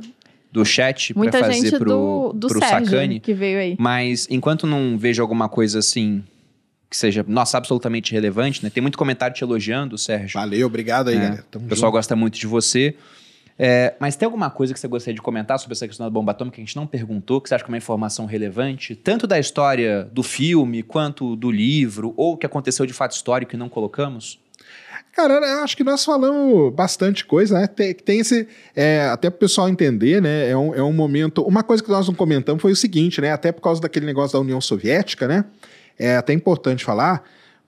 do 0.53 0.65
chat 0.65 1.15
para 1.15 1.19
Muita 1.19 1.39
fazer 1.39 1.53
gente 1.53 1.79
pro, 1.79 1.91
do, 1.91 2.33
do 2.35 2.49
pro 2.49 2.59
Sérgio 2.61 2.91
Sacani, 2.91 3.21
que 3.21 3.33
veio 3.33 3.59
aí. 3.59 3.77
Mas 3.79 4.27
enquanto 4.31 4.67
não 4.67 4.99
vejo 4.99 5.23
alguma 5.23 5.49
coisa 5.49 5.79
assim 5.79 6.23
que 6.91 6.97
seja, 6.97 7.25
nossa, 7.27 7.57
absolutamente 7.57 8.13
relevante, 8.13 8.65
né? 8.65 8.69
Tem 8.69 8.81
muito 8.81 8.99
comentário 8.99 9.35
te 9.35 9.45
elogiando, 9.45 9.97
Sérgio. 9.97 10.41
Valeu, 10.41 10.67
obrigado 10.67 11.09
aí, 11.09 11.17
É, 11.17 11.21
galera. 11.21 11.45
Tamo 11.49 11.67
O 11.67 11.69
pessoal 11.69 11.89
junto. 11.89 11.99
gosta 11.99 12.17
muito 12.17 12.37
de 12.37 12.49
você. 12.49 12.97
É, 13.57 13.95
mas 14.01 14.17
tem 14.17 14.27
alguma 14.27 14.51
coisa 14.51 14.75
que 14.75 14.81
você 14.81 14.89
gostaria 14.89 15.15
de 15.15 15.23
comentar 15.23 15.59
sobre 15.59 15.75
essa 15.75 15.87
questão 15.87 16.05
da 16.05 16.11
bomba 16.11 16.33
atômica 16.33 16.57
que 16.57 16.63
a 16.63 16.65
gente 16.65 16.75
não 16.75 16.87
perguntou, 16.87 17.41
que 17.41 17.49
você 17.49 17.55
acha 17.55 17.63
que 17.63 17.71
é 17.71 17.73
uma 17.73 17.79
informação 17.79 18.27
relevante, 18.27 18.97
tanto 18.97 19.27
da 19.27 19.39
história 19.39 20.09
do 20.13 20.23
filme, 20.23 20.83
quanto 20.83 21.37
do 21.37 21.51
livro, 21.51 22.13
ou 22.17 22.33
o 22.33 22.37
que 22.37 22.47
aconteceu 22.47 22.87
de 22.87 22.93
fato 22.93 23.13
histórico 23.13 23.55
e 23.55 23.59
não 23.59 23.69
colocamos? 23.69 24.41
Cara, 25.13 25.35
eu 25.35 25.65
acho 25.65 25.77
que 25.77 25.83
nós 25.83 26.05
falamos 26.05 26.73
bastante 26.73 27.25
coisa, 27.25 27.61
né? 27.61 27.67
Tem, 27.67 27.93
tem 27.95 28.21
esse. 28.21 28.47
é, 28.75 29.03
até 29.07 29.29
pro 29.29 29.41
pessoal 29.41 29.69
entender, 29.69 30.23
né? 30.23 30.49
É 30.49 30.57
um, 30.57 30.75
é 30.75 30.83
um 30.83 30.93
momento. 30.93 31.43
Uma 31.43 31.63
coisa 31.63 31.83
que 31.83 31.91
nós 31.91 32.07
não 32.07 32.15
comentamos 32.15 32.63
foi 32.63 32.73
o 32.73 32.77
seguinte, 32.77 33.21
né? 33.21 33.33
Até 33.33 33.51
por 33.51 33.61
causa 33.61 33.81
daquele 33.81 34.07
negócio 34.07 34.33
da 34.33 34.41
União 34.41 34.61
Soviética, 34.61 35.27
né? 35.27 35.45
É 35.99 36.17
até 36.17 36.33
importante 36.33 36.85
falar, 36.85 37.25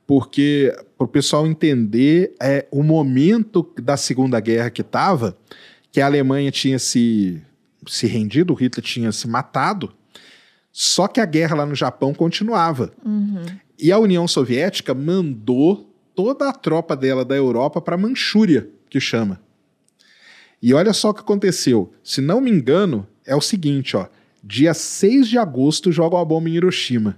porque 0.07 0.73
para 0.97 1.05
o 1.05 1.09
pessoal 1.09 1.47
entender 1.47 2.35
é, 2.41 2.67
o 2.71 2.83
momento 2.83 3.69
da 3.83 3.97
Segunda 3.97 4.39
Guerra 4.41 4.71
que 4.71 4.83
estava, 4.83 5.37
que 5.91 6.01
a 6.01 6.07
Alemanha 6.07 6.51
tinha 6.51 6.79
se, 6.79 7.43
se 7.87 8.07
rendido, 8.07 8.53
o 8.53 8.57
Hitler 8.57 8.85
tinha 8.85 9.13
se 9.13 9.29
matado, 9.29 9.93
só 10.73 11.07
que 11.07 11.21
a 11.21 11.27
guerra 11.27 11.57
lá 11.57 11.67
no 11.67 11.75
Japão 11.75 12.15
continuava. 12.15 12.93
Uhum. 13.05 13.45
E 13.79 13.93
a 13.93 13.99
União 13.99 14.27
Soviética 14.27 14.95
mandou 14.95 15.92
toda 16.15 16.49
a 16.49 16.53
tropa 16.53 16.97
dela 16.97 17.25
da 17.25 17.35
Europa 17.37 17.81
para 17.81 17.97
Manchúria, 17.97 18.69
que 18.89 19.01
chama. 19.01 19.41
E 20.63 20.73
olha 20.73 20.93
só 20.93 21.11
o 21.11 21.15
que 21.15 21.21
aconteceu. 21.21 21.93
Se 22.05 22.21
não 22.21 22.41
me 22.41 22.51
engano, 22.51 23.07
é 23.27 23.35
o 23.35 23.41
seguinte, 23.41 23.97
ó. 23.97 24.07
Dia 24.45 24.75
6 24.75 25.29
de 25.29 25.39
agosto 25.39 25.91
jogam 25.91 26.19
a 26.19 26.25
bomba 26.25 26.49
em 26.49 26.55
Hiroshima. 26.55 27.17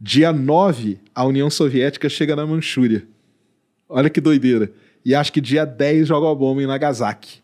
Dia 0.00 0.32
9, 0.32 0.98
a 1.14 1.24
União 1.24 1.48
Soviética 1.48 2.08
chega 2.08 2.34
na 2.34 2.46
Manchúria. 2.46 3.06
Olha 3.88 4.10
que 4.10 4.20
doideira. 4.20 4.72
E 5.04 5.14
acho 5.14 5.32
que 5.32 5.40
dia 5.40 5.64
10 5.64 6.08
joga 6.08 6.30
a 6.30 6.34
bomba 6.34 6.62
em 6.62 6.66
Nagasaki. 6.66 7.42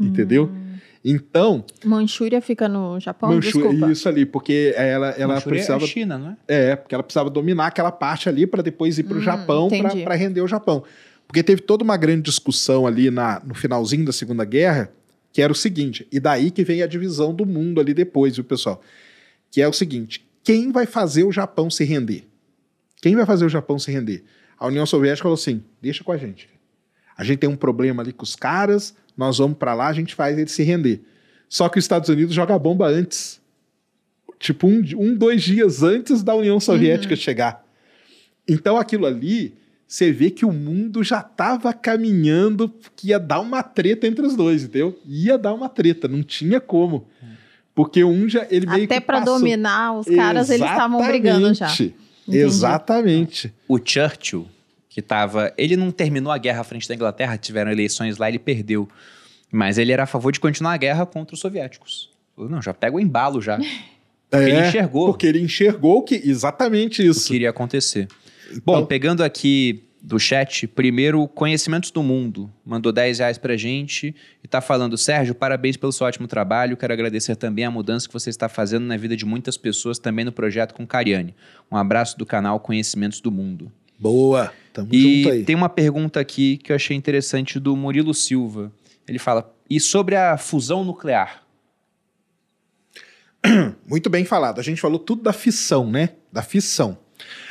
Entendeu? 0.00 0.50
Então, 1.04 1.64
Manchúria 1.84 2.40
fica 2.40 2.68
no 2.68 3.00
Japão? 3.00 3.30
Manchúria, 3.34 3.70
Desculpa. 3.70 3.92
isso 3.92 4.08
ali, 4.08 4.24
porque 4.24 4.72
ela, 4.76 5.10
ela 5.10 5.34
Manchúria 5.34 5.56
precisava 5.56 5.84
é 5.84 5.86
China, 5.86 6.16
não 6.16 6.30
é? 6.30 6.36
é, 6.46 6.76
porque 6.76 6.94
ela 6.94 7.02
precisava 7.02 7.28
dominar 7.28 7.66
aquela 7.66 7.90
parte 7.90 8.28
ali 8.28 8.46
para 8.46 8.62
depois 8.62 8.98
ir 8.98 9.02
para 9.02 9.16
o 9.16 9.18
Hum, 9.18 9.22
Japão 9.22 9.68
para 10.04 10.14
render 10.14 10.40
o 10.40 10.46
Japão. 10.46 10.84
Porque 11.26 11.42
teve 11.42 11.60
toda 11.62 11.82
uma 11.82 11.96
grande 11.96 12.22
discussão 12.22 12.86
ali 12.86 13.10
na, 13.10 13.40
no 13.44 13.54
finalzinho 13.54 14.04
da 14.04 14.12
Segunda 14.12 14.44
Guerra, 14.44 14.92
que 15.32 15.42
era 15.42 15.52
o 15.52 15.56
seguinte, 15.56 16.06
e 16.12 16.20
daí 16.20 16.50
que 16.50 16.62
vem 16.62 16.82
a 16.82 16.86
divisão 16.86 17.34
do 17.34 17.44
mundo 17.46 17.80
ali 17.80 17.94
depois, 17.94 18.36
viu, 18.36 18.44
pessoal? 18.44 18.80
Que 19.50 19.60
é 19.60 19.66
o 19.66 19.72
seguinte: 19.72 20.24
quem 20.44 20.70
vai 20.70 20.86
fazer 20.86 21.24
o 21.24 21.32
Japão 21.32 21.68
se 21.70 21.84
render? 21.84 22.28
Quem 23.00 23.16
vai 23.16 23.26
fazer 23.26 23.44
o 23.44 23.48
Japão 23.48 23.78
se 23.78 23.90
render? 23.90 24.22
A 24.58 24.66
União 24.68 24.86
Soviética 24.86 25.24
falou 25.24 25.34
assim: 25.34 25.64
deixa 25.80 26.04
com 26.04 26.12
a 26.12 26.16
gente. 26.16 26.48
A 27.16 27.24
gente 27.24 27.38
tem 27.38 27.48
um 27.50 27.56
problema 27.56 28.02
ali 28.02 28.12
com 28.12 28.22
os 28.24 28.36
caras, 28.36 28.94
nós 29.16 29.38
vamos 29.38 29.58
para 29.58 29.74
lá, 29.74 29.88
a 29.88 29.92
gente 29.92 30.14
faz 30.14 30.38
ele 30.38 30.48
se 30.48 30.62
render. 30.62 31.02
Só 31.48 31.68
que 31.68 31.78
os 31.78 31.84
Estados 31.84 32.08
Unidos 32.08 32.34
joga 32.34 32.54
a 32.54 32.58
bomba 32.58 32.88
antes. 32.88 33.40
Tipo, 34.38 34.66
um, 34.66 34.82
um 34.96 35.14
dois 35.14 35.42
dias 35.42 35.82
antes 35.82 36.22
da 36.22 36.34
União 36.34 36.58
Soviética 36.58 37.14
chegar. 37.14 37.64
Então, 38.48 38.76
aquilo 38.76 39.06
ali, 39.06 39.54
você 39.86 40.10
vê 40.10 40.30
que 40.30 40.44
o 40.44 40.52
mundo 40.52 41.04
já 41.04 41.20
estava 41.20 41.72
caminhando 41.72 42.72
que 42.96 43.08
ia 43.08 43.18
dar 43.18 43.40
uma 43.40 43.62
treta 43.62 44.06
entre 44.06 44.24
os 44.24 44.34
dois, 44.34 44.64
entendeu? 44.64 44.98
Ia 45.06 45.36
dar 45.36 45.52
uma 45.52 45.68
treta, 45.68 46.08
não 46.08 46.22
tinha 46.22 46.60
como. 46.60 47.06
Porque 47.74 48.02
um 48.02 48.28
já. 48.28 48.46
Ele 48.50 48.66
meio 48.66 48.84
Até 48.84 49.00
para 49.00 49.20
dominar 49.20 49.98
os 49.98 50.06
caras, 50.06 50.50
eles 50.50 50.66
estavam 50.68 51.06
brigando 51.06 51.52
já. 51.54 51.66
Exatamente. 51.66 51.94
Entendi. 52.26 52.38
Exatamente. 52.38 53.54
O 53.68 53.78
Churchill, 53.78 54.46
que 54.92 55.00
tava. 55.00 55.52
Ele 55.56 55.76
não 55.76 55.90
terminou 55.90 56.30
a 56.30 56.38
guerra 56.38 56.60
à 56.60 56.64
frente 56.64 56.86
da 56.88 56.94
Inglaterra, 56.94 57.36
tiveram 57.38 57.70
eleições 57.70 58.18
lá, 58.18 58.28
ele 58.28 58.38
perdeu. 58.38 58.88
Mas 59.50 59.78
ele 59.78 59.92
era 59.92 60.02
a 60.02 60.06
favor 60.06 60.30
de 60.32 60.38
continuar 60.40 60.72
a 60.74 60.76
guerra 60.76 61.06
contra 61.06 61.34
os 61.34 61.40
soviéticos. 61.40 62.10
Falou, 62.36 62.50
não, 62.50 62.60
já 62.62 62.72
pega 62.74 62.96
o 62.96 63.00
embalo 63.00 63.40
já. 63.40 63.58
É, 64.34 64.48
ele 64.48 64.66
enxergou. 64.66 65.08
Porque 65.08 65.26
ele 65.26 65.40
enxergou 65.42 66.02
que 66.02 66.14
exatamente 66.14 67.02
o 67.02 67.10
isso. 67.10 67.28
que 67.28 67.34
iria 67.34 67.50
acontecer. 67.50 68.08
Então- 68.46 68.62
Bom, 68.64 68.86
pegando 68.86 69.22
aqui 69.22 69.84
do 70.00 70.18
chat, 70.18 70.66
primeiro, 70.66 71.28
Conhecimentos 71.28 71.90
do 71.90 72.02
Mundo. 72.02 72.50
Mandou 72.64 72.90
10 72.90 73.18
reais 73.18 73.36
pra 73.36 73.58
gente 73.58 74.16
e 74.42 74.48
tá 74.48 74.62
falando, 74.62 74.96
Sérgio, 74.96 75.34
parabéns 75.34 75.76
pelo 75.76 75.92
seu 75.92 76.06
ótimo 76.06 76.26
trabalho. 76.26 76.78
Quero 76.78 76.94
agradecer 76.94 77.36
também 77.36 77.66
a 77.66 77.70
mudança 77.70 78.06
que 78.08 78.12
você 78.14 78.30
está 78.30 78.48
fazendo 78.48 78.86
na 78.86 78.96
vida 78.96 79.14
de 79.14 79.26
muitas 79.26 79.58
pessoas, 79.58 79.98
também 79.98 80.24
no 80.24 80.32
projeto 80.32 80.72
com 80.72 80.86
Cariane. 80.86 81.34
Um 81.70 81.76
abraço 81.76 82.16
do 82.16 82.24
canal 82.24 82.58
Conhecimentos 82.58 83.20
do 83.20 83.30
Mundo. 83.30 83.70
Boa. 83.98 84.50
Tamo 84.72 84.88
E 84.92 85.22
junto 85.22 85.34
aí. 85.34 85.44
tem 85.44 85.54
uma 85.54 85.68
pergunta 85.68 86.18
aqui 86.20 86.56
que 86.56 86.72
eu 86.72 86.76
achei 86.76 86.96
interessante 86.96 87.60
do 87.60 87.76
Murilo 87.76 88.14
Silva. 88.14 88.72
Ele 89.06 89.18
fala: 89.18 89.54
e 89.68 89.78
sobre 89.80 90.16
a 90.16 90.36
fusão 90.38 90.84
nuclear? 90.84 91.42
Muito 93.86 94.08
bem 94.08 94.24
falado. 94.24 94.58
A 94.60 94.62
gente 94.62 94.80
falou 94.80 94.98
tudo 94.98 95.22
da 95.22 95.32
fissão, 95.32 95.90
né? 95.90 96.10
Da 96.32 96.42
fissão. 96.42 96.98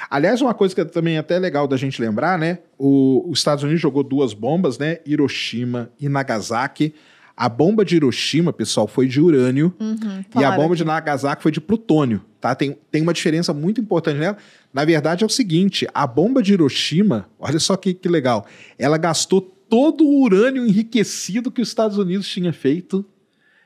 Aliás, 0.09 0.41
uma 0.41 0.53
coisa 0.53 0.75
que 0.75 0.81
é 0.81 0.85
também 0.85 1.17
até 1.17 1.39
legal 1.39 1.67
da 1.67 1.77
gente 1.77 2.01
lembrar, 2.01 2.37
né? 2.37 2.59
O, 2.77 3.23
os 3.29 3.39
Estados 3.39 3.63
Unidos 3.63 3.81
jogou 3.81 4.03
duas 4.03 4.33
bombas, 4.33 4.77
né? 4.77 4.97
Hiroshima 5.05 5.89
e 5.99 6.09
Nagasaki. 6.09 6.93
A 7.35 7.49
bomba 7.49 7.83
de 7.83 7.95
Hiroshima, 7.95 8.51
pessoal, 8.53 8.87
foi 8.87 9.07
de 9.07 9.19
urânio 9.21 9.73
Uhum, 9.79 10.23
e 10.39 10.43
a 10.43 10.51
bomba 10.51 10.75
de 10.75 10.83
aqui. 10.83 10.91
Nagasaki 10.91 11.41
foi 11.41 11.51
de 11.51 11.61
plutônio, 11.61 12.21
tá? 12.39 12.53
Tem, 12.53 12.77
tem 12.91 13.01
uma 13.01 13.13
diferença 13.13 13.53
muito 13.53 13.81
importante 13.81 14.19
nela. 14.19 14.37
Na 14.73 14.85
verdade, 14.85 15.23
é 15.23 15.27
o 15.27 15.29
seguinte: 15.29 15.87
a 15.93 16.05
bomba 16.05 16.41
de 16.41 16.53
Hiroshima, 16.53 17.29
olha 17.39 17.59
só 17.59 17.75
que, 17.75 17.93
que 17.93 18.09
legal, 18.09 18.45
ela 18.77 18.97
gastou 18.97 19.41
todo 19.41 20.03
o 20.03 20.21
urânio 20.21 20.67
enriquecido 20.67 21.49
que 21.49 21.61
os 21.61 21.69
Estados 21.69 21.97
Unidos 21.97 22.27
tinha 22.27 22.51
feito, 22.51 23.05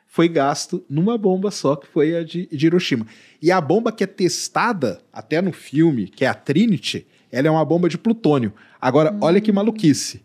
foi 0.07 0.29
gasto 0.29 0.85
numa 0.89 1.17
bomba 1.17 1.51
só, 1.51 1.75
que 1.75 1.87
foi 1.87 2.15
a 2.15 2.23
de, 2.23 2.47
de 2.47 2.65
Hiroshima. 2.67 3.05
E 3.41 3.51
a 3.51 3.59
bomba 3.59 3.91
que 3.91 4.03
é 4.03 4.07
testada, 4.07 5.01
até 5.11 5.41
no 5.41 5.51
filme, 5.51 6.07
que 6.07 6.23
é 6.23 6.27
a 6.27 6.33
Trinity, 6.33 7.05
ela 7.31 7.47
é 7.47 7.51
uma 7.51 7.65
bomba 7.65 7.89
de 7.89 7.97
plutônio. 7.97 8.53
Agora, 8.79 9.17
olha 9.19 9.41
que 9.41 9.51
maluquice. 9.51 10.24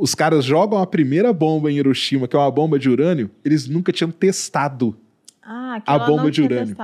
Os 0.00 0.14
caras 0.14 0.46
jogam 0.46 0.78
a 0.80 0.86
primeira 0.86 1.30
bomba 1.30 1.70
em 1.70 1.76
Hiroshima, 1.76 2.26
que 2.26 2.34
é 2.34 2.38
uma 2.38 2.50
bomba 2.50 2.78
de 2.78 2.88
urânio, 2.88 3.30
eles 3.44 3.68
nunca 3.68 3.92
tinham 3.92 4.10
testado 4.10 4.96
Ah, 5.42 5.82
a 5.84 5.98
bomba 5.98 6.22
não 6.22 6.30
de 6.30 6.40
urânio. 6.40 6.74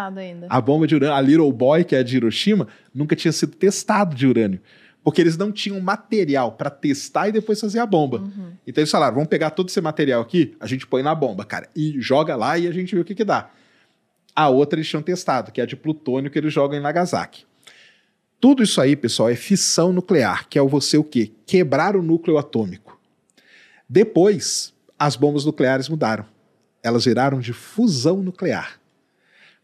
a 0.50 0.60
bomba 0.60 0.86
de 0.86 0.94
urânio, 0.94 1.14
a 1.14 1.20
Little 1.22 1.50
Boy, 1.50 1.82
que 1.82 1.96
é 1.96 2.02
de 2.02 2.14
Hiroshima, 2.18 2.68
nunca 2.94 3.16
tinha 3.16 3.32
sido 3.32 3.56
testado 3.56 4.14
de 4.14 4.26
urânio. 4.26 4.60
Porque 5.02 5.22
eles 5.22 5.36
não 5.38 5.50
tinham 5.50 5.80
material 5.80 6.52
para 6.52 6.68
testar 6.68 7.28
e 7.28 7.32
depois 7.32 7.58
fazer 7.58 7.78
a 7.78 7.86
bomba. 7.86 8.18
Uhum. 8.18 8.50
Então 8.66 8.82
eles 8.82 8.90
falaram: 8.90 9.14
vamos 9.14 9.30
pegar 9.30 9.48
todo 9.50 9.68
esse 9.70 9.80
material 9.80 10.20
aqui, 10.20 10.54
a 10.60 10.66
gente 10.66 10.86
põe 10.86 11.02
na 11.02 11.14
bomba, 11.14 11.42
cara, 11.42 11.70
e 11.74 11.98
joga 11.98 12.36
lá 12.36 12.58
e 12.58 12.68
a 12.68 12.72
gente 12.72 12.94
vê 12.94 13.00
o 13.00 13.04
que, 13.04 13.14
que 13.14 13.24
dá. 13.24 13.48
A 14.34 14.50
outra 14.50 14.78
eles 14.78 14.88
tinham 14.88 15.02
testado, 15.02 15.52
que 15.52 15.60
é 15.60 15.64
a 15.64 15.66
de 15.66 15.76
plutônio 15.76 16.30
que 16.30 16.38
eles 16.38 16.52
jogam 16.52 16.76
em 16.76 16.82
Nagasaki. 16.82 17.46
Tudo 18.38 18.62
isso 18.62 18.78
aí, 18.78 18.94
pessoal, 18.94 19.30
é 19.30 19.36
fissão 19.36 19.90
nuclear, 19.90 20.46
que 20.50 20.58
é 20.58 20.62
o 20.62 20.68
você 20.68 20.98
o 20.98 21.04
quê? 21.04 21.32
Quebrar 21.46 21.96
o 21.96 22.02
núcleo 22.02 22.36
atômico. 22.36 22.95
Depois, 23.88 24.74
as 24.98 25.16
bombas 25.16 25.44
nucleares 25.44 25.88
mudaram. 25.88 26.26
Elas 26.82 27.04
viraram 27.04 27.38
de 27.40 27.52
fusão 27.52 28.22
nuclear. 28.22 28.80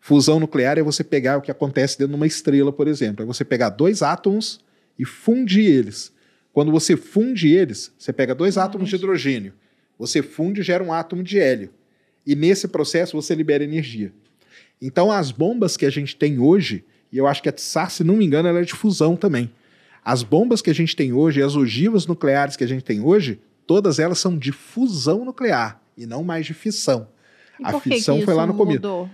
Fusão 0.01 0.40
nuclear 0.40 0.78
é 0.78 0.82
você 0.82 1.05
pegar 1.05 1.39
o 1.39 1.40
que 1.40 1.51
acontece 1.51 1.99
dentro 1.99 2.12
de 2.12 2.16
uma 2.16 2.27
estrela, 2.27 2.73
por 2.73 2.89
exemplo. 2.89 3.23
É 3.23 3.27
você 3.27 3.44
pegar 3.44 3.69
dois 3.69 4.03
átomos 4.03 4.61
e 4.99 5.05
fundir 5.05 5.65
eles. 5.65 6.12
Quando 6.53 6.70
você 6.70 6.97
funde 6.97 7.49
eles, 7.49 7.93
você 7.99 8.12
pega 8.12 8.35
dois 8.35 8.59
átomos 8.59 8.89
de 8.89 8.97
hidrogênio. 8.97 9.55
Você 9.99 10.23
funde 10.23 10.61
e 10.61 10.65
gera 10.65 10.82
um 10.82 10.93
átomo 10.93 11.23
de 11.23 11.39
hélio. 11.39 11.73
E 12.27 12.35
nesse 12.35 12.69
processo 12.69 13.16
você 13.16 13.35
libera 13.35 13.65
energia. 13.65 14.12
Então 14.81 15.11
as 15.11 15.31
bombas 15.31 15.77
que 15.77 15.86
a 15.86 15.90
gente 15.90 16.16
tem 16.16 16.39
hoje, 16.39 16.85
e 17.12 17.19
eu 17.19 17.27
acho 17.27 17.43
que 17.43 17.49
a 17.49 17.53
Tsar, 17.53 17.90
se 17.90 18.03
não 18.03 18.16
me 18.16 18.24
engano, 18.24 18.49
ela 18.49 18.61
é 18.61 18.65
de 18.65 18.74
fusão 18.74 19.16
também. 19.16 19.51
As 20.05 20.24
bombas 20.24 20.61
que 20.61 20.70
a 20.70 20.74
gente 20.74 20.97
tem 20.97 21.12
hoje, 21.12 21.39
e 21.39 21.43
as 21.43 21.55
ogivas 21.55 22.07
nucleares 22.07 22.57
que 22.57 22.65
a 22.65 22.66
gente 22.66 22.82
tem 22.82 23.01
hoje, 23.01 23.40
todas 23.67 23.99
elas 23.99 24.19
são 24.19 24.37
de 24.37 24.53
fusão 24.53 25.25
nuclear 25.25 25.81
e 25.97 26.07
não 26.07 26.23
mais 26.23 26.47
de 26.47 26.55
fissão. 26.55 27.09
E 27.59 27.65
a 27.65 27.79
fissão 27.81 28.21
foi 28.23 28.35
lá 28.35 28.47
no 28.47 28.55
começo. 28.55 29.09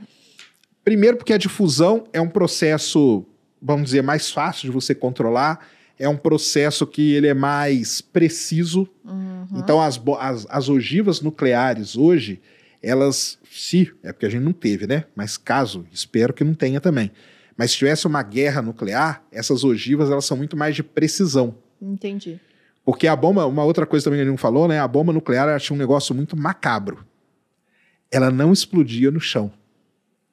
Primeiro, 0.85 1.19
porque 1.19 1.33
a 1.33 1.39
difusão 1.39 2.05
é 2.13 2.21
um 2.21 2.29
processo, 2.29 3.25
vamos 3.61 3.87
dizer, 3.87 4.03
mais 4.03 4.31
fácil 4.31 4.63
de 4.63 4.71
você 4.71 4.95
controlar. 4.95 5.67
É 5.99 6.09
um 6.09 6.17
processo 6.17 6.87
que 6.87 7.13
ele 7.13 7.27
é 7.27 7.35
mais 7.35 8.01
preciso. 8.01 8.89
Uhum. 9.05 9.47
Então, 9.57 9.83
as, 9.83 10.01
as, 10.19 10.47
as 10.49 10.69
ogivas 10.69 11.21
nucleares 11.21 11.97
hoje, 11.97 12.41
elas, 12.83 13.39
se, 13.51 13.93
é 14.03 14.13
porque 14.13 14.27
a 14.27 14.31
gente 14.31 14.45
não 14.45 14.53
teve, 14.53 14.87
né? 14.87 15.05
Mas 15.15 15.37
caso, 15.37 15.85
espero 15.93 16.33
que 16.33 16.45
não 16.45 16.55
tenha 16.55 16.81
também. 16.81 17.11
Mas 17.57 17.73
se 17.73 17.79
tivesse 17.79 18.07
uma 18.07 18.23
guerra 18.23 18.63
nuclear, 18.63 19.23
essas 19.33 19.65
ogivas 19.65 20.11
elas 20.11 20.25
são 20.25 20.37
muito 20.37 20.57
mais 20.57 20.77
de 20.77 20.83
precisão. 20.83 21.57
Entendi. 21.83 22.41
Porque 22.89 23.07
a 23.07 23.15
bomba, 23.15 23.45
uma 23.45 23.65
outra 23.65 23.85
coisa 23.85 24.05
também 24.05 24.17
que 24.17 24.23
ele 24.23 24.31
não 24.31 24.39
falou, 24.39 24.67
né? 24.67 24.81
A 24.81 24.89
bomba 24.89 25.13
nuclear 25.13 25.47
ela 25.47 25.61
tinha 25.61 25.77
um 25.77 25.79
negócio 25.79 26.15
muito 26.15 26.35
macabro. 26.35 27.07
Ela 28.11 28.31
não 28.31 28.51
explodia 28.51 29.11
no 29.11 29.21
chão. 29.21 29.53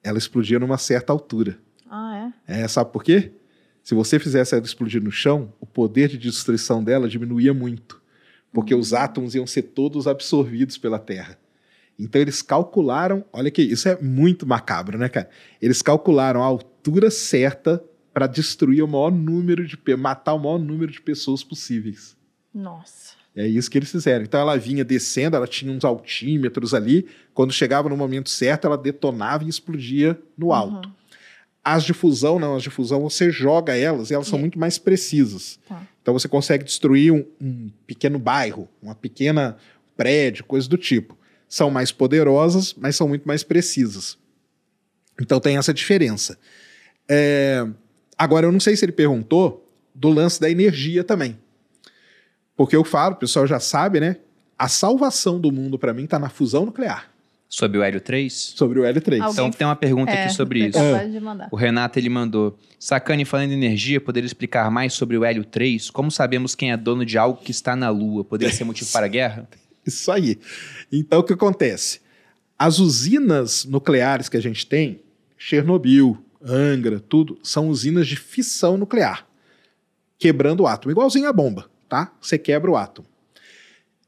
Ela 0.02 0.16
explodia 0.16 0.58
numa 0.58 0.78
certa 0.78 1.12
altura. 1.12 1.58
Ah, 1.86 2.32
é? 2.48 2.62
É, 2.62 2.66
sabe 2.66 2.90
por 2.92 3.04
quê? 3.04 3.30
Se 3.84 3.94
você 3.94 4.18
fizesse 4.18 4.54
ela 4.54 4.64
explodir 4.64 5.02
no 5.02 5.10
chão, 5.10 5.52
o 5.60 5.66
poder 5.66 6.08
de 6.08 6.16
destruição 6.16 6.82
dela 6.82 7.06
diminuía 7.10 7.52
muito. 7.52 8.00
Porque 8.50 8.74
os 8.74 8.94
átomos 8.94 9.34
iam 9.34 9.46
ser 9.46 9.60
todos 9.64 10.06
absorvidos 10.06 10.78
pela 10.78 10.98
Terra. 10.98 11.38
Então 11.98 12.22
eles 12.22 12.40
calcularam, 12.40 13.22
olha 13.34 13.50
que 13.50 13.60
isso 13.60 13.86
é 13.86 14.00
muito 14.00 14.46
macabro, 14.46 14.96
né, 14.96 15.10
cara? 15.10 15.28
Eles 15.60 15.82
calcularam 15.82 16.42
a 16.42 16.46
altura 16.46 17.10
certa 17.10 17.84
para 18.14 18.26
destruir 18.26 18.82
o 18.82 18.88
maior 18.88 19.12
número 19.12 19.66
de 19.66 19.78
matar 19.94 20.32
o 20.32 20.38
maior 20.38 20.58
número 20.58 20.90
de 20.90 21.02
pessoas 21.02 21.44
possíveis. 21.44 22.15
Nossa. 22.56 23.14
É 23.36 23.46
isso 23.46 23.70
que 23.70 23.76
eles 23.76 23.90
fizeram. 23.90 24.24
Então 24.24 24.40
ela 24.40 24.56
vinha 24.56 24.82
descendo, 24.82 25.36
ela 25.36 25.46
tinha 25.46 25.70
uns 25.70 25.84
altímetros 25.84 26.72
ali. 26.72 27.06
Quando 27.34 27.52
chegava 27.52 27.88
no 27.88 27.96
momento 27.96 28.30
certo, 28.30 28.66
ela 28.66 28.78
detonava 28.78 29.44
e 29.44 29.48
explodia 29.48 30.18
no 30.38 30.54
alto. 30.54 30.88
Uhum. 30.88 30.94
As 31.62 31.84
de 31.84 31.92
fusão, 31.92 32.38
não, 32.38 32.56
as 32.56 32.62
de 32.62 32.70
fusão 32.70 33.02
você 33.02 33.30
joga 33.30 33.76
elas 33.76 34.10
e 34.10 34.14
elas 34.14 34.26
são 34.28 34.38
É. 34.38 34.40
muito 34.40 34.58
mais 34.58 34.78
precisas. 34.78 35.58
Tá. 35.68 35.82
Então 36.00 36.14
você 36.14 36.26
consegue 36.28 36.64
destruir 36.64 37.12
um, 37.12 37.26
um 37.40 37.70
pequeno 37.86 38.18
bairro, 38.18 38.68
uma 38.80 38.94
pequena 38.94 39.58
prédio, 39.96 40.44
coisa 40.44 40.66
do 40.68 40.78
tipo. 40.78 41.18
São 41.48 41.70
mais 41.70 41.92
poderosas, 41.92 42.72
mas 42.74 42.96
são 42.96 43.06
muito 43.06 43.28
mais 43.28 43.42
precisas. 43.42 44.16
Então 45.20 45.38
tem 45.40 45.58
essa 45.58 45.74
diferença. 45.74 46.38
É, 47.08 47.66
Agora, 48.18 48.46
eu 48.46 48.52
não 48.52 48.60
sei 48.60 48.74
se 48.74 48.82
ele 48.82 48.92
perguntou 48.92 49.68
do 49.94 50.08
lance 50.08 50.40
da 50.40 50.48
energia 50.50 51.04
também. 51.04 51.38
Porque 52.56 52.74
eu 52.74 52.84
falo, 52.84 53.14
o 53.14 53.18
pessoal 53.18 53.46
já 53.46 53.60
sabe, 53.60 54.00
né? 54.00 54.16
A 54.58 54.68
salvação 54.68 55.38
do 55.38 55.52
mundo, 55.52 55.78
para 55.78 55.92
mim, 55.92 56.04
está 56.04 56.18
na 56.18 56.28
fusão 56.30 56.64
nuclear, 56.64 57.10
Sobre 57.48 57.78
o 57.78 57.82
Hélio 57.82 58.00
3? 58.00 58.32
sobre 58.56 58.80
o 58.80 58.82
L3. 58.84 59.20
Alguém- 59.20 59.30
Então 59.30 59.50
tem 59.50 59.66
uma 59.66 59.76
pergunta 59.76 60.10
É, 60.10 60.24
aqui 60.24 60.34
sobre 60.34 60.66
isso. 60.66 60.78
mandar. 61.20 61.48
O 61.52 61.56
Renato 61.56 61.98
ele 61.98 62.08
mandou: 62.08 62.58
Sacane, 62.78 63.24
falando 63.24 63.50
em 63.52 63.54
energia, 63.54 64.00
poderia 64.00 64.26
explicar 64.26 64.70
mais 64.70 64.94
sobre 64.94 65.16
o 65.16 65.24
Hélio 65.24 65.44
3? 65.44 65.90
Como 65.90 66.10
sabemos 66.10 66.54
quem 66.54 66.72
é 66.72 66.76
dono 66.76 67.04
de 67.04 67.16
algo 67.18 67.40
que 67.40 67.50
está 67.50 67.76
na 67.76 67.88
Lua? 67.90 68.24
Poderia 68.24 68.52
ser 68.52 68.64
motivo 68.64 68.90
para 68.90 69.06
a 69.06 69.08
guerra? 69.08 69.48
Isso 69.86 70.10
aí. 70.10 70.38
Então, 70.90 71.20
o 71.20 71.22
que 71.22 71.32
acontece? 71.34 72.00
As 72.58 72.78
usinas 72.78 73.64
nucleares 73.66 74.28
que 74.28 74.36
a 74.36 74.42
gente 74.42 74.66
tem, 74.66 75.00
Chernobyl, 75.36 76.18
Angra, 76.42 76.98
tudo, 76.98 77.38
são 77.42 77.68
usinas 77.68 78.06
de 78.08 78.16
fissão 78.16 78.76
nuclear, 78.76 79.26
quebrando 80.18 80.60
o 80.62 80.66
átomo, 80.66 80.90
igualzinho 80.90 81.28
a 81.28 81.32
bomba, 81.32 81.68
tá? 81.88 82.12
Você 82.20 82.38
quebra 82.38 82.70
o 82.70 82.76
átomo. 82.76 83.08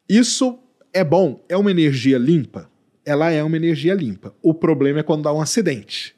Isso 0.09 0.59
é 0.93 1.05
bom, 1.05 1.45
é 1.49 1.57
uma 1.57 1.71
energia 1.71 2.19
limpa? 2.19 2.71
Ela 3.05 3.31
é 3.31 3.43
uma 3.43 3.57
energia 3.57 3.95
limpa. 3.95 4.35
O 4.43 4.53
problema 4.53 5.01
é 5.01 5.03
quando 5.03 5.23
dá 5.23 5.33
um 5.33 5.41
acidente. 5.41 6.15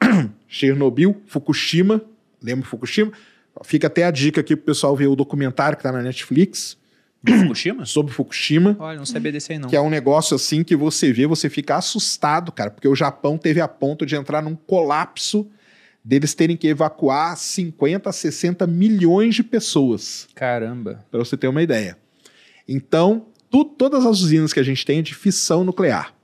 Chernobyl, 0.48 1.22
Fukushima, 1.26 2.02
lembra 2.42 2.66
Fukushima? 2.66 3.12
Fica 3.64 3.88
até 3.88 4.04
a 4.04 4.10
dica 4.10 4.40
aqui 4.40 4.54
pro 4.54 4.66
pessoal 4.66 4.96
ver 4.96 5.08
o 5.08 5.16
documentário 5.16 5.76
que 5.76 5.82
tá 5.82 5.90
na 5.90 6.00
Netflix 6.00 6.76
Do 7.22 7.32
Fukushima? 7.32 7.84
sobre 7.84 8.12
Fukushima. 8.12 8.76
Olha, 8.78 8.98
não 8.98 9.06
sabia 9.06 9.32
desse 9.32 9.52
aí 9.52 9.58
não. 9.58 9.68
Que 9.68 9.76
é 9.76 9.80
um 9.80 9.90
negócio 9.90 10.34
assim 10.36 10.62
que 10.62 10.76
você 10.76 11.12
vê, 11.12 11.26
você 11.26 11.50
fica 11.50 11.76
assustado, 11.76 12.52
cara, 12.52 12.70
porque 12.70 12.86
o 12.86 12.94
Japão 12.94 13.36
teve 13.36 13.60
a 13.60 13.66
ponto 13.66 14.06
de 14.06 14.14
entrar 14.14 14.42
num 14.42 14.54
colapso 14.54 15.48
deles 16.08 16.32
terem 16.32 16.56
que 16.56 16.66
evacuar 16.68 17.36
50 17.36 18.08
a 18.08 18.12
60 18.14 18.66
milhões 18.66 19.34
de 19.34 19.42
pessoas, 19.42 20.26
Caramba. 20.34 21.04
para 21.10 21.18
você 21.18 21.36
ter 21.36 21.48
uma 21.48 21.62
ideia. 21.62 21.98
Então, 22.66 23.26
tu- 23.50 23.66
todas 23.66 24.06
as 24.06 24.20
usinas 24.20 24.54
que 24.54 24.58
a 24.58 24.62
gente 24.62 24.86
tem 24.86 25.00
é 25.00 25.02
de 25.02 25.14
fissão 25.14 25.64
nuclear. 25.64 26.14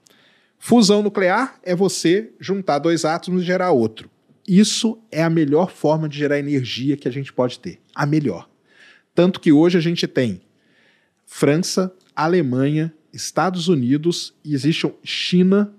Fusão 0.59 1.03
nuclear 1.03 1.61
é 1.63 1.77
você 1.77 2.33
juntar 2.41 2.79
dois 2.79 3.05
átomos 3.05 3.43
e 3.43 3.45
gerar 3.45 3.73
outro. 3.73 4.09
Isso 4.49 4.99
é 5.13 5.23
a 5.23 5.29
melhor 5.29 5.71
forma 5.71 6.09
de 6.09 6.17
gerar 6.17 6.39
energia 6.39 6.97
que 6.97 7.07
a 7.07 7.11
gente 7.11 7.31
pode 7.31 7.59
ter. 7.59 7.79
A 7.95 8.07
melhor. 8.07 8.49
Tanto 9.15 9.39
que 9.39 9.53
hoje 9.53 9.77
a 9.77 9.81
gente 9.83 10.07
tem 10.07 10.41
França, 11.27 11.93
Alemanha, 12.17 12.93
Estados 13.13 13.69
Unidos 13.69 14.35
e 14.43 14.55
existe 14.55 14.91
China, 15.03 15.73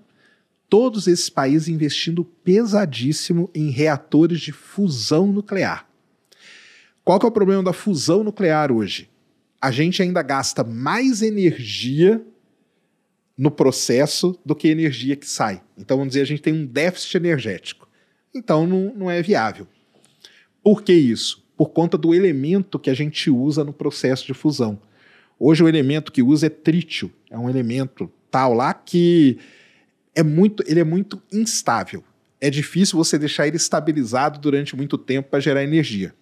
todos 0.68 1.06
esses 1.06 1.30
países 1.30 1.68
investindo 1.68 2.24
pesadíssimo 2.24 3.50
em 3.54 3.70
reatores 3.70 4.40
de 4.40 4.52
fusão 4.52 5.26
nuclear. 5.26 5.88
Qual 7.04 7.20
que 7.20 7.26
é 7.26 7.28
o 7.28 7.32
problema 7.32 7.62
da 7.62 7.72
fusão 7.72 8.24
nuclear 8.24 8.72
hoje? 8.72 9.08
A 9.60 9.70
gente 9.70 10.02
ainda 10.02 10.22
gasta 10.22 10.64
mais 10.64 11.22
energia 11.22 12.20
no 13.36 13.50
processo 13.50 14.38
do 14.44 14.56
que 14.56 14.68
energia 14.68 15.14
que 15.14 15.28
sai. 15.28 15.62
Então, 15.76 15.96
vamos 15.96 16.12
dizer, 16.12 16.22
a 16.22 16.26
gente 16.26 16.42
tem 16.42 16.54
um 16.54 16.66
déficit 16.66 17.16
energético. 17.16 17.88
Então, 18.34 18.66
não, 18.66 18.94
não 18.94 19.10
é 19.10 19.22
viável. 19.22 19.66
Por 20.62 20.82
que 20.82 20.92
isso? 20.92 21.44
Por 21.56 21.70
conta 21.70 21.96
do 21.96 22.14
elemento 22.14 22.78
que 22.78 22.90
a 22.90 22.94
gente 22.94 23.30
usa 23.30 23.62
no 23.62 23.72
processo 23.72 24.26
de 24.26 24.34
fusão. 24.34 24.80
Hoje, 25.38 25.62
o 25.62 25.68
elemento 25.68 26.10
que 26.10 26.22
usa 26.22 26.46
é 26.46 26.50
trítio. 26.50 27.12
É 27.30 27.38
um 27.38 27.48
elemento 27.48 28.10
tal 28.30 28.52
lá 28.52 28.74
que 28.74 29.38
é 30.16 30.22
muito, 30.22 30.64
ele 30.66 30.80
é 30.80 30.84
muito 30.84 31.22
instável. 31.32 32.02
É 32.40 32.50
difícil 32.50 32.96
você 32.98 33.18
deixar 33.18 33.46
ele 33.46 33.56
estabilizado 33.56 34.40
durante 34.40 34.74
muito 34.74 34.98
tempo 34.98 35.28
para 35.30 35.38
gerar 35.38 35.62
energia. 35.62 36.12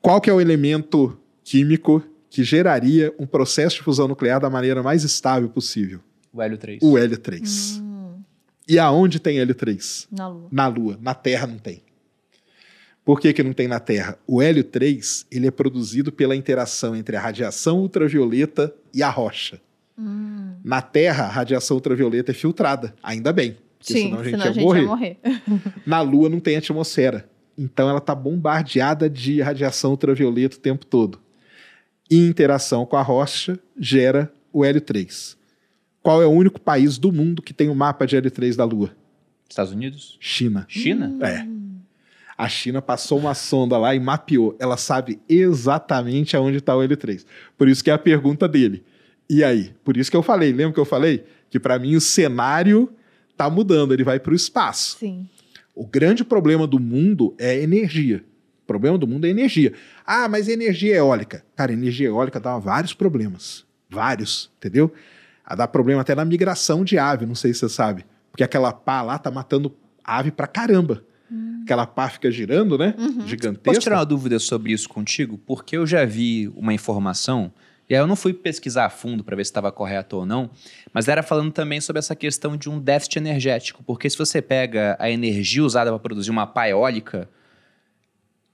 Qual 0.00 0.20
que 0.20 0.30
é 0.30 0.32
o 0.32 0.40
elemento 0.40 1.18
químico 1.42 2.02
que 2.30 2.44
geraria 2.44 3.14
um 3.18 3.26
processo 3.26 3.76
de 3.76 3.82
fusão 3.82 4.06
nuclear 4.08 4.40
da 4.40 4.50
maneira 4.50 4.82
mais 4.82 5.04
estável 5.04 5.48
possível? 5.48 6.00
O 6.32 6.40
hélio 6.40 6.58
3. 6.58 6.82
O 6.82 6.96
hélio 6.98 7.18
3. 7.18 7.78
Hum, 7.80 8.20
E 8.68 8.78
aonde 8.78 9.18
tem 9.20 9.38
hélio 9.38 9.54
3? 9.54 10.08
na 10.10 10.28
lua. 10.28 10.48
Na 10.50 10.66
Lua. 10.68 10.98
Na 11.00 11.14
Terra 11.14 11.46
não 11.46 11.58
tem. 11.58 11.82
Por 13.04 13.20
que, 13.20 13.32
que 13.32 13.42
não 13.42 13.52
tem 13.52 13.66
na 13.68 13.80
Terra? 13.80 14.16
O 14.26 14.40
hélio 14.40 14.62
3 14.64 15.26
ele 15.30 15.46
é 15.48 15.50
produzido 15.50 16.12
pela 16.12 16.36
interação 16.36 16.94
entre 16.94 17.16
a 17.16 17.20
radiação 17.20 17.80
ultravioleta 17.80 18.72
e 18.94 19.02
a 19.02 19.10
rocha. 19.10 19.60
Hum. 19.98 20.54
Na 20.64 20.80
Terra, 20.80 21.24
a 21.24 21.28
radiação 21.28 21.76
ultravioleta 21.76 22.30
é 22.30 22.34
filtrada. 22.34 22.94
Ainda 23.02 23.32
bem. 23.32 23.56
Porque 23.78 23.92
Sim, 23.92 24.02
senão 24.04 24.20
a 24.20 24.24
gente, 24.24 24.30
senão 24.32 24.44
ia, 24.44 24.50
a 24.50 24.54
gente 24.54 24.64
morrer. 24.64 24.80
ia 24.80 24.86
morrer. 24.86 25.18
Na 25.86 26.00
Lua 26.00 26.28
não 26.28 26.40
tem 26.40 26.56
atmosfera. 26.56 27.28
Então 27.58 27.88
ela 27.88 27.98
está 27.98 28.14
bombardeada 28.14 29.10
de 29.10 29.40
radiação 29.40 29.90
ultravioleta 29.90 30.56
o 30.56 30.60
tempo 30.60 30.86
todo. 30.86 31.20
E 32.10 32.16
interação 32.16 32.86
com 32.86 32.96
a 32.96 33.02
rocha 33.02 33.58
gera 33.78 34.32
o 34.52 34.64
hélio 34.64 34.80
3. 34.80 35.36
Qual 36.02 36.22
é 36.22 36.26
o 36.26 36.30
único 36.30 36.60
país 36.60 36.98
do 36.98 37.12
mundo 37.12 37.42
que 37.42 37.54
tem 37.54 37.68
o 37.68 37.74
mapa 37.74 38.06
de 38.06 38.16
hélio 38.16 38.30
3 38.30 38.56
da 38.56 38.64
Lua? 38.64 38.90
Estados 39.48 39.72
Unidos? 39.72 40.16
China. 40.20 40.64
China? 40.68 41.14
É. 41.20 41.46
A 42.36 42.48
China 42.48 42.80
passou 42.82 43.18
uma 43.18 43.34
sonda 43.34 43.76
lá 43.78 43.94
e 43.94 44.00
mapeou. 44.00 44.56
Ela 44.58 44.76
sabe 44.76 45.20
exatamente 45.28 46.36
aonde 46.36 46.58
está 46.58 46.76
o 46.76 46.80
L3. 46.80 47.24
Por 47.56 47.68
isso 47.68 47.84
que 47.84 47.90
é 47.90 47.92
a 47.92 47.98
pergunta 47.98 48.48
dele. 48.48 48.82
E 49.28 49.42
aí? 49.42 49.72
Por 49.84 49.96
isso 49.96 50.10
que 50.10 50.16
eu 50.16 50.22
falei, 50.22 50.52
lembra 50.52 50.74
que 50.74 50.80
eu 50.80 50.84
falei? 50.84 51.24
Que 51.50 51.58
para 51.58 51.78
mim 51.78 51.96
o 51.96 52.00
cenário 52.00 52.92
tá 53.36 53.48
mudando, 53.48 53.92
ele 53.92 54.04
vai 54.04 54.20
para 54.20 54.32
o 54.32 54.36
espaço. 54.36 54.98
Sim. 54.98 55.28
O 55.74 55.86
grande 55.86 56.22
problema 56.24 56.66
do 56.66 56.78
mundo 56.78 57.34
é 57.38 57.60
energia. 57.60 58.24
O 58.62 58.66
problema 58.66 58.98
do 58.98 59.06
mundo 59.06 59.26
é 59.26 59.30
energia. 59.30 59.72
Ah, 60.06 60.28
mas 60.28 60.48
energia 60.48 60.96
eólica. 60.96 61.44
Cara, 61.56 61.72
energia 61.72 62.08
eólica 62.08 62.38
dá 62.38 62.58
vários 62.58 62.92
problemas. 62.94 63.64
Vários, 63.88 64.50
entendeu? 64.58 64.92
Ah, 65.44 65.54
Dá 65.56 65.66
problema 65.66 66.00
até 66.02 66.14
na 66.14 66.24
migração 66.24 66.84
de 66.84 66.98
ave, 66.98 67.26
não 67.26 67.34
sei 67.34 67.52
se 67.52 67.60
você 67.60 67.68
sabe. 67.68 68.04
Porque 68.30 68.44
aquela 68.44 68.72
pá 68.72 69.02
lá 69.02 69.18
tá 69.18 69.30
matando 69.30 69.74
ave 70.04 70.30
pra 70.30 70.46
caramba. 70.46 71.04
Aquela 71.62 71.86
pá 71.86 72.08
fica 72.08 72.30
girando, 72.30 72.76
né? 72.76 72.94
Gigantesca. 73.26 73.62
Posso 73.62 73.80
tirar 73.80 73.98
uma 73.98 74.06
dúvida 74.06 74.38
sobre 74.38 74.72
isso 74.72 74.88
contigo? 74.88 75.38
Porque 75.38 75.76
eu 75.76 75.86
já 75.86 76.04
vi 76.04 76.50
uma 76.56 76.74
informação, 76.74 77.52
e 77.92 77.94
aí 77.94 78.00
eu 78.00 78.06
não 78.06 78.16
fui 78.16 78.32
pesquisar 78.32 78.86
a 78.86 78.88
fundo 78.90 79.22
para 79.22 79.36
ver 79.36 79.44
se 79.44 79.50
estava 79.50 79.70
correto 79.70 80.16
ou 80.16 80.24
não, 80.24 80.48
mas 80.94 81.08
era 81.08 81.22
falando 81.22 81.52
também 81.52 81.78
sobre 81.78 81.98
essa 81.98 82.16
questão 82.16 82.56
de 82.56 82.70
um 82.70 82.80
déficit 82.80 83.18
energético. 83.18 83.82
Porque 83.84 84.08
se 84.08 84.16
você 84.16 84.40
pega 84.40 84.96
a 84.98 85.10
energia 85.10 85.62
usada 85.62 85.90
para 85.90 85.98
produzir 85.98 86.30
uma 86.30 86.46
pá 86.46 86.66
eólica, 86.68 87.28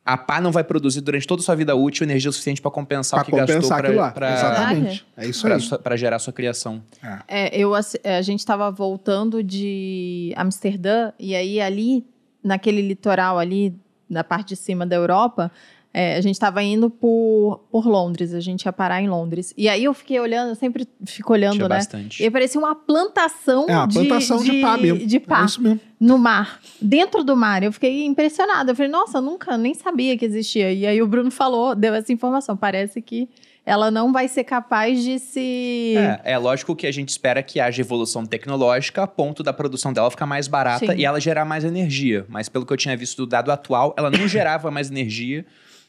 a 0.04 0.16
pá 0.16 0.40
não 0.40 0.50
vai 0.50 0.64
produzir 0.64 1.02
durante 1.02 1.26
toda 1.26 1.40
a 1.40 1.44
sua 1.44 1.54
vida 1.54 1.76
útil 1.76 2.02
energia 2.04 2.32
suficiente 2.32 2.60
para 2.62 2.70
compensar 2.70 3.20
Pra 3.20 3.22
o 3.22 3.26
que 3.26 3.36
gastou 3.52 3.70
compensar 3.70 3.94
lá. 3.94 4.10
para 4.10 4.32
Exatamente. 4.32 5.06
É 5.16 5.26
isso 5.26 5.46
aí. 5.46 5.96
gerar 5.98 6.16
a 6.16 6.18
sua 6.18 6.32
criação. 6.32 6.82
É, 7.28 7.56
eu, 7.56 7.74
assi- 7.74 8.00
é, 8.02 8.16
a 8.16 8.22
gente 8.22 8.40
estava 8.40 8.70
voltando 8.72 9.42
de 9.42 10.32
Amsterdã 10.36 11.12
e 11.18 11.34
aí 11.36 11.60
ali, 11.60 12.04
naquele 12.42 12.80
litoral 12.82 13.38
ali, 13.38 13.72
na 14.08 14.24
parte 14.24 14.48
de 14.48 14.56
cima 14.56 14.86
da 14.86 14.96
Europa, 14.96 15.52
é, 15.92 16.16
a 16.16 16.20
gente 16.20 16.34
estava 16.34 16.62
indo 16.62 16.90
por, 16.90 17.66
por 17.70 17.86
Londres, 17.86 18.34
a 18.34 18.40
gente 18.40 18.64
ia 18.64 18.72
parar 18.72 19.00
em 19.00 19.08
Londres. 19.08 19.54
E 19.56 19.68
aí 19.68 19.84
eu 19.84 19.94
fiquei 19.94 20.20
olhando, 20.20 20.50
eu 20.50 20.54
sempre 20.54 20.86
fico 21.04 21.32
olhando, 21.32 21.54
Tinha 21.54 21.68
né? 21.68 21.76
bastante. 21.76 22.22
E 22.22 22.30
parecia 22.30 22.60
uma 22.60 22.74
plantação, 22.74 23.66
É, 23.68 23.76
uma 23.76 23.88
plantação 23.88 24.42
de, 24.42 24.60
pá 24.60 24.76
mesmo. 24.76 25.06
de 25.06 25.18
pá 25.18 25.42
É 25.42 25.44
isso 25.46 25.62
mesmo. 25.62 25.80
no 25.98 26.18
mar, 26.18 26.60
dentro 26.80 27.24
do 27.24 27.34
mar. 27.36 27.62
Eu 27.62 27.72
fiquei 27.72 28.04
impressionada. 28.04 28.72
Eu 28.72 28.76
falei, 28.76 28.90
nossa, 28.90 29.20
nunca 29.20 29.56
nem 29.56 29.74
sabia 29.74 30.16
que 30.16 30.24
existia. 30.24 30.72
E 30.72 30.86
aí 30.86 31.00
o 31.02 31.06
Bruno 31.06 31.30
falou, 31.30 31.74
deu 31.74 31.94
essa 31.94 32.12
informação. 32.12 32.56
Parece 32.56 33.00
que 33.00 33.28
ela 33.64 33.90
não 33.90 34.12
vai 34.12 34.28
ser 34.28 34.44
capaz 34.44 35.02
de 35.02 35.18
se. 35.18 35.94
É, 36.24 36.32
é 36.32 36.38
lógico 36.38 36.76
que 36.76 36.86
a 36.86 36.92
gente 36.92 37.08
espera 37.08 37.42
que 37.42 37.60
haja 37.60 37.80
evolução 37.82 38.24
tecnológica 38.24 39.02
a 39.02 39.06
ponto 39.06 39.42
da 39.42 39.52
produção 39.52 39.92
dela 39.92 40.10
ficar 40.10 40.26
mais 40.26 40.48
barata 40.48 40.92
Sim. 40.92 40.98
e 40.98 41.04
ela 41.04 41.18
gerar 41.20 41.44
mais 41.44 41.64
energia. 41.64 42.24
Mas 42.28 42.48
pelo 42.48 42.64
que 42.64 42.72
eu 42.72 42.76
tinha 42.76 42.96
visto 42.96 43.16
do 43.16 43.26
dado 43.26 43.50
atual, 43.50 43.94
ela 43.98 44.10
não 44.10 44.26
gerava 44.28 44.70
mais 44.70 44.90
energia 44.90 45.44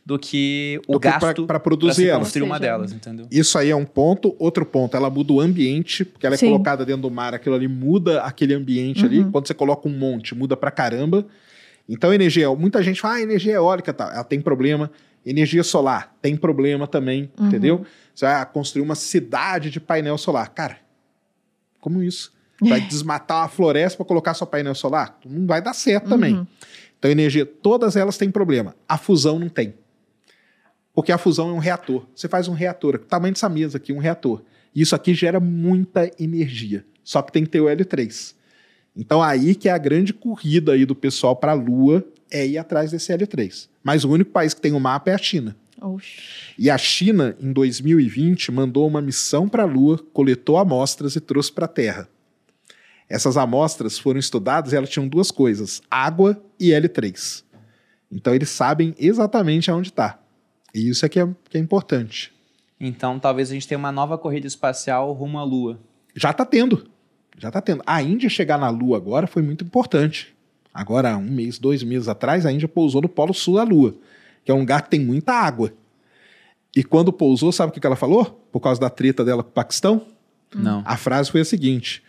do 0.09 0.17
que 0.17 0.81
o 0.87 0.93
Do 0.93 0.99
gasto 0.99 1.45
para 1.45 1.59
produzir 1.59 1.93
se 2.01 2.09
ela. 2.09 2.19
construir 2.21 2.41
uma 2.41 2.59
delas, 2.59 2.91
entendeu? 2.91 3.27
Isso 3.29 3.59
aí 3.59 3.69
é 3.69 3.75
um 3.75 3.85
ponto. 3.85 4.35
Outro 4.39 4.65
ponto, 4.65 4.97
ela 4.97 5.07
muda 5.07 5.33
o 5.33 5.39
ambiente, 5.39 6.03
porque 6.03 6.25
ela 6.25 6.33
é 6.33 6.37
Sim. 6.37 6.47
colocada 6.47 6.83
dentro 6.83 7.03
do 7.03 7.11
mar, 7.11 7.35
aquilo 7.35 7.53
ali 7.53 7.67
muda 7.67 8.23
aquele 8.23 8.55
ambiente 8.55 9.05
ali. 9.05 9.19
Uhum. 9.19 9.31
Quando 9.31 9.45
você 9.47 9.53
coloca 9.53 9.87
um 9.87 9.95
monte, 9.95 10.33
muda 10.33 10.57
pra 10.57 10.71
caramba. 10.71 11.27
Então, 11.87 12.11
energia, 12.11 12.49
muita 12.55 12.81
gente 12.81 12.99
fala, 12.99 13.15
ah, 13.17 13.21
energia 13.21 13.53
eólica, 13.53 13.93
tá, 13.93 14.11
ela 14.11 14.23
tem 14.23 14.41
problema. 14.41 14.89
Energia 15.23 15.61
solar 15.63 16.15
tem 16.23 16.35
problema 16.35 16.87
também, 16.87 17.29
Uhum. 17.39 17.47
entendeu? 17.47 17.85
Você 18.15 18.25
vai 18.25 18.43
construir 18.47 18.81
uma 18.81 18.95
cidade 18.95 19.69
de 19.69 19.79
painel 19.79 20.17
solar. 20.17 20.49
Cara, 20.49 20.77
como 21.79 22.01
isso? 22.01 22.33
Vai 22.59 22.81
desmatar 22.89 23.43
uma 23.43 23.47
floresta 23.47 23.95
para 23.97 24.05
colocar 24.07 24.33
só 24.33 24.43
painel 24.47 24.73
solar? 24.73 25.19
Não 25.23 25.45
vai 25.45 25.61
dar 25.61 25.73
certo 25.73 26.09
também. 26.09 26.33
Uhum. 26.35 26.47
Então, 26.97 27.11
energia, 27.11 27.45
todas 27.45 27.95
elas 27.95 28.17
têm 28.17 28.31
problema. 28.31 28.75
A 28.87 28.97
fusão 28.97 29.37
não 29.37 29.47
tem. 29.49 29.75
Porque 30.93 31.11
a 31.11 31.17
fusão 31.17 31.49
é 31.49 31.53
um 31.53 31.59
reator. 31.59 32.05
Você 32.15 32.27
faz 32.27 32.47
um 32.47 32.53
reator, 32.53 32.95
o 32.95 32.99
tamanho 32.99 33.33
dessa 33.33 33.49
mesa 33.49 33.77
aqui, 33.77 33.93
um 33.93 33.99
reator. 33.99 34.41
E 34.73 34.81
isso 34.81 34.95
aqui 34.95 35.13
gera 35.13 35.39
muita 35.39 36.11
energia. 36.19 36.85
Só 37.03 37.21
que 37.21 37.31
tem 37.31 37.43
que 37.43 37.49
ter 37.49 37.61
o 37.61 37.69
hélio 37.69 37.85
3. 37.85 38.35
Então 38.95 39.21
aí 39.21 39.55
que 39.55 39.69
é 39.69 39.71
a 39.71 39.77
grande 39.77 40.13
corrida 40.13 40.73
aí 40.73 40.85
do 40.85 40.95
pessoal 40.95 41.35
para 41.35 41.51
a 41.51 41.55
Lua 41.55 42.03
é 42.29 42.45
ir 42.45 42.57
atrás 42.57 42.91
desse 42.91 43.11
hélio 43.11 43.27
3. 43.27 43.69
Mas 43.83 44.03
o 44.03 44.09
único 44.09 44.31
país 44.31 44.53
que 44.53 44.61
tem 44.61 44.73
o 44.73 44.79
mapa 44.79 45.11
é 45.11 45.13
a 45.13 45.17
China. 45.17 45.55
Oxi. 45.81 46.53
E 46.57 46.69
a 46.69 46.77
China, 46.77 47.35
em 47.39 47.53
2020, 47.53 48.51
mandou 48.51 48.85
uma 48.87 49.01
missão 49.01 49.47
para 49.47 49.63
a 49.63 49.65
Lua, 49.65 49.97
coletou 50.13 50.57
amostras 50.57 51.15
e 51.15 51.21
trouxe 51.21 51.51
para 51.51 51.65
a 51.65 51.69
Terra. 51.69 52.09
Essas 53.07 53.37
amostras 53.37 53.97
foram 53.97 54.19
estudadas 54.19 54.71
e 54.71 54.75
elas 54.75 54.89
tinham 54.89 55.07
duas 55.07 55.31
coisas: 55.31 55.81
água 55.89 56.41
e 56.59 56.69
L3. 56.69 57.43
Então 58.11 58.35
eles 58.35 58.49
sabem 58.49 58.93
exatamente 58.99 59.71
aonde 59.71 59.89
está. 59.89 60.18
E 60.73 60.89
isso 60.89 61.05
é 61.05 61.09
que 61.09 61.19
é, 61.19 61.27
que 61.49 61.57
é 61.57 61.59
importante. 61.59 62.33
Então 62.79 63.19
talvez 63.19 63.49
a 63.49 63.53
gente 63.53 63.67
tenha 63.67 63.77
uma 63.77 63.91
nova 63.91 64.17
corrida 64.17 64.47
espacial 64.47 65.11
rumo 65.13 65.37
à 65.37 65.43
Lua. 65.43 65.79
Já 66.15 66.31
está 66.31 66.45
tendo. 66.45 66.87
Já 67.37 67.49
está 67.49 67.61
tendo. 67.61 67.83
A 67.85 68.01
Índia 68.01 68.29
chegar 68.29 68.57
na 68.57 68.69
Lua 68.69 68.97
agora 68.97 69.27
foi 69.27 69.41
muito 69.41 69.63
importante. 69.63 70.35
Agora, 70.73 71.17
um 71.17 71.29
mês, 71.29 71.57
dois 71.57 71.83
meses 71.83 72.07
atrás, 72.07 72.45
a 72.45 72.51
Índia 72.51 72.67
pousou 72.67 73.01
no 73.01 73.09
Polo 73.09 73.33
Sul 73.33 73.55
da 73.55 73.63
Lua, 73.63 73.95
que 74.45 74.51
é 74.51 74.53
um 74.53 74.59
lugar 74.59 74.83
que 74.83 74.89
tem 74.89 74.99
muita 74.99 75.33
água. 75.33 75.73
E 76.75 76.83
quando 76.83 77.11
pousou, 77.11 77.51
sabe 77.51 77.71
o 77.71 77.73
que 77.73 77.79
que 77.79 77.87
ela 77.87 77.95
falou? 77.95 78.25
Por 78.51 78.59
causa 78.59 78.79
da 78.79 78.89
treta 78.89 79.25
dela 79.25 79.43
com 79.43 79.49
o 79.49 79.53
Paquistão? 79.53 80.05
Não. 80.53 80.83
A 80.85 80.95
frase 80.97 81.31
foi 81.31 81.41
a 81.41 81.45
seguinte: 81.45 82.03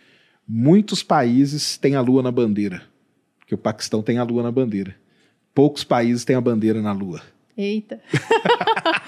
muitos 0.47 1.01
países 1.03 1.77
têm 1.77 1.95
a 1.95 2.01
lua 2.01 2.21
na 2.21 2.31
bandeira. 2.31 2.83
Porque 3.39 3.55
o 3.55 3.57
Paquistão 3.57 4.01
tem 4.01 4.17
a 4.17 4.23
lua 4.23 4.43
na 4.43 4.51
bandeira. 4.51 4.95
Poucos 5.53 5.83
países 5.83 6.23
têm 6.23 6.35
a 6.35 6.41
bandeira 6.41 6.81
na 6.81 6.91
lua. 6.91 7.21
Eita. 7.61 7.99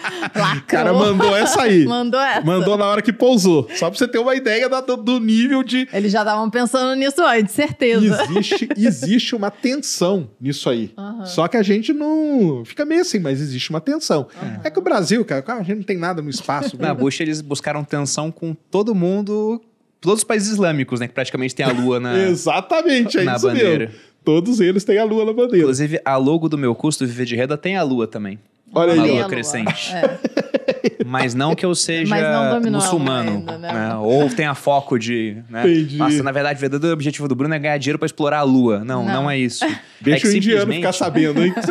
O 0.57 0.61
cara 0.67 0.93
mandou 0.93 1.35
essa 1.35 1.61
aí. 1.63 1.85
Mandou 1.85 2.19
essa. 2.19 2.41
Mandou 2.41 2.77
na 2.77 2.85
hora 2.85 3.01
que 3.01 3.13
pousou. 3.13 3.67
Só 3.75 3.89
pra 3.89 3.97
você 3.97 4.07
ter 4.07 4.17
uma 4.17 4.35
ideia 4.35 4.67
do, 4.69 4.97
do 4.97 5.19
nível 5.19 5.63
de. 5.63 5.87
Eles 5.93 6.11
já 6.11 6.19
estavam 6.21 6.49
pensando 6.49 6.95
nisso 6.95 7.21
antes, 7.23 7.53
certeza. 7.53 8.23
Existe, 8.29 8.69
existe 8.77 9.35
uma 9.35 9.49
tensão 9.51 10.29
nisso 10.39 10.69
aí. 10.69 10.91
Aham. 10.97 11.25
Só 11.25 11.47
que 11.47 11.57
a 11.57 11.63
gente 11.63 11.93
não. 11.93 12.63
Fica 12.65 12.85
meio 12.85 13.01
assim, 13.01 13.19
mas 13.19 13.39
existe 13.41 13.69
uma 13.69 13.81
tensão. 13.81 14.27
É 14.63 14.69
que 14.69 14.79
o 14.79 14.81
Brasil, 14.81 15.23
cara, 15.25 15.43
a 15.47 15.63
gente 15.63 15.77
não 15.77 15.83
tem 15.83 15.97
nada 15.97 16.21
no 16.21 16.29
espaço. 16.29 16.77
Na 16.79 16.93
Bush 16.93 17.19
eles 17.21 17.41
buscaram 17.41 17.83
tensão 17.83 18.31
com 18.31 18.53
todo 18.53 18.93
mundo, 18.95 19.61
todos 20.01 20.19
os 20.19 20.23
países 20.23 20.49
islâmicos, 20.49 20.99
né? 20.99 21.07
Que 21.07 21.13
praticamente 21.13 21.55
tem 21.55 21.65
a 21.65 21.71
Lua 21.71 21.99
na, 21.99 22.17
Exatamente, 22.27 23.17
é 23.17 23.23
na 23.23 23.35
isso 23.35 23.47
bandeira. 23.47 23.85
mesmo. 23.87 24.12
Todos 24.23 24.59
eles 24.59 24.83
têm 24.83 24.97
a 24.97 25.03
lua 25.03 25.25
na 25.25 25.33
bandeira. 25.33 25.57
Inclusive, 25.57 25.99
a 26.03 26.15
logo 26.17 26.47
do 26.49 26.57
meu 26.57 26.73
curso, 26.73 26.99
do 26.99 27.07
Viver 27.07 27.25
de 27.25 27.35
Renda, 27.35 27.57
tem 27.57 27.75
a 27.77 27.83
Lua 27.83 28.07
também. 28.07 28.39
Olha 28.75 28.93
aí, 28.93 29.11
lua 29.11 29.25
a 29.25 29.29
crescente. 29.29 29.93
É. 29.93 30.17
Mas 31.05 31.35
não 31.35 31.53
que 31.53 31.63
eu 31.63 31.75
seja 31.75 32.15
lua 32.59 32.59
muçulmano. 32.71 33.31
ainda, 33.37 33.57
né? 33.59 33.71
né? 33.71 33.95
Ou 33.97 34.27
tenha 34.29 34.55
foco 34.55 34.97
de. 34.97 35.37
Né? 35.47 35.61
Entendi. 35.69 35.97
Nossa, 35.97 36.23
na 36.23 36.31
verdade, 36.31 36.57
o 36.57 36.61
verdadeiro 36.61 36.93
objetivo 36.93 37.27
do 37.27 37.35
Bruno 37.35 37.53
é 37.53 37.59
ganhar 37.59 37.77
dinheiro 37.77 37.99
pra 37.99 38.05
explorar 38.07 38.39
a 38.39 38.43
lua. 38.43 38.79
Não, 38.83 39.05
não, 39.05 39.13
Não. 39.23 39.29
é 39.31 39.37
isso. 39.37 39.63
Deixa 40.01 40.25
é 40.25 40.29
o 40.29 40.31
que 40.31 40.37
indiano 40.37 40.61
simplesmente- 40.61 40.77
ficar 40.77 40.91
sabendo, 40.93 41.43
hein? 41.43 41.53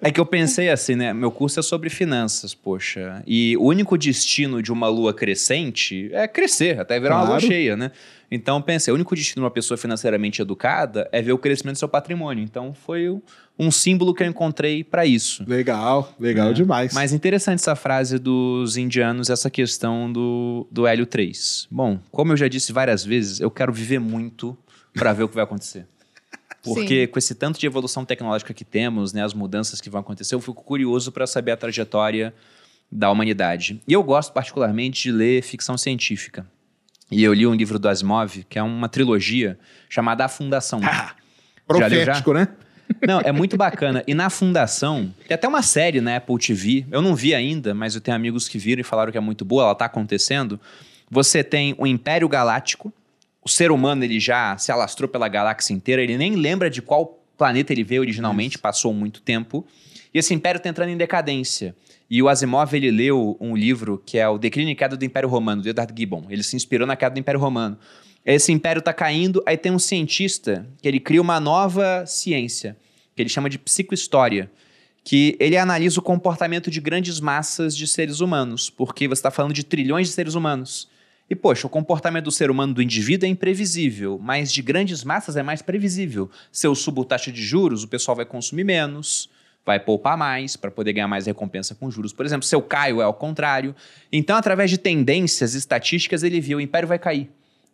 É 0.00 0.12
que 0.12 0.20
eu 0.20 0.24
pensei 0.26 0.70
assim, 0.70 0.94
né? 0.94 1.12
Meu 1.12 1.30
curso 1.30 1.58
é 1.58 1.62
sobre 1.62 1.90
finanças, 1.90 2.54
poxa. 2.54 3.20
E 3.26 3.56
o 3.56 3.64
único 3.64 3.98
destino 3.98 4.62
de 4.62 4.72
uma 4.72 4.88
lua 4.88 5.12
crescente 5.12 6.08
é 6.12 6.26
crescer, 6.28 6.78
até 6.80 6.98
virar 7.00 7.16
uma 7.16 7.22
lua 7.22 7.30
Claro. 7.38 7.46
cheia, 7.46 7.76
né? 7.76 7.90
Então 8.30 8.56
eu 8.58 8.62
pensei, 8.62 8.92
o 8.92 8.94
único 8.94 9.14
destino 9.14 9.36
de 9.40 9.44
uma 9.44 9.50
pessoa 9.50 9.78
financeiramente 9.78 10.42
educada 10.42 11.08
é 11.12 11.22
ver 11.22 11.32
o 11.32 11.38
crescimento 11.38 11.76
do 11.76 11.78
seu 11.78 11.88
patrimônio. 11.88 12.44
Então 12.44 12.74
foi 12.74 13.08
um- 13.58 13.70
símbolo 13.70 14.12
que 14.14 14.22
eu 14.22 14.26
encontrei 14.26 14.84
para 14.84 15.06
isso. 15.06 15.44
legal, 15.46 16.12
legal 16.20 16.50
É. 16.50 16.52
demais. 16.52 16.92
Mas 16.92 17.12
interessante 17.12 17.60
essa 17.60 17.74
frase 17.74 18.18
dos 18.18 18.76
indianos, 18.76 19.30
essa 19.30 19.48
questão 19.48 20.12
do, 20.12 20.66
do 20.70 20.86
hélio 20.86 21.06
3. 21.06 21.66
Bom, 21.70 21.98
como 22.10 22.32
eu 22.32 22.36
já 22.36 22.48
disse 22.48 22.72
várias 22.72 23.02
vezes, 23.04 23.40
eu 23.40 23.50
quero 23.50 23.72
viver 23.72 23.98
muito 23.98 24.56
para 24.92 25.12
ver 25.14 25.22
o 25.22 25.28
que 25.28 25.34
vai 25.34 25.44
acontecer. 25.44 25.86
Porque 26.62 27.06
com 27.06 27.18
esse 27.18 27.34
tanto 27.34 27.58
de 27.58 27.64
evolução 27.66 28.04
tecnológica 28.04 28.52
que 28.52 28.64
temos, 28.64 29.12
né, 29.14 29.24
as 29.24 29.32
mudanças 29.32 29.80
que 29.80 29.88
vão 29.88 30.00
acontecer, 30.00 30.34
eu 30.34 30.40
fico 30.40 30.62
curioso 30.62 31.10
para 31.12 31.26
saber 31.26 31.52
a 31.52 31.56
trajetória 31.56 32.34
da 32.92 33.10
humanidade. 33.10 33.80
E 33.88 33.92
eu 33.92 34.02
gosto 34.02 34.32
particularmente 34.32 35.02
de 35.04 35.12
ler 35.12 35.42
ficção 35.42 35.78
científica. 35.78 36.46
E 37.10 37.22
eu 37.22 37.32
li 37.32 37.46
um 37.46 37.54
livro 37.54 37.78
do 37.78 37.88
Asimov, 37.88 38.44
que 38.48 38.58
é 38.58 38.62
uma 38.62 38.88
trilogia 38.88 39.58
chamada 39.88 40.24
A 40.24 40.28
Fundação. 40.28 40.80
Ah, 40.82 41.14
Já 41.78 41.86
leu 41.86 41.98
já? 42.00 42.04
profético, 42.06 42.32
né? 42.32 42.48
Não, 43.06 43.20
é 43.20 43.30
muito 43.30 43.56
bacana. 43.56 44.02
E 44.06 44.14
na 44.14 44.30
Fundação, 44.30 45.12
tem 45.26 45.34
até 45.34 45.46
uma 45.46 45.62
série 45.62 46.00
na 46.00 46.16
Apple 46.16 46.38
TV. 46.38 46.86
Eu 46.90 47.02
não 47.02 47.14
vi 47.14 47.34
ainda, 47.34 47.74
mas 47.74 47.94
eu 47.94 48.00
tenho 48.00 48.16
amigos 48.16 48.48
que 48.48 48.58
viram 48.58 48.80
e 48.80 48.84
falaram 48.84 49.12
que 49.12 49.18
é 49.18 49.20
muito 49.20 49.44
boa, 49.44 49.64
ela 49.64 49.74
tá 49.74 49.84
acontecendo. 49.84 50.58
Você 51.10 51.44
tem 51.44 51.74
o 51.78 51.86
Império 51.86 52.28
Galáctico. 52.28 52.92
O 53.42 53.48
ser 53.48 53.70
humano, 53.70 54.04
ele 54.04 54.18
já 54.18 54.56
se 54.56 54.72
alastrou 54.72 55.08
pela 55.08 55.28
galáxia 55.28 55.72
inteira, 55.72 56.02
ele 56.02 56.16
nem 56.16 56.34
lembra 56.34 56.68
de 56.68 56.82
qual 56.82 57.18
planeta 57.36 57.72
ele 57.72 57.84
veio 57.84 58.00
originalmente, 58.00 58.58
passou 58.58 58.92
muito 58.92 59.20
tempo. 59.22 59.66
E 60.12 60.18
esse 60.18 60.32
império 60.34 60.60
tá 60.60 60.68
entrando 60.68 60.90
em 60.90 60.96
decadência. 60.96 61.74
E 62.10 62.22
o 62.22 62.28
Asimov, 62.28 62.74
ele 62.74 62.90
leu 62.90 63.36
um 63.40 63.56
livro 63.56 64.02
que 64.04 64.18
é 64.18 64.28
o 64.28 64.38
Declínio 64.38 64.72
e 64.72 64.74
Queda 64.74 64.96
do 64.96 65.04
Império 65.04 65.28
Romano, 65.28 65.62
do 65.62 65.68
Edward 65.68 65.92
Gibbon. 65.96 66.26
Ele 66.30 66.42
se 66.42 66.56
inspirou 66.56 66.86
na 66.86 66.96
queda 66.96 67.14
do 67.14 67.20
Império 67.20 67.40
Romano. 67.40 67.78
Esse 68.24 68.52
império 68.52 68.82
tá 68.82 68.92
caindo, 68.92 69.42
aí 69.46 69.56
tem 69.56 69.72
um 69.72 69.78
cientista 69.78 70.66
que 70.82 70.88
ele 70.88 71.00
cria 71.00 71.20
uma 71.20 71.40
nova 71.40 72.04
ciência, 72.06 72.76
que 73.14 73.22
ele 73.22 73.28
chama 73.28 73.48
de 73.48 73.58
psicohistória, 73.58 74.50
que 75.02 75.36
ele 75.40 75.56
analisa 75.56 75.98
o 75.98 76.02
comportamento 76.02 76.70
de 76.70 76.80
grandes 76.80 77.20
massas 77.20 77.74
de 77.74 77.86
seres 77.86 78.20
humanos, 78.20 78.68
porque 78.68 79.08
você 79.08 79.20
está 79.20 79.30
falando 79.30 79.54
de 79.54 79.64
trilhões 79.64 80.08
de 80.08 80.12
seres 80.12 80.34
humanos. 80.34 80.88
E, 81.30 81.34
poxa, 81.34 81.66
o 81.66 81.70
comportamento 81.70 82.24
do 82.24 82.30
ser 82.30 82.50
humano, 82.50 82.74
do 82.74 82.82
indivíduo, 82.82 83.26
é 83.26 83.30
imprevisível, 83.30 84.18
mas 84.22 84.52
de 84.52 84.60
grandes 84.62 85.04
massas 85.04 85.36
é 85.36 85.42
mais 85.42 85.62
previsível. 85.62 86.30
Se 86.52 86.66
eu 86.66 86.74
subo 86.74 87.04
taxa 87.04 87.32
de 87.32 87.42
juros, 87.42 87.82
o 87.82 87.88
pessoal 87.88 88.16
vai 88.16 88.26
consumir 88.26 88.64
menos, 88.64 89.30
vai 89.68 89.78
poupar 89.78 90.16
mais 90.16 90.56
para 90.56 90.70
poder 90.70 90.94
ganhar 90.94 91.06
mais 91.06 91.26
recompensa 91.26 91.74
com 91.74 91.90
juros. 91.90 92.10
Por 92.10 92.24
exemplo, 92.24 92.46
se 92.46 92.54
eu 92.54 92.62
caio, 92.62 93.02
é 93.02 93.04
ao 93.04 93.12
contrário. 93.12 93.76
Então, 94.10 94.34
através 94.34 94.70
de 94.70 94.78
tendências 94.78 95.52
estatísticas, 95.52 96.22
ele 96.22 96.40
viu 96.40 96.56
o 96.56 96.60
império 96.62 96.88
vai 96.88 96.98
cair. 96.98 97.28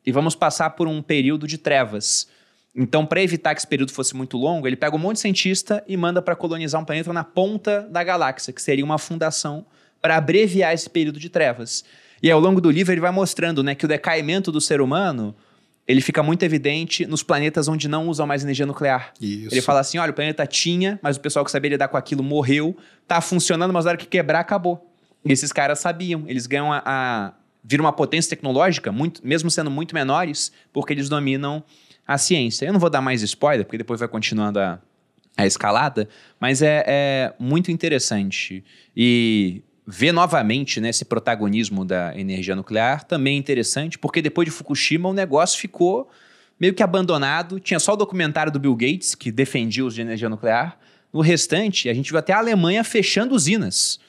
E 0.05 0.11
vamos 0.11 0.35
passar 0.35 0.71
por 0.71 0.89
um 0.89 1.01
período 1.01 1.47
de 1.47 1.57
trevas. 1.57 2.27
Então, 2.75 3.07
para 3.07 3.23
evitar 3.23 3.55
que 3.55 3.61
esse 3.61 3.67
período 3.69 3.93
fosse 3.93 4.17
muito 4.17 4.37
longo, 4.37 4.67
ele 4.67 4.75
pega 4.75 4.97
um 4.97 4.99
monte 4.99 5.15
de 5.15 5.21
cientista 5.21 5.85
e 5.87 5.97
manda 5.97 6.21
para 6.21 6.35
colonizar 6.35 6.81
um 6.81 6.85
planeta 6.85 7.13
na 7.13 7.23
ponta 7.23 7.83
da 7.83 8.03
galáxia, 8.03 8.53
que 8.53 8.61
seria 8.61 8.85
uma 8.85 8.99
fundação 8.99 9.65
para 10.03 10.17
abreviar 10.17 10.75
esse 10.75 10.91
período 10.91 11.21
de 11.21 11.29
trevas. 11.29 11.85
E 12.21 12.29
ao 12.29 12.41
longo 12.41 12.61
do 12.61 12.73
livro 12.73 12.93
ele 12.93 13.01
vai 13.01 13.13
mostrando 13.13 13.63
né, 13.63 13.77
que 13.77 13.85
o 13.85 13.89
decaimento 13.89 14.51
do 14.51 14.61
ser 14.61 14.81
humano 14.81 15.33
ele 15.87 16.01
fica 16.01 16.23
muito 16.23 16.43
evidente 16.43 17.07
nos 17.07 17.23
planetas 17.23 17.69
onde 17.69 17.89
não 17.89 18.09
usam 18.09 18.27
mais 18.27 18.43
energia 18.43 18.65
nuclear. 18.65 19.13
Isso. 19.21 19.55
Ele 19.55 19.61
fala 19.61 19.81
assim: 19.81 19.99
olha, 19.99 20.11
o 20.11 20.15
planeta 20.15 20.47
tinha, 20.47 20.99
mas 21.03 21.17
o 21.17 21.21
pessoal 21.21 21.45
que 21.45 21.51
sabia 21.51 21.71
lidar 21.71 21.89
com 21.89 21.97
aquilo 21.97 22.23
morreu, 22.23 22.77
tá 23.07 23.21
funcionando, 23.21 23.73
mas 23.73 23.85
na 23.85 23.91
hora 23.91 23.99
que 23.99 24.07
quebrar, 24.07 24.41
acabou. 24.41 24.91
E 25.25 25.33
esses 25.33 25.53
caras 25.53 25.79
sabiam, 25.79 26.25
eles 26.27 26.47
ganham 26.47 26.73
a. 26.73 26.83
a 26.85 27.33
viram 27.67 27.85
uma 27.85 27.93
potência 27.93 28.29
tecnológica, 28.29 28.93
muito, 28.93 29.27
mesmo 29.27 29.51
sendo 29.51 29.71
muito 29.71 29.95
menores, 29.95 30.53
porque 30.71 30.93
eles 30.93 31.09
dominam 31.09 31.65
a 32.07 32.19
ciência. 32.19 32.67
Eu 32.67 32.73
não 32.75 32.81
vou 32.81 32.91
dar 32.91 33.01
mais 33.01 33.23
spoiler, 33.23 33.65
porque 33.65 33.79
depois 33.79 34.01
vai 34.01 34.09
continuando 34.09 34.61
a, 34.61 34.79
a 35.35 35.47
escalada, 35.47 36.07
mas 36.39 36.61
é, 36.61 36.85
é 36.87 37.35
muito 37.39 37.71
interessante. 37.71 38.63
E 38.95 39.63
ver 39.87 40.13
novamente 40.13 40.81
né, 40.81 40.89
esse 40.89 41.05
protagonismo 41.05 41.85
da 41.85 42.19
energia 42.19 42.57
nuclear 42.57 43.05
também 43.05 43.37
é 43.37 43.39
interessante, 43.39 43.99
porque 43.99 44.23
depois 44.23 44.47
de 44.47 44.51
Fukushima 44.51 45.09
o 45.09 45.13
negócio 45.13 45.61
ficou 45.61 46.11
meio 46.59 46.73
que 46.73 46.83
abandonado. 46.83 47.61
Tinha 47.61 47.79
só 47.79 47.93
o 47.93 47.97
documentário 47.97 48.51
do 48.51 48.59
Bill 48.59 48.75
Gates, 48.75 49.15
que 49.15 49.31
defendia 49.31 49.85
os 49.85 49.95
de 49.95 50.01
energia 50.01 50.29
nuclear. 50.29 50.79
No 51.13 51.21
restante, 51.21 51.89
a 51.89 51.95
gente 51.95 52.11
viu 52.11 52.19
até 52.19 52.33
a 52.33 52.39
Alemanha 52.39 52.83
fechando 52.83 53.35
usinas. 53.35 54.01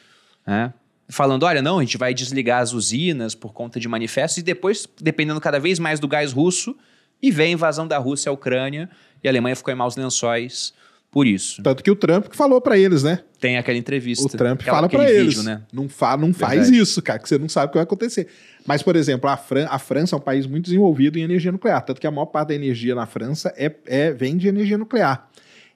Né? 0.45 0.73
Falando, 1.09 1.43
olha, 1.43 1.61
não, 1.61 1.79
a 1.79 1.81
gente 1.81 1.97
vai 1.97 2.13
desligar 2.13 2.61
as 2.61 2.73
usinas 2.73 3.35
por 3.35 3.53
conta 3.53 3.79
de 3.79 3.87
manifestos, 3.87 4.37
e 4.37 4.43
depois, 4.43 4.87
dependendo 4.99 5.39
cada 5.41 5.59
vez 5.59 5.77
mais 5.77 5.99
do 5.99 6.07
gás 6.07 6.31
russo, 6.31 6.75
e 7.21 7.29
vem 7.29 7.47
a 7.47 7.51
invasão 7.51 7.87
da 7.87 7.97
Rússia 7.97 8.29
à 8.29 8.33
Ucrânia, 8.33 8.89
e 9.23 9.27
a 9.27 9.31
Alemanha 9.31 9.55
ficou 9.55 9.73
em 9.73 9.77
maus 9.77 9.95
lençóis 9.95 10.73
por 11.15 11.25
isso. 11.25 11.63
Tanto 11.63 11.81
que 11.81 11.89
o 11.89 11.95
Trump 11.95 12.27
que 12.27 12.35
falou 12.35 12.59
pra 12.59 12.77
eles, 12.77 13.01
né? 13.01 13.19
Tem 13.39 13.55
aquela 13.55 13.77
entrevista. 13.77 14.25
O 14.25 14.27
Trump 14.29 14.59
aquela- 14.59 14.75
fala 14.75 14.87
aquele 14.87 15.03
eles. 15.05 15.27
vídeo, 15.35 15.43
né? 15.43 15.61
Não, 15.71 15.87
fa 15.87 16.17
não 16.17 16.33
faz 16.33 16.69
isso, 16.69 17.01
cara, 17.01 17.19
que 17.19 17.29
você 17.29 17.37
não 17.37 17.47
sabe 17.47 17.67
o 17.67 17.69
que 17.69 17.77
vai 17.77 17.83
acontecer. 17.83 18.27
Mas, 18.67 18.83
por 18.83 18.97
exemplo, 18.97 19.29
a, 19.29 19.37
Fran 19.37 19.65
a 19.69 19.79
França 19.79 20.13
é 20.13 20.17
um 20.17 20.21
país 20.21 20.45
muito 20.45 20.65
desenvolvido 20.65 21.17
em 21.17 21.21
energia 21.21 21.53
nuclear. 21.53 21.81
Tanto 21.85 22.01
que 22.01 22.05
a 22.05 22.11
maior 22.11 22.25
parte 22.25 22.49
da 22.49 22.55
energia 22.55 22.93
na 22.93 23.05
França 23.05 23.53
é, 23.55 23.73
é- 23.85 24.11
vem 24.11 24.35
de 24.35 24.49
energia 24.49 24.77
nuclear. 24.77 25.29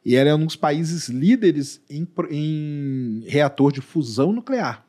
E 0.05 0.13
ela 0.13 0.29
é 0.29 0.35
um 0.35 0.43
dos 0.45 0.57
países 0.57 1.07
líderes 1.07 1.81
em, 1.89 2.05
em 2.29 3.23
reator 3.25 3.71
de 3.71 3.79
fusão 3.79 4.33
nuclear. 4.33 4.85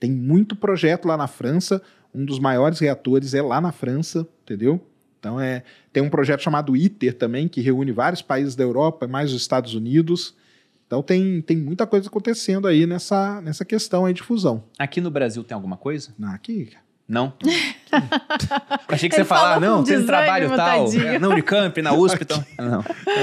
Tem 0.00 0.10
muito 0.10 0.56
projeto 0.56 1.04
lá 1.06 1.18
na 1.18 1.26
França. 1.26 1.82
Um 2.14 2.24
dos 2.24 2.38
maiores 2.38 2.78
reatores 2.78 3.34
é 3.34 3.42
lá 3.42 3.60
na 3.60 3.72
França, 3.72 4.26
entendeu? 4.42 4.80
Então 5.22 5.38
é, 5.38 5.62
tem 5.92 6.02
um 6.02 6.10
projeto 6.10 6.40
chamado 6.40 6.76
ITER 6.76 7.14
também, 7.14 7.46
que 7.46 7.60
reúne 7.60 7.92
vários 7.92 8.20
países 8.20 8.56
da 8.56 8.64
Europa, 8.64 9.06
mais 9.06 9.32
os 9.32 9.40
Estados 9.40 9.72
Unidos. 9.72 10.34
Então 10.84 11.00
tem, 11.00 11.40
tem 11.40 11.56
muita 11.56 11.86
coisa 11.86 12.08
acontecendo 12.08 12.66
aí 12.66 12.86
nessa, 12.86 13.40
nessa 13.40 13.64
questão 13.64 14.04
aí 14.04 14.12
de 14.12 14.20
fusão. 14.20 14.64
Aqui 14.76 15.00
no 15.00 15.12
Brasil 15.12 15.44
tem 15.44 15.54
alguma 15.54 15.76
coisa? 15.76 16.12
Aqui, 16.24 16.70
Não? 17.08 17.34
Achei 18.88 19.08
que 19.08 19.16
Ele 19.16 19.22
você 19.24 19.28
falar, 19.28 19.60
não, 19.60 19.84
tem 19.84 20.04
trabalho 20.06 20.48
tal. 20.56 20.84
tadinho. 20.86 21.06
É, 21.06 21.18
Na 21.18 21.28
Unicamp, 21.28 21.82
na 21.82 21.92
USP, 21.92 22.22
então. 22.22 22.44
Não. 22.58 22.80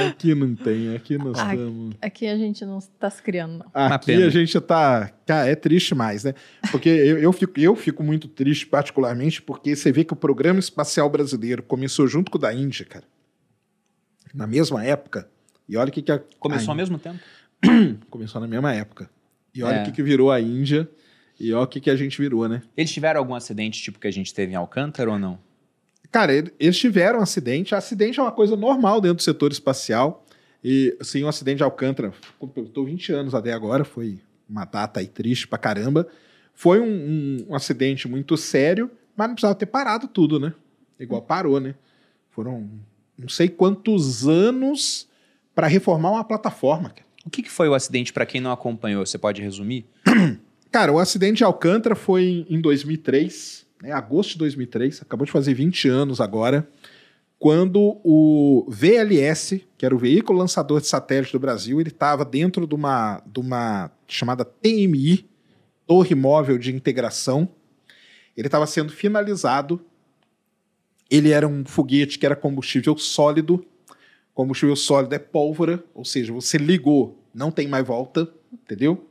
aqui 0.10 0.36
não 0.36 0.56
tem, 0.56 0.96
aqui 0.96 1.18
nós 1.18 1.40
Ah, 1.40 1.56
estamos... 1.56 1.96
Aqui 2.02 2.28
a 2.28 2.38
gente 2.38 2.66
não 2.66 2.80
tá 3.00 3.10
se 3.10 3.22
criando, 3.24 3.60
não. 3.60 3.66
Aqui 3.74 4.12
a 4.22 4.30
gente 4.30 4.60
tá. 4.62 5.12
Cara, 5.26 5.48
é 5.50 5.56
triste 5.56 5.96
mais, 5.96 6.24
né? 6.24 6.34
Porque 6.72 6.90
eu, 6.90 7.18
eu, 7.18 7.32
fico, 7.34 7.60
eu 7.60 7.76
fico 7.76 8.04
muito 8.04 8.28
triste, 8.28 8.68
particularmente, 8.68 9.42
porque 9.42 9.76
você 9.76 9.92
vê 9.92 10.04
que 10.04 10.14
o 10.14 10.16
programa 10.16 10.60
espacial 10.60 11.10
brasileiro 11.10 11.64
começou 11.64 12.06
junto 12.08 12.30
com 12.30 12.38
o 12.38 12.42
da 12.42 12.54
Índia, 12.54 12.86
cara. 12.86 13.06
Na 14.34 14.46
mesma 14.46 14.84
época. 14.84 15.28
E 15.68 15.78
olha 15.78 15.90
o 15.90 15.92
que, 15.92 16.02
que 16.02 16.12
a. 16.12 16.20
Começou 16.40 16.70
a 16.70 16.74
ao 16.74 16.78
mesmo 16.78 17.00
tempo? 17.00 17.20
Começou 18.10 18.40
na 18.42 18.48
mesma 18.48 18.74
época. 18.74 19.10
E 19.54 19.64
olha 19.64 19.78
É. 19.78 19.82
o 19.82 19.86
que, 19.86 19.92
que 19.94 20.04
virou 20.04 20.32
a 20.32 20.40
Índia. 20.40 20.88
E 21.40 21.53
olha 21.53 21.64
o 21.64 21.68
que, 21.68 21.80
que 21.80 21.90
a 21.90 21.95
gente 21.95 22.18
virou, 22.20 22.48
né? 22.49 22.61
Eles 22.76 22.91
tiveram 22.91 23.20
algum 23.20 23.34
acidente 23.34 23.82
tipo 23.82 23.99
que 23.99 24.07
a 24.07 24.11
gente 24.11 24.34
teve 24.34 24.53
em 24.53 24.56
Alcântara 24.56 25.10
ou 25.11 25.18
não? 25.20 25.40
Cara, 26.11 26.34
ele- 26.34 26.53
eles 26.60 26.78
tiveram 26.78 27.20
um 27.20 27.22
acidente. 27.22 27.74
Acidente 27.76 28.20
é 28.20 28.24
uma 28.24 28.32
coisa 28.32 28.56
normal 28.56 28.99
dentro 28.99 29.18
do 29.18 29.22
setor 29.24 29.52
espacial. 29.52 30.26
E, 30.64 30.95
assim, 30.99 31.24
um 31.24 31.28
acidente 31.30 31.57
de 31.57 31.64
Alcântara, 31.64 32.11
tô 32.74 32.84
20 32.84 33.11
anos 33.14 33.34
até 33.34 33.53
agora, 33.53 33.86
foi 33.86 34.20
uma 34.49 34.66
data 34.66 34.99
aí 34.99 35.07
triste 35.07 35.48
pra 35.48 35.57
caramba. 35.57 36.07
Foi 36.53 36.82
um, 36.82 36.86
um- 36.86 37.45
um 37.49 37.56
acidente 37.56 38.07
muito 38.07 38.36
sério, 38.36 38.91
mas 39.16 39.28
não 39.28 39.36
precisava 39.36 39.56
ter 39.56 39.68
parado 39.68 40.07
tudo, 40.07 40.40
né? 40.40 40.53
Igual 40.99 41.22
parou, 41.22 41.60
né? 41.61 41.76
Foram 42.32 42.70
não 43.18 43.30
sei 43.30 43.48
quantos 43.48 44.28
anos 44.28 45.07
pra 45.56 45.68
reformar 45.68 46.11
uma 46.11 46.24
plataforma, 46.24 46.90
cara. 46.90 47.07
O 47.26 47.30
que, 47.30 47.44
que 47.44 47.49
foi 47.52 47.70
o 47.70 47.74
acidente 47.74 48.11
para 48.11 48.26
quem 48.26 48.41
não 48.41 48.52
acompanhou? 48.52 49.06
Você 49.06 49.18
pode 49.18 49.41
resumir? 49.41 49.86
Cara, 50.72 50.91
o 50.91 51.00
acidente 51.00 51.38
de 51.38 51.44
Alcântara 51.44 51.96
foi 51.96 52.46
em 52.48 52.62
2003, 52.62 53.66
né, 53.82 53.91
agosto 53.91 54.34
de 54.34 54.38
2003, 54.40 55.02
acabou 55.02 55.26
de 55.26 55.32
fazer 55.32 55.54
20 55.54 55.88
anos 55.88 56.22
agora, 56.22 56.70
quando 57.40 58.00
o 58.04 58.66
VLS, 58.68 59.66
que 59.78 59.86
era 59.86 59.96
o 59.96 59.98
veículo 59.98 60.38
lançador 60.38 60.82
de 60.82 60.88
satélite 60.88 61.32
do 61.32 61.40
Brasil, 61.40 61.80
ele 61.80 61.90
estava 61.90 62.26
dentro 62.26 62.68
de 62.68 62.76
uma, 62.76 63.24
de 63.26 63.40
uma 63.40 63.90
chamada 64.06 64.44
TMI, 64.44 65.26
Torre 65.88 66.14
Móvel 66.14 66.58
de 66.58 66.76
Integração. 66.76 67.48
Ele 68.36 68.48
estava 68.48 68.68
sendo 68.68 68.91
finalizado. 68.91 69.82
Ele 71.10 71.32
era 71.32 71.48
um 71.48 71.66
foguete 71.66 72.20
que 72.20 72.26
era 72.26 72.36
combustível 72.36 72.98
sólido. 72.98 73.66
Combustível 74.34 74.76
sólido 74.76 75.16
é 75.16 75.20
pólvora, 75.20 75.84
ou 75.96 76.04
seja, 76.04 76.34
você 76.34 76.58
ligou, 76.58 77.24
não 77.34 77.52
tem 77.52 77.68
mais 77.68 77.88
volta, 77.88 78.30
entendeu? 78.54 79.09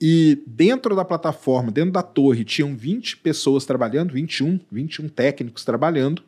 E 0.00 0.42
dentro 0.46 0.94
da 0.94 1.04
plataforma, 1.04 1.72
dentro 1.72 1.92
da 1.92 2.02
torre, 2.02 2.44
tinham 2.44 2.76
20 2.76 3.16
pessoas 3.16 3.64
trabalhando, 3.64 4.12
21, 4.12 4.60
21 4.70 5.08
técnicos 5.08 5.64
trabalhando. 5.64 6.22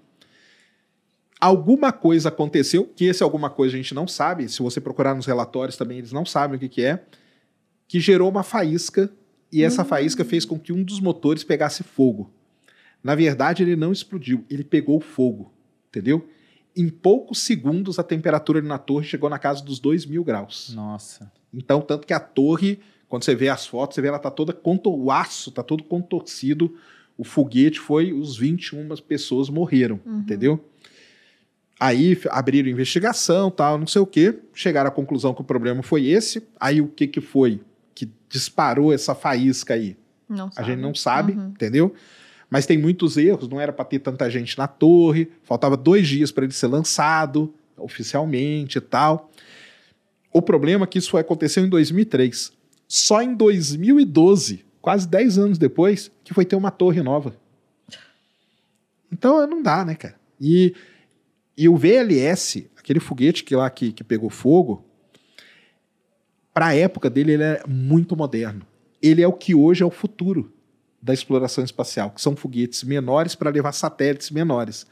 Alguma 1.41 1.93
coisa 1.93 2.29
aconteceu, 2.29 2.85
que 2.85 3.05
esse 3.05 3.23
alguma 3.23 3.49
coisa 3.49 3.75
a 3.75 3.77
gente 3.79 3.95
não 3.95 4.07
sabe, 4.07 4.49
se 4.49 4.61
você 4.61 4.81
procurar 4.81 5.15
nos 5.15 5.25
relatórios 5.25 5.77
também 5.77 5.99
eles 5.99 6.13
não 6.13 6.27
sabem 6.27 6.57
o 6.57 6.61
que, 6.61 6.69
que 6.69 6.83
é, 6.83 7.03
que 7.89 7.99
gerou 7.99 8.29
uma 8.29 8.43
faísca 8.43 9.11
e 9.53 9.63
essa 9.63 9.85
faísca 9.85 10.25
fez 10.25 10.45
com 10.45 10.59
que 10.59 10.73
um 10.73 10.83
dos 10.83 11.01
motores 11.01 11.43
pegasse 11.43 11.83
fogo. 11.83 12.31
Na 13.03 13.15
verdade, 13.15 13.63
ele 13.63 13.75
não 13.75 13.93
explodiu, 13.93 14.45
ele 14.51 14.63
pegou 14.63 15.01
fogo, 15.01 15.53
entendeu? 15.89 16.29
Em 16.77 16.89
poucos 16.89 17.41
segundos, 17.41 17.99
a 17.99 18.03
temperatura 18.03 18.61
na 18.61 18.79
torre 18.79 19.07
chegou 19.07 19.29
na 19.29 19.39
casa 19.39 19.65
dos 19.65 19.81
2 19.81 20.07
mil 20.07 20.23
graus. 20.23 20.73
Nossa. 20.75 21.33
Então, 21.53 21.81
tanto 21.81 22.07
que 22.07 22.13
a 22.13 22.21
torre, 22.21 22.79
quando 23.11 23.25
você 23.25 23.35
vê 23.35 23.51
as 23.51 23.67
fotos, 23.67 23.95
você 23.97 24.01
vê 24.01 24.09
ela 24.09 24.19
tá 24.19 24.31
toda 24.31 24.55
contor... 24.55 24.99
o 24.99 25.11
aço 25.11 25.51
tá 25.51 25.63
todo 25.63 25.85
contorcido. 25.85 26.75
O 27.19 27.25
foguete 27.25 27.79
foi, 27.79 28.13
os 28.15 28.39
21 28.39 28.89
pessoas 29.07 29.51
morreram, 29.51 30.01
entendeu? 30.07 30.65
Aí 31.79 32.19
abriram 32.31 32.69
investigação, 32.69 33.51
tal, 33.51 33.77
não 33.79 33.87
sei 33.87 34.01
o 34.01 34.07
quê, 34.07 34.39
chegaram 34.55 34.89
à 34.89 34.91
conclusão 34.91 35.35
que 35.35 35.41
o 35.41 35.45
problema 35.45 35.83
foi 35.83 36.07
esse. 36.07 36.43
Aí 36.59 36.81
o 36.81 36.89
que 36.89 37.07
que 37.07 37.21
foi 37.21 37.61
que 37.95 38.09
disparou 38.29 38.93
essa 38.93 39.15
faísca 39.15 39.75
aí? 39.75 39.97
Não 40.29 40.47
A 40.49 40.53
sabe. 40.53 40.67
gente 40.69 40.79
não 40.81 40.95
sabe, 40.95 41.33
Uhum. 41.33 41.49
entendeu? 41.49 41.95
Mas 42.49 42.67
tem 42.67 42.79
muitos 42.79 43.17
erros, 43.17 43.49
não 43.49 43.61
era 43.61 43.73
para 43.73 43.85
ter 43.85 43.99
tanta 43.99 44.29
gente 44.31 44.57
na 44.59 44.67
torre, 44.67 45.31
faltava 45.43 45.77
dois 45.77 46.07
dias 46.09 46.31
para 46.33 46.45
ele 46.45 46.53
ser 46.53 46.67
lançado 46.69 47.53
oficialmente 47.77 48.79
e 48.79 48.81
tal. 48.81 49.31
O 50.33 50.41
problema 50.43 50.85
é 50.85 50.87
que 50.87 50.99
isso 50.99 51.17
aconteceu 51.17 51.65
em 51.65 51.69
2003. 51.69 52.53
Só 52.93 53.23
em 53.23 53.37
2012, 53.37 54.65
quase 54.83 55.07
10 55.07 55.39
anos 55.39 55.59
depois, 55.59 56.11
que 56.25 56.35
foi 56.35 56.45
ter 56.45 56.57
uma 56.57 56.73
torre 56.73 57.01
nova. 57.01 57.37
Então 59.13 59.47
não 59.47 59.63
dá, 59.63 59.85
né, 59.85 59.95
cara? 59.95 60.17
E, 60.41 60.75
e 61.57 61.69
o 61.69 61.77
VLS, 61.77 62.69
aquele 62.77 62.99
foguete 62.99 63.45
que 63.45 63.55
lá 63.55 63.71
que, 63.71 63.93
que 63.93 64.03
pegou 64.03 64.29
fogo, 64.29 64.85
para 66.53 66.67
a 66.67 66.75
época 66.75 67.09
dele, 67.09 67.35
ele 67.35 67.45
é 67.45 67.63
muito 67.65 68.17
moderno. 68.17 68.67
Ele 69.01 69.23
é 69.23 69.29
o 69.29 69.35
que 69.35 69.55
hoje 69.55 69.85
é 69.85 69.87
o 69.87 69.91
futuro 69.91 70.53
da 71.01 71.15
exploração 71.15 71.63
espacial, 71.63 72.11
que 72.11 72.21
são 72.21 72.35
foguetes 72.35 72.83
menores 72.83 73.37
para 73.37 73.51
levar 73.51 73.71
satélites 73.71 74.33
menores. 74.33 74.85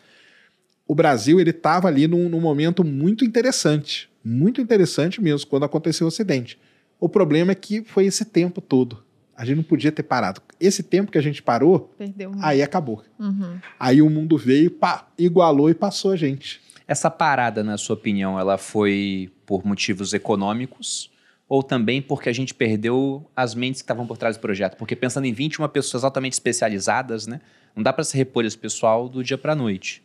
O 0.87 0.95
Brasil 0.95 1.41
ele 1.41 1.51
estava 1.51 1.89
ali 1.89 2.07
num, 2.07 2.29
num 2.29 2.41
momento 2.41 2.85
muito 2.85 3.25
interessante, 3.25 4.09
muito 4.25 4.61
interessante 4.61 5.21
mesmo, 5.21 5.49
quando 5.49 5.65
aconteceu 5.65 6.07
o 6.07 6.09
acidente. 6.09 6.57
O 7.01 7.09
problema 7.09 7.53
é 7.53 7.55
que 7.55 7.83
foi 7.83 8.07
esse 8.07 8.25
tempo 8.25 8.61
todo. 8.61 9.03
A 9.37 9.45
gente 9.45 9.59
não 9.59 9.63
podia 9.63 9.93
ter 9.93 10.03
parado. 10.03 10.43
Esse 10.59 10.83
tempo 10.83 11.13
que 11.13 11.19
a 11.19 11.23
gente 11.23 11.41
parou, 11.43 11.95
Perdeu 11.97 12.31
muito. 12.31 12.45
aí 12.45 12.61
acabou. 12.61 13.05
Uhum. 13.19 13.59
Aí 13.79 14.03
o 14.03 14.11
mundo 14.11 14.37
veio, 14.37 14.71
pá, 14.71 15.07
igualou 15.17 15.71
e 15.71 15.75
passou 15.75 16.11
a 16.11 16.17
gente. 16.17 16.61
Essa 16.89 17.09
parada, 17.09 17.63
na 17.63 17.79
sua 17.79 17.95
opinião, 17.95 18.39
ela 18.39 18.59
foi 18.59 19.31
por 19.47 19.65
motivos 19.65 20.13
econômicos 20.13 21.11
ou 21.49 21.63
também 21.63 22.03
porque 22.03 22.29
a 22.29 22.33
gente 22.33 22.53
perdeu 22.53 23.31
as 23.35 23.55
mentes 23.55 23.81
que 23.81 23.85
estavam 23.85 24.07
por 24.07 24.19
trás 24.19 24.37
do 24.37 24.41
projeto? 24.41 24.77
Porque 24.77 24.97
pensando 24.97 25.27
em 25.27 25.33
21 25.33 25.67
pessoas 25.69 26.03
altamente 26.03 26.35
especializadas, 26.35 27.27
né? 27.27 27.41
Não 27.77 27.83
dá 27.83 27.93
para 27.93 28.05
se 28.05 28.17
repor 28.17 28.45
esse 28.45 28.59
pessoal 28.59 29.09
do 29.09 29.23
dia 29.23 29.39
para 29.39 29.55
noite. 29.55 30.03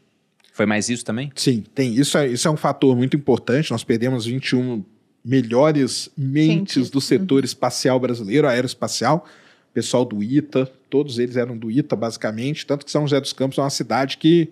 Foi 0.54 0.68
mais 0.68 0.88
isso 0.90 1.04
também? 1.04 1.32
Sim, 1.36 1.64
tem. 1.74 1.96
Isso 1.96 2.18
é, 2.18 2.28
isso 2.28 2.48
é 2.48 2.52
um 2.52 2.56
fator 2.56 2.96
muito 2.96 3.18
importante. 3.18 3.72
Nós 3.72 3.84
perdemos 3.84 4.26
21 4.26 4.84
melhores 5.24 6.10
mentes 6.18 6.90
do 6.90 7.00
setor 7.00 7.46
espacial 7.46 8.00
brasileiro, 8.00 8.48
aeroespacial. 8.48 9.26
Pessoal 9.74 10.06
do 10.06 10.22
ITA, 10.22 10.70
todos 10.90 11.18
eles 11.18 11.36
eram 11.36 11.58
do 11.58 11.72
ITA, 11.72 11.96
basicamente. 11.96 12.66
Tanto 12.66 12.86
que 12.86 12.92
São 12.92 13.04
José 13.04 13.20
dos 13.20 13.34
Campos 13.34 13.58
é 13.58 13.62
uma 13.62 13.70
cidade 13.70 14.18
que, 14.18 14.50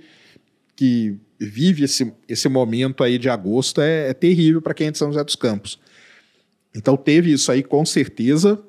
que 0.75 1.15
vive 1.39 1.83
esse, 1.83 2.11
esse 2.27 2.47
momento 2.49 3.03
aí 3.03 3.17
de 3.17 3.29
agosto. 3.29 3.81
É, 3.81 4.09
é 4.09 4.13
terrível 4.13 4.61
para 4.61 4.73
quem 4.73 4.87
é 4.87 4.91
de 4.91 4.97
São 4.97 5.11
José 5.11 5.23
dos 5.23 5.35
Campos. 5.35 5.79
Então 6.75 6.95
teve 6.95 7.31
isso 7.31 7.51
aí 7.51 7.61
com 7.61 7.85
certeza. 7.85 8.59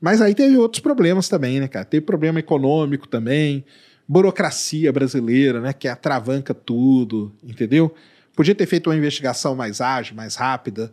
Mas 0.00 0.22
aí 0.22 0.34
teve 0.34 0.56
outros 0.56 0.80
problemas 0.80 1.28
também, 1.28 1.60
né, 1.60 1.68
cara? 1.68 1.84
Teve 1.84 2.06
problema 2.06 2.40
econômico 2.40 3.06
também, 3.06 3.64
burocracia 4.08 4.90
brasileira, 4.90 5.60
né, 5.60 5.72
que 5.74 5.86
atravanca 5.86 6.54
tudo, 6.54 7.30
entendeu? 7.44 7.94
Podia 8.34 8.54
ter 8.54 8.64
feito 8.64 8.88
uma 8.88 8.96
investigação 8.96 9.54
mais 9.54 9.80
ágil, 9.80 10.16
mais 10.16 10.36
rápida, 10.36 10.90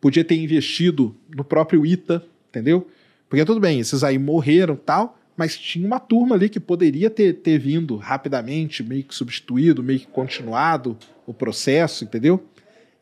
podia 0.00 0.24
ter 0.24 0.36
investido 0.36 1.14
no 1.34 1.44
próprio 1.44 1.84
ITA, 1.84 2.24
entendeu? 2.48 2.86
Porque 3.28 3.44
tudo 3.44 3.60
bem, 3.60 3.78
esses 3.78 4.02
aí 4.02 4.18
morreram 4.18 4.74
tal, 4.74 5.18
mas 5.36 5.56
tinha 5.56 5.86
uma 5.86 6.00
turma 6.00 6.34
ali 6.34 6.48
que 6.48 6.58
poderia 6.58 7.08
ter, 7.08 7.34
ter 7.34 7.58
vindo 7.58 7.96
rapidamente, 7.96 8.82
meio 8.82 9.04
que 9.04 9.14
substituído, 9.14 9.82
meio 9.82 10.00
que 10.00 10.06
continuado 10.06 10.96
o 11.26 11.32
processo, 11.32 12.04
entendeu? 12.04 12.44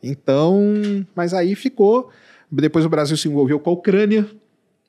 Então, 0.01 0.81
mas 1.15 1.33
aí 1.33 1.55
ficou. 1.55 2.11
Depois 2.51 2.85
o 2.85 2.89
Brasil 2.89 3.17
se 3.17 3.27
envolveu 3.27 3.59
com 3.59 3.69
a 3.69 3.73
Ucrânia, 3.73 4.29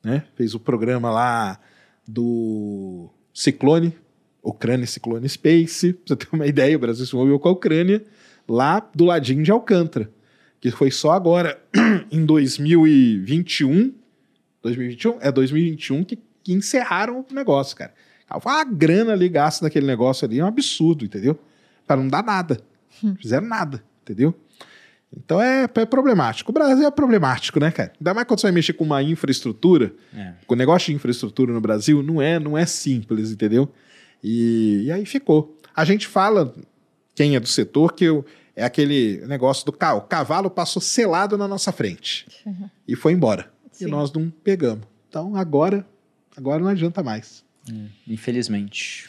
né? 0.03 0.25
Fez 0.35 0.55
o 0.55 0.61
programa 0.61 1.11
lá 1.11 1.59
do 2.07 3.09
Ciclone, 3.35 3.95
Ucrânia 4.43 4.87
Ciclone 4.87 5.29
Space. 5.29 5.93
Pra 5.93 6.03
você 6.07 6.17
ter 6.17 6.29
uma 6.33 6.47
ideia, 6.49 6.77
o 6.77 6.81
Brasil 6.81 7.05
se 7.05 7.15
envolveu 7.15 7.39
com 7.39 7.49
a 7.49 7.53
Ucrânia 7.53 8.05
lá 8.49 8.89
do 8.95 9.05
ladinho 9.05 9.43
de 9.43 9.51
Alcântara, 9.51 10.11
que 10.61 10.71
foi 10.71 10.91
só 10.91 11.13
agora 11.13 11.59
em 12.11 12.25
2021, 12.25 13.93
2021 14.63 15.19
é 15.21 15.33
2021 15.33 16.05
que, 16.05 16.19
que 16.43 16.53
encerraram 16.53 17.25
o 17.29 17.35
negócio, 17.35 17.77
cara. 17.77 17.93
Foi 18.41 18.53
uma 18.53 18.65
grana 18.65 19.13
ali 19.13 19.29
gasta 19.29 19.65
naquele 19.65 19.87
negócio 19.87 20.25
ali, 20.27 20.39
é 20.39 20.45
um 20.45 20.49
absurdo, 20.49 21.05
entendeu? 21.05 21.39
Para 21.87 22.01
não 22.01 22.09
dar 22.09 22.23
nada. 22.23 22.61
Fizeram 23.21 23.47
nada, 23.47 23.83
entendeu? 24.03 24.35
Então 25.17 25.43
é, 25.43 25.65
é 25.75 25.85
problemático. 25.87 26.53
O 26.53 26.55
Brasil 26.55 26.87
é 26.87 26.91
problemático, 26.91 27.59
né, 27.59 27.73
cara? 27.73 27.93
Ainda 27.99 28.15
mais 28.15 28.27
quando 28.29 28.39
você 28.41 28.47
vai 28.47 28.53
mexer 28.53 28.75
com 28.75 28.85
uma 28.85 29.03
infraestrutura. 29.03 29.93
É. 30.15 30.35
O 30.47 30.55
negócio 30.55 30.87
de 30.87 30.95
infraestrutura 30.95 31.53
no 31.53 31.61
Brasil 31.61 32.01
não 32.03 32.23
é, 32.23 32.39
não 32.39 32.57
é 32.57 32.65
simples, 32.65 33.33
entendeu? 33.33 33.69
E, 34.23 34.85
e 34.85 34.93
aí 34.93 35.05
ficou. 35.05 35.59
A 35.75 35.85
gente 35.85 36.07
fala, 36.07 36.55
quem 37.17 37.35
é 37.35 37.41
do 37.41 37.49
setor, 37.49 37.93
que 37.95 38.09
o- 38.09 38.25
é 38.61 38.65
aquele 38.65 39.23
negócio 39.27 39.65
do 39.67 39.73
carro. 39.73 39.99
O 39.99 40.03
cavalo 40.03 40.51
passou 40.51 40.81
selado 40.83 41.37
na 41.39 41.49
nossa 41.49 41.73
frente 41.73 42.27
e 42.87 42.95
foi 42.95 43.13
embora. 43.13 43.51
Sim. 43.73 43.87
E 43.87 43.89
nós 43.91 44.13
não 44.13 44.31
pegamos. 44.31 44.85
Então 45.09 45.35
agora, 45.37 45.87
agora 46.37 46.63
não 46.63 46.69
adianta 46.69 47.03
mais. 47.03 47.45
Infelizmente. 48.07 49.09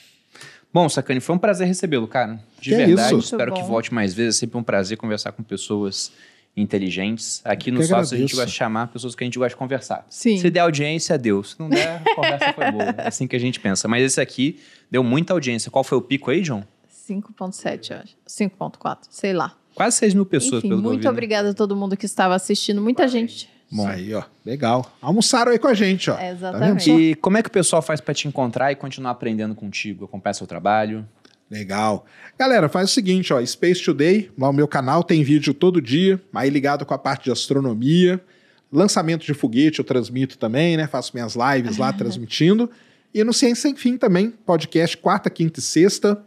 Bom, 0.73 0.87
Sacani, 0.87 1.19
foi 1.19 1.35
um 1.35 1.39
prazer 1.39 1.67
recebê-lo, 1.67 2.07
cara. 2.07 2.39
De 2.59 2.69
Que 2.69 2.75
é 2.75 2.85
verdade. 2.85 3.15
isso. 3.15 3.19
Espero 3.33 3.53
que 3.53 3.61
volte 3.63 3.93
mais 3.93 4.13
vezes. 4.13 4.37
É 4.37 4.39
sempre 4.41 4.57
um 4.57 4.63
prazer 4.63 4.97
conversar 4.97 5.33
com 5.33 5.43
pessoas 5.43 6.11
inteligentes. 6.55 7.41
Aqui 7.43 7.71
no 7.71 7.81
Que 7.81 7.87
Sócio 7.87 8.15
a 8.15 8.19
gente 8.19 8.31
gosta 8.33 8.45
de 8.45 8.53
chamar 8.53 8.87
pessoas 8.87 9.13
que 9.15 9.23
a 9.23 9.25
gente 9.25 9.37
gosta 9.37 9.49
de 9.49 9.57
conversar. 9.57 10.05
Sim. 10.09 10.37
Se 10.37 10.49
der 10.49 10.61
audiência, 10.61 11.17
deu. 11.17 11.43
Se 11.43 11.59
não 11.59 11.69
der, 11.69 12.01
a 12.05 12.15
conversa 12.15 12.53
foi 12.53 12.71
boa. 12.71 12.83
É 12.97 13.07
assim 13.07 13.27
que 13.27 13.35
a 13.35 13.39
gente 13.39 13.59
pensa. 13.59 13.87
Mas 13.87 14.03
esse 14.03 14.21
aqui 14.21 14.59
deu 14.89 15.03
muita 15.03 15.33
audiência. 15.33 15.69
Qual 15.69 15.83
foi 15.83 15.97
o 15.97 16.01
pico 16.01 16.31
aí, 16.31 16.41
John? 16.41 16.63
5.7, 17.07 17.91
eu 17.91 17.97
acho. 17.97 18.15
5.4, 18.27 18.97
sei 19.09 19.33
lá. 19.33 19.55
Quase 19.73 19.97
6 19.97 20.13
mil 20.13 20.25
pessoas, 20.25 20.59
Enfim, 20.59 20.69
pelo 20.69 20.81
muito 20.81 21.07
obrigada 21.07 21.51
a 21.51 21.53
todo 21.53 21.75
mundo 21.75 21.95
que 21.95 22.05
estava 22.05 22.35
assistindo. 22.35 22.81
Muita 22.81 23.07
gente. 23.07 23.49
Bom. 23.71 23.87
Aí, 23.87 24.13
ó. 24.13 24.23
Legal. 24.45 24.91
Almoçaram 25.01 25.51
aí 25.51 25.57
com 25.57 25.67
a 25.67 25.73
gente, 25.73 26.11
ó. 26.11 26.15
É, 26.15 26.17
Tá 26.17 26.29
exatamente. 26.31 26.83
só? 26.83 26.99
E 26.99 27.15
como 27.15 27.37
é 27.37 27.41
que 27.41 27.47
o 27.47 27.51
pessoal 27.51 27.81
faz 27.81 28.01
pra 28.01 28.13
te 28.13 28.27
encontrar 28.27 28.71
e 28.71 28.75
continuar 28.75 29.11
aprendendo 29.11 29.55
contigo? 29.55 30.05
Acompanhar 30.05 30.33
seu 30.33 30.45
trabalho? 30.45 31.07
Legal. 31.49 32.05
Galera, 32.37 32.67
faz 32.69 32.89
o 32.89 32.93
seguinte, 32.93 33.33
ó, 33.33 33.45
Space 33.45 33.83
Today, 33.83 34.29
lá 34.37 34.47
no 34.47 34.53
meu 34.53 34.67
canal, 34.67 35.03
tem 35.03 35.23
vídeo 35.23 35.53
todo 35.53 35.81
dia, 35.81 36.21
aí 36.33 36.49
ligado 36.49 36.85
com 36.85 36.93
a 36.93 36.97
parte 36.97 37.25
de 37.25 37.31
astronomia, 37.31 38.21
lançamento 38.71 39.25
de 39.25 39.33
foguete 39.33 39.79
eu 39.79 39.85
transmito 39.85 40.37
também, 40.37 40.77
né? 40.77 40.87
Faço 40.87 41.11
minhas 41.13 41.35
lives 41.35 41.77
lá 41.77 41.91
transmitindo. 41.93 42.69
E 43.13 43.23
no 43.23 43.33
Ciência 43.33 43.63
Sem 43.63 43.75
Fim 43.75 43.97
também, 43.97 44.31
podcast 44.45 44.95
quarta, 44.97 45.29
quinta 45.29 45.59
e 45.59 45.63
sexta. 45.63 46.21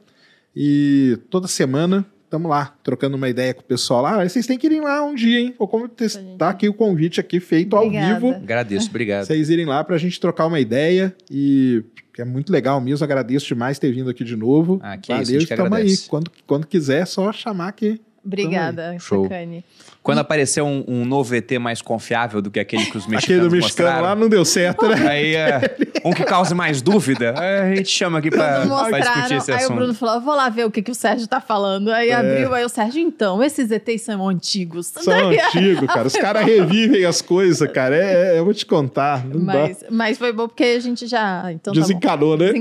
E 0.54 1.18
toda 1.30 1.48
semana 1.48 2.06
estamos 2.24 2.50
lá, 2.50 2.76
trocando 2.82 3.16
uma 3.16 3.28
ideia 3.28 3.54
com 3.54 3.60
o 3.60 3.64
pessoal 3.64 4.02
lá. 4.02 4.20
Ah, 4.20 4.28
Vocês 4.28 4.46
têm 4.46 4.58
que 4.58 4.66
ir 4.66 4.80
lá 4.80 5.04
um 5.04 5.14
dia, 5.14 5.38
hein? 5.40 5.54
Vou 5.58 5.90
gente. 6.00 6.36
tá 6.36 6.48
aqui 6.48 6.68
o 6.68 6.74
convite 6.74 7.20
aqui 7.20 7.38
feito 7.38 7.76
Obrigada. 7.76 8.14
ao 8.14 8.20
vivo. 8.20 8.34
Agradeço, 8.34 8.88
obrigado. 8.88 9.26
Vocês 9.26 9.50
irem 9.50 9.66
lá 9.66 9.84
pra 9.84 9.96
gente 9.98 10.18
trocar 10.18 10.46
uma 10.46 10.58
ideia 10.58 11.14
e 11.30 11.84
que 12.12 12.22
é 12.22 12.24
muito 12.24 12.52
legal 12.52 12.80
mesmo. 12.80 13.04
Agradeço 13.04 13.46
demais 13.46 13.78
ter 13.78 13.92
vindo 13.92 14.10
aqui 14.10 14.24
de 14.24 14.36
novo. 14.36 14.80
Ah, 14.82 14.96
que 14.96 15.12
isso, 15.12 15.20
a 15.20 15.24
gente 15.24 15.46
que 15.46 15.54
tamo 15.54 15.74
aí. 15.74 15.96
Quando, 16.08 16.30
quando 16.46 16.66
quiser, 16.66 17.02
é 17.02 17.06
só 17.06 17.32
chamar 17.32 17.68
aqui. 17.68 18.00
Obrigada, 18.24 18.96
Show. 18.98 19.24
Sacane. 19.24 19.64
Quando 20.02 20.18
aparecer 20.18 20.62
um, 20.62 20.84
um 20.86 21.04
novo 21.04 21.34
ET 21.34 21.50
mais 21.52 21.80
confiável 21.80 22.42
do 22.42 22.50
que 22.50 22.60
aquele 22.60 22.84
que 22.84 22.98
os 22.98 23.06
mexicanos 23.06 23.24
Aquele 23.24 23.40
do 23.40 23.50
mexicano 23.50 23.88
mostraram, 23.88 24.02
lá 24.02 24.14
não 24.14 24.28
deu 24.28 24.44
certo, 24.44 24.86
né? 24.86 24.96
Aí, 25.08 25.34
é, 25.34 25.76
um 26.04 26.12
que 26.12 26.24
cause 26.24 26.54
mais 26.54 26.82
dúvida, 26.82 27.34
é, 27.38 27.72
a 27.72 27.74
gente 27.74 27.88
chama 27.88 28.18
aqui 28.18 28.30
pra, 28.30 28.60
pra 28.60 28.66
mostraram, 28.66 28.98
discutir 28.98 29.34
esse 29.36 29.50
aí 29.50 29.56
o 29.56 29.60
assunto. 29.60 29.76
Bruno 29.76 29.94
falou: 29.94 30.14
"Eu 30.16 30.20
vou 30.20 30.34
lá 30.34 30.50
ver 30.50 30.66
o 30.66 30.70
que, 30.70 30.82
que 30.82 30.90
o 30.90 30.94
Sérgio 30.94 31.26
tá 31.26 31.40
falando. 31.40 31.90
Aí 31.90 32.10
É. 32.10 32.14
abriu, 32.14 32.52
aí 32.52 32.64
o 32.64 32.68
Sérgio, 32.68 33.00
então, 33.00 33.42
esses 33.42 33.70
ETs 33.70 34.02
são 34.02 34.28
antigos. 34.28 34.88
São 34.88 35.12
antigos, 35.30 35.86
cara. 35.86 36.06
Os 36.06 36.16
caras 36.16 36.44
revivem 36.44 37.04
as 37.06 37.22
coisas, 37.22 37.70
cara. 37.72 37.96
É, 37.96 38.34
é, 38.34 38.38
eu 38.38 38.44
vou 38.44 38.52
te 38.52 38.66
contar. 38.66 39.24
Não 39.26 39.40
Mas, 39.40 39.84
mas 39.90 40.18
foi 40.18 40.32
bom 40.32 40.48
porque 40.48 40.64
a 40.64 40.80
gente 40.80 41.06
já. 41.06 41.50
Então 41.50 41.72
tá 41.72 41.80
bom. 41.80 41.86
Desencanou, 41.86 42.36
né? 42.36 42.52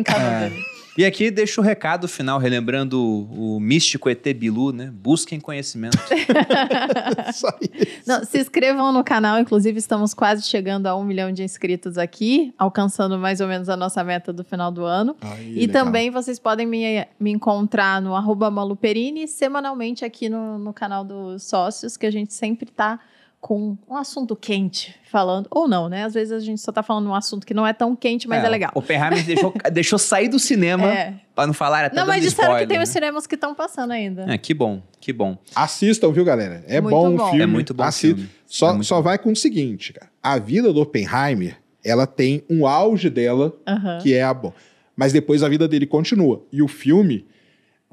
E 0.95 1.03
aqui 1.03 1.31
deixa 1.31 1.59
o 1.59 1.63
recado 1.63 2.07
final, 2.07 2.37
relembrando 2.37 3.01
o, 3.01 3.55
o 3.55 3.59
místico 3.59 4.07
ET 4.09 4.23
Bilu, 4.35 4.71
né? 4.71 4.91
Busquem 4.93 5.39
conhecimento. 5.39 5.97
Não, 8.05 8.23
se 8.23 8.39
inscrevam 8.39 8.91
no 8.91 9.03
canal, 9.03 9.39
inclusive 9.39 9.77
estamos 9.79 10.13
quase 10.13 10.43
chegando 10.43 10.85
a 10.87 10.95
um 10.95 11.03
milhão 11.03 11.31
de 11.31 11.43
inscritos 11.43 11.97
aqui, 11.97 12.53
alcançando 12.57 13.17
mais 13.17 13.41
ou 13.41 13.47
menos 13.47 13.69
a 13.69 13.77
nossa 13.77 14.03
meta 14.03 14.31
do 14.31 14.43
final 14.43 14.71
do 14.71 14.83
ano. 14.85 15.15
Aí, 15.21 15.53
E 15.57 15.67
legal. 15.67 15.85
também 15.85 16.11
vocês 16.11 16.37
podem 16.37 16.67
me, 16.67 17.05
me 17.19 17.31
encontrar 17.31 18.01
no 18.01 18.15
arroba 18.15 18.51
maluperini 18.51 19.27
semanalmente 19.27 20.05
aqui 20.05 20.29
no, 20.29 20.59
no 20.59 20.73
canal 20.73 21.03
dos 21.03 21.43
sócios, 21.43 21.97
que 21.97 22.05
a 22.05 22.11
gente 22.11 22.33
sempre 22.33 22.69
tá 22.69 22.99
com 23.43 23.77
um 23.89 23.97
assunto 23.97 24.37
quente 24.37 24.95
falando, 25.11 25.47
ou 25.51 25.67
não, 25.67 25.89
né? 25.89 26.05
Às 26.05 26.13
vezes 26.13 26.31
a 26.31 26.39
gente 26.39 26.61
só 26.61 26.71
tá 26.71 26.81
falando 26.81 27.09
um 27.09 27.13
assunto 27.13 27.45
que 27.45 27.53
não 27.53 27.67
é 27.67 27.73
tão 27.73 27.93
quente, 27.93 28.25
mas 28.25 28.41
é, 28.41 28.47
legal. 28.47 28.71
Oppenheimer 28.73 29.21
deixou, 29.25 29.53
deixou 29.69 29.99
sair 29.99 30.29
do 30.29 30.39
cinema 30.39 30.87
É. 30.87 31.15
pra 31.35 31.45
não 31.45 31.53
falar 31.53 31.83
até 31.83 31.95
Não, 31.97 32.07
mas 32.07 32.23
disseram 32.23 32.43
spoiler, 32.51 32.61
que 32.61 32.67
tem 32.69 32.77
né? 32.77 32.83
os 32.85 32.89
cinemas 32.89 33.27
que 33.27 33.35
estão 33.35 33.53
passando 33.53 33.91
ainda. 33.91 34.33
É, 34.33 34.37
que 34.37 34.53
bom, 34.53 34.81
que 35.01 35.11
bom. 35.11 35.37
Assistam, 35.53 36.09
viu, 36.13 36.23
galera? 36.23 36.63
É 36.69 36.79
Muito 36.79 36.95
bom 36.95 37.13
o 37.13 37.17
bom. 37.17 37.25
filme. 37.31 37.43
É 37.43 37.45
muito 37.45 37.73
bom 37.73 37.83
o 37.83 37.85
Assi- 37.85 38.07
filme. 38.15 38.29
Só, 38.45 38.69
É 38.69 38.73
muito 38.75 38.85
só 38.85 38.95
bom. 38.95 39.01
vai 39.01 39.17
com 39.17 39.33
o 39.33 39.35
seguinte, 39.35 39.91
cara. 39.91 40.09
A 40.23 40.39
vida 40.39 40.71
do 40.71 40.79
Oppenheimer 40.79 41.57
ela 41.83 42.07
tem 42.07 42.45
um 42.49 42.65
auge 42.65 43.09
dela, 43.09 43.53
Aham. 43.67 43.99
que 44.01 44.13
é 44.13 44.23
a 44.23 44.33
bom. 44.33 44.53
Mas 44.95 45.11
depois 45.11 45.43
a 45.43 45.49
vida 45.49 45.67
dele 45.67 45.85
continua. 45.85 46.41
E 46.49 46.61
o 46.61 46.67
filme, 46.69 47.25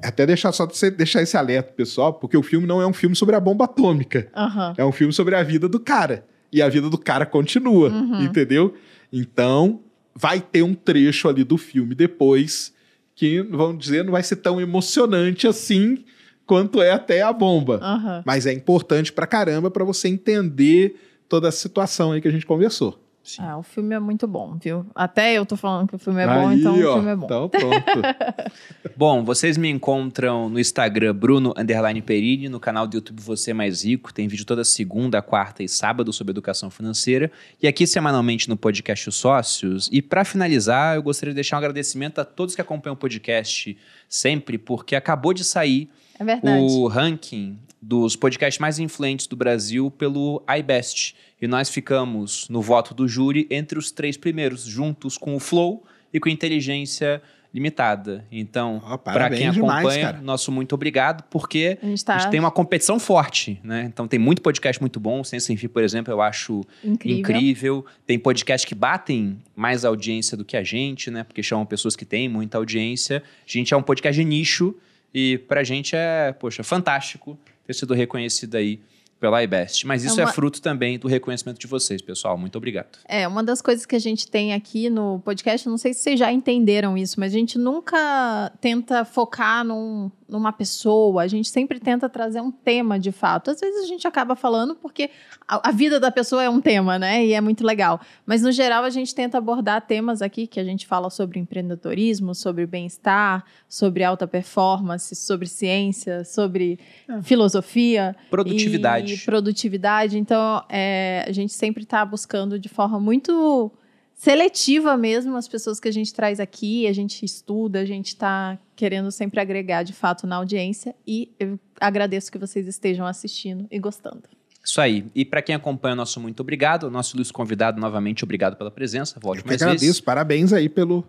até 0.03 0.25
deixar 0.25 0.51
só 0.51 0.65
você 0.65 0.89
deixar 0.91 1.21
esse 1.21 1.37
alerta, 1.37 1.71
pessoal, 1.73 2.13
porque 2.13 2.35
o 2.37 2.43
filme 2.43 2.65
não 2.67 2.81
é 2.81 2.87
um 2.87 2.93
filme 2.93 3.15
sobre 3.15 3.35
a 3.35 3.39
bomba 3.39 3.65
atômica. 3.65 4.29
Aham. 4.35 4.73
É 4.77 4.85
um 4.85 4.91
filme 4.91 5.13
sobre 5.13 5.35
a 5.35 5.43
vida 5.43 5.67
do 5.69 5.79
cara. 5.79 6.25
E 6.51 6.61
a 6.61 6.67
vida 6.69 6.89
do 6.89 6.97
cara 6.97 7.25
continua, 7.25 7.89
Uhum. 7.89 8.23
entendeu? 8.23 8.73
Então, 9.11 9.81
vai 10.15 10.39
ter 10.41 10.61
um 10.63 10.73
trecho 10.73 11.29
ali 11.29 11.43
do 11.43 11.57
filme 11.57 11.95
depois 11.95 12.73
que, 13.15 13.41
vamos 13.43 13.77
dizer, 13.83 14.03
não 14.03 14.11
vai 14.11 14.23
ser 14.23 14.37
tão 14.37 14.59
emocionante 14.59 15.47
assim 15.47 16.03
quanto 16.45 16.81
é 16.81 16.91
até 16.91 17.21
a 17.21 17.31
bomba. 17.31 17.79
Aham. 17.81 18.23
Mas 18.25 18.45
é 18.45 18.51
importante 18.53 19.13
pra 19.13 19.25
caramba 19.27 19.71
pra 19.71 19.85
você 19.85 20.07
entender 20.09 20.95
toda 21.29 21.47
a 21.47 21.51
situação 21.51 22.11
aí 22.11 22.19
que 22.19 22.27
a 22.27 22.31
gente 22.31 22.45
conversou. 22.45 23.01
Sim. 23.23 23.43
Ah, 23.43 23.57
o 23.57 23.63
filme 23.63 23.93
é 23.93 23.99
muito 23.99 24.27
bom, 24.27 24.57
viu? 24.61 24.83
Até 24.95 25.33
eu 25.33 25.45
tô 25.45 25.55
falando 25.55 25.87
que 25.87 25.95
o 25.95 25.99
filme 25.99 26.21
é 26.21 26.25
bom, 26.25 26.47
Aí, 26.47 26.59
então 26.59 26.75
o 26.75 26.89
ó, 26.89 26.93
filme 26.95 27.11
é 27.11 27.15
bom. 27.15 27.25
Então, 27.25 27.49
pronto. 27.49 28.01
Bom, 28.97 29.23
vocês 29.23 29.57
me 29.57 29.69
encontram 29.69 30.49
no 30.49 30.59
Instagram 30.59 31.15
Bruno 31.15 31.53
Underline 31.55 32.01
Perini, 32.01 32.49
no 32.49 32.59
canal 32.59 32.87
do 32.87 32.95
YouTube 32.95 33.21
Você 33.21 33.53
Mais 33.53 33.83
Rico. 33.83 34.13
Tem 34.13 34.27
vídeo 34.27 34.45
toda 34.45 34.63
segunda, 34.63 35.21
quarta 35.21 35.63
e 35.63 35.69
sábado 35.69 36.11
sobre 36.11 36.31
educação 36.31 36.69
financeira. 36.69 37.31
E 37.61 37.67
aqui 37.67 37.85
semanalmente 37.85 38.49
no 38.49 38.57
podcast 38.57 39.09
Os 39.09 39.15
Sócios. 39.15 39.87
E 39.91 40.01
para 40.01 40.25
finalizar, 40.25 40.95
eu 40.95 41.03
gostaria 41.03 41.31
de 41.31 41.35
deixar 41.35 41.57
um 41.57 41.59
agradecimento 41.59 42.19
a 42.19 42.25
todos 42.25 42.55
que 42.55 42.61
acompanham 42.61 42.93
o 42.93 42.97
podcast 42.97 43.77
sempre, 44.09 44.57
porque 44.57 44.95
acabou 44.95 45.33
de 45.33 45.43
sair 45.43 45.89
É 46.19 46.59
o 46.59 46.87
ranking 46.87 47.57
dos 47.81 48.15
podcasts 48.15 48.59
mais 48.59 48.77
influentes 48.77 49.25
do 49.25 49.35
Brasil 49.35 49.89
pelo 49.89 50.43
iBest. 50.59 51.15
E 51.41 51.47
nós 51.47 51.69
ficamos 51.69 52.47
no 52.49 52.61
voto 52.61 52.93
do 52.93 53.07
júri 53.07 53.47
entre 53.49 53.79
os 53.79 53.89
três 53.91 54.15
primeiros, 54.15 54.63
juntos 54.63 55.17
com 55.17 55.35
o 55.35 55.39
Flow 55.39 55.83
e 56.13 56.19
com 56.19 56.29
a 56.29 56.31
Inteligência 56.31 57.21
Limitada. 57.53 58.25
Então, 58.31 58.81
Ó, 58.85 58.95
para 58.97 59.29
quem 59.29 59.51
demais, 59.51 59.79
acompanha, 59.79 60.05
cara. 60.13 60.21
nosso 60.21 60.51
muito 60.53 60.73
obrigado, 60.73 61.23
porque 61.29 61.77
A 61.81 61.85
gente 61.85 62.01
a 62.03 62.05
tá 62.05 62.17
gente 62.19 62.31
tem 62.31 62.39
uma 62.39 62.51
competição 62.51 62.97
forte, 62.97 63.59
né? 63.61 63.83
Então 63.91 64.07
tem 64.07 64.17
muito 64.17 64.41
podcast 64.41 64.79
muito 64.79 65.01
bom. 65.01 65.21
Sem 65.23 65.37
Sem 65.39 65.57
Fim, 65.57 65.67
por 65.67 65.83
exemplo, 65.83 66.13
eu 66.13 66.21
acho 66.21 66.61
incrível. 66.81 67.19
incrível. 67.19 67.85
Tem 68.05 68.17
podcasts 68.17 68.65
que 68.65 68.75
batem 68.75 69.37
mais 69.53 69.83
audiência 69.83 70.37
do 70.37 70.45
que 70.45 70.55
a 70.55 70.63
gente, 70.63 71.11
né? 71.11 71.23
Porque 71.23 71.43
chamam 71.43 71.65
pessoas 71.65 71.93
que 71.95 72.05
têm 72.05 72.29
muita 72.29 72.57
audiência. 72.57 73.21
A 73.45 73.51
gente 73.51 73.73
é 73.73 73.77
um 73.77 73.83
podcast 73.83 74.17
de 74.17 74.25
nicho 74.25 74.73
e 75.13 75.37
pra 75.39 75.61
gente 75.61 75.93
é, 75.93 76.31
poxa, 76.31 76.63
fantástico 76.63 77.37
ter 77.67 77.73
sido 77.73 77.93
reconhecido 77.93 78.55
aí 78.55 78.79
pela 79.21 79.41
iBest. 79.43 79.85
Mas 79.85 80.03
É 80.03 80.07
isso 80.07 80.19
é, 80.19 80.25
uma- 80.25 80.33
fruto 80.33 80.59
também 80.61 80.97
do 80.97 81.07
reconhecimento 81.07 81.59
de 81.59 81.67
vocês, 81.67 82.01
pessoal. 82.01 82.35
Muito 82.37 82.57
obrigado. 82.57 82.97
É, 83.07 83.27
uma 83.27 83.43
das 83.43 83.61
coisas 83.61 83.85
que 83.85 83.95
a 83.95 83.99
gente 83.99 84.27
tem 84.27 84.51
aqui 84.53 84.89
no 84.89 85.19
podcast, 85.23 85.69
não 85.69 85.77
sei 85.77 85.93
se 85.93 86.01
vocês 86.01 86.19
já 86.19 86.31
entenderam 86.33 86.97
isso, 86.97 87.19
mas 87.19 87.31
a 87.31 87.37
gente 87.37 87.57
nunca 87.59 88.51
tenta 88.59 89.05
focar 89.05 89.63
num- 89.63 90.11
numa 90.27 90.51
pessoa, 90.51 91.21
a 91.23 91.27
gente 91.27 91.49
sempre 91.49 91.77
tenta 91.79 92.09
trazer 92.09 92.41
um 92.41 92.51
tema 92.51 92.97
de 92.97 93.11
fato. 93.11 93.51
Às 93.51 93.59
vezes 93.59 93.83
a 93.83 93.87
gente 93.87 94.07
acaba 94.07 94.33
falando 94.35 94.73
porque 94.75 95.09
a, 95.47 95.69
a 95.69 95.71
vida 95.73 95.99
da 95.99 96.09
pessoa 96.09 96.41
é 96.41 96.49
um 96.49 96.61
tema, 96.61 96.97
né? 96.97 97.25
E 97.25 97.33
é 97.33 97.41
muito 97.41 97.65
legal. 97.65 97.99
Mas 98.25 98.41
no 98.41 98.51
geral 98.51 98.83
a 98.85 98.89
gente 98.89 99.13
tenta 99.13 99.37
abordar 99.37 99.81
temas 99.85 100.21
aqui 100.21 100.47
que 100.47 100.57
a 100.59 100.63
gente 100.63 100.87
fala 100.87 101.09
sobre 101.09 101.37
empreendedorismo, 101.37 102.33
sobre 102.33 102.65
bem-estar, 102.65 103.43
sobre 103.67 104.03
alta 104.05 104.25
performance, 104.25 105.13
sobre 105.17 105.47
ciência, 105.47 106.23
sobre 106.23 106.79
filosofia. 107.23 108.15
Produtividade. 108.29 109.10
E 109.10 109.10
produtividade. 109.17 110.17
Então, 110.17 110.63
é, 110.69 111.25
a 111.27 111.31
gente 111.31 111.53
sempre 111.53 111.83
está 111.83 112.03
buscando 112.05 112.59
de 112.59 112.69
forma 112.69 112.99
muito 112.99 113.71
seletiva 114.13 114.95
mesmo 114.95 115.35
as 115.35 115.47
pessoas 115.47 115.79
que 115.79 115.87
a 115.87 115.91
gente 115.91 116.13
traz 116.13 116.39
aqui, 116.39 116.85
a 116.85 116.93
gente 116.93 117.25
estuda, 117.25 117.79
a 117.79 117.85
gente 117.85 118.09
está 118.09 118.59
querendo 118.75 119.11
sempre 119.11 119.39
agregar 119.39 119.81
de 119.81 119.93
fato 119.93 120.27
na 120.27 120.35
audiência 120.35 120.93
e 121.07 121.31
eu 121.39 121.59
agradeço 121.79 122.31
que 122.31 122.37
vocês 122.37 122.67
estejam 122.67 123.07
assistindo 123.07 123.65
e 123.71 123.79
gostando. 123.79 124.21
Isso 124.63 124.79
aí. 124.79 125.05
E 125.15 125.25
para 125.25 125.41
quem 125.41 125.55
acompanha, 125.55 125.95
nosso 125.95 126.19
muito 126.19 126.41
obrigado. 126.41 126.83
O 126.83 126.91
nosso 126.91 127.15
ilustre 127.15 127.33
convidado, 127.33 127.81
novamente, 127.81 128.23
obrigado 128.23 128.55
pela 128.55 128.69
presença. 128.69 129.19
Volte 129.19 129.41
Eu 129.41 129.47
mais 129.47 129.59
agradeço. 129.59 129.85
vezes. 129.85 129.99
Parabéns 129.99 130.53
aí 130.53 130.69
pelo 130.69 131.03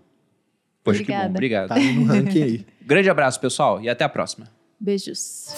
Poxa, 0.83 1.05
que 1.05 1.12
bom. 1.12 1.27
Obrigada. 1.27 1.31
Obrigado. 1.31 1.69
tá 1.69 1.79
no 1.79 2.05
ranking 2.07 2.43
aí. 2.43 2.66
Grande 2.81 3.09
abraço, 3.11 3.41
pessoal, 3.41 3.81
e 3.81 3.89
até 3.89 4.05
a 4.05 4.09
próxima. 4.09 4.49
Beijos. 4.81 5.55